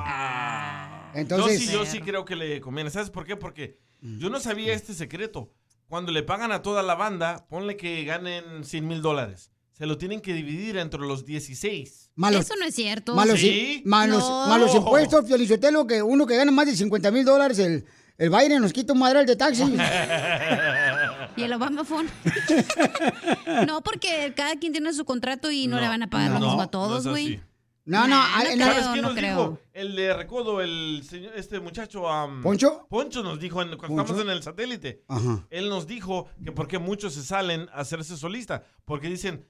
Entonces, 1.15 1.15
Entonces- 1.15 1.61
yo 1.61 1.67
sí, 1.67 1.73
yo 1.73 1.87
sí 1.87 2.01
creo 2.01 2.25
que 2.25 2.35
le 2.35 2.61
conviene. 2.61 2.91
¿Sabes 2.91 3.11
por 3.11 3.25
qué? 3.25 3.37
Porque 3.37 3.79
yo 4.01 4.31
no 4.31 4.41
sabía 4.41 4.75
este 4.75 4.95
secreto. 4.95 5.53
Cuando 5.89 6.11
le 6.11 6.23
pagan 6.25 6.51
a 6.53 6.63
toda 6.63 6.83
la 6.83 6.95
banda, 6.97 7.47
ponle 7.49 7.77
que 7.77 8.05
ganen 8.05 8.65
100 8.65 8.87
mil 8.87 9.01
dólares. 9.03 9.53
Se 9.73 9.87
lo 9.87 9.97
tienen 9.97 10.21
que 10.21 10.35
dividir 10.35 10.77
entre 10.77 11.01
los 11.01 11.25
16. 11.25 12.10
Malos- 12.21 12.41
Eso 12.45 12.55
no 12.59 12.67
es 12.67 12.75
cierto. 12.75 13.15
Malos, 13.15 13.41
¿Sí? 13.41 13.83
malos, 13.87 14.19
No. 14.23 14.47
malos 14.49 14.75
impuestos, 14.75 15.27
Fiolizotelo, 15.27 15.87
que 15.87 16.03
uno 16.03 16.27
que 16.27 16.37
gana 16.37 16.51
más 16.53 16.67
de 16.67 16.77
50 16.77 17.11
mil 17.11 17.25
dólares, 17.25 17.59
el, 17.59 17.87
el 18.19 18.29
Biden 18.29 18.61
nos 18.61 18.73
quita 18.75 18.93
un 18.93 18.99
madral 18.99 19.25
de 19.25 19.37
taxi. 19.37 19.63
Y 21.37 21.43
el 21.45 21.53
Obama 21.53 21.85
Phone. 21.85 22.09
no, 23.67 23.83
porque 23.83 24.33
cada 24.37 24.57
quien 24.57 24.73
tiene 24.73 24.93
su 24.93 25.05
contrato 25.05 25.51
y 25.51 25.67
no, 25.67 25.81
le 25.81 25.89
van 25.89 26.03
a 26.03 26.11
pagar 26.11 26.33
lo 26.33 26.39
No, 26.41 26.47
mismo 26.47 26.61
a 26.63 26.65
no 26.65 26.71
todos, 26.71 27.07
güey. 27.07 27.41
No, 27.87 28.07
no, 28.07 28.17
no 28.19 28.43
en- 28.51 28.59
¿Sabes 28.59 28.77
creo, 28.85 28.97
no 28.97 29.03
nos 29.03 29.15
creo. 29.15 29.37
dijo? 29.37 29.59
El 29.73 29.97
de 29.97 30.15
Recodo, 30.15 30.61
el 30.61 31.03
señor, 31.09 31.33
este 31.37 31.59
muchacho. 31.61 32.09
am, 32.09 32.43
¿Poncho? 32.43 32.87
Poncho 32.91 33.23
nos 33.23 33.41
dijo 33.41 33.63
en- 33.63 33.77
cuando 33.79 34.03
estamos 34.03 34.23
en 34.23 34.31
el 34.31 34.43
satélite. 34.43 35.03
Ajá. 35.09 35.47
Él 35.51 35.69
nos 35.69 35.87
dijo 35.87 36.29
que 36.45 36.53
por 36.53 36.69
qué 36.69 36.79
muchos 36.79 37.15
se 37.15 37.23
salen 37.23 37.69
a 37.73 37.81
hacerse 37.81 38.17
solista. 38.17 38.65
Porque 38.85 39.09
dicen, 39.09 39.47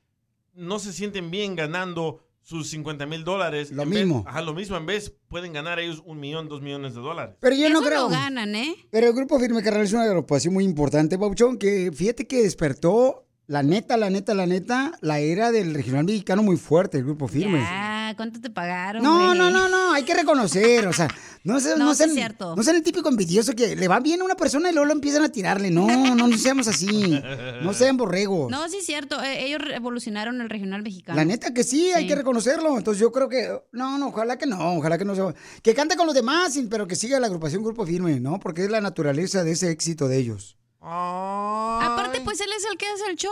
no 0.54 0.78
se 0.78 0.92
sienten 0.92 1.30
bien 1.30 1.56
ganando 1.56 2.22
sus 2.50 2.68
50 2.70 3.06
mil 3.06 3.22
dólares. 3.22 3.70
Lo 3.70 3.84
En 3.84 3.90
vez- 3.90 4.00
mismo. 4.00 4.24
ajá, 4.26 4.42
lo 4.42 4.52
mismo. 4.54 4.76
En 4.76 4.84
vez 4.84 5.14
pueden 5.28 5.52
ganar 5.52 5.78
ellos 5.78 6.02
un 6.04 6.18
millón, 6.18 6.48
dos 6.48 6.60
millones 6.60 6.94
de 6.94 7.00
dólares. 7.00 7.36
Pero 7.40 7.54
yo 7.54 7.70
no 7.70 7.80
creo. 7.80 8.02
lo 8.02 8.08
ganan, 8.08 8.54
¿eh? 8.56 8.74
Pero 8.90 9.06
el 9.06 9.12
Grupo 9.14 9.38
Firme 9.38 9.62
Carnal 9.62 9.84
es 9.84 9.92
una 9.92 10.02
agrupación 10.02 10.52
muy 10.52 10.64
importante, 10.64 11.16
Pauchón, 11.16 11.58
que 11.58 11.92
fíjate 11.94 12.26
que 12.26 12.42
despertó, 12.42 13.24
la 13.46 13.62
neta, 13.62 13.96
la 13.96 14.10
neta, 14.10 14.34
la 14.34 14.46
neta, 14.46 14.92
la 15.00 15.20
era 15.20 15.52
del 15.52 15.74
regional 15.74 16.04
mexicano 16.04 16.42
muy 16.42 16.56
fuerte, 16.56 16.98
el 16.98 17.04
Grupo 17.04 17.28
Firme. 17.28 17.60
Ya, 18.10 18.16
¿cuánto 18.16 18.40
te 18.40 18.50
pagaron, 18.50 19.02
No, 19.04 19.26
güey? 19.26 19.38
no, 19.38 19.50
no, 19.52 19.68
no, 19.68 19.92
hay 19.92 20.02
que 20.02 20.14
reconocer, 20.14 20.86
o 20.88 20.92
sea, 20.92 21.06
no, 21.44 21.60
se- 21.60 21.70
No, 21.76 21.84
no, 21.84 21.90
sí 21.92 21.98
sean, 21.98 22.10
es 22.10 22.14
cierto. 22.16 22.56
no 22.56 22.62
sean 22.64 22.74
el 22.76 22.82
típico 22.82 23.08
envidioso 23.08 23.52
que 23.54 23.76
le 23.76 23.86
va 23.86 24.00
bien 24.00 24.20
a 24.20 24.24
una 24.24 24.34
persona 24.34 24.68
y 24.70 24.72
luego 24.72 24.86
lo 24.86 24.92
empiezan 24.92 25.22
a 25.22 25.28
tirarle. 25.28 25.70
No, 25.70 25.86
no, 25.86 26.26
no 26.26 26.36
seamos 26.36 26.66
así. 26.66 27.20
No 27.62 27.72
sean 27.72 27.96
borregos. 27.96 28.50
No, 28.50 28.68
sí 28.68 28.78
es 28.78 28.86
cierto. 28.86 29.22
eh, 29.22 29.44
ellos 29.46 29.60
revolucionaron 29.60 30.40
el 30.40 30.50
regional 30.50 30.82
mexicano. 30.82 31.16
La 31.16 31.24
neta 31.24 31.54
que 31.54 31.62
sí, 31.62 31.92
hay 31.92 32.06
que 32.08 32.16
reconocerlo. 32.16 32.76
Entonces 32.76 33.00
yo 33.00 33.12
creo 33.12 33.28
que, 33.28 33.48
no, 33.72 33.96
no, 33.98 34.08
ojalá 34.08 34.36
que 34.38 34.46
no, 34.46 34.74
ojalá 34.76 34.98
que 34.98 35.04
no 35.04 35.14
se 35.14 35.22
Que 35.62 35.72
cante 35.74 35.96
con 35.96 36.06
los 36.06 36.14
demás, 36.14 36.58
pero 36.68 36.88
que 36.88 36.96
siga 36.96 37.20
la 37.20 37.28
agrupación 37.28 37.62
Grupo 37.62 37.86
Firme, 37.86 38.18
¿no? 38.18 38.40
Porque 38.40 38.64
es 38.64 38.70
la 38.70 38.80
naturaleza 38.80 39.44
de 39.44 39.52
ese 39.52 39.70
éxito 39.70 40.08
de 40.08 40.18
ellos. 40.18 40.56
Aparte, 40.82 42.20
pues 42.24 42.40
él 42.40 42.50
es 42.56 42.64
el 42.70 42.76
que 42.76 42.86
hace 42.86 43.08
el 43.10 43.16
show. 43.16 43.30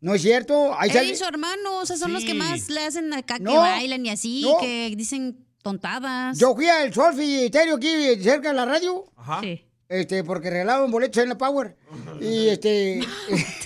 ¿No 0.00 0.14
es 0.14 0.22
cierto? 0.22 0.74
Ahí 0.78 0.90
Él 0.90 0.94
sale- 0.96 1.08
y 1.10 1.16
su 1.16 1.24
hermano, 1.24 1.78
o 1.80 1.86
sea, 1.86 1.96
son 1.96 2.12
los 2.12 2.24
que 2.24 2.34
más 2.34 2.68
le 2.68 2.80
hacen 2.84 3.12
acá, 3.14 3.38
que 3.38 3.44
No, 3.44 3.56
bailan 3.56 4.04
y 4.06 4.10
así, 4.10 4.42
no. 4.42 4.58
que 4.58 4.92
dicen 4.96 5.38
tontadas. 5.62 6.38
Yo 6.38 6.54
fui 6.54 6.68
al 6.68 6.92
Solfi 6.92 7.48
Stereo 7.48 7.76
aquí 7.76 7.88
cerca 8.22 8.48
de 8.50 8.54
la 8.54 8.66
radio. 8.66 9.04
Ajá. 9.16 9.40
Sí. 9.40 9.62
Este, 9.88 10.22
porque 10.24 10.50
regalaban 10.50 10.90
boletos 10.90 11.22
en 11.22 11.28
la 11.30 11.38
Power. 11.38 11.76
Y 12.20 12.48
este. 12.48 13.00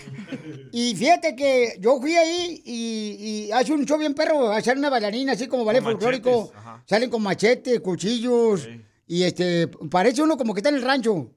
y 0.72 0.94
fíjate 0.94 1.34
que 1.34 1.76
yo 1.80 1.98
fui 2.00 2.14
ahí 2.14 2.62
y, 2.64 3.16
y 3.48 3.52
hace 3.52 3.72
un 3.72 3.84
show 3.86 3.98
bien 3.98 4.14
perro, 4.14 4.52
hacer 4.52 4.76
una 4.78 4.90
bailarina 4.90 5.32
así 5.32 5.46
como 5.48 5.64
ballet 5.64 5.82
folclórico. 5.82 6.52
ajá. 6.54 6.82
Salen 6.86 7.10
con 7.10 7.22
machetes, 7.22 7.80
cuchillos. 7.80 8.68
Y 9.06 9.24
este, 9.24 9.66
parece 9.90 10.22
uno 10.22 10.36
como 10.36 10.54
que 10.54 10.60
está 10.60 10.68
en 10.68 10.76
el 10.76 10.82
rancho. 10.82 11.32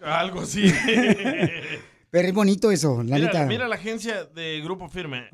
Algo 0.00 0.40
así. 0.40 0.72
Pero 2.12 2.28
es 2.28 2.34
bonito 2.34 2.70
eso, 2.70 2.98
la 3.02 3.16
mira, 3.16 3.26
neta. 3.32 3.46
mira 3.46 3.66
la 3.68 3.76
agencia 3.76 4.24
de 4.26 4.60
Grupo 4.60 4.86
Firme. 4.88 5.30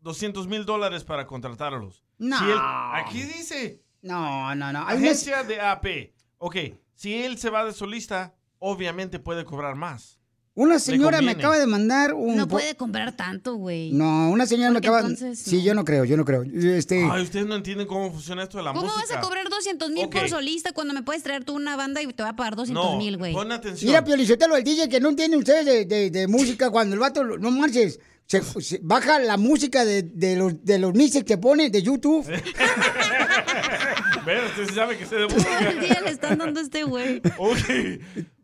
200 0.00 0.48
mil 0.48 0.64
dólares 0.64 1.04
para 1.04 1.26
contratarlos. 1.26 2.02
No. 2.16 2.38
Si 2.38 2.44
él- 2.46 2.58
aquí 2.94 3.22
dice. 3.22 3.82
No, 4.00 4.54
no, 4.54 4.72
no. 4.72 4.88
Agencia 4.88 5.44
de 5.44 5.60
AP. 5.60 6.14
Ok, 6.38 6.56
si 6.94 7.22
él 7.22 7.36
se 7.36 7.50
va 7.50 7.64
de 7.66 7.72
solista, 7.74 8.34
obviamente 8.58 9.18
puede 9.18 9.44
cobrar 9.44 9.74
más. 9.76 10.18
Una 10.54 10.78
señora 10.78 11.22
me 11.22 11.30
acaba 11.30 11.58
de 11.58 11.66
mandar 11.66 12.12
un. 12.12 12.36
No 12.36 12.46
puede 12.46 12.74
comprar 12.74 13.12
tanto, 13.16 13.54
güey. 13.54 13.90
No, 13.92 14.30
una 14.30 14.44
señora 14.44 14.70
me 14.70 14.78
acaba. 14.78 15.00
entonces, 15.00 15.38
Sí, 15.38 15.62
yo 15.62 15.72
no 15.74 15.82
creo, 15.84 16.04
yo 16.04 16.18
no 16.18 16.26
creo. 16.26 16.42
Este. 16.42 17.08
Ay, 17.10 17.22
ustedes 17.22 17.46
no 17.46 17.54
entienden 17.54 17.86
cómo 17.86 18.12
funciona 18.12 18.42
esto 18.42 18.58
de 18.58 18.64
la 18.64 18.72
¿Cómo 18.74 18.84
música. 18.84 19.02
vas 19.08 19.16
a 19.16 19.20
cobrar 19.22 19.48
200 19.48 19.90
mil 19.92 20.10
por 20.10 20.28
solista 20.28 20.72
cuando 20.72 20.92
me 20.92 21.02
puedes 21.02 21.22
traer 21.22 21.44
tú 21.44 21.54
una 21.54 21.76
banda 21.76 22.02
y 22.02 22.06
te 22.08 22.22
va 22.22 22.30
a 22.30 22.36
pagar 22.36 22.56
200 22.56 22.84
No, 22.84 22.98
mil, 22.98 23.16
güey? 23.16 23.32
pon 23.32 23.50
atención. 23.50 23.88
Mira, 23.88 24.04
Piolichotelo, 24.04 24.54
el 24.56 24.64
DJ 24.64 24.90
que 24.90 25.00
no 25.00 25.08
entiende 25.08 25.38
ustedes 25.38 25.64
de, 25.64 25.84
de- 25.86 26.10
de 26.10 26.28
música, 26.28 26.68
cuando 26.70 26.92
el 26.94 27.00
vato, 27.00 27.24
no 27.24 27.50
marches, 27.50 27.98
se, 28.26 28.42
se 28.60 28.78
baja 28.82 29.18
la 29.20 29.38
música 29.38 29.86
de, 29.86 30.02
de 30.02 30.36
los, 30.36 30.62
de 30.62 30.78
los 30.78 30.92
mixes 30.92 31.24
que 31.24 31.38
pone 31.38 31.70
de 31.70 31.82
YouTube. 31.82 32.26
Ve, 34.26 34.38
usted 34.46 34.74
sabe 34.74 34.98
que 34.98 35.06
sé 35.06 35.16
de 35.16 35.26
Todo 35.28 35.68
el 35.68 35.80
día 35.80 36.00
le 36.04 36.10
están 36.10 36.36
dando 36.38 36.60
a 36.60 36.62
este 36.62 36.84
güey. 36.84 37.22
Ok. 37.38 37.58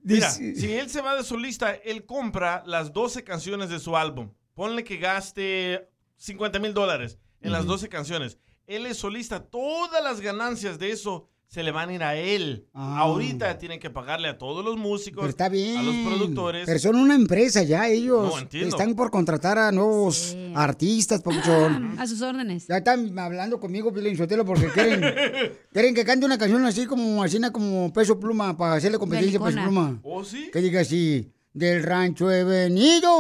Mira, 0.03 0.31
si 0.31 0.73
él 0.73 0.89
se 0.89 1.01
va 1.03 1.15
de 1.17 1.25
solista, 1.25 1.73
él 1.73 2.07
compra 2.07 2.63
las 2.67 2.93
12 2.93 3.25
canciones 3.25 3.69
de 3.71 3.79
su 3.79 3.97
álbum. 3.97 4.31
Ponle 4.55 4.85
que 4.85 4.97
gaste 4.97 5.89
50 6.17 6.59
mil 6.59 6.75
dólares 6.75 7.19
en 7.41 7.53
las 7.53 7.63
Ujú. 7.63 7.73
12 7.73 7.89
canciones. 7.89 8.39
Él 8.67 8.87
es 8.87 8.99
solista, 8.99 9.45
todas 9.45 10.03
las 10.03 10.21
ganancias 10.21 10.79
de 10.79 10.91
eso 10.91 11.29
se 11.49 11.63
le 11.63 11.73
van 11.73 11.89
a 11.89 11.95
ir 11.95 12.03
a 12.03 12.15
él. 12.15 12.67
Ah. 12.75 12.99
Ahorita 12.99 13.57
tienen 13.57 13.81
que 13.81 13.89
pagarle 13.89 14.29
a 14.29 14.37
todos 14.37 14.63
los 14.63 14.77
músicos, 14.77 15.23
Pero 15.23 15.31
está 15.31 15.49
bien. 15.49 15.79
a 15.79 15.83
los 15.83 15.95
productores. 15.97 16.67
Pero 16.67 16.79
son 16.79 16.97
una 16.97 17.15
empresa 17.15 17.63
ya, 17.63 17.89
ellos 17.89 18.35
No, 18.35 18.39
entiendo. 18.39 18.69
están 18.77 18.95
por 18.95 19.11
contratar 19.11 19.57
a 19.57 19.73
nuevos 19.73 20.37
artistas, 20.55 21.23
papuchón. 21.23 21.95
A 21.99 22.07
sus 22.07 22.21
órdenes. 22.21 22.67
Ya 22.69 22.77
están 22.77 23.19
hablando 23.19 23.59
conmigo, 23.59 23.91
Piolichotelo, 23.93 24.45
porque 24.45 24.67
quieren, 24.69 25.01
quieren 25.73 25.95
que 25.95 26.05
cante 26.05 26.27
una 26.27 26.37
canción 26.37 26.65
así 26.67 26.85
como, 26.85 27.23
así 27.23 27.41
como 27.51 27.91
peso 27.95 28.21
pluma, 28.21 28.55
para 28.57 28.75
hacerle 28.75 28.99
competencia 28.99 29.39
a 29.41 29.45
peso 29.45 29.59
pluma. 29.63 29.99
¿Oh, 30.03 30.23
sí? 30.23 30.51
Que 30.53 30.61
diga 30.61 30.83
así, 30.83 31.33
del 31.55 31.83
rancho 31.83 32.31
he 32.31 32.45
venido, 32.45 33.11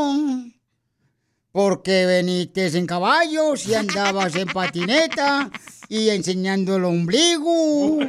porque 1.50 2.04
veniste 2.04 2.66
en 2.76 2.86
caballos 2.86 3.66
y 3.66 3.74
andabas 3.74 4.36
en 4.36 4.48
patineta 4.48 5.50
y 5.88 6.10
enseñando 6.10 6.76
el 6.76 6.84
ombligo. 6.84 7.98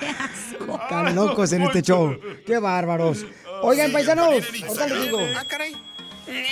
Están 0.00 1.14
locos 1.14 1.52
en 1.52 1.62
este 1.62 1.82
show. 1.82 2.16
Qué 2.46 2.58
bárbaros. 2.58 3.24
Oigan, 3.62 3.92
paisanos, 3.92 4.26
ahorita 4.26 4.86
les 4.88 5.02
digo. 5.02 5.18
Ah, 5.36 5.44
caray. 5.48 5.74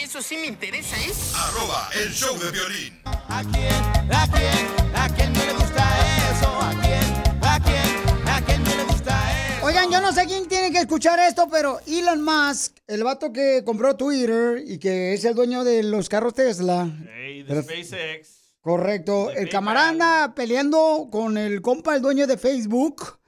Eso 0.02 0.22
sí 0.22 0.36
me 0.36 0.46
interesa, 0.46 0.96
¿eh? 0.96 1.10
Arroba 1.34 1.90
el 2.00 2.12
show 2.12 2.38
de 2.38 2.50
violín. 2.52 3.00
¿A 3.04 3.42
quién? 3.52 4.12
¿A 4.12 4.26
quién? 4.30 4.94
¿A 4.94 5.08
quién 5.14 5.32
no 5.32 5.44
le 5.44 5.52
gusta 5.52 5.84
eso? 6.30 6.48
¿A 6.60 6.70
quién? 6.80 7.02
¿A 7.42 7.60
quién? 7.60 8.28
¿A 8.28 8.40
quién 8.44 8.62
no 8.62 8.70
le 8.76 8.84
gusta 8.84 9.56
eso? 9.56 9.66
Oigan, 9.66 9.90
yo 9.90 10.00
no 10.00 10.12
sé 10.12 10.26
quién 10.26 10.46
tiene 10.46 10.70
que 10.70 10.78
escuchar 10.78 11.18
esto, 11.18 11.48
pero 11.50 11.80
Elon 11.88 12.22
Musk, 12.22 12.76
el 12.86 13.02
vato 13.02 13.32
que 13.32 13.62
compró 13.64 13.96
Twitter 13.96 14.62
y 14.64 14.78
que 14.78 15.14
es 15.14 15.24
el 15.24 15.34
dueño 15.34 15.64
de 15.64 15.82
los 15.82 16.08
carros 16.08 16.34
Tesla. 16.34 16.88
Ey, 17.16 17.42
Pero- 17.44 17.62
de 17.62 17.84
SpaceX. 17.84 18.43
Correcto. 18.64 19.30
El 19.30 19.50
camarada 19.50 19.90
anda 19.90 20.34
peleando 20.34 21.08
con 21.12 21.36
el 21.36 21.60
compa, 21.60 21.94
el 21.94 22.00
dueño 22.00 22.26
de 22.26 22.38
Facebook. 22.38 23.18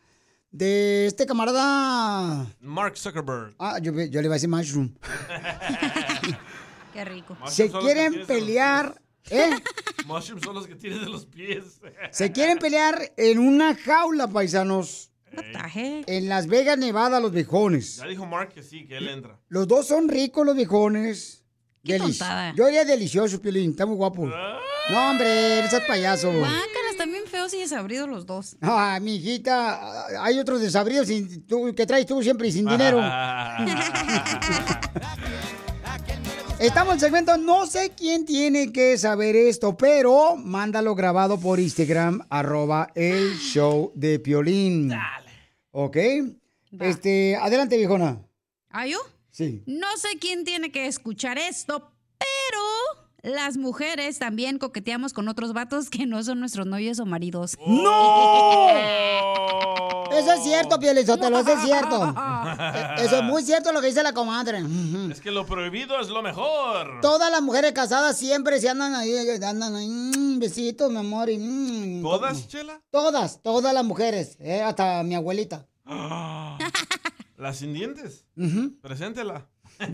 De 0.50 1.04
este 1.04 1.26
camarada. 1.26 2.46
Mark 2.60 2.96
Zuckerberg. 2.96 3.54
Ah, 3.58 3.78
yo, 3.78 3.92
yo 3.92 4.22
le 4.22 4.26
iba 4.28 4.34
a 4.34 4.36
decir 4.36 4.48
Mushroom. 4.48 4.94
Qué 6.94 7.04
rico. 7.04 7.36
Se 7.48 7.70
quieren 7.70 8.26
pelear. 8.26 8.98
¿Eh? 9.28 9.50
Mushrooms 10.06 10.42
son 10.42 10.54
los 10.54 10.66
que 10.66 10.74
tienes 10.74 11.02
de 11.02 11.08
los 11.10 11.26
pies. 11.26 11.82
Se 12.12 12.32
quieren 12.32 12.56
pelear 12.56 13.12
en 13.18 13.38
una 13.38 13.74
jaula, 13.74 14.28
paisanos. 14.28 15.10
En 16.06 16.30
Las 16.30 16.46
Vegas, 16.46 16.78
Nevada, 16.78 17.20
los 17.20 17.32
viejones. 17.32 17.96
Ya 17.96 18.06
dijo 18.06 18.24
Mark 18.24 18.54
que 18.54 18.62
sí, 18.62 18.86
que 18.86 18.96
él 18.96 19.08
entra. 19.08 19.38
Los 19.48 19.68
dos 19.68 19.86
son 19.86 20.08
ricos, 20.08 20.46
los 20.46 20.56
viejones. 20.56 21.44
Qué 21.86 21.98
tontada. 21.98 22.52
Yo 22.56 22.66
haría 22.66 22.84
delicioso, 22.84 23.40
Piolín. 23.40 23.70
Está 23.70 23.86
muy 23.86 23.96
guapo. 23.96 24.26
No, 24.26 25.10
hombre, 25.10 25.58
eres 25.58 25.74
payaso. 25.86 26.30
Guácala, 26.32 26.90
están 26.90 27.10
bien 27.10 27.24
feos 27.26 27.52
y 27.54 27.58
desabridos 27.60 28.08
los 28.08 28.24
dos. 28.26 28.56
Ah, 28.60 28.98
mi 29.02 29.16
hijita, 29.16 30.06
hay 30.22 30.38
otros 30.38 30.60
desabridos 30.60 31.08
sin- 31.08 31.44
tú- 31.46 31.74
que 31.74 31.86
traes 31.86 32.06
tú 32.06 32.22
siempre 32.22 32.48
y 32.48 32.52
sin 32.52 32.66
dinero. 32.66 32.98
Estamos 36.58 36.92
en 36.92 36.94
el 36.96 37.00
segmento, 37.00 37.36
no 37.36 37.66
sé 37.66 37.92
quién 37.94 38.24
tiene 38.24 38.72
que 38.72 38.96
saber 38.96 39.36
esto, 39.36 39.76
pero 39.76 40.36
mándalo 40.36 40.94
grabado 40.94 41.38
por 41.38 41.60
Instagram, 41.60 42.22
arroba 42.30 42.88
el 42.94 43.36
show 43.38 43.92
de 43.94 44.18
Piolín. 44.18 44.88
Dale. 44.88 45.30
¿Ok? 45.72 45.96
Este, 46.80 47.36
adelante, 47.36 47.76
viejona. 47.76 48.22
¿Ah, 48.70 48.86
yo? 48.86 48.98
Sí. 49.36 49.62
No 49.66 49.86
sé 49.98 50.18
quién 50.18 50.44
tiene 50.46 50.72
que 50.72 50.86
escuchar 50.86 51.36
esto, 51.36 51.92
pero 52.16 52.62
las 53.34 53.58
mujeres 53.58 54.18
también 54.18 54.58
coqueteamos 54.58 55.12
con 55.12 55.28
otros 55.28 55.52
vatos 55.52 55.90
que 55.90 56.06
no 56.06 56.24
son 56.24 56.40
nuestros 56.40 56.66
novios 56.66 57.00
o 57.00 57.04
maridos. 57.04 57.58
¡No! 57.66 58.68
Eso 60.10 60.32
es 60.32 60.42
cierto, 60.42 60.78
Piolizotelo, 60.78 61.40
eso 61.40 61.52
es 61.52 61.60
cierto. 61.62 62.14
Eso 62.96 63.16
es 63.18 63.22
muy 63.24 63.42
cierto 63.42 63.72
lo 63.72 63.82
que 63.82 63.88
dice 63.88 64.02
la 64.02 64.14
comadre. 64.14 64.62
Es 65.10 65.20
que 65.20 65.30
lo 65.30 65.44
prohibido 65.44 66.00
es 66.00 66.08
lo 66.08 66.22
mejor. 66.22 67.02
Todas 67.02 67.30
las 67.30 67.42
mujeres 67.42 67.72
casadas 67.72 68.16
siempre 68.16 68.58
se 68.58 68.70
andan 68.70 68.94
ahí, 68.94 69.14
andan 69.42 69.74
ahí, 69.76 69.86
mm, 69.86 70.38
besitos, 70.38 70.90
mi 70.90 70.98
amor. 70.98 71.28
y, 71.28 71.36
mm, 71.36 72.02
¿Todas, 72.02 72.48
Chela? 72.48 72.80
Todas, 72.90 73.42
todas 73.42 73.74
las 73.74 73.84
mujeres, 73.84 74.38
eh, 74.40 74.62
hasta 74.62 75.02
mi 75.02 75.14
abuelita. 75.14 75.66
¿La 77.36 77.52
sin 77.52 77.74
dientes? 77.74 78.24
Ujú. 78.36 78.78
Preséntela. 78.80 79.46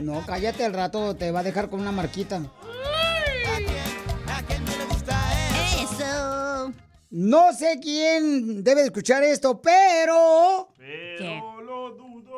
No, 0.00 0.24
cállate, 0.24 0.64
al 0.64 0.74
rato 0.74 1.16
te 1.16 1.32
va 1.32 1.40
a 1.40 1.42
dejar 1.42 1.68
con 1.68 1.80
una 1.80 1.90
marquita. 1.90 2.40
Eso. 5.82 6.72
No 7.10 7.52
sé 7.52 7.80
quién 7.82 8.62
debe 8.62 8.82
de 8.82 8.86
escuchar 8.86 9.24
esto, 9.24 9.60
pero... 9.60 10.68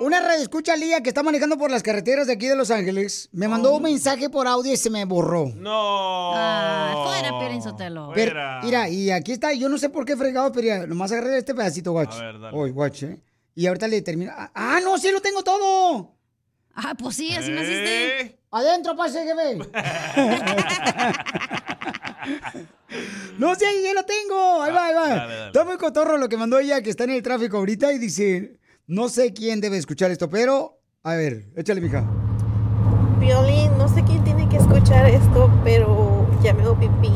Una 0.01 0.19
red 0.27 0.41
escucha 0.41 0.75
Lía 0.77 1.03
que 1.03 1.11
está 1.11 1.23
manejando 1.23 1.59
por 1.59 1.71
las 1.71 1.83
carreteras 1.83 2.27
de 2.27 2.33
aquí 2.33 2.47
de 2.47 2.57
Los 2.57 2.71
Ángeles 2.71 3.29
me 3.33 3.49
mandó 3.49 3.75
un 3.75 3.83
mensaje 3.83 4.31
por 4.31 4.47
audio 4.49 4.73
y 4.73 4.77
se 4.79 4.89
me 4.89 5.05
borró. 5.05 5.53
No. 5.55 6.33
Ah, 6.35 7.05
fuera, 7.07 7.39
Piolín 7.39 7.61
Sotelo. 7.63 8.11
Pero, 8.15 8.41
mira, 8.63 8.89
y 8.89 9.11
aquí 9.11 9.33
está, 9.33 9.53
yo 9.53 9.69
no 9.69 9.77
sé 9.77 9.91
por 9.91 10.07
qué 10.07 10.17
fregado, 10.17 10.53
pero 10.53 10.67
ya, 10.67 10.87
nomás 10.87 11.13
agarré 11.13 11.37
este 11.37 11.55
pedacito, 11.55 11.93
watch. 11.93 12.15
A 12.15 12.25
ver, 12.25 12.41
dale. 12.41 12.57
Hoy, 12.57 12.71
watch, 12.71 13.03
¿eh? 13.03 13.21
Y 13.55 13.67
ahorita 13.67 13.89
le 13.89 14.01
termino. 14.01 14.33
Ah, 14.35 14.51
Ah, 14.55 14.81
no, 14.83 14.97
sí 14.97 15.13
lo 15.13 15.21
tengo 15.21 15.43
todo. 15.45 16.15
Ah, 16.75 16.95
pues 16.99 17.17
sí, 17.17 17.35
así 17.35 17.51
¿Eh? 17.51 17.55
naciste. 17.55 18.39
Adentro, 18.53 18.97
pase 18.97 19.23
que 19.27 19.35
ve. 19.35 19.59
no, 23.39 23.55
sí, 23.55 23.65
ahí 23.67 23.83
ya 23.83 23.93
lo 23.93 24.05
tengo. 24.05 24.63
Ahí 24.63 24.73
va, 24.73 24.87
ahí 24.87 24.95
va. 24.95 25.09
Dale, 25.09 25.35
dale. 25.35 25.47
Está 25.49 25.65
muy 25.65 25.77
cotorro 25.77 26.17
lo 26.17 26.29
que 26.31 26.39
mandó 26.39 26.59
ella, 26.59 26.81
que 26.81 26.89
está 26.89 27.05
en 27.05 27.11
el 27.11 27.23
tráfico 27.23 27.59
ahorita 27.59 27.93
y 27.93 27.99
dice, 27.99 28.60
no 28.91 29.09
sé 29.09 29.33
quién 29.33 29.61
debe 29.61 29.77
escuchar 29.77 30.11
esto, 30.11 30.29
pero, 30.29 30.83
a 31.05 31.15
ver, 31.15 31.53
échale, 31.55 31.81
mija. 31.81 32.05
Violín, 33.21 33.79
no 33.79 33.89
sé 33.89 34.03
quién 34.03 34.25
tiene 34.25 34.49
que 34.49 34.57
escuchar 34.57 35.09
esto, 35.09 35.49
pero 35.63 36.27
ya 36.43 36.53
me 36.55 36.65
hago 36.65 36.77
pipí 36.77 37.13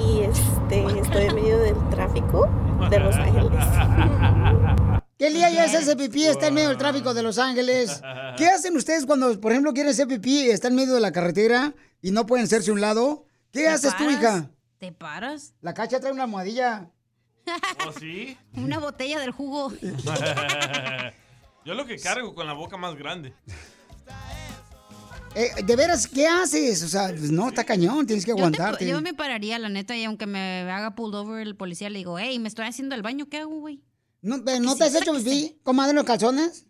y 0.00 0.20
este 0.20 1.00
estoy 1.00 1.24
en 1.24 1.34
medio 1.34 1.58
del 1.58 1.74
tráfico 1.90 2.48
de 2.88 3.00
Los 3.00 3.16
Ángeles. 3.16 3.50
¿Qué 5.18 5.30
día 5.30 5.50
ya 5.50 5.64
hace 5.64 5.78
ese 5.78 5.96
pipí? 5.96 6.26
Está 6.26 6.46
en 6.46 6.54
medio 6.54 6.68
del 6.68 6.78
tráfico 6.78 7.12
de 7.12 7.24
Los 7.24 7.38
Ángeles. 7.38 8.00
¿Qué 8.36 8.46
hacen 8.46 8.76
ustedes 8.76 9.04
cuando, 9.04 9.40
por 9.40 9.50
ejemplo, 9.50 9.72
quieren 9.72 9.90
hacer 9.90 10.06
pipí 10.06 10.44
y 10.44 10.50
está 10.50 10.68
en 10.68 10.76
medio 10.76 10.94
de 10.94 11.00
la 11.00 11.10
carretera 11.10 11.74
y 12.00 12.12
no 12.12 12.24
pueden 12.24 12.44
hacerse 12.44 12.70
a 12.70 12.74
un 12.74 12.80
lado? 12.80 13.24
¿Qué 13.50 13.62
¿Te 13.62 13.68
haces 13.68 13.96
tú, 13.96 14.08
hija? 14.08 14.48
¿Te 14.78 14.92
paras? 14.92 15.54
La 15.60 15.74
cacha 15.74 15.98
trae 15.98 16.12
una 16.12 16.22
almohadilla. 16.22 16.92
¿Oh, 17.86 17.92
sí? 17.92 18.36
Una 18.54 18.78
botella 18.78 19.18
del 19.20 19.30
jugo. 19.30 19.72
Yo 21.64 21.74
lo 21.74 21.84
que 21.86 21.98
cargo 21.98 22.34
con 22.34 22.46
la 22.46 22.52
boca 22.52 22.76
más 22.76 22.94
grande. 22.96 23.34
Eh, 25.34 25.50
de 25.64 25.76
veras, 25.76 26.06
¿qué 26.06 26.26
haces? 26.26 26.82
O 26.82 26.88
sea, 26.88 27.08
pues, 27.08 27.30
no, 27.30 27.48
está 27.48 27.64
cañón, 27.64 28.06
tienes 28.06 28.24
que 28.24 28.30
Yo, 28.30 28.36
te- 28.36 28.40
aguantarte. 28.42 28.88
yo 28.88 29.00
me 29.02 29.12
pararía, 29.12 29.58
la 29.58 29.68
neta, 29.68 29.94
y 29.94 30.04
aunque 30.04 30.24
me 30.26 30.62
haga 30.70 30.94
pulled 30.94 31.14
over 31.18 31.46
el 31.46 31.56
policía, 31.56 31.90
le 31.90 31.98
digo, 31.98 32.18
hey, 32.18 32.38
me 32.38 32.48
estoy 32.48 32.66
haciendo 32.66 32.94
el 32.94 33.02
baño, 33.02 33.28
¿qué 33.28 33.38
hago, 33.38 33.58
güey? 33.60 33.82
¿No, 34.22 34.38
¿no 34.38 34.76
te 34.76 34.84
has 34.84 34.94
hecho 34.94 35.12
pipí, 35.12 35.60
comadre, 35.62 35.90
en 35.90 35.96
los 35.96 36.04
calzones? 36.06 36.66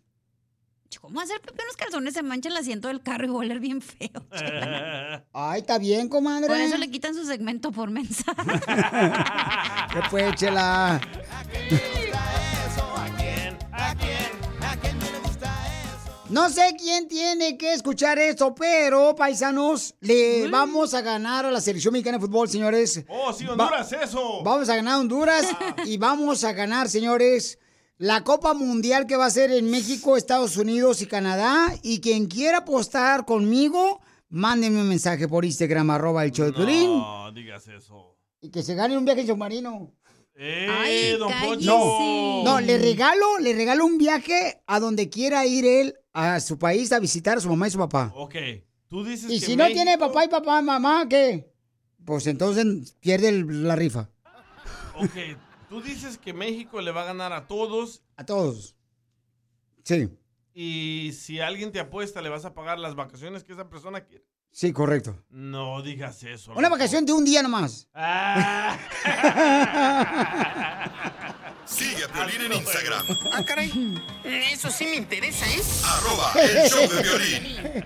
¿Cómo 1.01 1.19
hacer 1.21 1.39
pipí 1.41 1.59
en 1.61 1.67
los 1.67 1.77
calzones? 1.77 2.13
Se 2.13 2.21
mancha 2.23 2.49
el 2.49 2.57
asiento 2.57 2.87
del 2.87 3.01
carro 3.01 3.25
y 3.25 3.27
va 3.29 3.33
a 3.35 3.37
oler 3.37 3.59
bien 3.59 3.81
feo. 3.81 4.09
Ay, 5.33 5.61
está 5.61 5.77
bien, 5.77 6.09
comadre. 6.09 6.47
Por 6.47 6.57
eso 6.57 6.77
le 6.77 6.89
quitan 6.89 7.13
su 7.13 7.25
segmento 7.25 7.71
por 7.71 7.89
mensaje. 7.89 8.41
¿Qué 9.93 9.99
pues, 10.09 10.35
chela? 10.35 10.99
No 16.29 16.49
sé 16.49 16.75
quién 16.77 17.07
tiene 17.07 17.57
que 17.57 17.71
escuchar 17.71 18.19
esto, 18.19 18.53
pero, 18.53 19.15
paisanos, 19.15 19.95
le 20.01 20.49
vamos 20.49 20.93
a 20.93 21.01
ganar 21.01 21.45
a 21.45 21.51
la 21.51 21.61
selección 21.61 21.93
mexicana 21.93 22.17
de 22.17 22.25
fútbol, 22.25 22.49
señores. 22.49 23.05
Oh, 23.07 23.31
sí, 23.31 23.45
Va- 23.45 23.51
Honduras, 23.53 23.93
eso. 23.93 24.43
Vamos 24.43 24.67
a 24.67 24.75
ganar 24.75 24.95
a 24.95 24.99
Honduras 24.99 25.47
y 25.85 25.97
vamos 25.97 26.43
a 26.43 26.51
ganar, 26.51 26.89
señores, 26.89 27.57
la 27.97 28.23
Copa 28.23 28.53
Mundial 28.53 29.07
que 29.07 29.15
va 29.15 29.25
a 29.25 29.29
ser 29.31 29.51
en 29.51 29.69
México, 29.69 30.17
Estados 30.17 30.57
Unidos 30.57 31.01
y 31.01 31.07
Canadá. 31.07 31.73
Y 31.81 31.99
quien 31.99 32.27
quiera 32.27 32.59
apostar 32.59 33.25
conmigo, 33.25 34.01
mándenme 34.29 34.81
un 34.81 34.89
mensaje 34.89 35.27
por 35.27 35.45
Instagram, 35.45 35.89
arroba 35.91 36.23
el 36.23 36.31
show 36.31 36.51
de 36.51 36.85
No, 36.85 37.31
digas 37.31 37.67
eso. 37.67 38.17
y 38.41 38.49
que 38.49 38.61
se 38.63 38.75
gane 38.75 38.97
un 38.97 39.05
viaje 39.05 39.21
en 39.21 39.27
submarino. 39.27 39.93
¡Eh, 40.39 41.15
don 41.17 41.31
Poncho! 41.43 41.65
No, 41.65 42.43
no, 42.43 42.59
le 42.61 42.77
regalo, 42.77 43.39
le 43.39 43.53
regalo 43.53 43.83
un 43.85 43.97
viaje 43.97 44.61
a 44.67 44.79
donde 44.79 45.09
quiera 45.09 45.45
ir 45.47 45.65
él 45.65 45.95
a 46.13 46.39
su 46.39 46.59
país 46.59 46.91
a 46.91 46.99
visitar 46.99 47.39
a 47.39 47.41
su 47.41 47.49
mamá 47.49 47.67
y 47.67 47.71
su 47.71 47.79
papá. 47.79 48.11
Ok, 48.15 48.35
tú 48.87 49.03
dices 49.03 49.31
Y 49.31 49.39
que 49.39 49.45
si 49.47 49.55
no 49.55 49.65
tiene 49.67 49.97
papá 49.97 50.25
y 50.25 50.27
papá, 50.27 50.61
mamá, 50.61 51.07
¿qué? 51.09 51.51
Pues 52.05 52.27
entonces 52.27 52.95
pierde 52.99 53.29
el- 53.29 53.67
la 53.67 53.75
rifa. 53.75 54.11
Ok, 54.99 55.09
tú 55.69 55.81
dices 55.81 56.17
que 56.17 56.33
México 56.33 56.81
le 56.81 56.91
va 56.91 57.01
a 57.03 57.05
ganar 57.05 57.33
a 57.33 57.47
todos 57.47 58.01
A 58.15 58.25
todos. 58.25 58.75
Sí, 59.83 60.09
y 60.53 61.11
si 61.13 61.39
alguien 61.39 61.71
te 61.71 61.79
apuesta 61.79 62.21
le 62.21 62.29
vas 62.29 62.43
a 62.45 62.53
pagar 62.53 62.79
las 62.79 62.95
vacaciones 62.95 63.43
que 63.43 63.53
esa 63.53 63.69
persona 63.69 64.01
quiere. 64.01 64.25
sí, 64.51 64.73
correcto. 64.73 65.15
No 65.29 65.81
digas 65.83 66.23
eso. 66.23 66.51
Una 66.55 66.67
vacación 66.67 67.05
de 67.05 67.13
un 67.13 67.23
día 67.23 67.43
nomás. 67.43 67.87
Sigue 71.65 72.03
a 72.05 72.07
Piolín 72.11 72.41
en 72.41 72.53
Instagram. 72.53 73.05
Ah, 73.33 73.43
caray. 73.45 73.71
Eso 74.23 74.69
sí 74.71 74.85
me 74.85 74.95
interesa, 74.95 75.45
¿eh? 75.45 75.61
Arroba 75.85 76.31
el 76.41 76.69
show 76.69 76.89
de 76.89 77.03
violín. 77.03 77.85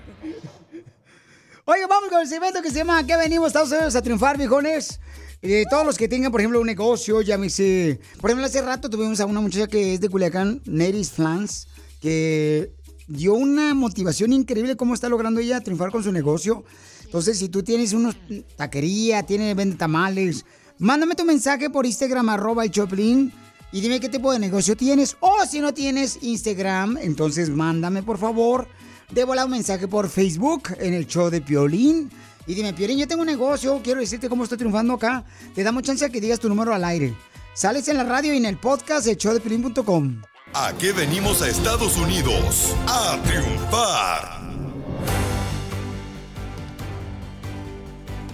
Oye, 1.66 1.86
vamos 1.88 2.10
con 2.10 2.22
el 2.22 2.28
segmento 2.28 2.62
que 2.62 2.70
se 2.70 2.78
llama 2.78 3.06
¿Qué 3.06 3.18
venimos 3.18 3.48
Estados 3.48 3.72
Unidos 3.72 3.96
a 3.96 4.02
triunfar, 4.02 4.38
viejones? 4.38 5.00
Eh, 5.44 5.66
todos 5.70 5.86
los 5.86 5.98
que 5.98 6.08
tengan, 6.08 6.32
por 6.32 6.40
ejemplo, 6.40 6.60
un 6.60 6.68
negocio, 6.68 7.22
llámese... 7.22 8.00
Por 8.20 8.30
ejemplo, 8.30 8.46
hace 8.46 8.62
rato 8.62 8.90
tuvimos 8.90 9.20
a 9.20 9.26
una 9.26 9.42
muchacha 9.42 9.68
que 9.68 9.96
es 9.96 10.02
de 10.02 10.10
Culiacán, 10.10 10.62
Neris 10.66 11.12
Flans, 11.12 11.68
que 12.00 12.72
dio 13.08 13.34
una 13.34 13.74
motivación 13.74 14.34
increíble 14.34 14.76
cómo 14.76 14.94
está 14.94 15.10
logrando 15.10 15.40
ella 15.40 15.62
triunfar 15.62 15.92
con 15.92 16.04
su 16.04 16.12
negocio. 16.12 16.64
Entonces, 17.06 17.40
si 17.40 17.50
tú 17.50 17.64
tienes 17.64 17.94
unos 17.94 18.16
taquería, 18.56 19.24
tienes 19.24 19.56
vende 19.56 19.78
tamales, 19.78 20.46
mándame 20.78 21.16
tu 21.16 21.26
mensaje 21.26 21.70
por 21.70 21.88
Instagram, 21.88 22.30
arroba 22.30 22.64
el 22.64 22.72
Choplin, 22.72 23.34
y 23.72 23.82
dime 23.82 24.00
qué 24.00 24.10
tipo 24.10 24.32
de 24.32 24.40
negocio 24.40 24.78
tienes. 24.78 25.18
O 25.22 25.46
si 25.50 25.60
no 25.60 25.74
tienes 25.74 26.20
Instagram, 26.22 26.98
entonces 27.02 27.50
mándame, 27.50 28.04
por 28.04 28.18
favor, 28.18 28.68
de 29.12 29.24
un 29.24 29.52
mensaje 29.52 29.88
por 29.88 30.08
Facebook 30.08 30.70
en 30.80 30.94
el 30.94 31.08
show 31.08 31.30
de 31.30 31.42
Piolín. 31.42 32.12
Y 32.48 32.54
dime, 32.56 32.74
Piolín, 32.74 32.98
yo 32.98 33.08
tengo 33.08 33.22
un 33.22 33.28
negocio, 33.28 33.80
quiero 33.84 34.00
decirte 34.00 34.28
cómo 34.28 34.44
estoy 34.44 34.58
triunfando 34.58 34.94
acá. 34.94 35.24
Te 35.54 35.64
damos 35.64 35.84
chance 35.84 36.04
a 36.04 36.10
que 36.10 36.20
digas 36.20 36.40
tu 36.40 36.50
número 36.50 36.74
al 36.74 36.84
aire. 36.84 37.16
Sales 37.54 37.88
en 37.88 37.98
la 37.98 38.04
radio 38.04 38.34
y 38.34 38.38
en 38.38 38.46
el 38.46 38.58
podcast 38.58 39.06
de 39.06 39.16
showdepiolín.com. 39.16 40.22
¿A 40.54 40.74
qué 40.78 40.92
venimos 40.92 41.42
a 41.42 41.48
Estados 41.48 41.98
Unidos? 41.98 42.74
A 42.88 43.18
triunfar. 43.24 44.42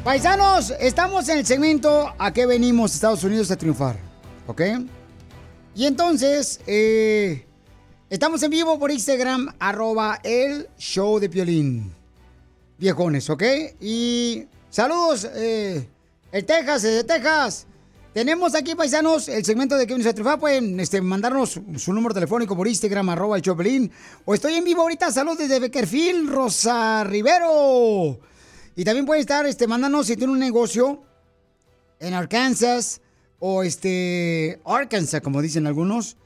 Paisanos, 0.03 0.73
estamos 0.79 1.27
en 1.27 1.39
el 1.39 1.45
segmento 1.45 2.13
¿A 2.17 2.31
qué 2.31 2.45
venimos 2.45 2.95
Estados 2.95 3.25
Unidos 3.25 3.51
a 3.51 3.57
triunfar? 3.57 3.99
¿Ok? 4.47 4.61
Y 5.75 5.85
entonces, 5.85 6.61
eh, 6.65 7.45
estamos 8.09 8.41
en 8.41 8.51
vivo 8.51 8.79
por 8.79 8.89
Instagram, 8.89 9.53
arroba 9.59 10.19
el 10.23 10.69
show 10.77 11.19
de 11.19 11.29
Piolín. 11.29 11.97
Viejones, 12.77 13.29
¿ok? 13.29 13.43
Y 13.81 14.45
saludos, 14.69 15.27
eh, 15.33 15.87
el 16.31 16.45
Texas, 16.45 16.83
de 16.83 17.03
Texas. 17.03 17.65
Tenemos 18.13 18.55
aquí, 18.55 18.75
paisanos, 18.75 19.29
el 19.29 19.45
segmento 19.45 19.77
de 19.77 19.83
a 19.83 20.13
triunfar. 20.13 20.39
Pueden 20.39 20.79
este, 20.79 21.01
mandarnos 21.01 21.59
su 21.77 21.93
número 21.93 22.13
telefónico 22.13 22.55
por 22.55 22.67
Instagram, 22.67 23.09
arroba 23.09 23.35
el 23.35 23.43
Piolín. 23.43 23.91
O 24.25 24.33
estoy 24.33 24.55
en 24.55 24.63
vivo 24.63 24.81
ahorita, 24.81 25.11
saludos 25.11 25.39
desde 25.39 25.59
Beckerfield, 25.59 26.29
Rosa 26.29 27.03
Rivero. 27.03 28.19
Y 28.75 28.83
también 28.83 29.05
pueden 29.05 29.21
estar 29.21 29.45
este, 29.45 29.67
mandándonos 29.67 30.07
si 30.07 30.15
tienen 30.15 30.31
un 30.31 30.39
negocio 30.39 31.03
en 31.99 32.13
Arkansas 32.13 33.01
o 33.39 33.63
este 33.63 34.59
Arkansas, 34.65 35.21
como 35.21 35.41
dicen 35.41 35.67
algunos. 35.67 36.17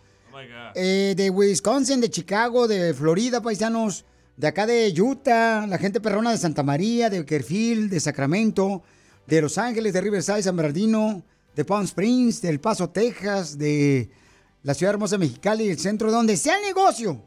Eh, 0.76 1.14
de 1.18 1.30
Wisconsin, 1.30 2.00
de 2.00 2.10
Chicago, 2.10 2.68
de 2.68 2.94
Florida, 2.94 3.42
paisanos, 3.42 4.06
de 4.38 4.48
acá 4.48 4.66
de 4.66 4.94
Utah, 5.00 5.66
la 5.68 5.78
gente 5.78 6.02
perrona 6.02 6.32
de 6.32 6.38
Santa 6.38 6.64
María, 6.64 7.10
de 7.10 7.26
Kerfield, 7.26 7.92
de 7.92 8.00
Sacramento, 8.00 8.84
de 9.28 9.42
Los 9.42 9.58
Ángeles, 9.58 9.94
de 9.94 10.02
Riverside, 10.02 10.44
San 10.44 10.56
Bernardino, 10.56 11.24
de 11.56 11.66
Palm 11.66 11.84
Springs, 11.86 12.42
del 12.42 12.60
Paso, 12.60 12.90
Texas, 12.90 13.58
de 13.58 14.10
la 14.64 14.74
ciudad 14.74 14.94
hermosa 14.94 15.18
Mexicali, 15.18 15.70
el 15.70 15.80
centro, 15.80 16.12
donde 16.12 16.38
sea 16.38 16.58
el 16.58 16.64
negocio. 16.64 17.24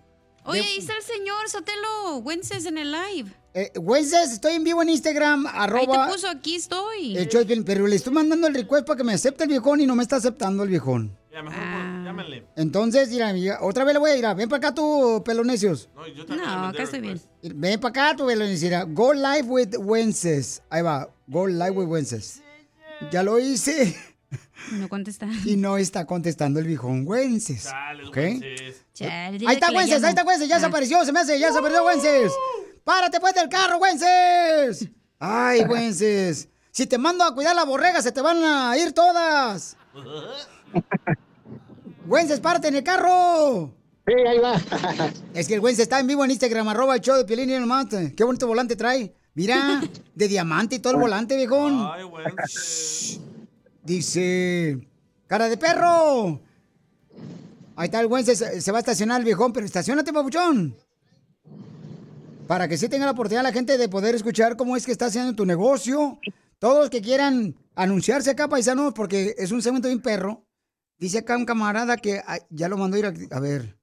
Oye, 0.46 0.60
ahí 0.60 0.78
está 0.78 0.94
el 0.96 1.02
señor 1.02 1.48
Sotelo 1.48 2.18
Wences 2.18 2.66
en 2.66 2.78
el 2.78 2.92
live. 2.92 3.30
Eh, 3.54 3.72
Wences, 3.78 4.32
estoy 4.32 4.54
en 4.54 4.64
vivo 4.64 4.82
en 4.82 4.90
Instagram, 4.90 5.46
arroba... 5.46 6.04
Ahí 6.04 6.08
te 6.08 6.12
puso, 6.12 6.28
aquí 6.28 6.56
estoy. 6.56 7.16
Pero 7.64 7.86
le 7.86 7.96
estoy 7.96 8.12
mandando 8.12 8.46
el 8.46 8.54
request 8.54 8.86
para 8.86 8.96
que 8.96 9.04
me 9.04 9.14
acepte 9.14 9.44
el 9.44 9.50
viejón 9.50 9.80
y 9.80 9.86
no 9.86 9.94
me 9.94 10.02
está 10.02 10.16
aceptando 10.16 10.64
el 10.64 10.68
viejón. 10.68 11.16
Ya, 11.34 11.42
mejor 11.42 11.58
Ah. 11.60 12.02
llámenle. 12.04 12.46
Entonces, 12.54 13.08
mira, 13.10 13.32
mira, 13.32 13.58
otra 13.60 13.82
vez 13.82 13.94
le 13.94 13.98
voy 13.98 14.12
a 14.12 14.16
ir 14.16 14.24
a, 14.24 14.34
ven 14.34 14.48
para 14.48 14.58
acá 14.68 14.72
tú, 14.74 15.20
pelonecios. 15.24 15.88
No, 15.96 16.06
yo 16.06 16.24
también 16.24 16.48
No, 16.48 16.66
acá 16.66 16.84
estoy 16.84 17.00
bien. 17.00 17.14
request. 17.14 17.54
Ven 17.56 17.80
para 17.80 17.90
acá 17.90 18.16
tú, 18.16 18.26
pelonecira. 18.26 18.84
Go 18.84 19.12
live 19.12 19.42
with 19.48 19.74
Wences. 19.78 20.62
Ahí 20.70 20.82
va, 20.82 21.12
go 21.26 21.48
live 21.48 21.70
with 21.72 21.88
Wences. 21.88 22.40
Ya 23.10 23.24
lo 23.24 23.40
hice 23.40 23.96
No 24.70 24.88
contesta. 24.88 25.26
y 25.44 25.56
no 25.56 25.76
está 25.76 26.04
contestando 26.06 26.60
el 26.60 26.68
viejón 26.68 27.02
Wences. 27.04 27.64
Chales, 27.64 28.06
¿Ok? 28.06 28.16
Wences. 28.16 28.86
Chale, 28.94 29.38
dile 29.38 29.50
Ahí 29.50 29.54
está 29.56 29.72
Wences, 29.72 30.04
ahí 30.04 30.10
está 30.10 30.22
Wences, 30.24 30.48
ya 30.48 30.60
se 30.60 30.66
apareció, 30.66 31.04
se 31.04 31.10
me 31.10 31.18
hace, 31.18 31.36
ya 31.40 31.50
se 31.52 31.58
apareció 31.58 31.84
Wences. 31.84 32.32
Párate 32.84 33.18
pues 33.18 33.34
del 33.34 33.48
carro, 33.48 33.78
Wences. 33.78 34.88
Ay, 35.18 35.62
Wences. 35.68 36.48
Si 36.70 36.86
te 36.86 36.96
mando 36.96 37.24
a 37.24 37.34
cuidar 37.34 37.56
la 37.56 37.64
borrega, 37.64 38.00
se 38.02 38.12
te 38.12 38.20
van 38.20 38.36
a 38.44 38.78
ir 38.78 38.92
todas. 38.92 39.76
Wences, 42.06 42.40
párate 42.40 42.68
en 42.68 42.76
el 42.76 42.84
carro. 42.84 43.74
Sí, 44.06 44.12
ahí 44.12 44.38
va. 44.38 44.60
Es 45.34 45.48
que 45.48 45.54
el 45.54 45.60
Wences 45.60 45.84
está 45.84 46.00
en 46.00 46.06
vivo 46.06 46.24
en 46.24 46.30
Instagram, 46.30 46.68
arroba 46.68 46.94
el 46.94 47.00
show 47.00 47.16
de 47.16 47.24
Piolín 47.24 47.50
y 47.50 47.54
el 47.54 47.66
mate. 47.66 48.14
Qué 48.14 48.24
bonito 48.24 48.46
volante 48.46 48.76
trae. 48.76 49.14
Mira, 49.34 49.82
de 50.14 50.28
diamante 50.28 50.76
y 50.76 50.78
todo 50.78 50.92
el 50.94 51.00
volante, 51.00 51.36
viejón. 51.36 51.88
Ay, 51.92 52.04
Wences. 52.04 53.20
Dice, 53.82 54.86
cara 55.26 55.48
de 55.48 55.56
perro. 55.56 56.40
Ahí 57.76 57.86
está 57.86 58.00
el 58.00 58.06
Wences, 58.06 58.38
se 58.38 58.60
se 58.60 58.72
va 58.72 58.78
a 58.78 58.80
estacionar 58.80 59.20
el 59.20 59.24
viejón, 59.24 59.52
pero 59.52 59.66
estacionate, 59.66 60.12
papuchón. 60.12 60.76
Para 62.46 62.68
que 62.68 62.76
sí 62.76 62.88
tenga 62.88 63.06
la 63.06 63.12
oportunidad 63.12 63.42
la 63.42 63.52
gente 63.52 63.78
de 63.78 63.88
poder 63.88 64.14
escuchar 64.14 64.56
cómo 64.56 64.76
es 64.76 64.84
que 64.84 64.92
está 64.92 65.06
haciendo 65.06 65.34
tu 65.34 65.46
negocio. 65.46 66.18
Todos 66.58 66.78
los 66.78 66.90
que 66.90 67.00
quieran 67.00 67.56
anunciarse 67.74 68.30
acá, 68.30 68.48
paisanos, 68.48 68.92
porque 68.92 69.34
es 69.38 69.50
un 69.50 69.62
segmento 69.62 69.88
bien 69.88 70.02
perro. 70.02 70.43
Dice 70.98 71.18
acá 71.18 71.36
un 71.36 71.44
camarada 71.44 71.96
que 71.96 72.20
ay, 72.26 72.40
ya 72.50 72.68
lo 72.68 72.76
mandó 72.76 72.96
a 72.96 73.00
ir 73.00 73.06
a, 73.06 73.14
a 73.36 73.40
ver. 73.40 73.76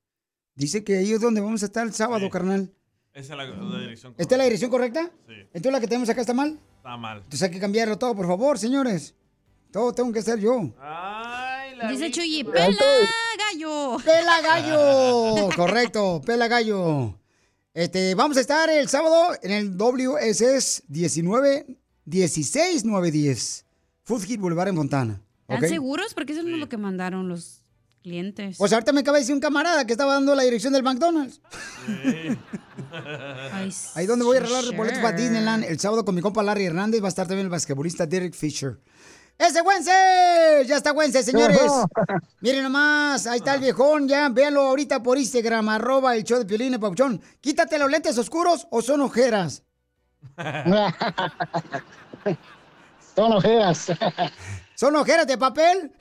Dice 0.56 0.84
que 0.84 0.98
ahí 0.98 1.12
es 1.12 1.22
donde 1.22 1.42
vamos 1.42 1.62
a 1.64 1.66
estar 1.66 1.86
el 1.86 1.94
sábado, 1.94 2.30
carnal. 2.30 2.74
Esa 3.14 3.34
es 3.34 3.38
la, 3.38 3.46
la 3.46 3.80
dirección. 3.80 4.16
¿Esta 4.18 4.36
es 4.36 4.38
la 4.38 4.44
dirección 4.46 4.72
correcta? 4.72 5.12
Sí. 5.28 5.34
Entonces 5.54 5.72
la 5.72 5.80
que 5.82 5.88
tenemos 5.88 6.10
acá 6.10 6.22
está 6.22 6.34
mal. 6.34 6.60
Está 6.78 6.98
mal. 6.98 7.18
Entonces 7.18 7.42
hay 7.44 7.52
que 7.52 7.60
cambiarlo 7.60 7.98
todo, 7.98 8.16
por 8.16 8.28
favor, 8.28 8.58
señores. 8.58 9.14
Todo 9.72 9.94
tengo 9.94 10.12
que 10.12 10.20
hacer 10.20 10.40
yo. 10.40 10.74
Dice 11.90 12.12
Chuyi, 12.12 12.44
pela 12.44 12.68
gallo. 13.38 13.98
¡Pela 14.04 14.42
gallo! 14.44 15.50
Correcto, 15.56 16.22
pela 16.26 16.48
gallo. 16.48 17.18
Este, 17.74 18.14
vamos 18.16 18.36
a 18.38 18.42
estar 18.42 18.70
el 18.70 18.88
sábado 18.90 19.34
en 19.42 19.52
el 19.52 19.78
WSS 19.78 20.84
19 20.88 21.78
16910. 22.06 23.66
Food 24.04 24.24
Hit 24.24 24.40
Boulevard 24.42 24.70
en 24.70 24.76
Fontana. 24.76 25.22
¿Están 25.54 25.70
seguros? 25.70 26.14
Porque 26.14 26.34
eso 26.34 26.44
no 26.44 26.50
es 26.50 26.60
lo 26.60 26.70
que 26.70 26.78
mandaron 26.78 27.28
los 27.28 27.62
Clientes. 28.02 28.58
Pues 28.58 28.74
ahorita 28.74 28.94
me 28.94 29.02
acaba 29.02 29.18
de 29.18 29.22
decir 29.22 29.36
un 29.36 29.42
camarada 29.42 29.86
que 29.86 29.92
estaba 29.92 30.14
dando 30.14 30.34
la 30.34 30.42
dirección 30.42 30.74
del 30.74 30.82
McDonald's. 30.82 31.40
Ahí 33.94 34.08
donde 34.08 34.26
voy 34.26 34.38
a 34.38 34.40
arreglar 34.40 34.64
los 34.64 34.76
boletos 34.76 34.98
para 35.00 35.16
Disneyland 35.16 35.66
el 35.66 35.80
sábado 35.80 36.04
con 36.04 36.16
mi 36.16 36.22
compa 36.22 36.42
Larry 36.42 36.66
Hernández. 36.66 37.00
Va 37.00 37.06
a 37.06 37.10
estar 37.10 37.28
también 37.28 37.46
el 37.46 37.52
basquetbolista 37.52 38.08
Derek 38.08 38.34
Fisher. 38.34 38.80
¡Ese 39.38 39.62
Wences! 39.62 40.68
Ya 40.68 40.78
está 40.78 40.94
Wences, 40.94 41.26
señores. 41.26 41.62
Miren 42.42 42.64
nomás, 42.64 43.28
ahí 43.28 43.38
está 43.38 43.54
el 43.54 43.62
viejón, 43.62 44.08
ya. 44.08 44.30
Véanlo 44.30 44.62
ahorita 44.62 45.04
por 45.04 45.20
Instagram, 45.20 45.70
arroba 45.70 46.16
el 46.16 46.24
show 46.24 46.40
de 46.40 46.46
Piolín 46.46 46.74
y 46.74 46.80
Pauchón. 46.80 47.22
Quítate 47.40 47.78
los 47.78 47.92
lentes 47.92 48.18
oscuros 48.18 48.68
o 48.72 48.82
son 48.82 49.02
ojeras. 49.02 49.62
Son 53.16 53.34
ojeras. 53.34 53.92
¿Son 54.76 54.96
ojeras 54.96 55.28
de 55.28 55.38
papel? 55.38 55.92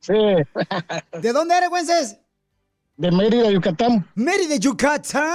Sí. 0.00 0.12
¿De 1.20 1.32
dónde 1.32 1.56
eres, 1.56 1.70
Wences? 1.70 2.18
De 2.96 3.10
Mérida, 3.10 3.50
Yucatán. 3.50 4.08
Mérida, 4.14 4.54
Yucatán. 4.56 5.34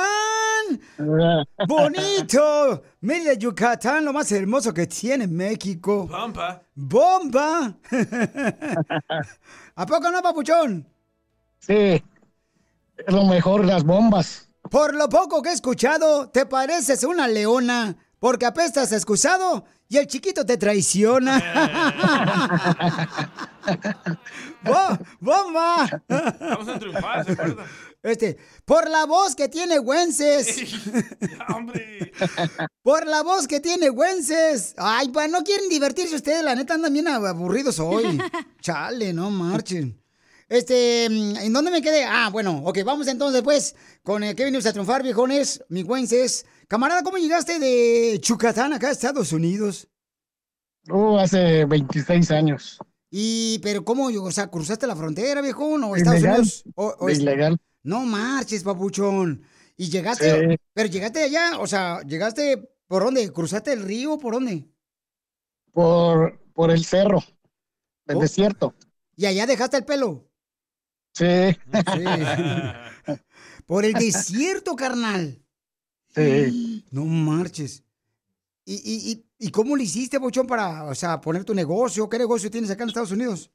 Bonito. 1.68 2.84
Mérida, 3.02 3.34
Yucatán, 3.34 4.06
lo 4.06 4.14
más 4.14 4.32
hermoso 4.32 4.74
que 4.74 4.88
tiene 4.88 5.28
México. 5.28 6.08
Pampa. 6.10 6.62
¡Bomba! 6.74 7.76
¿A 9.76 9.86
poco 9.86 10.12
no, 10.12 10.22
papuchón? 10.22 10.88
Sí. 11.60 12.02
Es 12.98 13.14
lo 13.14 13.26
mejor, 13.26 13.66
las 13.66 13.84
bombas. 13.84 14.48
Por 14.70 14.94
lo 14.96 15.10
poco 15.10 15.42
que 15.42 15.50
he 15.50 15.54
escuchado, 15.54 16.30
te 16.30 16.46
pareces 16.46 17.04
una 17.04 17.28
leona, 17.28 17.96
porque 18.20 18.46
apestas 18.46 18.92
excusado 18.92 19.66
y 19.88 19.98
el 19.98 20.08
chiquito 20.08 20.46
te 20.46 20.58
traiciona. 20.58 21.42
¡Bo- 24.64 24.98
¡Bomba! 25.20 26.04
Vamos 26.08 26.68
a 26.68 26.80
triunfar, 26.80 27.26
¿se 27.26 27.32
acuerdan? 27.34 27.66
Este, 28.02 28.38
por 28.64 28.90
la 28.90 29.06
voz 29.06 29.36
que 29.36 29.50
tiene 29.50 29.78
Wences. 29.80 30.56
Por 32.82 33.06
la 33.06 33.24
voz 33.24 33.46
que 33.46 33.60
tiene 33.60 33.90
Wences. 33.90 34.74
Ay, 34.78 35.10
pa, 35.10 35.28
no 35.28 35.44
quieren 35.44 35.68
divertirse 35.70 36.16
ustedes, 36.16 36.42
la 36.44 36.56
neta 36.56 36.76
andan 36.76 36.94
bien 36.94 37.08
aburridos 37.10 37.78
hoy. 37.80 38.18
Chale, 38.62 39.12
no 39.12 39.30
marchen. 39.30 39.99
Este, 40.50 41.06
¿en 41.06 41.54
dónde 41.54 41.70
me 41.72 41.82
quedé? 41.82 42.04
Ah, 42.06 42.30
bueno, 42.32 42.64
ok, 42.66 42.80
vamos 42.84 43.08
entonces 43.08 43.42
pues 43.44 43.76
con 44.04 44.24
el 44.24 44.36
que 44.36 44.46
vinimos 44.46 44.66
a 44.66 44.72
triunfar, 44.72 45.04
viejones, 45.04 45.64
mi 45.70 45.84
Wences. 45.84 46.46
Camarada, 46.68 47.04
¿cómo 47.04 47.18
llegaste 47.18 47.60
de 47.60 48.20
Yucatán 48.22 48.74
acá 48.74 48.88
a 48.88 48.92
Estados 48.92 49.32
Unidos? 49.32 49.88
Uh, 50.90 51.18
hace 51.18 51.66
26 51.66 52.32
años. 52.32 52.80
Y, 53.12 53.60
pero 53.60 53.86
¿cómo? 53.86 54.08
O 54.08 54.32
sea, 54.32 54.48
¿cruzaste 54.48 54.88
la 54.88 54.96
frontera, 54.96 55.42
viejón? 55.42 55.84
¿O 55.84 55.96
Estados 55.96 56.20
Ilegal. 56.20 56.40
Unidos? 56.40 56.64
O, 56.76 56.96
o 57.00 57.10
es- 57.10 57.20
Ilegal. 57.20 57.58
No 57.84 58.02
marches, 58.06 58.64
papuchón. 58.64 59.44
Y 59.78 59.90
llegaste, 59.90 60.50
Sí. 60.50 60.56
pero 60.74 60.90
llegaste 60.90 61.24
allá, 61.24 61.60
o 61.60 61.68
sea, 61.68 62.02
llegaste, 62.02 62.70
¿por 62.88 63.04
dónde? 63.04 63.32
¿Cruzaste 63.32 63.72
el 63.74 63.84
río? 63.84 64.18
¿Por 64.18 64.34
dónde? 64.34 64.68
Por, 65.72 66.40
por 66.54 66.72
el 66.72 66.84
cerro, 66.84 67.24
el 68.08 68.18
Oh. 68.18 68.20
desierto. 68.20 68.76
Y 69.16 69.26
allá 69.28 69.46
dejaste 69.46 69.78
el 69.78 69.86
pelo. 69.86 70.29
Sí. 71.14 71.58
Por 73.66 73.86
el 73.86 73.94
desierto, 73.94 74.76
carnal. 74.76 75.42
Sí. 76.16 76.86
No 76.92 77.06
marches. 77.06 77.84
¿Y, 78.66 78.76
y, 78.76 79.12
y, 79.12 79.26
y 79.48 79.52
cómo 79.52 79.76
le 79.76 79.84
hiciste, 79.84 80.20
Papuchón, 80.20 80.48
para, 80.48 80.86
o 80.86 80.96
sea, 80.96 81.20
poner 81.22 81.44
tu 81.44 81.54
negocio? 81.54 82.10
¿Qué 82.10 82.18
negocio 82.18 82.52
tienes 82.52 82.70
acá 82.70 82.84
en 82.84 82.90
Estados 82.90 83.12
Unidos? 83.12 83.52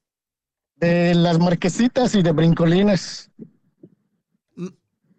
De 0.77 1.15
las 1.15 1.39
marquesitas 1.39 2.15
y 2.15 2.23
de 2.23 2.33
brincolines. 2.33 3.31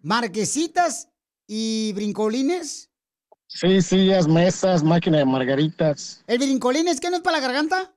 ¿Marquesitas 0.02 1.08
y 1.46 1.92
brincolines? 1.94 2.90
Sí, 3.48 3.80
sillas, 3.80 4.28
mesas, 4.28 4.82
máquina 4.82 5.18
de 5.18 5.24
margaritas. 5.24 6.22
¿El 6.26 6.38
brincolín 6.38 6.88
es 6.88 7.00
que 7.00 7.10
no 7.10 7.16
es 7.16 7.22
para 7.22 7.38
la 7.38 7.46
garganta? 7.46 7.95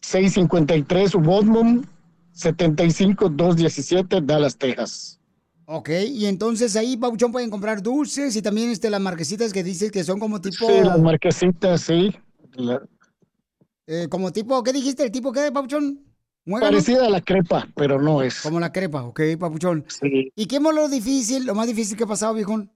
653 0.00 1.16
Woodmont 1.16 1.86
75217 2.32 4.20
Dallas, 4.22 4.56
Texas. 4.56 5.18
Ok, 5.66 5.90
y 6.08 6.26
entonces 6.26 6.76
ahí, 6.76 6.96
Pabuchón, 6.96 7.32
pueden 7.32 7.50
comprar 7.50 7.82
dulces 7.82 8.36
y 8.36 8.42
también 8.42 8.70
este, 8.70 8.90
las 8.90 9.00
marquesitas 9.00 9.52
que 9.52 9.64
dices 9.64 9.90
que 9.90 10.04
son 10.04 10.20
como 10.20 10.40
tipo... 10.40 10.68
Sí, 10.68 10.84
las 10.84 11.00
marquesitas, 11.00 11.80
sí. 11.80 12.14
La- 12.52 12.80
Eh, 13.86 14.08
como 14.08 14.32
tipo, 14.32 14.62
¿qué 14.62 14.72
dijiste? 14.72 15.04
¿El 15.04 15.12
tipo 15.12 15.32
qué, 15.32 15.52
Papuchón? 15.52 16.02
¿Muégano? 16.46 16.72
parecida 16.72 17.06
a 17.06 17.10
la 17.10 17.20
crepa, 17.20 17.68
pero 17.74 18.00
no 18.00 18.22
es. 18.22 18.42
Como 18.42 18.60
la 18.60 18.72
crepa, 18.72 19.02
ok, 19.02 19.20
Papuchón. 19.38 19.84
Sí. 19.88 20.32
¿Y 20.34 20.46
qué 20.46 20.56
es 20.56 20.62
lo 20.62 20.88
difícil, 20.88 21.46
lo 21.46 21.54
más 21.54 21.66
difícil 21.66 21.96
que 21.96 22.04
ha 22.04 22.08
pasado, 22.08 22.34
viejón? 22.34 22.70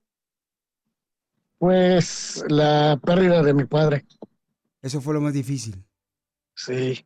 Pues 1.59 2.45
la 2.49 2.99
pérdida 3.03 3.43
de 3.43 3.53
mi 3.53 3.65
padre. 3.65 4.07
Eso 4.81 5.01
fue 5.01 5.15
lo 5.15 5.21
más 5.21 5.33
difícil. 5.35 5.85
Sí. 6.55 7.05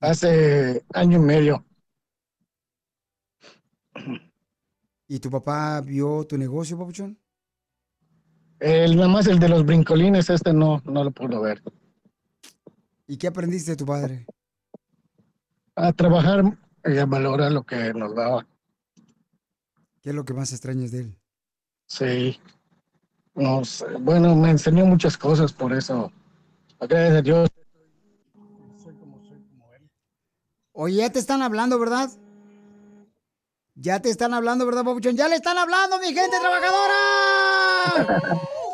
Hace 0.00 0.84
año 0.92 1.18
y 1.18 1.22
medio. 1.22 1.64
¿Y 5.08 5.18
tu 5.18 5.30
papá 5.30 5.80
vio 5.80 6.24
tu 6.24 6.36
negocio, 6.36 6.78
Papuchón? 6.78 7.18
El, 8.60 8.96
nada 8.96 9.08
más 9.08 9.26
el 9.26 9.38
de 9.38 9.48
los 9.48 9.64
brincolines, 9.64 10.30
este 10.30 10.52
no, 10.52 10.80
no 10.84 11.04
lo 11.04 11.10
puedo 11.10 11.40
ver. 11.40 11.62
¿Y 13.06 13.16
qué 13.16 13.26
aprendiste 13.26 13.72
de 13.72 13.76
tu 13.76 13.86
padre? 13.86 14.26
A 15.74 15.92
trabajar 15.92 16.42
y 16.84 16.98
a 16.98 17.06
valorar 17.06 17.52
lo 17.52 17.64
que 17.64 17.92
nos 17.94 18.14
daba. 18.14 18.46
¿Qué 20.00 20.10
es 20.10 20.14
lo 20.14 20.24
que 20.24 20.34
más 20.34 20.52
extrañas 20.52 20.90
de 20.90 21.00
él? 21.00 21.16
Sí. 21.86 22.40
No 23.34 23.64
sé, 23.64 23.86
Bueno, 24.00 24.34
me 24.34 24.50
enseñó 24.50 24.84
muchas 24.84 25.16
cosas, 25.16 25.52
por 25.52 25.72
eso. 25.72 26.12
Gracias 26.80 27.18
a 27.18 27.22
Dios. 27.22 27.48
Oye, 30.74 30.96
ya 30.96 31.10
te 31.10 31.18
están 31.18 31.42
hablando, 31.42 31.78
¿verdad? 31.78 32.10
Ya 33.74 34.00
te 34.00 34.10
están 34.10 34.34
hablando, 34.34 34.66
¿verdad, 34.66 34.84
Papuchón? 34.84 35.16
¡Ya 35.16 35.28
le 35.28 35.36
están 35.36 35.58
hablando, 35.58 35.98
mi 35.98 36.12
gente 36.14 36.36
trabajadora! 36.40 36.92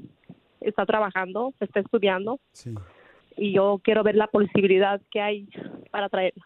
está 0.61 0.85
trabajando, 0.85 1.53
está 1.59 1.79
estudiando 1.81 2.39
y 3.37 3.53
yo 3.53 3.79
quiero 3.83 4.03
ver 4.03 4.15
la 4.15 4.27
posibilidad 4.27 5.01
que 5.11 5.21
hay 5.21 5.47
para 5.91 6.09
traerla. 6.09 6.43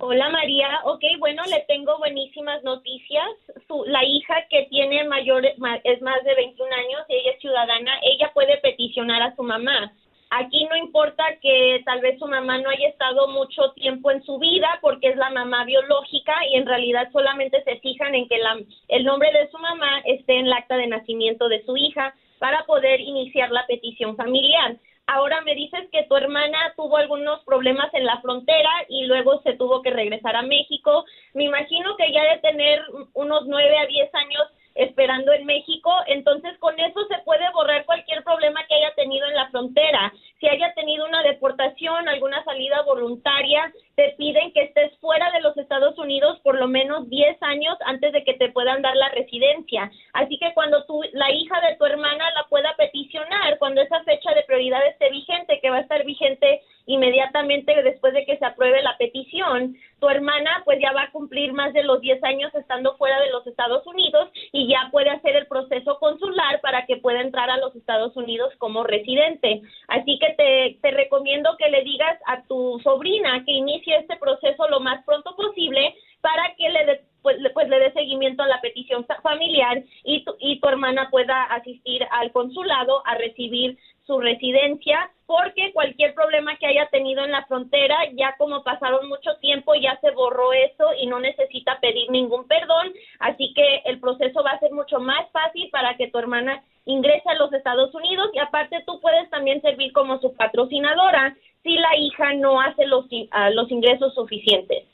Hola 0.00 0.28
María, 0.28 0.68
ok, 0.86 1.02
bueno, 1.20 1.44
le 1.44 1.64
tengo 1.68 1.96
buenísimas 1.98 2.62
noticias. 2.64 3.24
Su, 3.68 3.84
la 3.86 4.04
hija 4.04 4.34
que 4.50 4.66
tiene 4.68 5.04
mayor, 5.04 5.44
ma- 5.58 5.76
es 5.84 6.02
más 6.02 6.22
de 6.24 6.34
21 6.34 6.68
años 6.74 7.02
y 7.08 7.14
ella 7.14 7.30
es 7.30 7.40
ciudadana, 7.40 7.92
ella 8.02 8.32
puede 8.34 8.58
peticionar 8.58 9.22
a 9.22 9.36
su 9.36 9.44
mamá. 9.44 9.92
Aquí 10.30 10.64
no 10.64 10.76
importa 10.76 11.24
que 11.40 11.82
tal 11.84 12.00
vez 12.00 12.18
su 12.18 12.26
mamá 12.26 12.58
no 12.58 12.70
haya 12.70 12.88
estado 12.88 13.28
mucho 13.28 13.70
tiempo 13.72 14.10
en 14.10 14.22
su 14.24 14.38
vida 14.38 14.78
porque 14.82 15.08
es 15.08 15.16
la 15.16 15.30
mamá 15.30 15.64
biológica 15.64 16.34
y 16.50 16.56
en 16.56 16.66
realidad 16.66 17.08
solamente 17.12 17.62
se 17.62 17.76
fijan 17.80 18.14
en 18.14 18.28
que 18.28 18.38
la- 18.38 18.58
el 18.88 19.04
nombre 19.04 19.30
de 19.32 19.48
su 19.50 19.58
mamá 19.58 20.00
esté 20.04 20.38
en 20.38 20.46
el 20.46 20.52
acta 20.52 20.76
de 20.76 20.88
nacimiento 20.88 21.48
de 21.48 21.64
su 21.64 21.76
hija 21.76 22.14
para 22.40 22.64
poder 22.64 23.00
iniciar 23.00 23.50
la 23.52 23.66
petición 23.66 24.16
familiar. 24.16 24.76
Ahora 25.06 25.42
me 25.42 25.54
dices 25.54 25.88
que 25.92 26.04
tu 26.04 26.16
hermana 26.16 26.72
tuvo 26.76 26.96
algunos 26.96 27.44
problemas 27.44 27.92
en 27.92 28.06
la 28.06 28.20
frontera 28.22 28.70
y 28.88 29.04
luego 29.04 29.40
se 29.42 29.52
tuvo 29.52 29.82
que 29.82 29.90
regresar 29.90 30.34
a 30.34 30.42
México. 30.42 31.04
Me 31.34 31.44
imagino 31.44 31.94
que 31.96 32.10
ya 32.10 32.24
de 32.24 32.38
tener 32.38 32.82
unos 33.12 33.46
nueve 33.46 33.76
a 33.78 33.86
diez 33.86 34.12
años 34.14 34.42
esperando 34.74 35.32
en 35.32 35.46
México, 35.46 35.92
entonces 36.06 36.56
con 36.58 36.78
eso 36.78 37.04
se 37.06 37.18
puede 37.24 37.48
borrar 37.52 37.84
cualquier 37.84 38.24
problema 38.24 38.64
que 38.66 38.74
haya 38.74 38.94
tenido 38.94 39.26
en 39.26 39.34
la 39.34 39.48
frontera. 39.50 40.12
Si 40.40 40.48
haya 40.48 40.74
tenido 40.74 41.06
una 41.06 41.22
deportación, 41.22 42.08
alguna 42.08 42.42
salida 42.44 42.82
voluntaria, 42.82 43.72
te 43.94 44.14
piden 44.18 44.52
que 44.52 44.62
estés 44.62 44.96
fuera 44.98 45.30
de 45.30 45.40
los 45.40 45.56
Estados 45.56 45.96
Unidos 45.98 46.40
por 46.42 46.58
lo 46.58 46.66
menos 46.66 47.08
10 47.08 47.42
años 47.42 47.76
antes 47.86 48.12
de 48.12 48.24
que 48.24 48.34
te 48.34 48.50
puedan 48.50 48.82
dar 48.82 48.96
la 48.96 49.08
residencia. 49.10 49.90
Así 50.12 50.38
que 50.38 50.52
cuando 50.54 50.84
tu, 50.86 51.00
la 51.12 51.30
hija 51.30 51.60
de 51.60 51.76
tu 51.76 51.84
hermana 51.84 52.30
la 52.34 52.44
pueda 52.48 52.74
peticionar, 52.76 53.58
cuando 53.58 53.80
esa 53.80 54.02
fecha 54.02 54.34
de 54.34 54.42
prioridad 54.42 54.84
esté 54.86 55.10
vigente, 55.10 55.60
que 55.60 55.70
va 55.70 55.78
a 55.78 55.82
estar 55.82 56.04
vigente 56.04 56.62
inmediatamente 56.86 57.82
después 57.82 58.12
de 58.14 58.24
que 58.24 58.36
se 58.36 58.44
apruebe 58.44 58.82
la 58.82 58.96
petición, 58.98 59.76
tu 60.00 60.08
hermana 60.08 60.62
pues 60.64 60.78
ya 60.80 60.92
va 60.92 61.04
a 61.04 61.10
cumplir 61.10 61.52
más 61.52 61.72
de 61.72 61.82
los 61.82 62.00
10 62.00 62.22
años 62.24 62.54
estando 62.54 62.96
fuera 62.96 63.20
de 63.20 63.30
los 63.30 63.46
Estados 63.46 63.86
Unidos 63.86 64.28
y 64.52 64.68
ya 64.68 64.88
puede 64.90 65.10
hacer 65.10 65.36
el 65.36 65.46
proceso 65.46 65.98
consular 65.98 66.60
para 66.60 66.84
que 66.86 66.98
pueda 66.98 67.20
entrar 67.20 67.50
a 67.50 67.58
los 67.58 67.74
Estados 67.74 68.16
Unidos 68.16 68.52
como 68.58 68.84
residente. 68.84 69.62
Así 69.88 70.18
que 70.18 70.34
te, 70.34 70.78
te 70.82 70.90
recomiendo 70.90 71.56
que 71.56 71.70
le 71.70 71.82
digas 71.82 72.18
a 72.26 72.42
tu 72.42 72.80
sobrina 72.82 73.42
que 73.44 73.52
inicie 73.52 73.96
este 73.96 74.16
proceso 74.16 74.68
lo 74.68 74.80
más 74.80 75.04
pronto 75.04 75.34
posible 75.36 75.94
para 76.20 76.54
que 76.56 76.68
le 76.68 77.13
pues, 77.24 77.40
le- 77.40 77.50
pues 77.50 77.68
le 77.68 77.80
dé 77.80 77.90
seguimiento 77.92 78.44
a 78.44 78.46
la 78.46 78.60
petición 78.60 79.04
fa- 79.06 79.20
familiar 79.22 79.82
y 80.04 80.22
tu, 80.24 80.36
y 80.38 80.60
tu 80.60 80.68
hermana 80.68 81.08
pueda 81.10 81.42
asistir 81.44 82.06
al 82.12 82.30
consulado 82.30 83.02
a 83.04 83.16
recibir 83.16 83.76
su 84.06 84.20
residencia 84.20 85.10
porque 85.26 85.72
cualquier 85.72 86.14
problema 86.14 86.56
que 86.58 86.66
haya 86.66 86.86
tenido 86.90 87.24
en 87.24 87.32
la 87.32 87.46
frontera 87.46 87.96
ya 88.12 88.36
como 88.36 88.62
pasaron 88.62 89.08
mucho 89.08 89.34
tiempo 89.40 89.74
ya 89.74 89.98
se 90.02 90.10
borró 90.10 90.52
eso 90.52 90.86
y 91.00 91.06
no 91.06 91.18
necesita 91.18 91.80
pedir 91.80 92.10
ningún 92.10 92.46
perdón 92.46 92.92
así 93.20 93.52
que 93.54 93.76
el 93.86 93.98
proceso 94.00 94.44
va 94.44 94.50
a 94.50 94.60
ser 94.60 94.72
mucho 94.72 95.00
más 95.00 95.24
fácil 95.32 95.70
para 95.70 95.96
que 95.96 96.08
tu 96.10 96.18
hermana 96.18 96.62
ingrese 96.84 97.30
a 97.30 97.34
los 97.36 97.50
Estados 97.54 97.94
Unidos 97.94 98.28
y 98.34 98.38
aparte 98.38 98.82
tú 98.86 99.00
puedes 99.00 99.30
también 99.30 99.62
servir 99.62 99.90
como 99.92 100.18
su 100.20 100.34
patrocinadora 100.36 101.34
si 101.62 101.74
la 101.76 101.96
hija 101.96 102.34
no 102.34 102.60
hace 102.60 102.84
los, 102.86 103.06
ah, 103.30 103.48
los 103.48 103.70
ingresos 103.70 104.14
suficientes. 104.14 104.84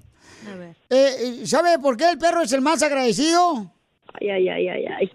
A 0.51 0.55
ver. 0.57 0.77
Eh, 0.91 1.41
eh, 1.41 1.47
¿Sabe 1.47 1.79
por 1.79 1.97
qué 1.97 2.11
el 2.11 2.19
perro 2.19 2.43
es 2.43 2.53
el 2.53 2.61
más 2.61 2.83
agradecido? 2.83 3.73
Ay, 4.21 4.31
ay, 4.31 4.49
ay, 4.49 4.69
ay, 4.69 4.85
ay. 4.87 5.11